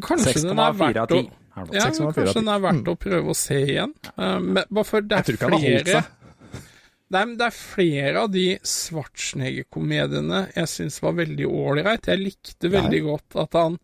kanskje 0.00 0.42
den 0.42 0.58
er 0.58 0.72
6,4 0.72 0.72
av 0.72 0.78
verdt 0.78 1.10
å 1.12 1.30
10. 1.54 1.68
nå. 1.68 1.76
ja, 1.76 1.86
6,4 1.90 2.06
av 2.06 2.16
kanskje 2.16 2.40
den 2.40 2.50
er 2.54 2.64
verdt 2.66 2.90
å 2.90 2.96
prøve 3.00 3.32
å 3.32 3.38
se 3.38 3.60
igjen. 3.60 3.94
Eh, 4.16 4.40
men 4.40 4.64
bare 4.68 4.88
for 4.88 5.04
det 5.04 5.20
Jeg 5.20 5.22
er 5.22 5.28
tror 5.28 5.38
ikke 5.38 5.48
han 5.48 5.56
har 5.56 5.64
holdt 5.68 5.88
flere 5.88 6.02
seg. 6.02 6.18
Nei, 7.12 7.22
men 7.28 7.36
det 7.36 7.44
er 7.44 7.56
flere 7.56 8.20
av 8.24 8.28
de 8.32 8.44
Schwarzenegger-komediene 8.64 10.38
jeg 10.54 10.68
syns 10.72 11.00
var 11.04 11.18
veldig 11.18 11.48
ålreit. 11.48 12.08
Jeg 12.08 12.22
likte 12.22 12.70
veldig 12.72 13.00
godt 13.04 13.36
at 13.42 13.58
han 13.58 13.76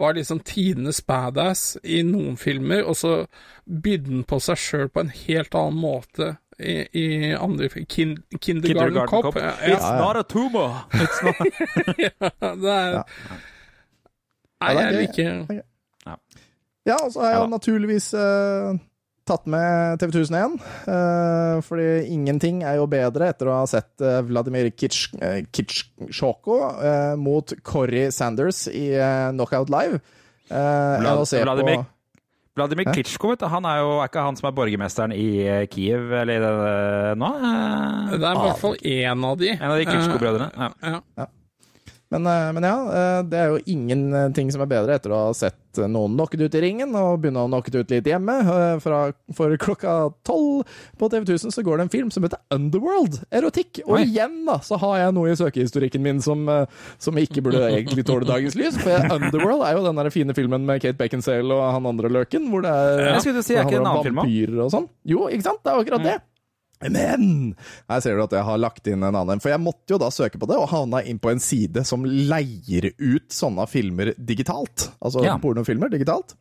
var 0.00 0.16
liksom 0.16 0.40
tidenes 0.42 0.98
badass 1.06 1.76
i 1.84 2.00
noen 2.06 2.34
filmer, 2.40 2.82
og 2.82 2.96
så 2.98 3.12
bydde 3.64 4.10
han 4.10 4.24
på 4.26 4.40
seg 4.42 4.58
sjøl 4.58 4.90
på 4.90 5.04
en 5.04 5.12
helt 5.14 5.54
annen 5.54 5.78
måte 5.78 6.32
i, 6.58 6.74
i 6.98 7.06
andre. 7.34 7.68
Kin, 7.68 8.16
Kindergarten, 8.40 8.40
Kindergarten 8.40 9.06
Cop. 9.12 9.28
Cop. 9.28 9.38
Ja, 9.38 9.54
It's 9.70 9.90
not 10.00 10.18
a 10.18 10.24
tumor! 10.26 10.82
It's 10.98 11.22
not... 11.26 11.36
ja, 11.98 12.54
det 12.58 12.78
er 12.78 12.98
Ja. 12.98 13.04
Nei, 14.64 14.72
Ja, 14.72 14.82
jeg 14.88 15.00
liker 15.02 15.62
Ja, 16.84 16.98
og 17.00 17.12
så 17.14 17.22
har 17.24 17.30
jeg 17.32 17.38
Ja 17.38 17.44
jo 17.44 17.52
naturligvis 17.54 18.10
uh, 18.18 18.74
tatt 19.24 19.46
med 19.48 19.96
TV 20.02 20.10
1000 20.12 20.36
igjen. 20.36 20.56
eh, 20.92 21.60
fordi 21.64 21.86
ingenting 22.12 22.58
er 22.68 22.76
jo 22.76 22.84
bedre 22.92 23.30
etter 23.32 23.48
å 23.48 23.54
ha 23.62 23.64
sett 23.70 23.88
uh, 24.04 24.18
Vladimir 24.28 24.68
Kitsch, 24.76 25.06
uh, 26.76 27.14
mot 27.16 27.54
Corrie 27.64 28.10
Sanders 28.12 28.66
i 28.68 28.90
Knockout 29.32 29.72
Live. 29.72 30.02
eh, 30.50 31.24
se 31.24 31.40
Vladimir- 31.40 31.80
på 31.80 31.86
Vladimir? 32.60 32.84
Klitsjko, 32.92 33.32
vet 33.32 33.40
du, 33.40 33.46
han 33.50 33.64
er 33.66 33.80
jo 33.80 33.94
er 34.02 34.10
ikke 34.12 34.22
han 34.28 34.36
som 34.38 34.46
er 34.50 34.52
borgermesteren 34.54 35.10
i 35.16 35.24
Kiev 35.72 36.12
eller 36.20 36.44
nå? 37.18 37.30
Det 38.12 38.20
er 38.20 38.36
i 38.36 38.44
hvert 38.44 38.60
fall 38.60 38.76
én 38.78 39.24
av 39.26 39.40
de. 39.40 39.48
En 39.56 39.72
av 39.72 39.80
de 39.80 39.88
Klitsjko-brødrene. 39.88 40.52
Ja. 40.84 41.00
Ja. 41.18 41.26
Men, 42.14 42.26
eh, 42.30 42.52
men 42.54 42.62
ja, 42.62 42.74
eh, 42.94 43.22
det 43.26 43.38
er 43.38 43.48
jo 43.50 43.62
ingenting 43.66 44.52
som 44.54 44.62
er 44.62 44.70
bedre 44.70 44.94
etter 44.94 45.10
å 45.10 45.20
ha 45.26 45.30
sett 45.34 45.80
eh, 45.80 45.88
noen 45.90 46.14
knocket 46.14 46.44
ut 46.46 46.54
i 46.54 46.60
ringen, 46.62 46.94
og 46.94 47.18
begynne 47.22 47.42
å 47.42 47.48
knocket 47.50 47.78
ut 47.80 47.94
litt 47.94 48.06
hjemme. 48.06 48.36
Eh, 48.44 48.74
Fra, 48.84 49.00
for 49.34 49.54
klokka 49.58 49.94
tolv 50.26 50.68
på 51.00 51.08
TV 51.10 51.26
1000 51.26 51.54
så 51.54 51.64
går 51.66 51.80
det 51.80 51.86
en 51.88 51.94
film 51.94 52.12
som 52.14 52.26
heter 52.26 52.38
Underworld. 52.54 53.18
Erotikk. 53.34 53.80
Og 53.88 53.96
Oi. 53.98 54.04
igjen 54.06 54.44
da, 54.46 54.60
så 54.62 54.78
har 54.82 55.00
jeg 55.00 55.16
noe 55.16 55.32
i 55.32 55.38
søkehistorikken 55.40 56.04
min 56.04 56.22
som, 56.22 56.46
eh, 56.48 56.68
som 57.02 57.18
ikke 57.18 57.42
burde 57.42 57.64
egentlig 57.72 58.06
tåle 58.06 58.28
dagens 58.28 58.54
lys. 58.60 58.78
For 58.78 58.94
Underworld 59.16 59.66
er 59.66 59.74
jo 59.74 59.86
den 59.88 59.98
der 59.98 60.12
fine 60.14 60.36
filmen 60.38 60.68
med 60.68 60.84
Kate 60.84 60.98
Beckinsale 61.00 61.50
og 61.50 61.64
han 61.74 61.90
andre 61.90 62.12
løken, 62.20 62.46
hvor 62.52 62.62
det 62.62 62.70
er 62.70 63.18
ikke 63.18 63.34
det 63.40 63.58
handler 63.58 63.90
om 63.90 64.22
vampyrer 64.22 64.62
og 64.68 64.70
sånn. 64.72 64.88
Jo, 65.08 65.26
ikke 65.32 65.48
sant? 65.48 65.64
Det 65.64 65.72
er 65.72 65.82
akkurat 65.82 66.06
det. 66.06 66.16
Men 66.82 67.54
her 67.88 68.00
ser 68.04 68.16
du 68.18 68.24
at 68.26 68.34
jeg 68.36 68.44
har 68.44 68.58
lagt 68.60 68.86
inn 68.90 69.02
en 69.06 69.14
annen. 69.16 69.40
For 69.40 69.52
jeg 69.52 69.62
måtte 69.62 69.94
jo 69.94 69.98
da 70.02 70.10
søke 70.12 70.40
på 70.40 70.48
det, 70.50 70.58
og 70.60 70.68
havna 70.72 71.00
inn 71.06 71.20
på 71.22 71.30
en 71.32 71.40
side 71.40 71.84
som 71.88 72.04
leier 72.04 72.90
ut 72.98 73.28
sånne 73.32 73.66
filmer 73.70 74.12
digitalt. 74.18 74.90
Altså 75.00 75.24
Ja. 75.24 75.38
pornofilmer 75.40 75.88
digitalt. 75.92 76.34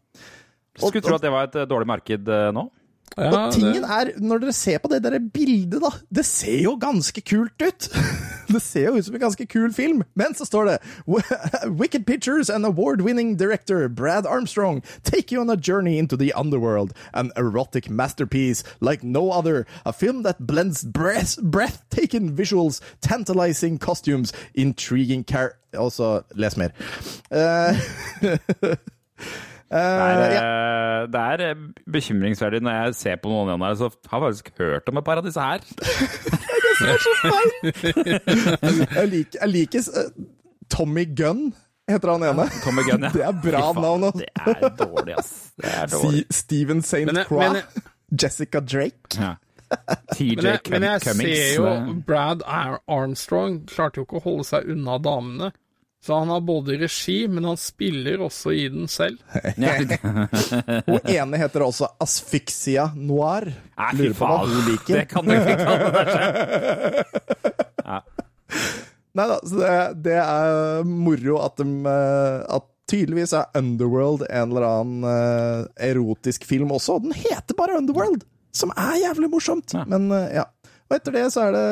Skulle 0.76 1.04
tro 1.06 1.16
at 1.16 1.22
det 1.22 1.32
var 1.32 1.44
et 1.48 1.56
eh, 1.62 1.66
dårlig 1.70 1.88
marked 1.88 2.28
eh, 2.28 2.52
nå. 2.56 2.70
Ja, 3.14 3.30
og 3.30 3.52
tingen 3.54 3.84
er, 3.86 4.10
når 4.18 4.40
dere 4.42 4.54
ser 4.58 4.80
på 4.82 4.90
det 4.90 5.04
der 5.06 5.20
bildet, 5.22 5.78
da 5.84 5.92
Det 6.10 6.24
ser 6.26 6.64
jo 6.64 6.78
ganske 6.82 7.22
kult 7.22 7.62
ut! 7.62 7.90
det 8.54 8.64
ser 8.64 8.88
jo 8.90 8.98
ut 8.98 9.06
som 9.06 9.16
en 9.16 9.22
ganske 9.22 9.46
kul 9.46 9.74
film. 9.74 10.04
Men 10.14 10.36
så 10.36 10.46
står 10.46 10.66
det 10.66 10.78
Wicked 11.80 12.06
Pictures 12.06 12.50
and 12.50 12.66
award-winning 12.66 13.38
director 13.38 13.88
Brad 13.88 14.26
Armstrong 14.26 14.82
take 15.04 15.32
you 15.32 15.42
on 15.42 15.50
a 15.50 15.58
journey 15.58 15.98
into 15.98 16.18
the 16.18 16.34
underworld. 16.34 16.94
An 17.14 17.32
erotic 17.36 17.90
masterpiece 17.90 18.64
like 18.80 19.04
no 19.04 19.32
other. 19.32 19.66
A 19.86 19.94
film 19.94 20.24
that 20.24 20.46
blends 20.48 20.84
breath, 20.84 21.42
breathtaking 21.42 22.36
visuals, 22.36 22.82
tantalizing 23.02 23.78
costumes, 23.78 24.34
intriguing 24.54 25.24
car... 25.24 25.54
Altså, 25.74 26.24
les 26.36 26.56
mer. 26.56 26.70
Eh, 27.32 27.80
Det 29.74 29.82
er, 29.82 30.20
eh, 30.22 30.34
ja. 30.36 30.42
eh, 30.44 31.06
det 31.14 31.22
er 31.34 31.42
eh, 31.48 31.62
bekymringsverdig 31.96 32.60
når 32.62 32.74
jeg 32.78 32.94
ser 33.00 33.16
på 33.24 33.32
noen 33.32 33.48
av 33.48 33.52
dem 33.56 33.64
her, 33.66 33.74
så 33.80 33.88
har 34.12 34.18
jeg 34.20 34.26
faktisk 34.28 34.46
hørt 34.62 34.86
om 34.92 35.00
et 35.02 35.08
par 35.08 35.18
av 35.22 35.26
disse 35.26 35.42
her. 35.42 35.60
Jeg 37.74 39.08
liker, 39.10 39.40
jeg 39.40 39.50
liker 39.52 39.80
eh, 40.00 40.10
Tommy 40.74 41.06
Gunn, 41.18 41.48
heter 41.90 42.08
han 42.14 42.26
ene. 42.28 42.46
Tommy 42.64 42.82
Gunn, 42.88 43.04
ja. 43.08 43.12
Det 43.16 43.24
er 43.28 43.36
bra 43.44 43.62
faen, 43.74 43.82
navn, 43.86 44.04
altså. 44.10 44.20
Det 44.20 44.28
er 44.54 44.70
dårlig, 44.80 45.14
ass. 45.20 45.32
Det 45.62 45.72
er 45.74 45.88
dårlig. 45.96 46.24
Steven 46.34 46.80
St. 46.86 47.26
Croix. 47.28 47.64
Jessica 48.22 48.60
Drake. 48.62 49.18
Ja. 49.20 49.32
TJ 50.14 50.36
Men 50.38 50.46
jeg, 50.52 50.60
men 50.70 50.84
jeg 50.86 51.02
Cummings. 51.02 51.40
ser 51.40 51.56
jo 51.56 51.64
eh, 51.72 51.88
Brad 52.06 52.44
Armstrong 52.46 53.56
klarte 53.72 53.98
jo 54.02 54.06
ikke 54.06 54.20
å 54.20 54.24
holde 54.28 54.44
seg 54.46 54.68
unna 54.70 55.00
damene. 55.02 55.48
Så 56.04 56.14
han 56.20 56.30
har 56.30 56.42
både 56.44 56.76
regi, 56.78 57.28
men 57.32 57.46
han 57.48 57.58
spiller 57.58 58.20
også 58.26 58.52
i 58.52 58.66
den 58.70 58.90
selv. 58.92 59.22
ja. 59.56 59.78
Hun 60.84 61.00
ene 61.16 61.40
heter 61.40 61.64
også 61.64 61.88
Asphyxia 62.04 62.90
Noir. 62.96 63.48
Nei, 63.78 63.92
fy 63.96 64.02
Lurer 64.02 64.18
på 64.18 64.28
hva 64.28 64.40
hun 64.44 64.68
liker. 64.68 65.00
Det 65.00 65.06
kan 65.14 65.24
du 65.24 65.32
ikke 65.38 65.56
kalle 65.64 65.88
det. 65.96 66.04
Nei 69.14 69.28
da, 69.30 69.38
så 69.46 69.56
det, 69.62 69.72
det 70.10 70.20
er 70.20 70.84
moro 70.90 71.38
at 71.46 71.60
de 71.62 71.68
eh, 71.86 72.38
At 72.58 72.66
tydeligvis 72.90 73.34
er 73.38 73.60
Underworld 73.60 74.26
en 74.28 74.52
eller 74.52 74.66
annen 74.68 75.06
eh, 75.08 75.88
erotisk 75.88 76.44
film 76.50 76.74
også. 76.76 77.00
Den 77.06 77.16
heter 77.16 77.56
bare 77.58 77.78
Underworld, 77.80 78.26
som 78.52 78.74
er 78.76 79.00
jævlig 79.06 79.32
morsomt. 79.32 79.72
Ja. 79.78 79.86
Men 79.88 80.12
eh, 80.12 80.34
ja. 80.42 80.50
Og 80.92 80.96
etter 80.98 81.12
det 81.16 81.22
så 81.34 81.40
er 81.48 81.52
det 81.56 81.68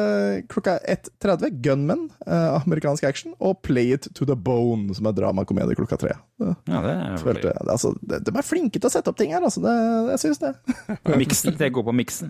klokka 0.50 0.74
1.30 0.90 1.52
Gunmen, 1.62 2.02
eh, 2.26 2.50
amerikansk 2.62 3.04
action, 3.06 3.34
og 3.44 3.60
Play 3.66 3.88
It 3.98 4.04
To 4.18 4.24
The 4.26 4.36
Bone, 4.40 4.94
som 4.98 5.06
er 5.10 5.14
dramakomedie 5.18 5.76
klokka 5.78 5.98
tre. 6.02 6.14
Ja, 6.42 6.54
det 6.86 6.94
er 6.96 7.18
følte, 7.22 7.50
altså, 7.70 7.88
de, 8.02 8.16
de 8.24 8.30
er 8.34 8.48
flinke 8.48 8.78
til 8.80 8.90
å 8.90 8.94
sette 8.94 9.10
opp 9.12 9.20
ting 9.20 9.32
her, 9.36 9.44
altså. 9.46 9.60
Det, 9.66 9.74
jeg 10.16 10.20
syns 10.26 10.40
det. 10.42 10.52
Miksen. 11.22 11.54
det 11.60 11.74
god 11.76 11.86
på 11.92 11.96
miksen. 12.00 12.30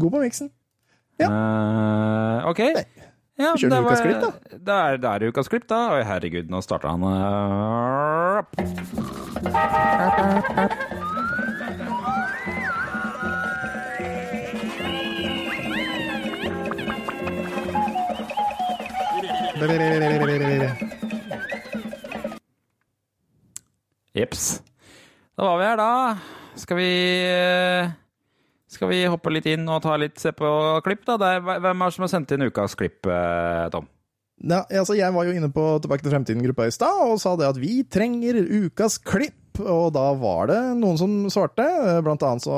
God 0.00 0.10
på 0.14 0.20
miksen. 0.26 0.48
Ja. 1.22 1.28
Uh, 1.30 2.38
ok. 2.50 2.60
Ja, 3.34 3.50
Vi 3.56 3.60
kjører 3.64 3.74
det 3.74 3.80
ukas 3.82 3.98
var- 3.98 4.06
klipp, 4.06 4.20
da. 4.22 4.30
Det 4.68 4.74
er 4.78 4.92
det 5.02 5.08
er 5.10 5.18
ukas 5.32 5.48
klipp, 5.50 5.66
da. 5.70 5.78
Oi, 5.96 6.02
herregud, 6.06 6.46
nå 6.50 6.58
starter 6.62 6.88
han 6.94 7.02
eh, 7.10 7.14
Jeps. 24.14 24.62
Da 25.34 25.44
var 25.46 25.58
vi 25.58 25.66
her, 25.66 25.76
da. 25.78 26.16
Skal 26.58 26.78
vi 26.78 26.90
eh, 27.26 27.92
Skal 28.70 28.90
vi 28.90 29.04
hoppe 29.10 29.30
litt 29.34 29.46
inn 29.50 29.66
og 29.70 29.82
ta 29.82 29.94
litt 29.98 30.18
se 30.22 30.32
på 30.34 30.48
klipp, 30.86 31.04
da? 31.06 31.18
Det 31.18 31.28
er, 31.36 31.44
hvem 31.46 31.82
er 31.82 31.86
det 31.86 31.94
som 31.96 32.06
har 32.06 32.12
sendt 32.12 32.34
inn 32.34 32.46
ukas 32.48 32.74
klipp, 32.78 33.06
eh, 33.06 33.66
Tom? 33.74 33.86
Ja, 34.42 34.64
altså 34.66 34.96
jeg 34.98 35.14
var 35.14 35.28
jo 35.28 35.34
inne 35.38 35.50
på 35.54 35.64
Tilbake 35.82 36.02
til 36.02 36.10
fremtiden-gruppa 36.10 36.66
i 36.66 36.74
stad 36.74 37.04
og 37.06 37.20
sa 37.22 37.36
det 37.38 37.46
at 37.46 37.60
vi 37.62 37.84
trenger 37.86 38.40
ukas 38.42 38.98
klipp. 38.98 39.38
Og 39.62 39.92
da 39.94 40.06
var 40.18 40.48
det 40.50 40.60
noen 40.80 40.96
som 40.98 41.12
svarte. 41.30 41.64
Blant 42.02 42.22
annet 42.26 42.42
så 42.42 42.54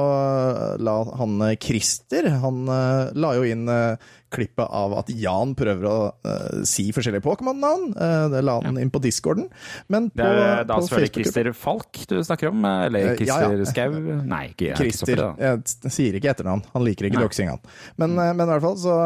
la 0.80 0.94
han 1.20 1.34
eh, 1.44 1.56
Christer 1.60 2.30
Han 2.40 2.62
eh, 2.72 3.10
la 3.20 3.34
jo 3.36 3.44
inn 3.44 3.66
eh, 3.68 3.98
klippet 4.32 4.64
av 4.74 4.94
at 4.98 5.10
Jan 5.14 5.52
prøver 5.56 5.86
å 5.86 5.98
eh, 6.26 6.62
si 6.66 6.88
forskjellige 6.96 7.22
Pokémon-navn. 7.26 7.92
Eh, 7.94 8.24
det 8.32 8.42
la 8.48 8.56
han 8.64 8.80
inn 8.80 8.90
på 8.92 9.00
discorden. 9.04 9.46
Men 9.92 10.08
på, 10.10 10.24
Det 10.24 10.48
er 10.48 10.66
da 10.68 10.80
selvfølgelig 10.82 11.12
Christer 11.18 11.52
Falk 11.56 12.02
du 12.10 12.16
snakker 12.26 12.50
om? 12.50 12.64
Eller 12.64 13.12
Eh, 13.12 13.22
ja, 13.28 13.38
ja. 13.44 13.52
Christer 13.52 13.70
Skau? 13.70 14.00
Nei, 14.32 14.42
ikke 14.54 14.70
jeg. 14.70 14.74
er 14.74 14.82
Christer. 14.82 15.24
Jeg 15.44 15.92
sier 16.00 16.16
ikke 16.18 16.32
etternavn. 16.32 16.64
Han 16.74 16.84
liker 16.88 17.10
ikke 17.10 17.22
doxing, 17.22 17.52
han. 17.52 17.60
Men, 18.00 18.16
eh, 18.18 18.32
men 18.32 18.48
i 18.48 18.52
hvert 18.56 18.64
fall 18.66 18.78
så, 18.80 18.96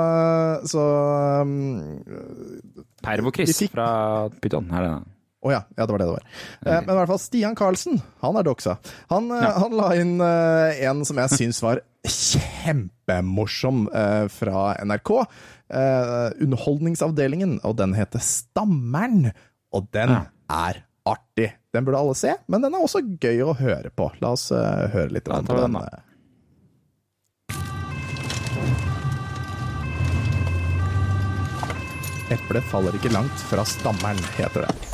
så 0.71 0.87
um, 1.43 1.55
Pervo-Chris 3.05 3.65
fra 3.75 3.89
Pyton. 4.41 4.71
Er 4.71 4.87
det 4.87 4.95
det? 5.41 5.47
oh, 5.49 5.53
ja, 5.55 5.63
ja, 5.77 5.87
det 5.87 5.93
var 5.95 5.99
det 6.03 6.07
det 6.07 6.13
var. 6.13 6.25
Eh, 6.67 6.81
men 6.85 6.91
i 6.93 6.99
hvert 6.99 7.09
fall 7.09 7.19
Stian 7.23 7.55
Karlsen, 7.57 8.03
han 8.21 8.37
er 8.37 8.45
doxa. 8.45 8.75
Han, 9.09 9.31
ja. 9.33 9.55
han 9.59 9.73
la 9.79 9.87
inn 9.97 10.21
eh, 10.21 10.83
en 10.91 11.01
som 11.09 11.17
jeg 11.23 11.33
syns 11.33 11.63
var 11.65 11.81
kjempemorsom 12.05 13.87
eh, 13.95 14.27
fra 14.33 14.67
NRK. 14.85 15.11
Eh, 15.71 16.29
underholdningsavdelingen, 16.45 17.61
og 17.65 17.77
den 17.81 17.95
heter 17.97 18.21
Stammeren. 18.21 19.31
Og 19.73 19.89
den 19.95 20.11
Ja. 20.13 20.23
er 20.51 20.83
artig. 21.09 21.53
Den 21.73 21.85
burde 21.87 21.99
alle 22.03 22.15
se, 22.19 22.35
men 22.51 22.61
den 22.65 22.75
er 22.75 22.83
også 22.85 23.01
gøy 23.23 23.41
å 23.47 23.55
høre 23.57 23.91
på. 23.95 24.11
La 24.21 24.33
oss 24.37 24.51
eh, 24.53 24.89
høre 24.93 25.13
litt 25.15 25.25
på 25.25 25.33
den, 25.41 25.73
den. 25.73 25.77
eh. 25.81 26.01
Eplet 32.31 32.65
faller 32.71 32.95
ikke 32.95 33.11
langt 33.13 33.43
fra 33.51 33.65
stammeren, 33.67 34.19
heter 34.37 34.67
det. 34.69 34.90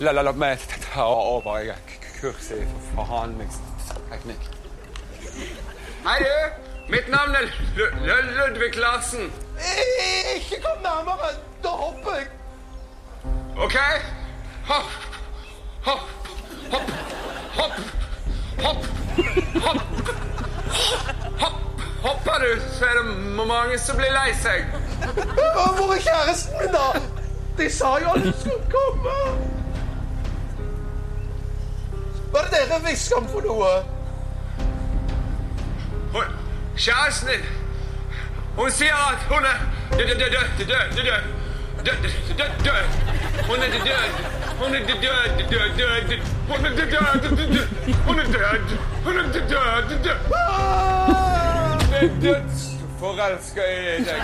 La, 0.00 0.12
la, 0.12 0.22
la 0.22 0.32
meg 0.32 0.58
ta 0.92 1.04
over. 1.08 1.58
Jeg 1.58 1.74
er 1.74 1.78
kurs 2.20 2.50
i 2.54 2.60
forhandlingsteknikk. 2.94 4.44
Hei, 6.06 6.18
du! 6.22 6.64
Mitt 6.88 7.08
navn 7.12 7.34
er 7.36 7.48
Lu- 7.76 7.96
Lu- 8.06 8.30
Ludvig 8.38 8.76
Larsen. 8.80 9.32
Ikke 10.36 10.60
kom 10.64 10.78
nærmere! 10.82 11.32
Da 11.64 11.68
hopper 11.82 12.14
jeg! 12.16 12.26
OK? 13.58 13.76
Hopp, 14.70 14.94
hopp, 15.88 16.00
hopp, 16.70 16.90
hopp, 17.58 17.76
hopp, 18.62 18.80
hopp. 19.66 19.82
Hopp, 21.42 21.58
hopper 22.06 22.38
du, 22.44 22.50
så 22.78 22.84
er 22.84 22.98
det 23.02 23.06
mange 23.50 23.78
som 23.82 23.96
blir 24.00 24.14
lei 24.14 24.30
seg. 24.40 24.64
Hvor 25.34 25.92
er 25.94 26.02
kjæresten 26.06 26.58
min, 26.62 26.72
da? 26.72 26.88
De 27.58 27.70
sa 27.74 27.96
jo 28.02 28.14
at 28.14 28.20
hun 28.28 28.34
skulle 28.40 28.72
komme! 28.72 29.57
Dere 32.58 32.80
hvisker 32.84 33.16
om 33.16 33.28
for 33.28 33.40
noe? 33.46 33.72
Hun, 36.14 36.24
kjæresten 36.76 37.28
din, 37.28 37.44
hun 38.56 38.70
sier 38.70 38.94
at 38.94 39.26
hun 39.30 39.44
er 39.44 39.58
død, 39.92 40.06
død, 40.06 40.18
død, 40.18 40.66
død, 40.66 40.66
død, 40.66 41.04
død. 41.04 41.38
Død, 41.84 41.94
død. 42.64 42.84
Hun 43.46 43.56
er 43.56 43.70
død. 43.70 44.10
Hun 44.58 44.74
er 44.74 44.86
død, 44.86 44.96
død, 45.02 45.48
død, 45.50 45.70
død. 45.78 46.20
Hun 46.48 46.64
er 46.64 46.70
død, 46.76 46.90
død, 47.22 47.36
død. 47.36 47.66
Hun 48.06 48.18
er 48.18 48.24
død. 48.24 48.78
Hun 49.04 49.16
er 49.18 49.22
død, 49.32 49.48
død, 49.88 49.98
død. 50.04 50.18
Jeg 51.90 52.04
er 52.04 52.10
dødsforelska 52.22 53.60
i 53.60 54.04
deg. 54.04 54.22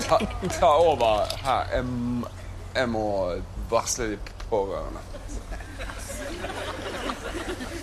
Ta, 0.00 0.16
ta 0.60 0.66
over 0.66 1.22
her. 1.44 1.62
Jeg, 1.74 1.84
jeg 2.74 2.88
må 2.88 3.32
varsle 3.70 4.10
de 4.10 4.18
pårørende. 4.50 5.00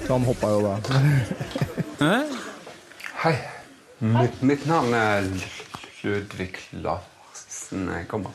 Han 0.09 0.23
hoppa 0.27 0.47
jo 0.51 0.59
da. 0.65 0.73
Hei. 3.23 3.35
Mitt, 4.03 4.41
mitt 4.43 4.65
navn 4.67 4.91
er 4.93 5.23
Ludvig 6.03 6.55
Larsen. 6.71 7.87
Jeg 7.87 8.07
kommer 8.11 8.31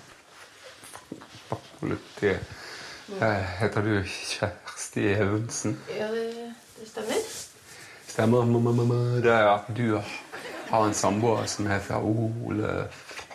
fra 1.49 1.57
politiet. 1.81 2.41
Eh, 3.21 3.43
Heter 3.61 3.83
du 3.85 3.93
Kjersti 4.05 5.05
Evensen? 5.13 5.77
Ja, 5.99 6.09
det, 6.13 6.55
det 6.79 6.89
stemmer. 6.89 7.15
Stemmer 8.09 9.21
det 9.25 9.33
er 9.33 9.49
at 9.53 9.69
du 9.77 10.01
har 10.71 10.87
en 10.89 10.95
samboer 10.95 11.45
som 11.49 11.67
heter 11.69 11.97
Ole 12.05 12.69
Ja, 12.69 12.83
Fred 12.89 13.29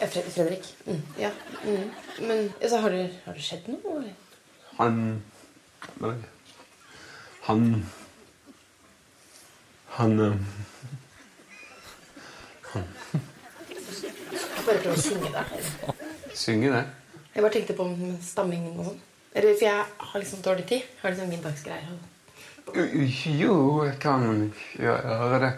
Fredrik. 0.00 0.76
Mm, 0.86 1.02
ja. 1.18 1.30
Mm. 1.64 1.90
Men 2.20 2.52
altså, 2.62 2.76
har, 2.76 2.90
det, 2.90 3.10
har 3.24 3.32
det 3.32 3.42
skjedd 3.42 3.68
noe? 3.72 3.96
eller? 3.96 4.14
Han 4.76 5.16
Han 7.46 7.86
Han 9.96 10.20
eh, 10.20 10.36
Bare 14.66 14.78
prøv 14.82 14.92
å 14.92 15.00
synge, 15.00 15.30
da. 15.32 15.44
Synge, 16.34 16.72
det. 16.74 16.82
Jeg 17.32 17.44
bare 17.44 17.52
tenkte 17.54 17.76
på 17.78 17.86
stammingen 17.86 18.18
stamming 18.20 18.66
og 18.74 18.90
sånn. 18.90 19.00
Eller, 19.32 19.54
For 19.54 19.64
jeg 19.68 19.84
har 20.10 20.20
liksom 20.20 20.42
dårlig 20.44 20.66
tid. 20.68 20.82
Jeg 20.82 21.02
har 21.02 21.14
liksom 21.14 21.32
middagsgreier. 21.32 21.96
Jo, 23.38 23.56
jeg 23.86 23.98
kan 24.02 24.52
gjøre 24.74 25.40
det. 25.46 25.52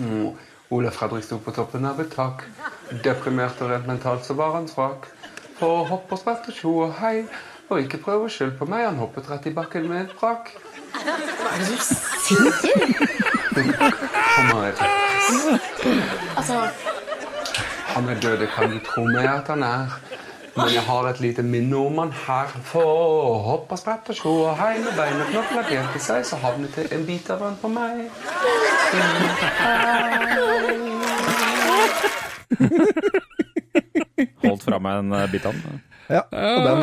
Mm. 0.00 0.34
Ole 0.70 0.90
Fredrik 0.90 1.24
sto 1.24 1.38
på 1.42 1.50
toppen 1.50 1.84
av 1.88 1.98
et 2.00 2.12
tak. 2.14 2.44
Deprimert 3.04 3.58
og 3.64 3.72
rent 3.72 3.88
mentalt 3.90 4.22
så 4.26 4.36
var 4.38 4.54
han 4.54 4.68
svak. 4.70 5.08
For 5.58 5.80
å 5.80 5.86
hoppe 5.88 6.14
og 6.14 6.20
sprett 6.22 6.46
og 6.46 6.54
tjo 6.56 6.74
og 6.84 6.92
hei. 7.00 7.24
Og 7.70 7.82
ikke 7.82 7.98
prøve 8.02 8.26
å 8.26 8.30
skylde 8.30 8.56
på 8.58 8.66
meg, 8.70 8.84
han 8.86 8.98
hoppet 8.98 9.28
rett 9.30 9.46
i 9.50 9.52
bakken 9.54 9.88
med 9.90 10.04
et 10.04 10.14
brak. 10.18 10.52
Hva 10.94 11.00
er 11.10 11.58
det 11.58 11.66
du 11.70 11.76
sier? 11.82 11.98
Altså, 16.38 16.62
Han 17.90 18.08
er 18.08 18.20
død, 18.22 18.36
det 18.38 18.48
kan 18.54 18.70
du 18.70 18.78
tro 18.86 19.04
meg 19.10 19.26
at 19.26 19.50
han 19.50 19.62
er. 19.66 19.98
Men 20.56 20.72
jeg 20.74 20.82
har 20.82 21.06
et 21.08 21.20
lite 21.22 21.42
minne 21.46 21.76
om 21.78 21.98
han 22.02 22.12
her. 22.24 22.50
For 22.66 22.82
å 22.82 23.34
hoppe 23.44 23.76
og 23.76 23.80
sprette 23.80 24.14
og 24.16 24.30
og 24.30 24.56
hei 24.58 24.72
med 24.82 24.96
beina 24.98 25.28
knokler 25.30 25.68
delt 25.68 25.96
i 25.96 26.02
seg, 26.02 26.24
så 26.26 26.40
havnet 26.42 26.74
det 26.76 26.88
en 26.96 27.06
bit 27.06 27.30
av 27.30 27.44
han 27.46 27.56
på 27.60 27.70
meg. 27.70 28.10
Holdt 34.42 34.66
fra 34.66 34.80
meg 34.82 35.04
en 35.04 35.14
eh, 35.16 35.30
bit 35.30 35.46
av 35.46 35.54
den. 35.54 35.80
Ja, 36.10 36.24
og 36.26 36.64
den, 36.66 36.80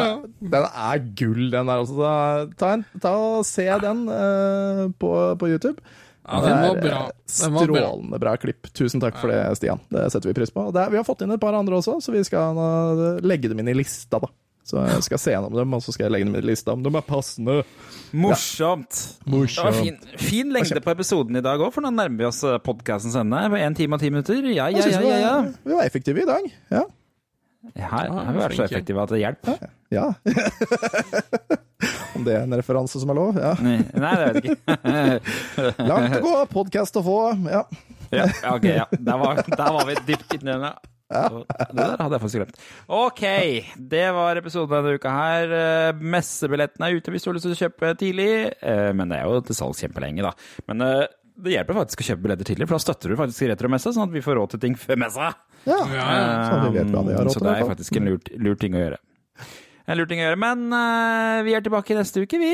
den 0.53 0.65
er 0.71 1.01
gull, 1.19 1.49
den 1.51 1.67
der. 1.67 1.81
også. 1.83 2.51
ta, 2.59 2.73
en, 2.77 2.85
ta 3.03 3.11
og 3.19 3.45
Se 3.45 3.67
den 3.83 4.05
uh, 4.07 4.87
på, 4.99 5.11
på 5.35 5.49
YouTube. 5.51 5.83
Ja, 6.27 6.39
den 6.43 6.57
var 6.61 6.75
Det 6.75 6.81
bra. 6.83 7.01
eh, 7.07 7.43
Den 7.43 7.53
var. 7.53 7.63
Strålende 7.63 8.19
bra 8.19 8.33
klipp. 8.37 8.67
Tusen 8.75 8.99
takk 8.99 9.15
for 9.21 9.31
det, 9.31 9.39
Stian. 9.57 9.79
Det 9.89 10.09
setter 10.11 10.27
vi 10.27 10.33
pris 10.35 10.51
på. 10.51 10.65
Det, 10.75 10.81
er- 10.83 10.91
vi 10.91 10.97
har 10.99 11.05
fått 11.07 11.21
inn 11.23 11.31
et 11.31 11.39
par 11.39 11.53
andre 11.55 11.77
også, 11.79 12.01
så 12.03 12.11
vi 12.11 12.23
skal 12.27 12.57
eh, 12.59 13.21
legge 13.23 13.47
dem 13.49 13.59
inn 13.63 13.69
i 13.71 13.77
lista, 13.79 14.19
da. 14.19 14.27
Så 14.67 14.81
jeg 14.83 15.03
skal 15.07 15.17
se 15.23 15.31
gjennom 15.31 15.53
dem, 15.55 15.73
og 15.73 15.79
så 15.85 15.93
skal 15.95 16.09
jeg 16.09 16.11
legge 16.17 16.27
dem 16.27 16.35
i 16.35 16.41
lista 16.49 16.73
om 16.75 16.83
de 16.83 16.91
er 16.99 17.05
passende. 17.07 17.61
Morsomt. 18.11 18.91
Det 19.23 19.31
var 19.31 19.37
Morsomt. 19.39 19.75
fin, 19.79 19.97
fin 20.19 20.51
lengde 20.51 20.81
på 20.83 20.91
episoden 20.91 21.39
i 21.39 21.41
dag 21.45 21.59
òg, 21.63 21.71
for 21.71 21.81
nå 21.87 21.93
nærmer 21.95 22.17
vi 22.19 22.27
oss 22.27 22.41
podkastens 22.67 23.15
ende. 23.15 23.39
Én 23.63 23.75
time 23.79 23.95
og 23.95 24.03
ti 24.03 24.09
minutter. 24.11 24.43
Ja, 24.51 24.67
ja, 24.67 24.83
ja. 24.83 24.99
ja, 24.99 25.17
ja. 25.23 25.35
Vi 25.63 25.71
var 25.79 25.87
effektive 25.87 26.23
i 26.23 26.27
dag. 26.27 26.51
Ja. 26.75 26.83
Her 27.75 28.11
har 28.11 28.31
vi 28.33 28.39
vært 28.43 28.55
så 28.59 28.67
effektive 28.67 29.01
at 29.03 29.09
det 29.15 29.23
hjelper. 29.23 29.71
ja. 29.95 30.11
Om 32.17 32.25
det 32.27 32.35
er 32.35 32.43
en 32.47 32.57
referanse 32.59 32.99
som 33.01 33.13
er 33.13 33.17
lov? 33.19 33.37
Ja. 33.39 33.53
Nei, 33.63 33.77
nei, 33.93 34.11
det 34.19 34.27
vet 34.27 34.43
jeg 34.43 34.57
ikke. 34.57 35.77
Langt 35.91 36.17
å 36.19 36.21
gå, 36.25 36.35
podkast 36.53 36.99
å 36.99 37.05
få. 37.05 37.17
Ja. 37.47 37.63
Ja, 38.11 38.23
ja, 38.29 38.53
ok, 38.55 38.67
ja. 38.71 38.85
Der 38.93 39.17
var, 39.19 39.41
der 39.49 39.73
var 39.75 39.87
vi 39.89 39.97
dypt 40.07 40.37
inni 40.37 40.51
den, 40.53 40.63
ja. 40.69 40.75
Det 41.07 41.75
der 41.77 41.93
hadde 42.01 42.17
jeg 42.17 42.21
faktisk 42.23 42.39
glemt. 42.41 42.57
Ok, 42.91 43.21
det 43.93 44.05
var 44.15 44.39
episoden 44.41 44.73
denne 44.75 44.97
uka 44.99 45.11
her. 45.15 45.53
Eh, 45.55 46.01
Messebillettene 46.15 46.89
er 46.89 46.97
ute 46.99 47.13
hvis 47.13 47.23
du 47.23 47.29
har 47.31 47.37
lyst 47.37 47.47
til 47.47 47.55
å 47.55 47.59
kjøpe 47.61 47.93
tidlig, 48.01 48.29
eh, 48.59 48.89
men 48.95 49.11
det 49.13 49.21
er 49.21 49.29
jo 49.29 49.39
til 49.47 49.55
salgs 49.59 49.83
kjempelenge, 49.85 50.25
da. 50.27 50.33
Men 50.67 50.83
eh, 50.83 51.05
det 51.37 51.53
hjelper 51.53 51.79
faktisk 51.79 52.03
å 52.03 52.07
kjøpe 52.09 52.25
billetter 52.25 52.49
tidlig, 52.51 52.67
for 52.67 52.75
da 52.79 52.83
støtter 52.83 53.13
du 53.13 53.19
faktisk 53.19 53.47
retromessa, 53.53 53.93
sånn 53.95 54.07
at 54.09 54.15
vi 54.15 54.23
får 54.25 54.39
råd 54.41 54.55
til 54.55 54.63
ting 54.65 54.75
før 54.79 54.99
messa. 55.05 55.31
Ja, 55.67 55.79
Ja, 55.91 56.07
så 56.47 56.59
vi 56.67 56.77
vet 56.79 56.91
hva 56.93 57.01
de 57.03 57.15
har 57.15 57.25
råd 57.27 57.33
Så 57.35 57.43
det 57.43 57.53
er 57.55 57.67
faktisk 57.67 57.97
en 57.99 58.07
lurt, 58.11 58.29
lurt 58.39 58.61
ting 58.63 58.75
å 58.75 58.81
gjøre. 58.83 58.99
En 59.87 59.95
lur 59.97 60.07
ting 60.09 60.19
å 60.19 60.25
gjøre, 60.27 60.39
men 60.41 60.65
uh, 60.73 61.39
vi 61.47 61.53
er 61.55 61.63
tilbake 61.63 61.95
neste 61.95 62.23
uke, 62.25 62.39
vi. 62.41 62.53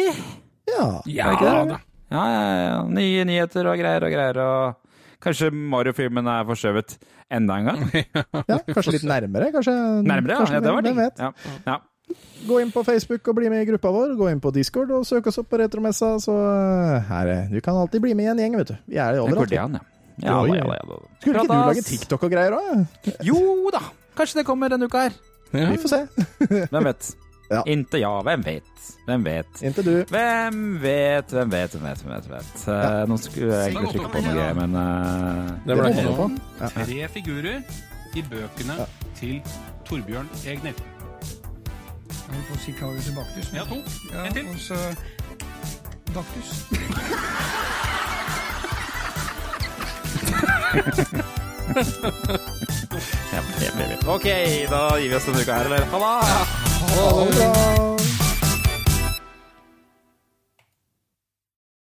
Ja. 0.70 0.88
Ja 1.10 1.32
da. 1.40 1.80
Ja, 2.14 2.24
ja, 2.30 2.42
ja. 2.62 2.82
Nye 2.94 3.24
nyheter 3.26 3.66
og 3.72 3.80
greier 3.82 4.06
og 4.06 4.14
greier. 4.14 4.38
og 4.44 5.24
Kanskje 5.24 5.50
Mario-filmen 5.56 6.28
er 6.30 6.44
forskjøvet 6.46 6.98
enda 7.34 7.56
en 7.58 7.70
gang? 7.72 7.82
ja, 8.52 8.60
kanskje 8.70 8.98
litt 9.00 9.08
nærmere. 9.10 9.50
Kanskje, 9.56 9.74
Nærmere, 10.06 10.38
kanskje 10.44 10.60
ja 10.60 10.62
det 10.62 10.76
var 10.76 10.86
det. 10.86 10.94
Ja. 11.18 11.32
Ja. 11.66 11.80
Gå 12.46 12.60
inn 12.62 12.74
på 12.76 12.84
Facebook 12.86 13.32
og 13.32 13.38
bli 13.40 13.50
med 13.50 13.64
i 13.64 13.70
gruppa 13.72 13.90
vår. 13.96 14.14
Gå 14.20 14.28
inn 14.30 14.42
på 14.44 14.52
Discord 14.54 14.92
og 14.94 15.08
søk 15.08 15.32
oss 15.32 15.40
opp 15.42 15.50
på 15.50 15.58
Retromessa. 15.64 16.12
Så 16.22 16.36
eh, 16.38 17.10
her, 17.10 17.32
er- 17.34 17.50
du 17.50 17.58
kan 17.66 17.80
alltid 17.80 18.04
bli 18.04 18.14
med 18.20 18.28
i 18.28 18.32
en 18.36 18.44
gjeng, 18.44 18.60
vet 18.62 18.74
du. 18.76 18.78
Vi 18.94 19.00
er 19.00 19.16
er 19.18 19.24
overalt. 19.24 19.46
Kordian, 19.48 19.80
ja. 19.80 19.84
Ja, 20.22 20.36
Oi, 20.44 20.52
ja, 20.54 20.62
ja, 20.62 20.76
ja, 20.78 20.86
ja. 20.86 20.98
Skulle 21.24 21.40
ikke 21.42 21.50
du 21.50 21.58
lage 21.58 21.84
TikTok 21.88 22.28
og 22.28 22.34
greier 22.36 22.54
òg? 22.54 23.08
Jo 23.26 23.40
da! 23.74 23.80
Kanskje 24.14 24.44
det 24.44 24.46
kommer 24.46 24.70
denne 24.70 24.86
uka 24.86 25.08
her. 25.08 25.16
Ja. 25.56 25.72
Vi 25.72 25.80
får 25.82 25.90
se. 25.96 26.02
Hvem 26.70 26.86
vet? 26.92 27.08
Ja. 27.52 27.64
Inte 27.70 27.98
ja, 28.02 28.22
hvem 28.26 28.42
vet? 28.46 28.64
Hvem 29.06 29.24
vet? 29.26 29.62
Inntil 29.62 29.86
du. 29.86 29.92
Hvem 30.10 30.62
vet, 30.82 31.30
hvem 31.36 31.52
vet, 31.52 31.72
hvem 31.76 31.84
vet, 31.90 32.02
hvem 32.02 32.14
vet, 32.16 32.28
hvem 32.30 32.38
vet. 32.40 32.68
Eh, 32.72 33.04
Nå 33.12 33.18
skulle 33.22 33.54
jeg 33.60 33.74
egentlig 33.74 33.92
trykke 33.94 34.12
på 34.14 34.22
noe 34.24 34.34
greier, 34.38 34.56
men 34.58 34.72
uh, 34.80 35.52
Det 35.68 35.78
ble 35.78 35.90
ikke 35.92 36.06
noe. 36.08 36.18
på. 36.18 36.28
Tre 36.80 37.08
figurer 37.18 37.60
i 38.16 38.24
bøkene 38.32 38.76
til 39.20 39.36
Torbjørn 39.86 40.30
Egner. 40.48 40.74
Jeg 40.74 42.32
holdt 42.32 42.48
på 42.50 42.56
å 42.56 42.62
si 42.64 42.72
Karius 42.80 43.10
og 43.12 43.16
Baktus. 43.22 43.48
Ja, 43.54 43.64
to. 43.70 43.78
Ja, 44.14 44.26
En 44.26 44.34
til. 44.34 44.46
Og 44.50 44.60
så 44.64 44.78
Baktus. 46.16 46.50
ja, 53.34 53.42
ja, 53.60 53.72
ja, 53.80 53.86
ja. 53.90 53.98
OK, 54.14 54.28
da 54.70 55.00
gir 55.00 55.10
vi 55.10 55.16
oss 55.16 55.26
denne 55.26 55.42
uka 55.42 55.54
her, 55.60 55.66
eller? 55.66 55.86
Ha 55.92 56.00
det! 57.32 58.03